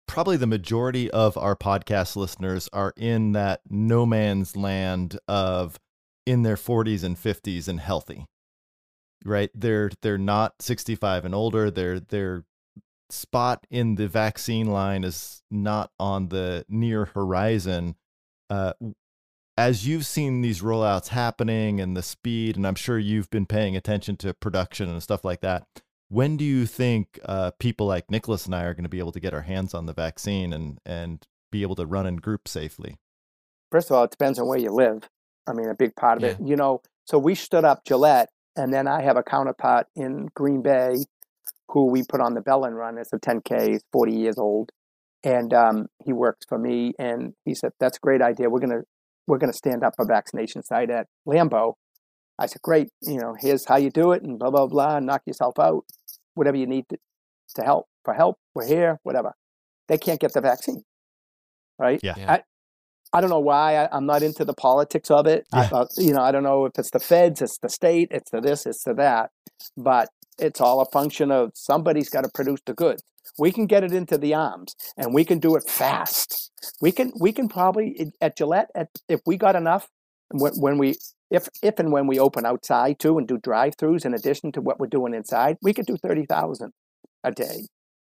probably 0.08 0.38
the 0.38 0.48
majority 0.48 1.12
of 1.12 1.38
our 1.38 1.56
podcast 1.56 2.16
listeners 2.16 2.70
are 2.72 2.94
in 2.96 3.34
that 3.34 3.60
no 3.70 4.06
man's 4.06 4.56
land 4.56 5.20
of 5.28 5.78
in 6.26 6.44
their 6.44 6.56
40s 6.56 7.04
and 7.04 7.18
50s 7.18 7.68
and 7.68 7.82
healthy. 7.82 8.26
Right? 9.28 9.50
They're 9.54 9.92
they're 10.02 10.18
not 10.18 10.62
65 10.62 11.26
and 11.26 11.36
older. 11.36 11.70
Their 11.70 12.00
their 12.00 12.46
spot 13.10 13.66
in 13.70 13.96
the 13.96 14.08
vaccine 14.08 14.68
line 14.68 15.04
is 15.04 15.44
not 15.50 15.92
on 16.00 16.30
the 16.30 16.66
near 16.70 17.06
horizon. 17.06 17.96
Uh, 18.50 18.74
as 19.58 19.88
you've 19.88 20.06
seen 20.06 20.42
these 20.42 20.62
rollouts 20.62 21.10
happening 21.10 21.82
and 21.82 21.98
the 21.98 22.04
speed, 22.04 22.56
and 22.56 22.68
I'm 22.68 22.76
sure 22.76 23.00
you've 23.00 23.30
been 23.30 23.48
paying 23.48 23.76
attention 23.76 24.16
to 24.18 24.34
production 24.34 24.88
and 24.88 25.02
stuff 25.02 25.26
like 25.26 25.42
that, 25.42 25.66
when 26.10 26.38
do 26.38 26.46
you 26.46 26.66
think 26.66 27.20
uh, 27.26 27.52
people 27.60 27.88
like 27.88 28.12
Nicholas 28.12 28.46
and 28.46 28.56
I 28.56 28.64
are 28.64 28.74
going 28.74 28.84
to 28.84 28.90
be 28.90 29.00
able 29.00 29.12
to 29.12 29.20
get 29.20 29.34
our 29.34 29.42
hands 29.42 29.74
on 29.74 29.88
the 29.88 29.94
vaccine 29.94 30.54
and 30.54 30.80
and 30.86 31.26
be 31.52 31.64
able 31.64 31.76
to 31.76 31.86
run 31.86 32.06
in 32.06 32.18
groups 32.18 32.52
safely? 32.52 32.98
First 33.72 33.90
of 33.90 33.98
all, 33.98 34.04
it 34.04 34.12
depends 34.12 34.40
on 34.40 34.48
where 34.48 34.60
you 34.60 34.72
live. 34.72 35.10
I 35.48 35.54
mean, 35.54 35.70
a 35.70 35.76
big 35.76 35.96
part 35.96 36.18
of 36.18 36.24
it, 36.24 36.38
you 36.42 36.56
know. 36.56 36.82
So 37.06 37.18
we 37.18 37.36
stood 37.36 37.66
up 37.66 37.86
Gillette, 37.86 38.30
and 38.58 38.74
then 38.74 38.88
I 38.88 39.02
have 39.04 39.18
a 39.18 39.24
counterpart 39.24 39.88
in 39.96 40.28
Green 40.36 40.62
Bay 40.62 40.96
who 41.70 41.86
we 41.92 42.04
put 42.04 42.22
on 42.22 42.34
the 42.34 42.42
Bellin 42.42 42.74
run. 42.74 42.98
It's 42.98 43.14
a 43.14 43.20
10K, 43.20 43.70
he's 43.70 43.84
40 43.92 44.16
years 44.16 44.38
old. 44.38 44.72
And 45.24 45.54
um, 45.54 45.88
he 46.04 46.14
works 46.14 46.46
for 46.48 46.58
me, 46.58 46.94
and 47.00 47.34
he 47.44 47.54
said, 47.54 47.72
That's 47.80 47.98
a 47.98 48.00
great 48.00 48.22
idea. 48.22 48.50
We're 48.50 48.60
going 48.60 48.80
to 48.80 48.84
we're 49.28 49.40
going 49.40 49.52
to 49.52 49.58
stand 49.58 49.84
up 49.84 49.96
a 50.00 50.06
vaccination 50.06 50.64
site 50.64 50.90
at 50.90 51.08
Lambeau. 51.28 51.74
I 52.40 52.46
said, 52.46 52.62
Great. 52.62 52.90
You 53.02 53.18
know, 53.18 53.36
here's 53.38 53.66
how 53.66 53.78
you 53.78 53.90
do 53.90 54.12
it, 54.12 54.22
and 54.22 54.38
blah, 54.38 54.52
blah, 54.52 54.68
blah. 54.68 55.00
Knock 55.00 55.24
yourself 55.26 55.60
out. 55.60 55.86
Whatever 56.36 56.58
you 56.58 56.68
need 56.68 56.86
to, 56.90 56.98
to 57.56 57.64
help. 57.64 57.88
For 58.06 58.14
help, 58.14 58.38
we're 58.56 58.68
here, 58.68 59.00
whatever. 59.04 59.34
They 59.90 59.98
can't 59.98 60.20
get 60.20 60.32
the 60.32 60.40
vaccine, 60.40 60.84
right? 61.78 62.00
Yeah. 62.02 62.14
Yeah. 62.16 62.32
I, 62.32 62.44
I 63.14 63.22
don't 63.22 63.30
know 63.30 63.40
why 63.40 63.78
I, 63.78 63.90
I'm 63.96 64.06
not 64.06 64.24
into 64.24 64.46
the 64.46 64.54
politics 64.54 65.10
of 65.10 65.28
it. 65.28 65.46
I, 65.54 65.64
Yeah. 65.64 65.70
uh, 65.72 65.86
you 65.98 66.14
know, 66.14 66.22
I 66.22 66.32
don't 66.32 66.44
know 66.44 66.66
if 66.66 66.74
it's 66.78 66.92
the 66.92 67.00
feds, 67.00 67.42
it's 67.42 67.58
the 67.60 67.70
state, 67.70 68.10
it's 68.12 68.32
the 68.32 68.42
this, 68.42 68.66
it's 68.66 68.84
the 68.84 68.94
that, 68.96 69.32
but 69.76 70.10
it's 70.38 70.62
all 70.62 70.82
a 70.82 70.86
function 70.92 71.32
of 71.32 71.52
somebody's 71.56 72.10
got 72.10 72.24
to 72.24 72.30
produce 72.34 72.60
the 72.66 72.74
goods. 72.74 73.04
We 73.40 73.52
can 73.52 73.66
get 73.66 73.84
it 73.84 73.92
into 73.92 74.18
the 74.18 74.34
arms, 74.34 74.76
and 74.98 75.14
we 75.14 75.26
can 75.26 75.40
do 75.40 75.56
it 75.56 75.64
fast. 75.68 76.52
We 76.82 76.92
can, 76.92 77.12
we 77.20 77.32
can 77.32 77.48
probably 77.50 78.12
at 78.22 78.38
Gillette, 78.38 78.70
at, 78.76 78.88
if 79.08 79.22
we 79.26 79.38
got 79.38 79.56
enough, 79.56 79.88
when, 80.32 80.54
when 80.54 80.78
we, 80.78 80.96
if 81.30 81.50
if 81.62 81.78
and 81.80 81.92
when 81.92 82.08
we 82.08 82.20
open 82.20 82.46
outside 82.46 83.00
too 83.00 83.18
and 83.18 83.28
do 83.28 83.38
drive-throughs 83.38 84.06
in 84.06 84.14
addition 84.14 84.52
to 84.54 84.62
what 84.62 84.80
we're 84.80 84.88
doing 84.88 85.14
inside, 85.14 85.58
we 85.62 85.74
could 85.74 85.86
do 85.86 85.98
thirty 85.98 86.26
thousand 86.26 86.72
a 87.24 87.32
day. 87.32 87.68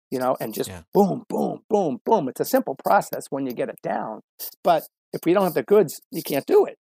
You 0.10 0.20
know, 0.20 0.38
and 0.40 0.54
just 0.54 0.70
Yeah. 0.70 0.84
boom, 0.94 1.26
boom, 1.28 1.64
boom, 1.70 2.00
boom. 2.06 2.30
It's 2.30 2.40
a 2.40 2.46
simple 2.46 2.76
process 2.76 3.28
when 3.30 3.46
you 3.46 3.54
get 3.54 3.70
it 3.70 3.82
down. 3.84 4.22
But 4.64 4.88
if 5.14 5.22
we 5.26 5.34
don't 5.34 5.44
have 5.44 5.54
the 5.54 5.64
goods, 5.64 6.02
you 6.12 6.24
can't 6.24 6.46
do 6.46 6.66
it. 6.66 6.78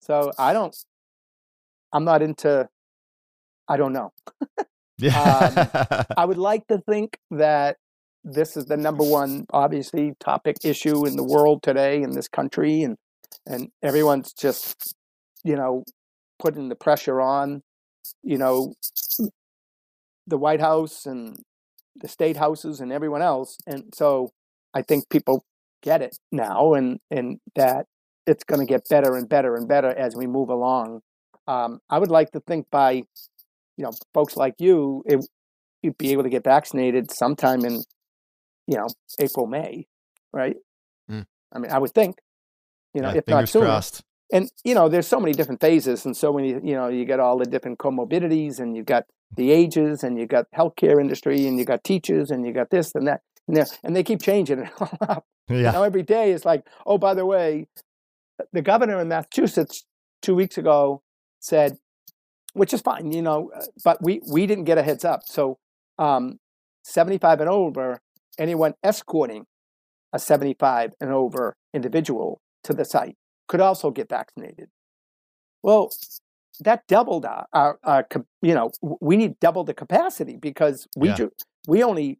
So 0.00 0.32
I 0.38 0.52
don't. 0.52 0.76
I'm 1.92 2.04
not 2.04 2.22
into. 2.22 2.68
I 3.68 3.76
don't 3.76 3.92
know. 3.92 4.12
Yeah. 4.98 5.18
Um, 5.18 5.70
I 6.16 6.24
would 6.24 6.38
like 6.38 6.66
to 6.68 6.78
think 6.78 7.18
that 7.30 7.76
this 8.24 8.56
is 8.56 8.66
the 8.66 8.76
number 8.76 9.04
one, 9.04 9.46
obviously, 9.52 10.12
topic 10.20 10.58
issue 10.62 11.06
in 11.06 11.16
the 11.16 11.24
world 11.24 11.62
today 11.62 12.02
in 12.02 12.12
this 12.12 12.28
country, 12.28 12.82
and 12.82 12.96
and 13.46 13.68
everyone's 13.82 14.32
just, 14.32 14.94
you 15.42 15.56
know, 15.56 15.82
putting 16.38 16.68
the 16.68 16.76
pressure 16.76 17.20
on, 17.20 17.62
you 18.22 18.38
know, 18.38 18.74
the 20.26 20.38
White 20.38 20.60
House 20.60 21.06
and 21.06 21.36
the 21.96 22.08
state 22.08 22.36
houses 22.36 22.80
and 22.80 22.92
everyone 22.92 23.22
else, 23.22 23.58
and 23.66 23.84
so 23.94 24.30
I 24.74 24.82
think 24.82 25.08
people 25.10 25.44
get 25.82 26.02
it 26.02 26.16
now, 26.30 26.74
and 26.74 26.98
and 27.10 27.38
that 27.54 27.86
it's 28.26 28.44
going 28.44 28.60
to 28.60 28.66
get 28.66 28.88
better 28.88 29.16
and 29.16 29.28
better 29.28 29.56
and 29.56 29.66
better 29.68 29.88
as 29.88 30.14
we 30.14 30.26
move 30.26 30.48
along. 30.48 31.00
Um, 31.46 31.80
I 31.90 31.98
would 31.98 32.10
like 32.10 32.30
to 32.32 32.40
think 32.40 32.66
by, 32.70 32.92
you 32.92 33.04
know, 33.78 33.90
folks 34.14 34.36
like 34.36 34.54
you, 34.58 35.02
it, 35.06 35.26
you'd 35.82 35.98
be 35.98 36.12
able 36.12 36.22
to 36.22 36.28
get 36.28 36.44
vaccinated 36.44 37.10
sometime 37.10 37.64
in, 37.64 37.82
you 38.68 38.76
know, 38.76 38.86
April, 39.18 39.46
May, 39.48 39.88
right? 40.32 40.56
Mm. 41.10 41.26
I 41.52 41.58
mean, 41.58 41.72
I 41.72 41.78
would 41.80 41.92
think, 41.92 42.18
you 42.94 43.02
know, 43.02 43.08
Yeah, 43.10 43.18
if 43.18 43.26
not 43.26 43.48
sooner. 43.48 43.66
crossed. 43.66 44.02
And 44.32 44.48
you 44.64 44.74
know, 44.74 44.88
there's 44.88 45.08
so 45.08 45.20
many 45.20 45.32
different 45.32 45.60
phases, 45.60 46.06
and 46.06 46.16
so 46.16 46.32
many, 46.32 46.50
you 46.50 46.74
know, 46.74 46.88
you 46.88 47.04
got 47.04 47.20
all 47.20 47.36
the 47.38 47.44
different 47.44 47.78
comorbidities, 47.78 48.60
and 48.60 48.76
you've 48.76 48.86
got 48.86 49.04
the 49.36 49.50
ages, 49.50 50.02
and 50.02 50.18
you 50.18 50.26
got 50.26 50.46
healthcare 50.56 51.00
industry, 51.00 51.46
and 51.46 51.58
you 51.58 51.64
got 51.64 51.84
teachers, 51.84 52.30
and 52.30 52.46
you 52.46 52.52
got 52.52 52.70
this 52.70 52.94
and 52.94 53.06
that, 53.06 53.22
and 53.48 53.56
they 53.56 53.64
and 53.82 53.96
they 53.96 54.02
keep 54.02 54.22
changing 54.22 54.60
it 54.60 54.70
all 54.80 54.98
up. 55.00 55.26
Yeah. 55.48 55.72
know, 55.72 55.82
every 55.82 56.02
day 56.02 56.32
it's 56.32 56.44
like, 56.44 56.66
oh, 56.86 56.98
by 56.98 57.14
the 57.14 57.26
way, 57.26 57.66
the 58.52 58.62
governor 58.62 59.00
in 59.00 59.08
Massachusetts 59.08 59.84
two 60.22 60.34
weeks 60.34 60.56
ago 60.56 61.02
said, 61.40 61.76
which 62.54 62.72
is 62.72 62.80
fine, 62.80 63.12
you 63.12 63.22
know, 63.22 63.50
uh, 63.54 63.64
but 63.84 64.02
we 64.02 64.20
we 64.30 64.46
didn't 64.46 64.64
get 64.64 64.78
a 64.78 64.82
heads 64.82 65.04
up. 65.04 65.22
So, 65.24 65.58
um, 65.98 66.38
75 66.84 67.40
and 67.40 67.50
over, 67.50 68.00
anyone 68.38 68.74
escorting 68.82 69.46
a 70.12 70.18
75 70.18 70.92
and 71.00 71.10
over 71.10 71.56
individual 71.72 72.40
to 72.64 72.72
the 72.72 72.84
site 72.84 73.16
could 73.48 73.60
also 73.60 73.90
get 73.90 74.08
vaccinated. 74.08 74.68
Well, 75.62 75.90
that 76.60 76.86
doubled 76.86 77.24
uh, 77.24 77.44
our, 77.52 77.78
uh, 77.84 77.88
our, 77.90 78.06
our 78.14 78.24
you 78.42 78.54
know, 78.54 78.70
we 79.00 79.16
need 79.16 79.38
double 79.40 79.64
the 79.64 79.74
capacity 79.74 80.36
because 80.36 80.86
we 80.96 81.08
Yeah. 81.08 81.26
we 81.68 81.82
only 81.82 82.18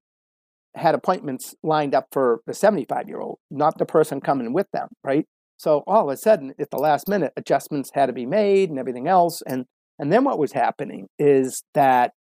had 0.74 0.94
appointments 0.94 1.54
lined 1.62 1.94
up 1.94 2.06
for 2.12 2.40
the 2.46 2.54
75 2.54 3.08
year 3.08 3.20
old, 3.20 3.38
not 3.50 3.78
the 3.78 3.84
person 3.84 4.20
coming 4.20 4.52
with 4.52 4.70
them, 4.72 4.88
right? 5.04 5.26
So 5.58 5.84
all 5.86 6.08
of 6.08 6.12
a 6.12 6.16
sudden, 6.16 6.54
at 6.58 6.70
the 6.70 6.78
last 6.78 7.08
minute, 7.08 7.32
adjustments 7.36 7.90
had 7.94 8.06
to 8.06 8.12
be 8.12 8.26
made 8.26 8.70
and 8.70 8.78
everything 8.78 9.06
else. 9.08 9.42
And 9.42 9.66
and 9.98 10.12
then 10.12 10.24
what 10.24 10.38
was 10.38 10.52
happening 10.52 11.08
is 11.18 11.62
that 11.74 12.12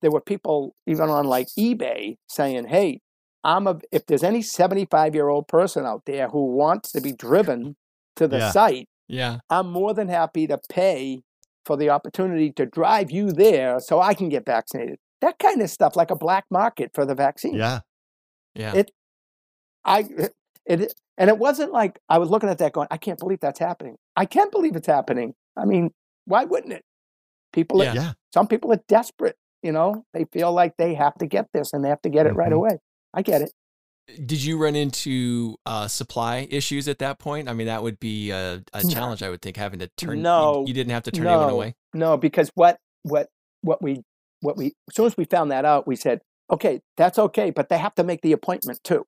there 0.00 0.10
were 0.10 0.20
people 0.20 0.74
even 0.86 1.10
on 1.10 1.26
like 1.26 1.48
eBay 1.58 2.16
saying, 2.28 2.66
"Hey, 2.68 3.00
I'm 3.44 3.66
a 3.66 3.78
if 3.92 4.06
there's 4.06 4.24
any 4.24 4.42
75 4.42 5.14
year 5.14 5.28
old 5.28 5.46
person 5.48 5.84
out 5.84 6.02
there 6.06 6.28
who 6.28 6.46
wants 6.56 6.90
to 6.92 7.00
be 7.00 7.12
driven 7.12 7.76
to 8.16 8.26
the 8.26 8.38
Yeah. 8.38 8.50
site, 8.50 8.88
Yeah. 9.06 9.38
I'm 9.50 9.70
more 9.70 9.94
than 9.94 10.08
happy 10.08 10.46
to 10.46 10.58
pay 10.68 11.22
for 11.68 11.76
the 11.76 11.90
opportunity 11.90 12.50
to 12.52 12.66
drive 12.66 13.12
you 13.12 13.30
there 13.30 13.78
so 13.78 14.00
I 14.00 14.14
can 14.14 14.28
get 14.28 14.44
vaccinated." 14.44 14.98
That 15.20 15.38
kind 15.38 15.62
of 15.62 15.70
stuff, 15.70 15.94
like 15.94 16.10
a 16.10 16.16
black 16.16 16.46
market 16.50 16.90
for 16.94 17.04
the 17.04 17.14
vaccine. 17.14 17.54
Yeah. 17.54 17.80
Yeah. 18.54 18.74
It- 18.74 18.90
I 19.84 20.08
it 20.66 20.94
and 21.16 21.30
it 21.30 21.38
wasn't 21.38 21.72
like 21.72 21.98
I 22.08 22.18
was 22.18 22.30
looking 22.30 22.48
at 22.48 22.58
that 22.58 22.72
going, 22.72 22.88
I 22.90 22.96
can't 22.96 23.18
believe 23.18 23.40
that's 23.40 23.58
happening. 23.58 23.96
I 24.16 24.24
can't 24.26 24.50
believe 24.52 24.76
it's 24.76 24.86
happening. 24.86 25.34
I 25.56 25.64
mean, 25.64 25.90
why 26.26 26.44
wouldn't 26.44 26.72
it? 26.72 26.84
People, 27.52 27.82
Yeah. 27.82 27.92
are, 27.92 27.94
Yeah. 27.94 28.12
some 28.34 28.46
people 28.48 28.72
are 28.72 28.80
desperate. 28.88 29.36
You 29.62 29.72
know, 29.72 30.04
they 30.12 30.24
feel 30.24 30.52
like 30.52 30.76
they 30.76 30.94
have 30.94 31.14
to 31.18 31.26
get 31.26 31.46
this 31.52 31.72
and 31.72 31.84
they 31.84 31.88
have 31.88 32.02
to 32.02 32.08
get 32.10 32.26
it 32.26 32.34
right 32.34 32.52
Mhm. 32.52 32.56
away. 32.56 32.78
I 33.14 33.22
get 33.22 33.42
it. 33.42 33.52
Did 34.24 34.42
you 34.42 34.56
run 34.56 34.74
into 34.74 35.56
uh, 35.66 35.86
supply 35.86 36.48
issues 36.50 36.88
at 36.88 36.98
that 37.00 37.18
point? 37.18 37.48
I 37.48 37.52
mean, 37.52 37.66
that 37.66 37.82
would 37.82 38.00
be 38.00 38.30
a, 38.30 38.62
a 38.72 38.82
challenge, 38.86 39.22
I 39.22 39.28
would 39.28 39.42
think, 39.42 39.56
having 39.56 39.80
to 39.80 39.88
turn. 39.96 40.22
No. 40.22 40.64
you, 40.66 40.72
didn't 40.72 40.92
have 40.92 41.02
to 41.04 41.10
turn 41.10 41.26
anyone 41.26 41.50
away. 41.50 41.74
No, 41.92 42.16
because 42.16 42.50
what 42.54 42.78
what 43.02 43.28
what 43.60 43.82
we 43.82 44.02
what 44.40 44.56
we 44.56 44.66
as 44.88 44.94
soon 44.94 45.06
as 45.06 45.16
we 45.16 45.24
found 45.24 45.50
that 45.50 45.64
out, 45.64 45.86
we 45.86 45.94
said, 45.94 46.20
okay, 46.50 46.80
that's 46.96 47.18
okay, 47.18 47.50
but 47.50 47.68
they 47.68 47.76
have 47.78 47.94
to 47.96 48.04
make 48.04 48.22
the 48.22 48.32
appointment 48.32 48.82
too. 48.82 49.04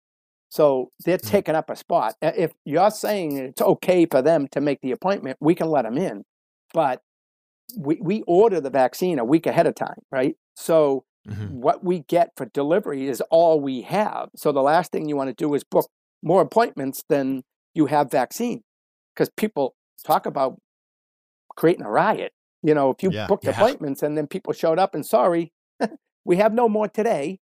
So 0.50 0.90
they're 1.04 1.16
Mm. 1.18 1.28
taking 1.30 1.54
up 1.54 1.70
a 1.70 1.76
spot. 1.76 2.16
If 2.20 2.52
you're 2.64 2.90
saying 2.90 3.36
it's 3.38 3.62
okay 3.62 4.04
for 4.06 4.20
them 4.20 4.48
to 4.52 4.60
make 4.60 4.80
the 4.82 4.92
appointment, 4.92 5.38
we 5.40 5.54
can 5.54 5.68
let 5.68 5.82
them 5.82 5.96
in. 5.96 6.24
But 6.74 7.00
we, 7.76 7.98
we 8.02 8.22
order 8.26 8.60
the 8.60 8.70
vaccine 8.70 9.18
a 9.18 9.24
week 9.24 9.46
ahead 9.46 9.66
of 9.66 9.76
time, 9.76 10.00
right? 10.10 10.36
So 10.56 11.04
Mhm. 11.30 11.50
what 11.50 11.84
we 11.84 12.00
get 12.00 12.30
for 12.36 12.46
delivery 12.46 13.06
is 13.06 13.20
all 13.30 13.60
we 13.60 13.82
have. 13.82 14.30
So 14.36 14.52
the 14.52 14.62
last 14.62 14.90
thing 14.92 15.08
you 15.08 15.16
want 15.16 15.28
to 15.28 15.34
do 15.34 15.54
is 15.54 15.62
book 15.64 15.88
more 16.22 16.42
appointments 16.42 17.02
than 17.08 17.42
you 17.74 17.86
have 17.86 18.10
vaccine 18.10 18.62
because 19.14 19.30
people 19.36 19.74
talk 20.04 20.26
about 20.26 20.58
creating 21.56 21.84
a 21.84 21.90
riot. 21.90 22.32
You 22.62 22.74
know, 22.74 22.90
if 22.90 23.02
you 23.02 23.10
Yeah. 23.10 23.26
booked 23.26 23.44
Yeah. 23.44 23.52
appointments 23.52 24.02
and 24.02 24.16
then 24.18 24.26
people 24.26 24.52
showed 24.52 24.78
up 24.78 24.94
and 24.94 25.04
sorry, 25.06 25.52
we 26.24 26.36
have 26.36 26.52
no 26.52 26.68
more 26.68 26.88
today. 26.88 27.38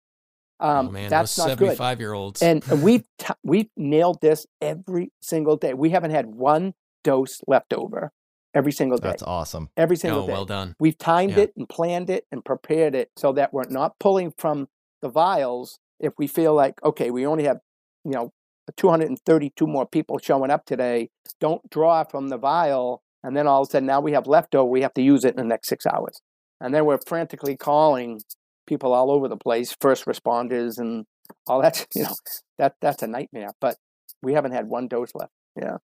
Um, 0.60 0.88
oh 0.88 0.90
man, 0.90 1.08
that's 1.10 1.34
those 1.36 1.46
not 1.48 1.58
good. 1.58 1.64
seventy-five 1.66 2.00
year 2.00 2.12
olds. 2.12 2.42
And 2.42 2.62
and 2.70 2.82
we've 2.82 3.04
t- 3.18 3.32
we've 3.44 3.70
nailed 3.76 4.20
this 4.20 4.46
every 4.60 5.12
single 5.22 5.56
day. 5.56 5.72
We 5.74 5.90
haven't 5.90 6.10
had 6.10 6.26
one 6.26 6.74
dose 7.04 7.40
left 7.46 7.72
over 7.72 8.12
every 8.58 8.72
single 8.72 8.98
day. 8.98 9.08
That's 9.08 9.22
awesome. 9.22 9.70
Every 9.76 9.96
single 9.96 10.22
oh, 10.22 10.26
day. 10.26 10.32
well 10.32 10.44
done. 10.44 10.74
We've 10.80 10.98
timed 10.98 11.36
Yeah. 11.36 11.44
it 11.44 11.52
and 11.56 11.68
planned 11.68 12.10
it 12.10 12.26
and 12.32 12.44
prepared 12.44 12.94
it 12.94 13.10
so 13.16 13.32
that 13.32 13.52
we're 13.52 13.68
not 13.70 13.98
pulling 14.00 14.32
from 14.36 14.68
the 15.00 15.08
vials 15.08 15.78
if 16.00 16.12
we 16.18 16.26
feel 16.26 16.54
like, 16.54 16.82
okay, 16.82 17.10
we 17.10 17.24
only 17.24 17.44
have, 17.44 17.58
you 18.04 18.10
know, 18.10 18.32
232 18.76 19.66
more 19.66 19.86
people 19.86 20.18
showing 20.18 20.50
up 20.50 20.66
today. 20.66 21.10
Don't 21.40 21.62
draw 21.70 22.04
from 22.04 22.28
the 22.28 22.36
vial. 22.36 23.02
And 23.22 23.36
then 23.36 23.46
all 23.46 23.62
of 23.62 23.68
a 23.68 23.70
sudden 23.70 23.86
now 23.86 24.00
we 24.00 24.12
have 24.12 24.26
leftover. 24.26 24.68
We 24.68 24.82
have 24.82 24.94
to 24.94 25.02
use 25.02 25.24
it 25.24 25.30
in 25.30 25.36
the 25.36 25.44
next 25.44 25.68
six 25.68 25.86
hours. 25.86 26.20
And 26.60 26.74
then 26.74 26.84
we're 26.84 26.98
frantically 27.06 27.56
calling 27.56 28.20
people 28.66 28.92
all 28.92 29.10
over 29.10 29.28
the 29.28 29.36
place, 29.36 29.74
first 29.80 30.04
responders 30.04 30.78
and 30.78 31.06
all 31.46 31.62
that. 31.62 31.86
You 31.94 32.02
know, 32.04 32.14
that 32.58 32.74
that's 32.80 33.02
a 33.02 33.06
nightmare. 33.06 33.50
But 33.60 33.76
we 34.22 34.34
haven't 34.34 34.52
had 34.52 34.66
one 34.66 34.88
dose 34.88 35.12
left. 35.14 35.32
Yeah. 35.56 35.76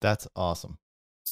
That's 0.00 0.26
awesome. 0.34 0.78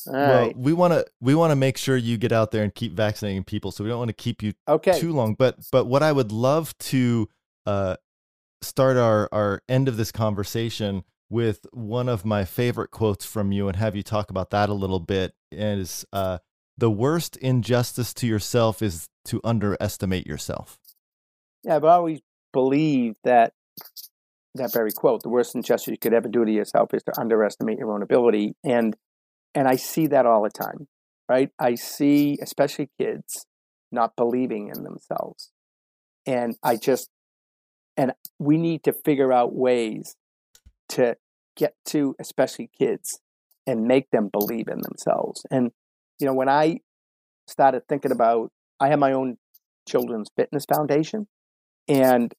All 0.07 0.15
well, 0.15 0.47
right. 0.47 0.57
we 0.57 0.73
want 0.73 0.93
to 0.93 1.07
we 1.21 1.35
want 1.35 1.51
to 1.51 1.57
make 1.57 1.77
sure 1.77 1.97
you 1.97 2.17
get 2.17 2.33
out 2.33 2.51
there 2.51 2.63
and 2.63 2.75
keep 2.75 2.93
vaccinating 2.93 3.45
people. 3.45 3.71
So 3.73 3.85
we 3.85 3.91
don't 3.91 3.99
want 3.99 4.11
to 4.11 4.15
keep 4.15 4.43
you 4.43 4.53
Okay. 4.69 4.99
too 4.99 5.13
long. 5.13 5.35
But 5.35 5.57
but 5.73 5.87
what 5.87 6.03
I 6.03 6.13
would 6.13 6.33
love 6.33 6.77
to 6.79 7.29
uh, 7.67 7.97
start 8.63 8.97
our 8.97 9.29
our 9.33 9.63
end 9.69 9.89
of 9.89 9.97
this 9.97 10.13
conversation 10.13 11.05
with 11.31 11.67
one 11.73 12.09
of 12.09 12.25
my 12.25 12.45
favorite 12.45 12.91
quotes 12.91 13.25
from 13.27 13.53
you 13.53 13.69
and 13.69 13.77
have 13.77 13.95
you 13.95 14.03
talk 14.03 14.31
about 14.31 14.51
that 14.51 14.71
a 14.71 14.75
little 14.75 15.01
bit 15.01 15.35
is 15.53 16.07
uh, 16.13 16.39
the 16.79 16.91
worst 16.91 17.37
injustice 17.39 18.15
to 18.15 18.27
yourself 18.27 18.81
is 18.81 19.09
to 19.27 19.41
underestimate 19.45 20.27
yourself. 20.27 20.79
Yeah, 21.65 21.77
I've 21.77 21.85
always 21.85 22.21
believed 22.53 23.17
that 23.25 23.53
that 24.55 24.73
very 24.73 24.91
quote, 24.93 25.23
the 25.23 25.29
worst 25.29 25.55
injustice 25.55 25.89
you 25.89 25.99
could 25.99 26.15
ever 26.15 26.29
do 26.29 26.45
to 26.45 26.51
yourself 26.51 26.95
is 26.95 27.03
to 27.05 27.21
underestimate 27.21 27.79
your 27.79 27.93
own 27.93 28.03
ability. 28.03 28.55
And 28.65 28.97
and 29.59 29.67
I 29.67 29.75
see 29.75 30.07
that 30.07 30.25
all 30.25 30.45
the 30.45 30.51
time. 30.51 30.87
Right? 31.29 31.51
I 31.59 31.75
see 31.75 32.39
especially 32.41 32.91
kids 32.97 33.45
not 33.91 34.15
believing 34.17 34.71
in 34.75 34.85
themselves. 34.85 35.51
And 36.27 36.57
I 36.63 36.77
just 36.77 37.11
and 37.97 38.13
we 38.39 38.57
need 38.57 38.85
to 38.85 38.93
figure 38.93 39.33
out 39.33 39.53
ways 39.53 40.15
to 40.91 41.17
get 41.57 41.75
to 41.87 42.15
especially 42.21 42.71
kids 42.79 43.21
and 43.67 43.83
make 43.83 44.09
them 44.11 44.29
believe 44.33 44.69
in 44.69 44.81
themselves. 44.81 45.45
And 45.51 45.73
you 46.21 46.27
know, 46.27 46.35
when 46.35 46.49
I 46.49 46.79
started 47.49 47.83
thinking 47.89 48.13
about 48.13 48.53
I 48.79 48.89
have 48.89 49.01
my 49.01 49.13
own 49.13 49.39
children's 49.89 50.29
fitness 50.37 50.67
foundation 50.73 51.27
and 51.89 52.33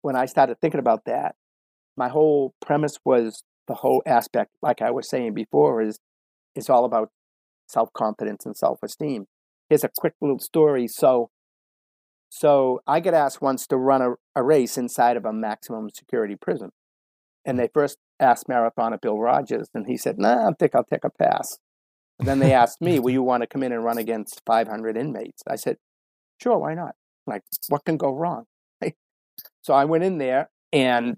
when 0.00 0.16
I 0.16 0.26
started 0.26 0.60
thinking 0.60 0.80
about 0.80 1.04
that, 1.06 1.36
my 1.96 2.08
whole 2.08 2.54
premise 2.60 2.98
was 3.04 3.44
the 3.68 3.74
whole 3.74 4.02
aspect, 4.04 4.50
like 4.60 4.82
I 4.82 4.90
was 4.90 5.08
saying 5.08 5.34
before, 5.34 5.80
is 5.80 6.00
it's 6.54 6.70
all 6.70 6.84
about 6.84 7.10
self 7.66 7.92
confidence 7.92 8.44
and 8.46 8.56
self 8.56 8.78
esteem. 8.82 9.26
Here's 9.68 9.84
a 9.84 9.90
quick 9.96 10.14
little 10.20 10.38
story. 10.38 10.86
So, 10.86 11.30
so 12.28 12.80
I 12.86 13.00
get 13.00 13.14
asked 13.14 13.40
once 13.40 13.66
to 13.68 13.76
run 13.76 14.02
a, 14.02 14.14
a 14.36 14.42
race 14.42 14.76
inside 14.76 15.16
of 15.16 15.24
a 15.24 15.32
maximum 15.32 15.88
security 15.90 16.36
prison, 16.40 16.70
and 17.44 17.56
hmm. 17.56 17.62
they 17.62 17.68
first 17.72 17.98
asked 18.20 18.46
marathoner 18.48 19.00
Bill 19.00 19.18
Rodgers, 19.18 19.68
and 19.74 19.86
he 19.86 19.96
said, 19.96 20.18
"Nah, 20.18 20.48
I 20.48 20.52
think 20.58 20.74
I'll 20.74 20.84
take 20.84 21.04
a 21.04 21.10
pass." 21.10 21.58
And 22.18 22.28
then 22.28 22.38
they 22.38 22.52
asked 22.52 22.80
me, 22.80 22.98
"Will 22.98 23.10
you 23.18 23.22
want 23.22 23.42
to 23.42 23.46
come 23.46 23.62
in 23.62 23.72
and 23.72 23.84
run 23.84 23.98
against 23.98 24.42
500 24.46 24.96
inmates?" 24.96 25.42
I 25.48 25.56
said, 25.56 25.78
"Sure, 26.40 26.58
why 26.58 26.74
not? 26.74 26.94
Like, 27.26 27.42
what 27.68 27.84
can 27.84 27.96
go 27.96 28.14
wrong?" 28.14 28.44
So 29.62 29.72
I 29.74 29.84
went 29.86 30.04
in 30.04 30.18
there, 30.18 30.50
and 30.72 31.16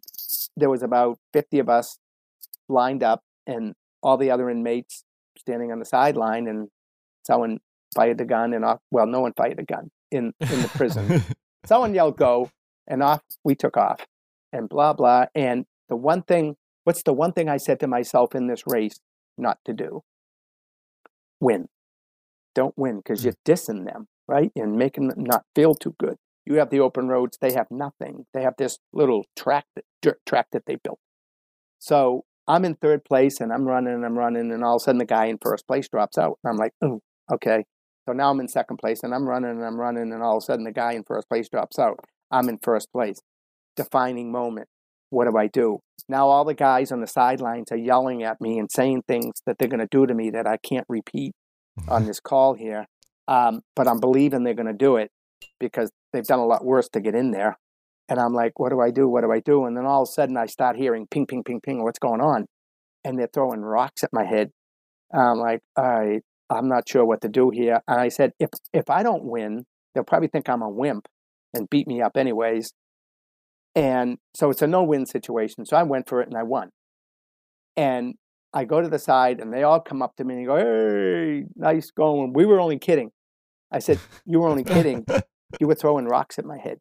there 0.57 0.71
was 0.71 0.83
about 0.83 1.19
50 1.33 1.59
of 1.59 1.69
us 1.69 1.99
lined 2.69 3.03
up, 3.03 3.23
and 3.47 3.75
all 4.03 4.19
the 4.19 4.31
other 4.31 4.51
inmates 4.51 5.03
standing 5.47 5.73
on 5.73 5.79
the 5.79 5.85
sideline, 5.85 6.47
and 6.47 6.69
someone 7.27 7.59
fired 7.95 8.21
a 8.21 8.25
gun, 8.25 8.53
and 8.53 8.65
off. 8.65 8.81
Well, 8.91 9.07
no 9.07 9.21
one 9.21 9.33
fired 9.37 9.59
a 9.59 9.65
gun 9.65 9.91
in 10.11 10.33
in 10.41 10.63
the 10.63 10.69
prison. 10.69 11.23
someone 11.67 11.95
yelled 11.95 12.17
"Go!" 12.17 12.51
and 12.87 13.03
off 13.03 13.23
we 13.45 13.55
took 13.55 13.77
off, 13.77 14.07
and 14.53 14.69
blah 14.69 14.93
blah. 14.93 15.27
And 15.35 15.67
the 15.89 15.97
one 15.97 16.23
thing, 16.23 16.57
what's 16.85 17.03
the 17.03 17.13
one 17.13 17.33
thing 17.33 17.49
I 17.49 17.57
said 17.57 17.81
to 17.81 17.87
myself 17.87 18.35
in 18.35 18.47
this 18.47 18.63
race 18.67 19.01
not 19.37 19.59
to 19.65 19.73
do? 19.73 20.03
Win. 21.41 21.69
Don't 22.55 22.75
win 22.77 22.99
because 22.99 23.21
hmm. 23.21 23.27
you're 23.29 23.35
dissing 23.45 23.85
them, 23.85 24.07
right? 24.29 24.51
And 24.57 24.77
making 24.77 25.09
them 25.09 25.25
not 25.25 25.45
feel 25.55 25.75
too 25.75 25.95
good. 25.99 26.17
You 26.47 26.57
have 26.57 26.71
the 26.71 26.81
open 26.81 27.09
roads; 27.09 27.39
they 27.41 27.53
have 27.53 27.67
nothing. 27.71 28.27
They 28.33 28.43
have 28.43 28.55
this 28.59 28.79
little 28.93 29.25
track, 29.37 29.67
that, 29.77 29.85
dirt 30.03 30.21
track 30.27 30.49
that 30.53 30.67
they 30.67 30.77
built. 30.77 30.99
So 31.79 32.25
I'm 32.47 32.65
in 32.65 32.75
third 32.75 33.05
place, 33.05 33.41
and 33.41 33.53
I'm 33.53 33.65
running, 33.65 33.95
and 33.95 34.05
I'm 34.05 34.19
running, 34.19 34.53
and 34.53 34.63
all 34.63 34.77
of 34.77 34.83
a 34.83 34.85
sudden 34.85 34.99
the 34.99 35.05
guy 35.05 35.27
in 35.27 35.39
first 35.41 35.67
place 35.67 35.89
drops 35.89 36.19
out. 36.19 36.39
And 36.43 36.51
I'm 36.51 36.57
like, 36.57 36.73
oh, 36.83 37.01
okay. 37.33 37.65
So 38.07 38.13
now 38.13 38.31
I'm 38.31 38.41
in 38.41 38.49
second 38.49 38.77
place, 38.77 39.03
and 39.03 39.15
I'm 39.15 39.27
running, 39.27 39.51
and 39.51 39.65
I'm 39.65 39.81
running, 39.81 40.13
and 40.13 40.23
all 40.23 40.37
of 40.37 40.43
a 40.43 40.45
sudden 40.45 40.65
the 40.65 40.73
guy 40.73 40.93
in 40.93 41.05
first 41.05 41.29
place 41.29 41.49
drops 41.49 41.79
out. 41.79 41.99
I'm 42.31 42.49
in 42.49 42.59
first 42.63 42.93
place. 42.93 43.21
Defining 43.77 44.31
moment. 44.31 44.69
What 45.11 45.31
do 45.31 45.37
I 45.37 45.47
do? 45.47 45.79
Now 46.09 46.29
all 46.29 46.45
the 46.45 46.55
guys 46.55 46.93
on 46.93 47.01
the 47.01 47.07
sidelines 47.07 47.71
are 47.71 47.77
yelling 47.77 48.25
at 48.25 48.41
me 48.41 48.59
and 48.59 48.71
saying 48.71 49.03
things 49.07 49.43
that 49.47 49.59
they're 49.59 49.69
going 49.69 49.81
to 49.81 49.89
do 49.91 50.07
to 50.07 50.15
me 50.15 50.31
that 50.31 50.47
I 50.47 50.57
can't 50.57 50.87
repeat 50.89 51.33
on 51.89 52.05
this 52.05 52.21
call 52.21 52.55
here. 52.55 52.87
Um, 53.29 53.63
but 53.75 53.89
I'm 53.89 54.01
believing 54.01 54.43
they're 54.43 54.55
going 54.55 54.67
to 54.67 54.73
do 54.73 54.97
it 54.97 55.11
because 55.59 55.91
they've 56.13 56.25
done 56.27 56.41
a 56.41 56.47
lot 56.47 56.65
worse 56.65 56.89
to 56.91 57.01
get 57.01 57.15
in 57.15 57.31
there. 57.31 57.59
And 58.09 58.19
I'm 58.21 58.35
like, 58.35 58.59
what 58.59 58.71
do 58.71 58.81
I 58.81 58.91
do? 58.91 59.09
What 59.09 59.23
do 59.23 59.33
I 59.33 59.41
do? 59.41 59.65
And 59.65 59.77
then 59.77 59.87
all 59.87 60.03
of 60.03 60.09
a 60.09 60.13
sudden 60.13 60.37
I 60.37 60.47
start 60.47 60.77
hearing 60.77 61.07
ping, 61.11 61.27
ping, 61.27 61.43
ping, 61.43 61.61
ping. 61.61 61.83
What's 61.83 61.99
going 61.99 62.21
on? 62.21 62.47
And 63.05 63.19
they're 63.19 63.31
throwing 63.33 63.61
rocks 63.61 64.03
at 64.05 64.11
my 64.13 64.25
head. 64.25 64.51
I'm 65.13 65.39
like, 65.39 65.61
all 65.77 65.85
right, 65.85 66.23
I'm 66.51 66.69
not 66.69 66.89
sure 66.89 67.05
what 67.05 67.21
to 67.23 67.29
do 67.29 67.51
here. 67.51 67.81
And 67.89 68.01
I 68.01 68.09
said, 68.09 68.33
if 68.39 68.51
if 68.73 68.91
I 68.91 69.03
don't 69.03 69.25
win, 69.25 69.65
they'll 69.95 70.05
probably 70.05 70.29
think 70.29 70.49
I'm 70.49 70.63
a 70.63 70.69
wimp 70.69 71.07
and 71.55 71.71
beat 71.71 71.87
me 71.87 72.03
up 72.03 72.17
anyways. 72.17 72.73
And 73.75 74.19
so 74.35 74.51
it's 74.51 74.63
a 74.63 74.67
no-win 74.67 75.07
situation. 75.07 75.65
So 75.67 75.77
I 75.77 75.83
went 75.83 76.09
for 76.09 76.21
it 76.21 76.29
and 76.29 76.37
I 76.37 76.43
won. 76.43 76.71
And 77.77 78.15
I 78.53 78.65
go 78.65 78.81
to 78.81 78.89
the 78.89 79.01
side 79.01 79.41
and 79.41 79.53
they 79.53 79.65
all 79.65 79.81
come 79.81 80.01
up 80.01 80.15
to 80.17 80.25
me 80.25 80.35
and 80.35 80.47
go, 80.47 80.57
Hey, 80.57 81.45
nice 81.57 81.91
going. 81.91 82.33
We 82.33 82.47
were 82.47 82.61
only 82.61 82.79
kidding. 82.79 83.11
I 83.73 83.81
said, 83.81 83.99
You 84.25 84.41
were 84.41 84.49
only 84.49 84.65
kidding. 84.65 85.05
You 85.61 85.69
were 85.69 85.77
throwing 85.77 86.07
rocks 86.07 86.37
at 86.41 86.45
my 86.45 86.59
head. 86.59 86.79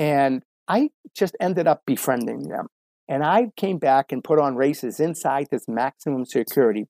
And 0.00 0.42
I 0.66 0.88
just 1.14 1.36
ended 1.40 1.68
up 1.68 1.82
befriending 1.86 2.48
them. 2.48 2.68
And 3.06 3.22
I 3.22 3.48
came 3.56 3.78
back 3.78 4.12
and 4.12 4.24
put 4.24 4.38
on 4.38 4.56
races 4.56 4.98
inside 4.98 5.48
this 5.50 5.68
maximum 5.68 6.24
security 6.24 6.86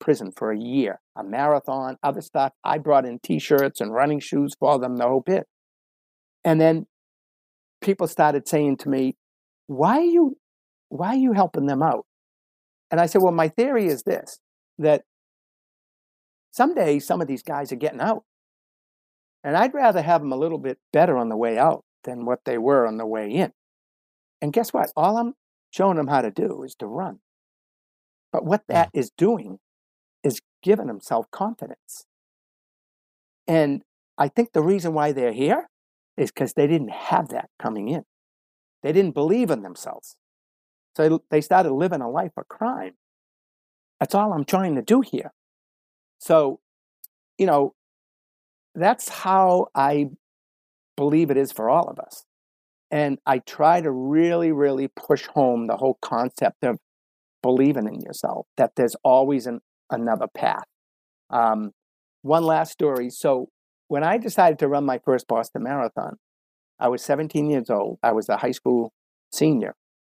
prison 0.00 0.32
for 0.36 0.50
a 0.50 0.58
year, 0.58 1.00
a 1.16 1.22
marathon, 1.22 1.96
other 2.02 2.20
stuff. 2.20 2.52
I 2.64 2.78
brought 2.78 3.06
in 3.06 3.20
t 3.20 3.38
shirts 3.38 3.80
and 3.80 3.94
running 3.94 4.18
shoes 4.18 4.54
for 4.58 4.80
them, 4.80 4.96
the 4.96 5.06
whole 5.06 5.22
bit. 5.24 5.46
And 6.44 6.60
then 6.60 6.86
people 7.80 8.08
started 8.08 8.48
saying 8.48 8.78
to 8.78 8.88
me, 8.88 9.14
Why 9.68 9.98
are 9.98 10.04
you 10.04 10.36
why 10.88 11.10
are 11.10 11.16
you 11.16 11.34
helping 11.34 11.66
them 11.66 11.82
out? 11.82 12.06
And 12.90 13.00
I 13.00 13.06
said, 13.06 13.22
Well, 13.22 13.32
my 13.32 13.48
theory 13.48 13.86
is 13.86 14.02
this 14.02 14.40
that 14.78 15.02
someday 16.50 16.98
some 16.98 17.20
of 17.20 17.28
these 17.28 17.42
guys 17.44 17.70
are 17.70 17.76
getting 17.76 18.00
out. 18.00 18.24
And 19.44 19.56
I'd 19.56 19.74
rather 19.74 20.02
have 20.02 20.22
them 20.22 20.32
a 20.32 20.36
little 20.36 20.58
bit 20.58 20.78
better 20.92 21.16
on 21.16 21.28
the 21.28 21.36
way 21.36 21.56
out 21.56 21.84
than 22.04 22.24
what 22.24 22.40
they 22.44 22.58
were 22.58 22.86
on 22.86 22.96
the 22.96 23.06
way 23.06 23.30
in. 23.30 23.52
And 24.40 24.52
guess 24.52 24.72
what? 24.72 24.90
All 24.96 25.16
I'm 25.16 25.34
showing 25.70 25.96
them 25.96 26.08
how 26.08 26.22
to 26.22 26.30
do 26.30 26.62
is 26.62 26.74
to 26.76 26.86
run. 26.86 27.20
But 28.32 28.44
what 28.44 28.62
that 28.68 28.90
is 28.92 29.10
doing 29.16 29.58
is 30.22 30.40
giving 30.62 30.86
them 30.86 31.00
self 31.00 31.30
confidence. 31.30 32.06
And 33.46 33.82
I 34.16 34.28
think 34.28 34.52
the 34.52 34.62
reason 34.62 34.94
why 34.94 35.12
they're 35.12 35.32
here 35.32 35.68
is 36.16 36.30
because 36.30 36.54
they 36.54 36.66
didn't 36.66 36.90
have 36.90 37.28
that 37.28 37.50
coming 37.58 37.88
in. 37.88 38.04
They 38.82 38.92
didn't 38.92 39.14
believe 39.14 39.50
in 39.50 39.62
themselves. 39.62 40.16
So 40.96 41.22
they 41.30 41.40
started 41.40 41.72
living 41.72 42.00
a 42.00 42.10
life 42.10 42.32
of 42.36 42.48
crime. 42.48 42.94
That's 43.98 44.14
all 44.14 44.32
I'm 44.32 44.44
trying 44.44 44.74
to 44.74 44.82
do 44.82 45.00
here. 45.00 45.32
So, 46.18 46.60
you 47.38 47.46
know, 47.46 47.74
that's 48.74 49.08
how 49.08 49.68
I 49.74 50.10
believe 50.96 51.30
it 51.30 51.36
is 51.36 51.52
for 51.52 51.68
all 51.70 51.88
of 51.88 51.98
us. 51.98 52.24
And 52.90 53.18
I 53.24 53.38
try 53.38 53.80
to 53.80 53.90
really, 53.90 54.52
really 54.52 54.88
push 54.88 55.26
home 55.26 55.66
the 55.66 55.76
whole 55.76 55.98
concept 56.02 56.62
of 56.62 56.78
believing 57.42 57.88
in 57.88 58.00
yourself, 58.00 58.46
that 58.56 58.72
there's 58.76 58.94
always 59.02 59.46
an, 59.46 59.60
another 59.90 60.26
path. 60.26 60.64
Um, 61.30 61.72
one 62.20 62.44
last 62.44 62.72
story. 62.72 63.10
So, 63.10 63.48
when 63.88 64.04
I 64.04 64.16
decided 64.16 64.58
to 64.60 64.68
run 64.68 64.86
my 64.86 64.98
first 65.04 65.26
Boston 65.26 65.64
Marathon, 65.64 66.16
I 66.78 66.88
was 66.88 67.02
17 67.02 67.50
years 67.50 67.68
old. 67.68 67.98
I 68.02 68.12
was 68.12 68.28
a 68.28 68.38
high 68.38 68.52
school 68.52 68.92
senior. 69.32 69.74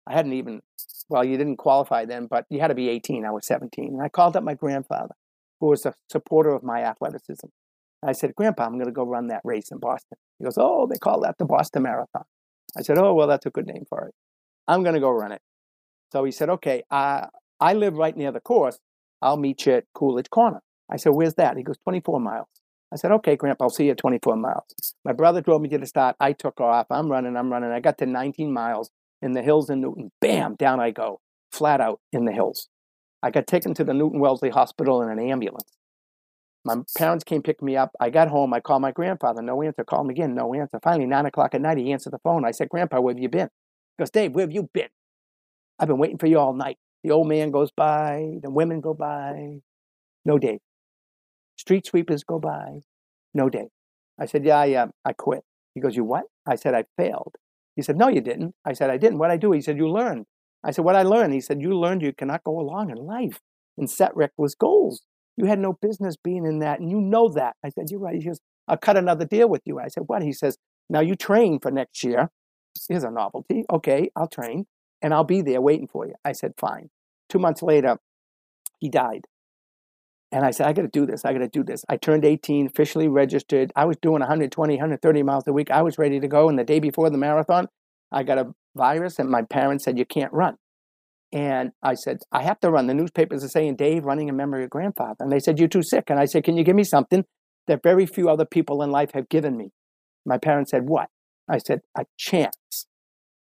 I 0.07 0.13
hadn't 0.13 0.33
even, 0.33 0.61
well, 1.09 1.25
you 1.25 1.37
didn't 1.37 1.57
qualify 1.57 2.05
then, 2.05 2.27
but 2.27 2.45
you 2.49 2.59
had 2.59 2.69
to 2.69 2.75
be 2.75 2.89
18. 2.89 3.25
I 3.25 3.31
was 3.31 3.45
17. 3.45 3.93
And 3.93 4.01
I 4.01 4.09
called 4.09 4.37
up 4.37 4.43
my 4.43 4.53
grandfather, 4.53 5.15
who 5.59 5.67
was 5.67 5.85
a 5.85 5.93
supporter 6.09 6.51
of 6.51 6.63
my 6.63 6.81
athleticism. 6.83 7.47
I 8.03 8.11
said, 8.11 8.35
Grandpa, 8.35 8.65
I'm 8.65 8.73
going 8.73 8.85
to 8.85 8.91
go 8.91 9.03
run 9.03 9.27
that 9.27 9.41
race 9.43 9.71
in 9.71 9.79
Boston. 9.79 10.17
He 10.39 10.45
goes, 10.45 10.57
Oh, 10.57 10.87
they 10.87 10.97
call 10.97 11.21
that 11.21 11.37
the 11.37 11.45
Boston 11.45 11.83
Marathon. 11.83 12.23
I 12.77 12.81
said, 12.81 12.97
Oh, 12.97 13.13
well, 13.13 13.27
that's 13.27 13.45
a 13.45 13.49
good 13.49 13.67
name 13.67 13.85
for 13.89 14.07
it. 14.07 14.13
I'm 14.67 14.83
going 14.83 14.95
to 14.95 15.01
go 15.01 15.11
run 15.11 15.31
it. 15.31 15.41
So 16.11 16.23
he 16.23 16.31
said, 16.31 16.49
Okay, 16.49 16.83
uh, 16.91 17.27
I 17.59 17.73
live 17.73 17.95
right 17.95 18.15
near 18.15 18.31
the 18.31 18.39
course. 18.39 18.79
I'll 19.21 19.37
meet 19.37 19.65
you 19.65 19.73
at 19.73 19.85
Coolidge 19.93 20.29
Corner. 20.29 20.61
I 20.89 20.97
said, 20.97 21.09
Where's 21.09 21.35
that? 21.35 21.57
He 21.57 21.63
goes, 21.63 21.77
24 21.83 22.19
miles. 22.19 22.47
I 22.93 22.97
said, 22.97 23.11
Okay, 23.11 23.35
Grandpa, 23.35 23.65
I'll 23.65 23.69
see 23.69 23.85
you 23.85 23.91
at 23.91 23.97
24 23.97 24.35
miles. 24.35 24.95
My 25.03 25.13
brother 25.13 25.41
drove 25.41 25.61
me 25.61 25.69
to 25.69 25.77
the 25.77 25.87
start. 25.87 26.15
I 26.19 26.33
took 26.33 26.61
off. 26.61 26.87
I'm 26.89 27.09
running, 27.11 27.35
I'm 27.35 27.51
running. 27.51 27.71
I 27.71 27.79
got 27.79 27.97
to 27.99 28.05
19 28.05 28.51
miles 28.53 28.89
in 29.21 29.33
the 29.33 29.41
hills 29.41 29.69
in 29.69 29.81
Newton. 29.81 30.11
Bam, 30.21 30.55
down 30.55 30.79
I 30.79 30.91
go, 30.91 31.21
flat 31.51 31.81
out 31.81 31.99
in 32.11 32.25
the 32.25 32.31
hills. 32.31 32.69
I 33.23 33.31
got 33.31 33.47
taken 33.47 33.73
to 33.75 33.83
the 33.83 33.93
Newton 33.93 34.19
Wellesley 34.19 34.49
Hospital 34.49 35.01
in 35.01 35.09
an 35.09 35.19
ambulance. 35.19 35.71
My 36.65 36.77
parents 36.97 37.23
came 37.23 37.43
pick 37.43 37.61
me 37.61 37.77
up. 37.77 37.91
I 37.99 38.09
got 38.09 38.27
home. 38.27 38.51
I 38.51 38.59
called 38.59 38.81
my 38.81 38.91
grandfather. 38.91 39.43
No 39.43 39.61
answer. 39.61 39.83
Called 39.83 40.07
him 40.07 40.09
again. 40.09 40.33
No 40.33 40.53
answer. 40.55 40.79
Finally, 40.81 41.05
nine 41.05 41.27
o'clock 41.27 41.53
at 41.53 41.61
night, 41.61 41.77
he 41.77 41.91
answered 41.91 42.11
the 42.13 42.19
phone. 42.19 42.43
I 42.43 42.51
said, 42.51 42.69
Grandpa, 42.69 42.99
where 42.99 43.13
have 43.13 43.21
you 43.21 43.29
been? 43.29 43.49
He 43.97 44.01
goes, 44.01 44.09
Dave, 44.09 44.33
where 44.33 44.43
have 44.43 44.51
you 44.51 44.67
been? 44.73 44.89
I've 45.77 45.87
been 45.87 45.99
waiting 45.99 46.17
for 46.17 46.25
you 46.25 46.39
all 46.39 46.53
night. 46.53 46.77
The 47.03 47.11
old 47.11 47.27
man 47.27 47.51
goes 47.51 47.69
by. 47.71 48.39
The 48.41 48.49
women 48.49 48.81
go 48.81 48.95
by. 48.95 49.59
No 50.25 50.39
Dave. 50.39 50.59
Street 51.55 51.85
sweepers 51.85 52.23
go 52.23 52.39
by. 52.39 52.79
No 53.35 53.47
Dave. 53.47 53.69
I 54.19 54.25
said, 54.25 54.43
Yeah, 54.43 54.57
I, 54.57 54.73
uh, 54.73 54.87
I 55.05 55.13
quit. 55.13 55.43
He 55.75 55.81
goes, 55.81 55.95
You 55.95 56.03
what? 56.03 56.23
I 56.47 56.55
said, 56.55 56.73
I 56.73 56.85
failed. 56.97 57.35
He 57.75 57.83
said, 57.83 57.95
No, 57.95 58.07
you 58.07 58.21
didn't. 58.21 58.55
I 58.65 58.73
said, 58.73 58.89
I 58.89 58.97
didn't. 58.97 59.19
What 59.19 59.29
I 59.29 59.37
do? 59.37 59.51
He 59.51 59.61
said, 59.61 59.77
You 59.77 59.87
learned. 59.87 60.25
I 60.63 60.71
said, 60.71 60.83
What 60.83 60.95
I 60.95 61.03
learned? 61.03 61.33
He 61.33 61.41
said, 61.41 61.61
You 61.61 61.77
learned 61.77 62.01
you 62.01 62.11
cannot 62.11 62.43
go 62.43 62.59
along 62.59 62.89
in 62.89 62.97
life 62.97 63.39
and 63.77 63.87
set 63.87 64.15
reckless 64.15 64.55
goals. 64.55 65.03
You 65.37 65.45
had 65.45 65.59
no 65.59 65.73
business 65.73 66.15
being 66.15 66.45
in 66.45 66.59
that, 66.59 66.79
and 66.79 66.89
you 66.89 67.01
know 67.01 67.29
that. 67.29 67.55
I 67.63 67.69
said, 67.69 67.89
You're 67.89 67.99
right. 67.99 68.15
He 68.15 68.23
goes, 68.23 68.39
I'll 68.67 68.77
cut 68.77 68.97
another 68.97 69.25
deal 69.25 69.49
with 69.49 69.61
you. 69.65 69.79
I 69.79 69.87
said, 69.87 70.03
What? 70.07 70.23
He 70.23 70.33
says, 70.33 70.57
Now 70.89 71.01
you 71.01 71.15
train 71.15 71.59
for 71.59 71.71
next 71.71 72.03
year. 72.03 72.29
Here's 72.89 73.03
a 73.03 73.11
novelty. 73.11 73.65
Okay, 73.71 74.09
I'll 74.15 74.27
train, 74.27 74.65
and 75.01 75.13
I'll 75.13 75.23
be 75.23 75.41
there 75.41 75.61
waiting 75.61 75.87
for 75.87 76.05
you. 76.07 76.13
I 76.23 76.31
said, 76.31 76.53
Fine. 76.57 76.89
Two 77.29 77.39
months 77.39 77.61
later, 77.61 77.97
he 78.79 78.89
died. 78.89 79.25
And 80.31 80.45
I 80.45 80.51
said, 80.51 80.67
I 80.67 80.73
got 80.73 80.81
to 80.81 80.87
do 80.87 81.05
this. 81.05 81.23
I 81.23 81.31
got 81.33 81.39
to 81.39 81.47
do 81.47 81.63
this. 81.63 81.85
I 81.87 81.97
turned 81.97 82.25
18, 82.25 82.67
officially 82.67 83.07
registered. 83.07 83.71
I 83.75 83.85
was 83.85 83.95
doing 83.97 84.19
120, 84.19 84.73
130 84.73 85.23
miles 85.23 85.47
a 85.47 85.53
week. 85.53 85.71
I 85.71 85.81
was 85.81 85.97
ready 85.97 86.19
to 86.19 86.27
go. 86.27 86.49
And 86.49 86.59
the 86.59 86.63
day 86.63 86.79
before 86.79 87.09
the 87.09 87.17
marathon, 87.17 87.69
I 88.11 88.23
got 88.23 88.37
a 88.37 88.53
virus, 88.75 89.19
and 89.19 89.29
my 89.29 89.43
parents 89.43 89.83
said, 89.83 89.97
You 89.97 90.05
can't 90.05 90.33
run. 90.33 90.57
And 91.31 91.71
I 91.83 91.95
said, 91.95 92.19
I 92.31 92.43
have 92.43 92.59
to 92.61 92.71
run. 92.71 92.87
The 92.87 92.93
newspapers 92.93 93.43
are 93.43 93.49
saying, 93.49 93.75
Dave, 93.75 94.05
running 94.05 94.29
in 94.29 94.37
memory 94.37 94.63
of 94.63 94.69
grandfather. 94.69 95.17
And 95.19 95.31
they 95.31 95.39
said, 95.39 95.59
You're 95.59 95.67
too 95.67 95.83
sick. 95.83 96.05
And 96.09 96.19
I 96.19 96.25
said, 96.25 96.43
Can 96.43 96.57
you 96.57 96.63
give 96.63 96.75
me 96.75 96.83
something 96.83 97.25
that 97.67 97.83
very 97.83 98.05
few 98.05 98.29
other 98.29 98.45
people 98.45 98.81
in 98.83 98.91
life 98.91 99.11
have 99.13 99.27
given 99.29 99.57
me? 99.57 99.71
My 100.25 100.37
parents 100.37 100.71
said, 100.71 100.87
What? 100.87 101.09
I 101.49 101.57
said, 101.57 101.81
A 101.97 102.05
chance. 102.17 102.87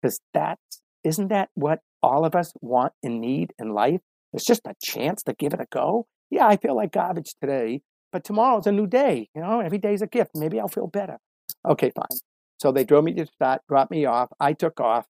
Because 0.00 0.20
that's, 0.34 0.82
isn't 1.04 1.28
that 1.28 1.48
what 1.54 1.80
all 2.02 2.24
of 2.24 2.34
us 2.34 2.52
want 2.60 2.92
and 3.02 3.20
need 3.20 3.52
in 3.58 3.70
life? 3.70 4.00
It's 4.32 4.44
just 4.44 4.66
a 4.66 4.74
chance 4.82 5.22
to 5.24 5.34
give 5.34 5.54
it 5.54 5.60
a 5.60 5.66
go. 5.70 6.06
Yeah, 6.30 6.46
I 6.46 6.56
feel 6.56 6.76
like 6.76 6.92
garbage 6.92 7.34
today, 7.40 7.80
but 8.12 8.24
tomorrow's 8.24 8.66
a 8.66 8.72
new 8.72 8.86
day. 8.86 9.28
You 9.34 9.40
know, 9.40 9.60
every 9.60 9.78
day's 9.78 10.02
a 10.02 10.06
gift. 10.06 10.32
Maybe 10.34 10.60
I'll 10.60 10.68
feel 10.68 10.86
better. 10.86 11.18
Okay, 11.66 11.90
fine. 11.94 12.18
So 12.60 12.72
they 12.72 12.84
drove 12.84 13.04
me 13.04 13.14
to 13.14 13.24
the 13.24 13.30
start, 13.32 13.62
dropped 13.68 13.90
me 13.90 14.04
off. 14.04 14.28
I 14.38 14.52
took 14.52 14.80
off, 14.80 15.06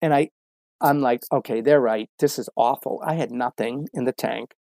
and 0.00 0.14
I 0.14 0.30
I'm 0.80 1.00
like, 1.00 1.22
okay, 1.32 1.60
they're 1.60 1.80
right. 1.80 2.08
This 2.18 2.38
is 2.38 2.48
awful. 2.56 3.00
I 3.04 3.14
had 3.14 3.30
nothing 3.30 3.88
in 3.94 4.04
the 4.04 4.12
tank. 4.12 4.54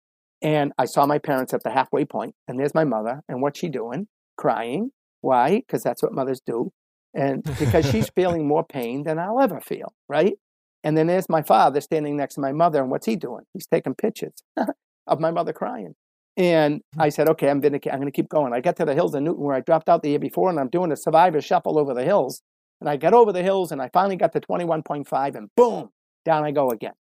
And 0.42 0.72
I 0.78 0.86
saw 0.86 1.06
my 1.06 1.18
parents 1.18 1.52
at 1.52 1.62
the 1.62 1.70
halfway 1.70 2.04
point, 2.04 2.34
and 2.48 2.58
there's 2.58 2.74
my 2.74 2.84
mother. 2.84 3.20
And 3.28 3.42
what's 3.42 3.58
she 3.58 3.68
doing? 3.68 4.08
Crying. 4.36 4.90
Why? 5.20 5.56
Because 5.56 5.82
that's 5.82 6.02
what 6.02 6.12
mothers 6.12 6.40
do. 6.44 6.72
And 7.14 7.42
because 7.58 7.90
she's 7.90 8.08
feeling 8.14 8.46
more 8.48 8.64
pain 8.64 9.02
than 9.02 9.18
I'll 9.18 9.40
ever 9.40 9.60
feel, 9.60 9.92
right? 10.08 10.34
And 10.82 10.96
then 10.96 11.08
there's 11.08 11.28
my 11.28 11.42
father 11.42 11.80
standing 11.80 12.16
next 12.16 12.36
to 12.36 12.40
my 12.40 12.52
mother, 12.52 12.80
and 12.80 12.90
what's 12.90 13.06
he 13.06 13.16
doing? 13.16 13.44
He's 13.52 13.66
taking 13.66 13.94
pictures 13.94 14.42
of 15.06 15.20
my 15.20 15.30
mother 15.30 15.52
crying. 15.52 15.94
And 16.36 16.76
mm-hmm. 16.76 17.02
I 17.02 17.08
said, 17.10 17.28
okay, 17.28 17.50
I'm 17.50 17.60
gonna, 17.60 17.80
I'm 17.92 17.98
gonna 17.98 18.10
keep 18.10 18.28
going. 18.28 18.54
I 18.54 18.60
got 18.60 18.76
to 18.76 18.84
the 18.84 18.94
hills 18.94 19.14
of 19.14 19.22
Newton 19.22 19.44
where 19.44 19.56
I 19.56 19.60
dropped 19.60 19.88
out 19.88 20.02
the 20.02 20.10
year 20.10 20.18
before, 20.18 20.48
and 20.48 20.58
I'm 20.58 20.70
doing 20.70 20.92
a 20.92 20.96
survivor 20.96 21.40
shuffle 21.40 21.78
over 21.78 21.92
the 21.92 22.04
hills. 22.04 22.40
And 22.80 22.88
I 22.88 22.96
got 22.96 23.12
over 23.12 23.32
the 23.32 23.42
hills, 23.42 23.72
and 23.72 23.82
I 23.82 23.90
finally 23.92 24.16
got 24.16 24.32
to 24.32 24.40
21.5, 24.40 25.34
and 25.34 25.50
boom, 25.54 25.90
down 26.24 26.44
I 26.44 26.50
go 26.50 26.70
again, 26.70 26.94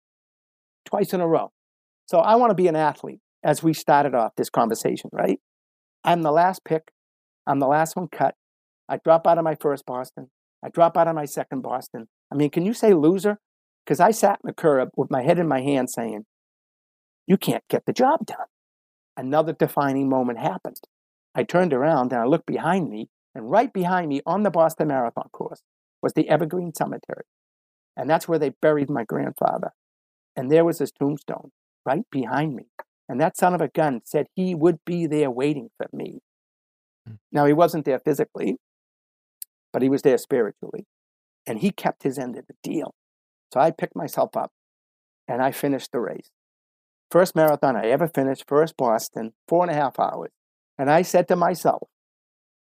twice 0.85 1.13
in 1.13 1.21
a 1.21 1.27
row. 1.27 1.51
So 2.05 2.19
I 2.19 2.35
want 2.35 2.51
to 2.51 2.55
be 2.55 2.67
an 2.67 2.75
athlete 2.75 3.19
as 3.43 3.61
we 3.61 3.73
started 3.73 4.15
off 4.15 4.33
this 4.35 4.49
conversation, 4.49 5.09
right? 5.13 5.39
I'm 6.03 6.21
the 6.21 6.31
last 6.31 6.63
pick. 6.63 6.91
I'm 7.45 7.59
the 7.59 7.67
last 7.67 7.95
one 7.95 8.07
cut. 8.07 8.35
I 8.89 8.97
drop 8.97 9.27
out 9.27 9.37
of 9.37 9.43
my 9.43 9.55
first 9.55 9.85
Boston. 9.85 10.29
I 10.63 10.69
drop 10.69 10.97
out 10.97 11.07
of 11.07 11.15
my 11.15 11.25
second 11.25 11.61
Boston. 11.61 12.07
I 12.31 12.35
mean, 12.35 12.49
can 12.49 12.65
you 12.65 12.73
say 12.73 12.93
loser? 12.93 13.39
Because 13.85 13.99
I 13.99 14.11
sat 14.11 14.39
in 14.43 14.47
the 14.47 14.53
curb 14.53 14.89
with 14.95 15.11
my 15.11 15.21
head 15.23 15.39
in 15.39 15.47
my 15.47 15.61
hand 15.61 15.89
saying, 15.89 16.25
You 17.25 17.37
can't 17.37 17.63
get 17.69 17.85
the 17.85 17.93
job 17.93 18.25
done. 18.25 18.47
Another 19.15 19.53
defining 19.53 20.09
moment 20.09 20.39
happened. 20.39 20.79
I 21.33 21.43
turned 21.43 21.73
around 21.73 22.11
and 22.11 22.21
I 22.21 22.25
looked 22.25 22.45
behind 22.45 22.89
me, 22.89 23.09
and 23.35 23.49
right 23.49 23.71
behind 23.71 24.09
me 24.09 24.21
on 24.25 24.43
the 24.43 24.51
Boston 24.51 24.87
Marathon 24.87 25.29
course 25.31 25.61
was 26.01 26.13
the 26.13 26.29
Evergreen 26.29 26.73
Cemetery. 26.73 27.23
And 27.97 28.09
that's 28.09 28.27
where 28.27 28.39
they 28.39 28.51
buried 28.61 28.89
my 28.89 29.03
grandfather. 29.03 29.71
And 30.35 30.51
there 30.51 30.63
was 30.63 30.77
his 30.77 30.91
tombstone 30.91 31.51
right 31.83 32.05
behind 32.11 32.55
me. 32.55 32.67
And 33.09 33.19
that 33.19 33.35
son 33.35 33.55
of 33.55 33.61
a 33.61 33.69
gun 33.69 34.01
said 34.05 34.27
he 34.35 34.53
would 34.53 34.79
be 34.85 35.07
there 35.07 35.31
waiting 35.31 35.69
for 35.77 35.87
me. 35.91 36.19
Mm. 37.09 37.17
Now, 37.31 37.45
he 37.45 37.53
wasn't 37.53 37.85
there 37.85 37.99
physically, 37.99 38.57
but 39.73 39.81
he 39.81 39.89
was 39.89 40.03
there 40.03 40.17
spiritually. 40.17 40.85
And 41.47 41.59
he 41.59 41.71
kept 41.71 42.03
his 42.03 42.19
end 42.19 42.37
of 42.37 42.45
the 42.47 42.55
deal. 42.61 42.93
So 43.51 43.59
I 43.59 43.71
picked 43.71 43.95
myself 43.95 44.37
up 44.37 44.51
and 45.27 45.41
I 45.41 45.51
finished 45.51 45.91
the 45.91 46.01
race. 46.01 46.29
First 47.09 47.35
marathon 47.35 47.77
I 47.77 47.87
ever 47.87 48.07
finished, 48.07 48.43
first 48.47 48.75
Boston, 48.77 49.33
four 49.47 49.63
and 49.63 49.71
a 49.71 49.75
half 49.75 49.97
hours. 49.97 50.31
And 50.77 50.91
I 50.91 51.01
said 51.01 51.27
to 51.29 51.35
myself, 51.35 51.87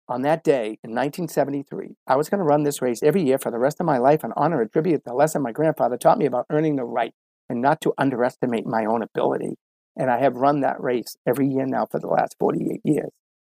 on 0.08 0.22
that 0.22 0.44
day 0.44 0.78
in 0.84 0.94
1973, 0.94 1.96
I 2.06 2.16
was 2.16 2.28
going 2.28 2.38
to 2.38 2.44
run 2.44 2.62
this 2.62 2.80
race 2.80 3.02
every 3.02 3.22
year 3.22 3.38
for 3.38 3.50
the 3.50 3.58
rest 3.58 3.80
of 3.80 3.86
my 3.86 3.98
life 3.98 4.22
and 4.22 4.32
honor 4.36 4.60
and 4.60 4.72
tribute 4.72 5.04
the 5.04 5.14
lesson 5.14 5.42
my 5.42 5.52
grandfather 5.52 5.96
taught 5.96 6.18
me 6.18 6.26
about 6.26 6.46
earning 6.50 6.76
the 6.76 6.84
right 6.84 7.12
and 7.48 7.60
not 7.60 7.80
to 7.80 7.92
underestimate 7.98 8.66
my 8.66 8.84
own 8.84 9.02
ability. 9.02 9.56
And 9.96 10.10
I 10.10 10.18
have 10.20 10.36
run 10.36 10.60
that 10.60 10.80
race 10.80 11.16
every 11.26 11.48
year 11.48 11.66
now 11.66 11.86
for 11.86 11.98
the 11.98 12.06
last 12.06 12.36
48 12.38 12.80
years. 12.84 13.10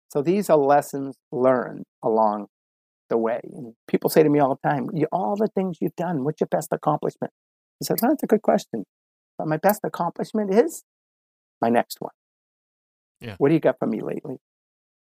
So 0.10 0.22
these 0.22 0.50
are 0.50 0.58
lessons 0.58 1.18
learned 1.32 1.86
along 2.04 2.48
the 3.10 3.18
way. 3.18 3.40
And 3.44 3.74
people 3.88 4.10
say 4.10 4.22
to 4.22 4.30
me 4.30 4.40
all 4.40 4.60
the 4.62 4.70
time, 4.70 4.90
all 5.12 5.36
the 5.36 5.48
things 5.48 5.78
you've 5.82 5.96
done, 5.96 6.24
what's 6.24 6.40
your 6.40 6.48
best 6.48 6.70
accomplishment? 6.72 7.34
I 7.82 7.86
said, 7.86 7.98
well, 8.02 8.12
that's 8.12 8.24
a 8.24 8.28
good 8.28 8.42
question. 8.44 8.86
But 9.38 9.48
my 9.48 9.58
best 9.58 9.82
accomplishment 9.84 10.54
is 10.54 10.84
my 11.62 11.70
next 11.70 11.98
one. 12.00 12.12
Yeah. 13.20 13.36
What 13.40 13.50
do 13.50 13.56
you 13.56 13.60
got 13.60 13.80
for 13.80 13.88
me 13.88 14.02
lately? 14.02 14.38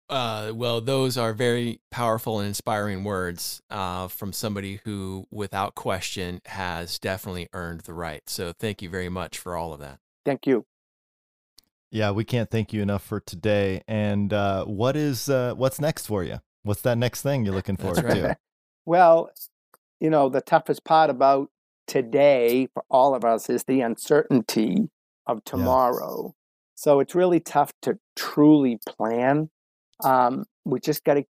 Uh, 0.10 0.54
well, 0.56 0.80
those 0.80 1.18
are 1.18 1.34
very 1.34 1.82
powerful 1.92 2.40
and 2.40 2.48
inspiring 2.48 3.04
words 3.04 3.62
uh, 3.70 4.08
from 4.08 4.32
somebody 4.32 4.80
who, 4.86 5.28
without 5.32 5.76
question, 5.76 6.42
has 6.46 6.98
definitely 6.98 7.50
earned 7.52 7.82
the 7.82 7.94
right. 7.94 8.30
So, 8.30 8.54
thank 8.54 8.82
you 8.82 8.90
very 8.90 9.10
much 9.10 9.38
for 9.38 9.58
all 9.58 9.74
of 9.74 9.82
that. 9.82 10.00
Thank 10.26 10.48
you. 10.48 10.66
Yeah, 11.92 12.12
we 12.12 12.24
can't 12.24 12.50
thank 12.50 12.74
you 12.74 12.82
enough 12.82 13.04
for 13.04 13.20
today. 13.20 13.82
And 13.88 14.32
uh, 14.32 14.66
what 14.66 14.96
is 14.96 15.30
uh, 15.30 15.54
what's 15.56 15.80
next 15.80 16.08
for 16.08 16.24
you? 16.24 16.40
What's 16.64 16.82
that 16.82 16.98
next 16.98 17.22
thing 17.22 17.46
you're 17.46 17.56
looking 17.56 17.78
forward 17.78 18.04
right. 18.04 18.14
to? 18.14 18.38
well, 18.86 19.30
you 20.00 20.10
know, 20.10 20.30
the 20.30 20.42
toughest 20.42 20.84
part 20.84 21.10
about 21.10 21.50
today 21.88 22.68
for 22.74 22.84
all 22.90 23.16
of 23.16 23.24
us 23.24 23.50
is 23.50 23.64
the 23.64 23.82
uncertainty 23.82 24.90
of 25.26 25.44
tomorrow. 25.46 26.26
Yeah. 26.26 26.32
So 26.76 27.00
it's 27.00 27.16
really 27.16 27.40
tough 27.40 27.72
to 27.84 27.98
truly 28.16 28.80
plan 28.86 29.50
um, 30.04 30.46
we 30.66 30.80
just 30.80 31.04
got 31.04 31.16
to. 31.16 31.24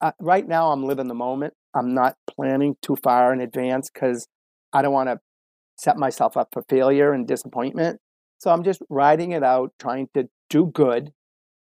Uh, 0.00 0.12
right 0.20 0.46
now, 0.46 0.70
I'm 0.70 0.84
living 0.84 1.08
the 1.08 1.14
moment. 1.14 1.54
I'm 1.74 1.94
not 1.94 2.16
planning 2.28 2.76
too 2.82 2.96
far 3.02 3.32
in 3.32 3.40
advance 3.40 3.90
because 3.92 4.26
I 4.72 4.82
don't 4.82 4.92
want 4.92 5.08
to 5.08 5.18
set 5.76 5.96
myself 5.96 6.36
up 6.36 6.48
for 6.52 6.62
failure 6.68 7.12
and 7.12 7.26
disappointment. 7.26 8.00
So 8.38 8.50
I'm 8.50 8.62
just 8.62 8.80
riding 8.88 9.32
it 9.32 9.42
out, 9.42 9.72
trying 9.80 10.08
to 10.14 10.28
do 10.48 10.66
good 10.66 11.10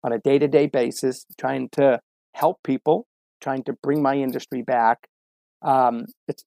on 0.04 0.12
a 0.12 0.20
day 0.20 0.38
to 0.38 0.48
day 0.48 0.68
basis, 0.68 1.26
trying 1.40 1.70
to 1.74 2.00
help 2.34 2.58
people, 2.64 3.08
trying 3.42 3.64
to 3.64 3.74
bring 3.82 4.02
my 4.02 4.16
industry 4.16 4.62
back. 4.62 5.08
Um, 5.62 6.06
it's 6.28 6.44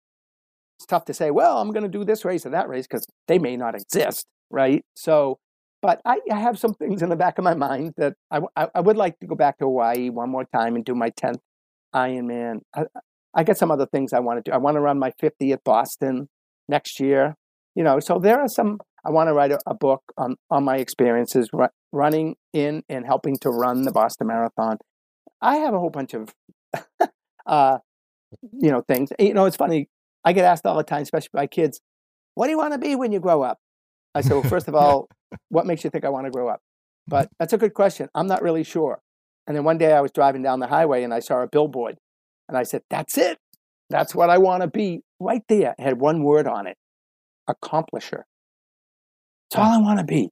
it's 0.79 0.87
tough 0.87 1.07
to 1.07 1.15
say, 1.15 1.33
well, 1.33 1.59
I'm 1.59 1.73
going 1.73 1.83
to 1.83 1.89
do 1.89 2.05
this 2.05 2.25
race 2.25 2.47
or 2.47 2.51
that 2.51 2.69
race 2.69 2.87
because 2.87 3.05
they 3.27 3.41
may 3.41 3.57
not 3.57 3.75
exist, 3.75 4.27
right? 4.49 4.85
So, 4.95 5.39
but 5.81 6.01
I, 6.05 6.21
I, 6.31 6.39
have 6.39 6.59
some 6.59 6.75
things 6.75 7.03
in 7.03 7.09
the 7.09 7.17
back 7.17 7.39
of 7.39 7.45
my 7.45 7.55
mind 7.55 7.95
that 7.97 8.15
I, 8.31 8.41
I, 8.57 8.69
I, 8.75 8.81
would 8.81 8.97
like 8.97 9.19
to 9.21 9.27
go 9.27 9.35
back 9.35 9.59
to 9.59 9.65
Hawaii 9.65 10.11
one 10.11 10.31
more 10.31 10.45
time 10.45 10.75
and 10.75 10.85
do 10.85 10.95
my 10.95 11.11
10th 11.11 11.39
Ironman. 11.95 12.61
I, 12.75 12.85
I 13.35 13.45
got 13.45 13.57
some 13.57 13.71
other 13.71 13.87
things 13.87 14.13
I 14.13 14.21
want 14.21 14.45
to 14.45 14.51
do. 14.51 14.55
I 14.55 14.59
want 14.59 14.77
to 14.77 14.81
run 14.81 14.99
my 14.99 15.13
50th 15.23 15.63
Boston 15.65 16.29
next 16.69 16.99
year. 17.01 17.37
You 17.75 17.85
know, 17.85 18.01
so 18.01 18.19
there 18.19 18.41
are 18.41 18.49
some, 18.49 18.79
I 19.05 19.11
want 19.11 19.29
to 19.29 19.35
write 19.35 19.53
a, 19.53 19.59
a 19.67 19.75
book 19.75 20.03
on, 20.17 20.37
on 20.51 20.65
my 20.65 20.79
experiences 20.79 21.49
r- 21.53 21.73
running 21.93 22.35
in 22.53 22.83
and 22.89 23.07
helping 23.07 23.37
to 23.39 23.51
run 23.51 23.83
the 23.83 23.93
Boston 23.93 24.27
Marathon. 24.27 24.79
I 25.41 25.57
have 25.59 25.75
a 25.75 25.79
whole 25.79 25.91
bunch 25.91 26.15
of, 26.15 26.35
uh, 27.47 27.79
you 28.53 28.71
know, 28.71 28.81
things. 28.81 29.11
You 29.19 29.35
know, 29.35 29.45
it's 29.45 29.57
funny. 29.57 29.89
I 30.25 30.33
get 30.33 30.45
asked 30.45 30.67
all 30.67 30.77
the 30.77 30.83
time, 30.83 31.03
especially 31.03 31.31
by 31.33 31.47
kids, 31.47 31.81
what 32.35 32.47
do 32.47 32.51
you 32.51 32.59
want 32.59 32.73
to 32.73 32.79
be 32.79 32.97
when 32.97 33.13
you 33.13 33.21
grow 33.21 33.43
up? 33.43 33.59
I 34.15 34.21
said, 34.21 34.33
well, 34.33 34.43
first 34.49 34.69
of 34.69 34.75
all, 34.75 35.09
what 35.49 35.67
makes 35.67 35.85
you 35.85 35.91
think 35.91 36.05
I 36.05 36.09
want 36.09 36.27
to 36.27 36.31
grow 36.31 36.49
up? 36.49 36.61
But 37.07 37.27
mm-hmm. 37.27 37.35
that's 37.39 37.53
a 37.53 37.59
good 37.59 37.75
question. 37.75 38.09
I'm 38.15 38.27
not 38.27 38.43
really 38.43 38.65
sure. 38.65 39.01
And 39.47 39.57
then 39.57 39.65
one 39.65 39.79
day 39.79 39.93
I 39.93 40.01
was 40.01 40.13
driving 40.13 40.43
down 40.43 40.61
the 40.61 40.67
highway 40.67 41.03
and 41.03 41.15
I 41.15 41.21
saw 41.21 41.43
a 41.43 41.49
billboard 41.49 41.97
and 42.49 42.57
I 42.57 42.63
said, 42.65 42.83
that's 42.91 43.17
it. 43.17 43.39
That's 43.91 44.15
what 44.15 44.29
I 44.29 44.39
want 44.39 44.63
to 44.63 44.69
be 44.69 45.01
right 45.19 45.43
there. 45.49 45.75
It 45.79 45.83
had 45.83 46.01
one 46.01 46.23
word 46.23 46.47
on 46.47 46.67
it 46.67 46.77
accomplisher. 47.49 48.23
That's 49.51 49.57
all 49.57 49.73
mm. 49.73 49.77
I 49.77 49.79
want 49.79 49.99
to 50.01 50.05
be 50.05 50.29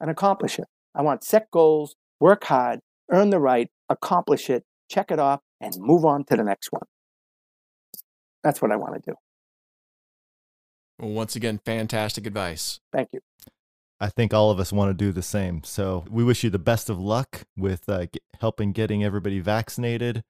an 0.00 0.12
accomplisher. 0.12 0.64
I 0.94 1.02
want 1.02 1.22
set 1.22 1.50
goals, 1.52 1.94
work 2.20 2.44
hard, 2.44 2.80
earn 3.10 3.30
the 3.30 3.38
right, 3.38 3.68
accomplish 3.88 4.50
it, 4.50 4.64
check 4.90 5.10
it 5.10 5.18
off, 5.18 5.40
and 5.60 5.74
move 5.78 6.04
on 6.04 6.24
to 6.24 6.36
the 6.36 6.42
next 6.42 6.72
one. 6.72 6.82
That's 8.42 8.60
what 8.60 8.72
I 8.72 8.76
want 8.76 8.94
to 8.94 9.10
do. 9.12 9.16
Well, 10.98 11.10
once 11.10 11.36
again, 11.36 11.60
fantastic 11.64 12.26
advice. 12.26 12.80
Thank 12.92 13.10
you. 13.12 13.20
I 13.98 14.08
think 14.08 14.34
all 14.34 14.50
of 14.50 14.60
us 14.60 14.72
want 14.72 14.90
to 14.90 15.04
do 15.04 15.12
the 15.12 15.22
same. 15.22 15.62
So 15.64 16.04
we 16.10 16.22
wish 16.22 16.44
you 16.44 16.50
the 16.50 16.58
best 16.58 16.90
of 16.90 16.98
luck 16.98 17.44
with 17.56 17.88
uh, 17.88 18.06
get, 18.06 18.22
helping 18.40 18.72
getting 18.72 19.02
everybody 19.02 19.40
vaccinated 19.40 20.22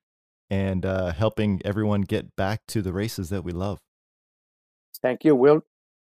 and 0.49 0.87
uh, 0.87 1.13
helping 1.13 1.61
everyone 1.65 2.03
get 2.03 2.37
back 2.37 2.61
to 2.69 2.83
the 2.83 2.93
races 2.93 3.29
that 3.31 3.43
we 3.43 3.53
love. 3.53 3.81
Thank 5.03 5.25
you. 5.25 5.35
Will 5.35 5.63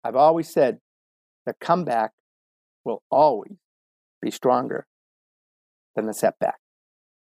I've 0.04 0.16
always 0.16 0.50
said 0.50 0.80
the 1.46 1.54
comeback 1.62 2.12
will 2.84 3.04
always 3.10 3.58
be 4.22 4.32
stronger 4.32 4.86
than 5.96 6.06
the 6.06 6.14
setback. 6.14 6.60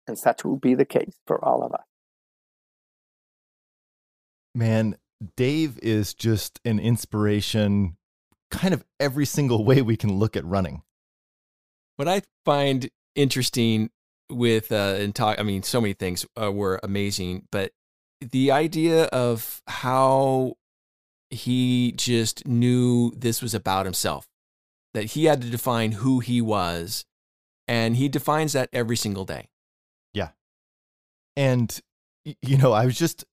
And 0.07 0.17
such 0.17 0.43
will 0.43 0.57
be 0.57 0.75
the 0.75 0.85
case 0.85 1.17
for 1.25 1.43
all 1.43 1.63
of 1.63 1.73
us. 1.73 1.85
Man, 4.53 4.97
Dave 5.35 5.79
is 5.81 6.13
just 6.13 6.59
an 6.65 6.79
inspiration, 6.79 7.97
kind 8.51 8.73
of 8.73 8.83
every 8.99 9.25
single 9.25 9.63
way 9.65 9.81
we 9.81 9.97
can 9.97 10.13
look 10.13 10.37
at 10.37 10.45
running. 10.45 10.83
What 11.95 12.07
I 12.07 12.21
find 12.45 12.89
interesting 13.15 13.89
with 14.29 14.71
uh, 14.71 14.95
and 14.99 15.13
talk, 15.15 15.39
I 15.39 15.43
mean, 15.43 15.63
so 15.63 15.81
many 15.81 15.93
things 15.93 16.25
uh, 16.41 16.51
were 16.51 16.79
amazing, 16.83 17.47
but 17.51 17.71
the 18.21 18.51
idea 18.51 19.05
of 19.05 19.61
how 19.67 20.53
he 21.29 21.93
just 21.93 22.47
knew 22.47 23.11
this 23.15 23.41
was 23.41 23.53
about 23.53 23.85
himself, 23.85 24.27
that 24.93 25.05
he 25.05 25.25
had 25.25 25.41
to 25.41 25.49
define 25.49 25.93
who 25.93 26.19
he 26.19 26.41
was, 26.41 27.05
and 27.67 27.95
he 27.95 28.09
defines 28.09 28.53
that 28.53 28.69
every 28.73 28.97
single 28.97 29.25
day. 29.25 29.49
Yeah. 30.13 30.29
And, 31.35 31.79
you 32.41 32.57
know, 32.57 32.73
I 32.73 32.85
was 32.85 32.97
just 32.97 33.25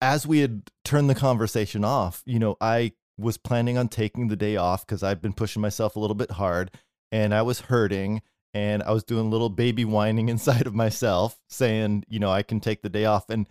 as 0.00 0.26
we 0.26 0.40
had 0.40 0.70
turned 0.84 1.08
the 1.08 1.14
conversation 1.14 1.84
off, 1.84 2.22
you 2.26 2.38
know, 2.38 2.56
I 2.60 2.92
was 3.18 3.36
planning 3.36 3.78
on 3.78 3.88
taking 3.88 4.28
the 4.28 4.36
day 4.36 4.56
off 4.56 4.86
because 4.86 5.02
I've 5.02 5.22
been 5.22 5.32
pushing 5.32 5.62
myself 5.62 5.96
a 5.96 6.00
little 6.00 6.14
bit 6.14 6.32
hard 6.32 6.70
and 7.12 7.34
I 7.34 7.42
was 7.42 7.60
hurting 7.60 8.22
and 8.52 8.82
I 8.82 8.92
was 8.92 9.04
doing 9.04 9.26
a 9.26 9.28
little 9.28 9.48
baby 9.48 9.84
whining 9.84 10.28
inside 10.30 10.66
of 10.66 10.74
myself 10.74 11.38
saying, 11.48 12.04
you 12.08 12.18
know, 12.18 12.30
I 12.30 12.42
can 12.42 12.60
take 12.60 12.82
the 12.82 12.88
day 12.88 13.04
off. 13.04 13.30
And 13.30 13.46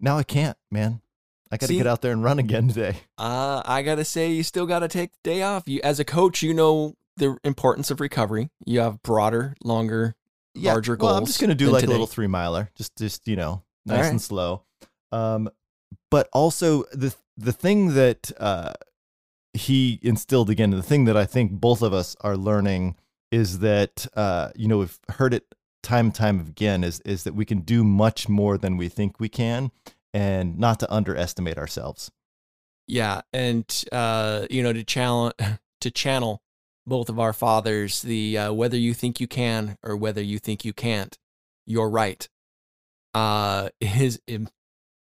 now 0.00 0.18
I 0.18 0.22
can't, 0.22 0.56
man. 0.70 1.00
I 1.50 1.56
got 1.56 1.68
to 1.68 1.74
get 1.74 1.86
out 1.86 2.02
there 2.02 2.12
and 2.12 2.22
run 2.22 2.38
again 2.38 2.68
today. 2.68 2.96
Uh, 3.18 3.62
I 3.64 3.82
got 3.82 3.96
to 3.96 4.04
say, 4.04 4.30
you 4.30 4.44
still 4.44 4.66
got 4.66 4.80
to 4.80 4.88
take 4.88 5.10
the 5.10 5.30
day 5.30 5.42
off. 5.42 5.64
You, 5.66 5.80
as 5.82 5.98
a 5.98 6.04
coach, 6.04 6.40
you 6.40 6.54
know 6.54 6.94
the 7.16 7.36
importance 7.42 7.90
of 7.90 8.00
recovery. 8.00 8.48
You 8.64 8.78
have 8.78 9.02
broader, 9.02 9.56
longer, 9.64 10.14
yeah, 10.54 10.72
larger 10.72 10.94
goals. 10.94 11.16
I'm 11.16 11.26
just 11.26 11.40
going 11.40 11.50
to 11.50 11.56
do 11.56 11.70
like 11.70 11.80
today. 11.80 11.90
a 11.90 11.94
little 11.94 12.06
three 12.06 12.28
miler, 12.28 12.70
just, 12.76 12.96
just, 12.96 13.26
you 13.26 13.34
know, 13.34 13.64
nice 13.84 14.02
right. 14.02 14.10
and 14.10 14.22
slow. 14.22 14.62
Um, 15.10 15.50
but 16.10 16.28
also 16.32 16.84
the 16.92 17.14
the 17.36 17.52
thing 17.52 17.94
that 17.94 18.30
uh, 18.38 18.74
he 19.58 19.98
instilled 20.02 20.50
again, 20.50 20.70
the 20.70 20.82
thing 20.82 21.04
that 21.04 21.16
I 21.16 21.26
think 21.26 21.52
both 21.52 21.82
of 21.82 21.92
us 21.92 22.16
are 22.20 22.36
learning 22.36 22.96
is 23.30 23.58
that 23.58 24.06
uh, 24.14 24.50
you 24.54 24.68
know 24.68 24.78
we've 24.78 24.98
heard 25.10 25.34
it 25.34 25.54
time 25.82 26.06
and 26.06 26.14
time 26.14 26.40
again 26.40 26.84
is 26.84 27.00
is 27.00 27.24
that 27.24 27.34
we 27.34 27.44
can 27.44 27.60
do 27.60 27.84
much 27.84 28.28
more 28.28 28.56
than 28.56 28.76
we 28.76 28.88
think 28.88 29.20
we 29.20 29.28
can, 29.28 29.70
and 30.14 30.58
not 30.58 30.80
to 30.80 30.92
underestimate 30.92 31.58
ourselves. 31.58 32.10
Yeah, 32.86 33.22
and 33.32 33.66
uh, 33.92 34.46
you 34.50 34.62
know 34.62 34.72
to 34.72 34.84
channel 34.84 35.32
to 35.80 35.90
channel 35.90 36.40
both 36.86 37.08
of 37.08 37.18
our 37.18 37.32
fathers, 37.32 38.02
the 38.02 38.38
uh, 38.38 38.52
whether 38.52 38.76
you 38.76 38.94
think 38.94 39.20
you 39.20 39.28
can 39.28 39.76
or 39.82 39.96
whether 39.96 40.22
you 40.22 40.38
think 40.38 40.64
you 40.64 40.72
can't, 40.72 41.18
you're 41.66 41.90
right. 41.90 42.28
Uh, 43.14 43.68
is 43.80 44.20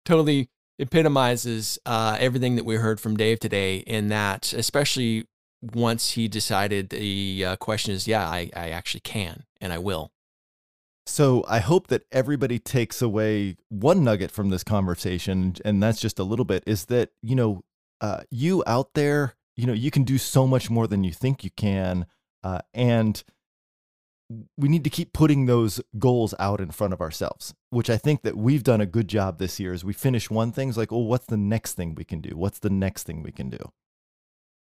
totally 0.05 0.49
epitomizes 0.78 1.78
uh, 1.86 2.16
everything 2.20 2.57
that 2.57 2.65
we 2.65 2.77
heard 2.77 3.01
from 3.01 3.16
Dave 3.16 3.40
today. 3.40 3.78
In 3.78 4.09
that, 4.09 4.53
especially 4.53 5.27
once 5.62 6.12
he 6.12 6.28
decided 6.28 6.90
the 6.90 7.44
uh, 7.44 7.57
question 7.57 7.94
is, 7.94 8.07
yeah, 8.07 8.28
I, 8.28 8.51
I 8.55 8.70
actually 8.70 9.01
can 9.01 9.44
and 9.61 9.73
I 9.73 9.78
will. 9.78 10.12
So 11.07 11.44
I 11.48 11.61
hope 11.61 11.86
that 11.86 12.03
everybody 12.11 12.59
takes 12.59 13.01
away 13.01 13.57
one 13.69 14.03
nugget 14.03 14.32
from 14.32 14.51
this 14.51 14.65
conversation, 14.65 15.55
and 15.65 15.81
that's 15.81 16.01
just 16.01 16.19
a 16.19 16.24
little 16.24 16.44
bit, 16.44 16.65
is 16.66 16.86
that 16.86 17.11
you 17.23 17.36
know, 17.36 17.62
uh, 18.01 18.23
you 18.31 18.65
out 18.66 18.94
there, 18.94 19.35
you 19.55 19.66
know, 19.66 19.73
you 19.73 19.93
can 19.93 20.03
do 20.03 20.19
so 20.19 20.47
much 20.47 20.69
more 20.69 20.89
than 20.89 21.05
you 21.05 21.12
think 21.12 21.44
you 21.44 21.51
can, 21.57 22.07
uh, 22.43 22.59
and 22.74 23.23
we 24.57 24.69
need 24.69 24.85
to 24.85 24.90
keep 24.90 25.12
putting 25.12 25.47
those 25.47 25.81
goals 25.98 26.35
out 26.39 26.61
in 26.61 26.70
front 26.70 26.93
of 26.93 27.01
ourselves, 27.01 27.55
which 27.70 27.89
I 27.89 27.97
think 27.97 28.23
that 28.23 28.36
we've 28.36 28.65
done 28.65 28.81
a 28.81 28.86
good 28.86 29.09
job 29.09 29.39
this 29.39 29.61
year. 29.61 29.73
As 29.73 29.85
we 29.85 29.93
finish 29.93 30.31
one 30.31 30.53
thing, 30.53 30.69
it's 30.69 30.78
like, 30.78 30.93
oh, 30.93 30.98
what's 30.98 31.27
the 31.27 31.36
next 31.36 31.74
thing 31.74 31.94
we 31.94 32.05
can 32.05 32.20
do? 32.20 32.36
What's 32.36 32.59
the 32.59 32.70
next 32.70 33.05
thing 33.05 33.23
we 33.23 33.32
can 33.32 33.51
do? 33.51 33.73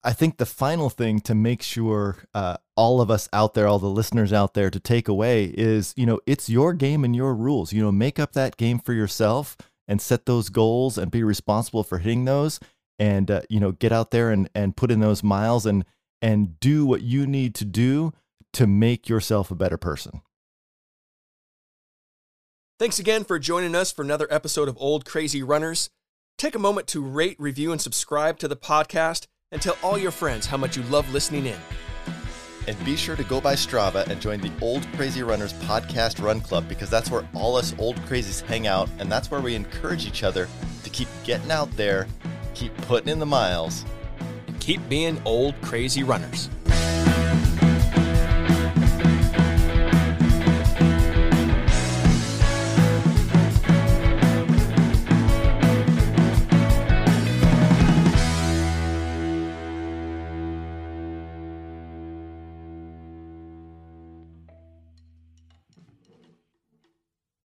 I 0.04 0.14
think 0.14 0.38
the 0.38 0.46
final 0.46 0.90
thing 0.90 1.20
to 1.22 1.36
make 1.36 1.62
sure 1.62 2.18
uh, 2.34 2.58
all 2.76 3.02
of 3.02 3.12
us 3.12 3.30
out 3.34 3.54
there, 3.54 3.68
all 3.68 3.78
the 3.78 3.88
listeners 3.88 4.34
out 4.34 4.56
there, 4.56 4.72
to 4.72 4.80
take 4.80 5.08
away 5.08 5.46
is, 5.46 5.94
you 5.96 6.06
know, 6.06 6.20
it's 6.26 6.50
your 6.50 6.74
game 6.74 7.04
and 7.04 7.16
your 7.16 7.36
rules. 7.36 7.72
You 7.72 7.84
know, 7.84 7.92
make 7.92 8.20
up 8.20 8.34
that 8.34 8.58
game 8.58 8.80
for 8.80 8.94
yourself 8.94 9.58
and 9.88 10.02
set 10.02 10.26
those 10.26 10.50
goals 10.50 10.98
and 10.98 11.12
be 11.12 11.24
responsible 11.24 11.84
for 11.84 12.00
hitting 12.00 12.26
those. 12.26 12.60
And 12.98 13.30
uh, 13.30 13.42
you 13.50 13.60
know, 13.60 13.72
get 13.74 13.92
out 13.92 14.12
there 14.12 14.32
and 14.32 14.50
and 14.56 14.76
put 14.76 14.92
in 14.92 15.02
those 15.02 15.24
miles 15.24 15.66
and 15.66 15.86
and 16.22 16.60
do 16.60 16.86
what 16.86 17.02
you 17.02 17.28
need 17.28 17.54
to 17.56 17.66
do 17.66 18.14
to 18.54 18.68
make 18.68 19.08
yourself 19.08 19.52
a 19.52 19.56
better 19.56 19.78
person. 19.78 20.22
Thanks 22.80 22.98
again 22.98 23.24
for 23.24 23.38
joining 23.38 23.76
us 23.76 23.92
for 23.92 24.02
another 24.02 24.28
episode 24.32 24.68
of 24.68 24.76
Old 24.80 25.06
Crazy 25.06 25.44
Runners. 25.44 25.92
Take 26.38 26.56
a 26.56 26.60
moment 26.60 26.88
to 26.88 27.02
rate, 27.04 27.40
review, 27.40 27.72
and 27.72 27.80
subscribe 27.80 28.40
to 28.40 28.48
the 28.48 28.56
podcast 28.56 29.28
and 29.52 29.62
tell 29.62 29.78
all 29.84 29.98
your 29.98 30.10
friends 30.10 30.48
how 30.48 30.58
much 30.58 30.76
you 30.76 30.84
love 30.84 31.12
listening 31.14 31.46
in. 31.46 31.60
And 32.68 32.84
be 32.84 32.96
sure 32.96 33.16
to 33.16 33.24
go 33.24 33.40
by 33.40 33.54
Strava 33.54 34.08
and 34.08 34.22
join 34.22 34.40
the 34.40 34.52
Old 34.62 34.88
Crazy 34.96 35.22
Runners 35.22 35.54
podcast 35.54 36.24
run 36.24 36.42
club 36.42 36.68
because 36.68 36.90
that's 36.90 37.12
where 37.12 37.28
all 37.36 37.56
us 37.56 37.76
old 37.78 37.98
crazies 38.08 38.42
hang 38.42 38.66
out 38.66 38.90
and 38.98 39.12
that's 39.12 39.30
where 39.30 39.42
we 39.42 39.54
encourage 39.56 40.08
each 40.08 40.24
other 40.24 40.48
to 40.84 40.90
keep 40.90 41.08
getting 41.24 41.52
out 41.52 41.72
there, 41.78 42.08
keep 42.56 42.76
putting 42.78 43.10
in 43.10 43.20
the 43.20 43.26
miles, 43.26 43.86
and 44.48 44.60
keep 44.60 44.88
being 44.90 45.22
old 45.26 45.54
crazy 45.62 46.04
runners. 46.04 46.50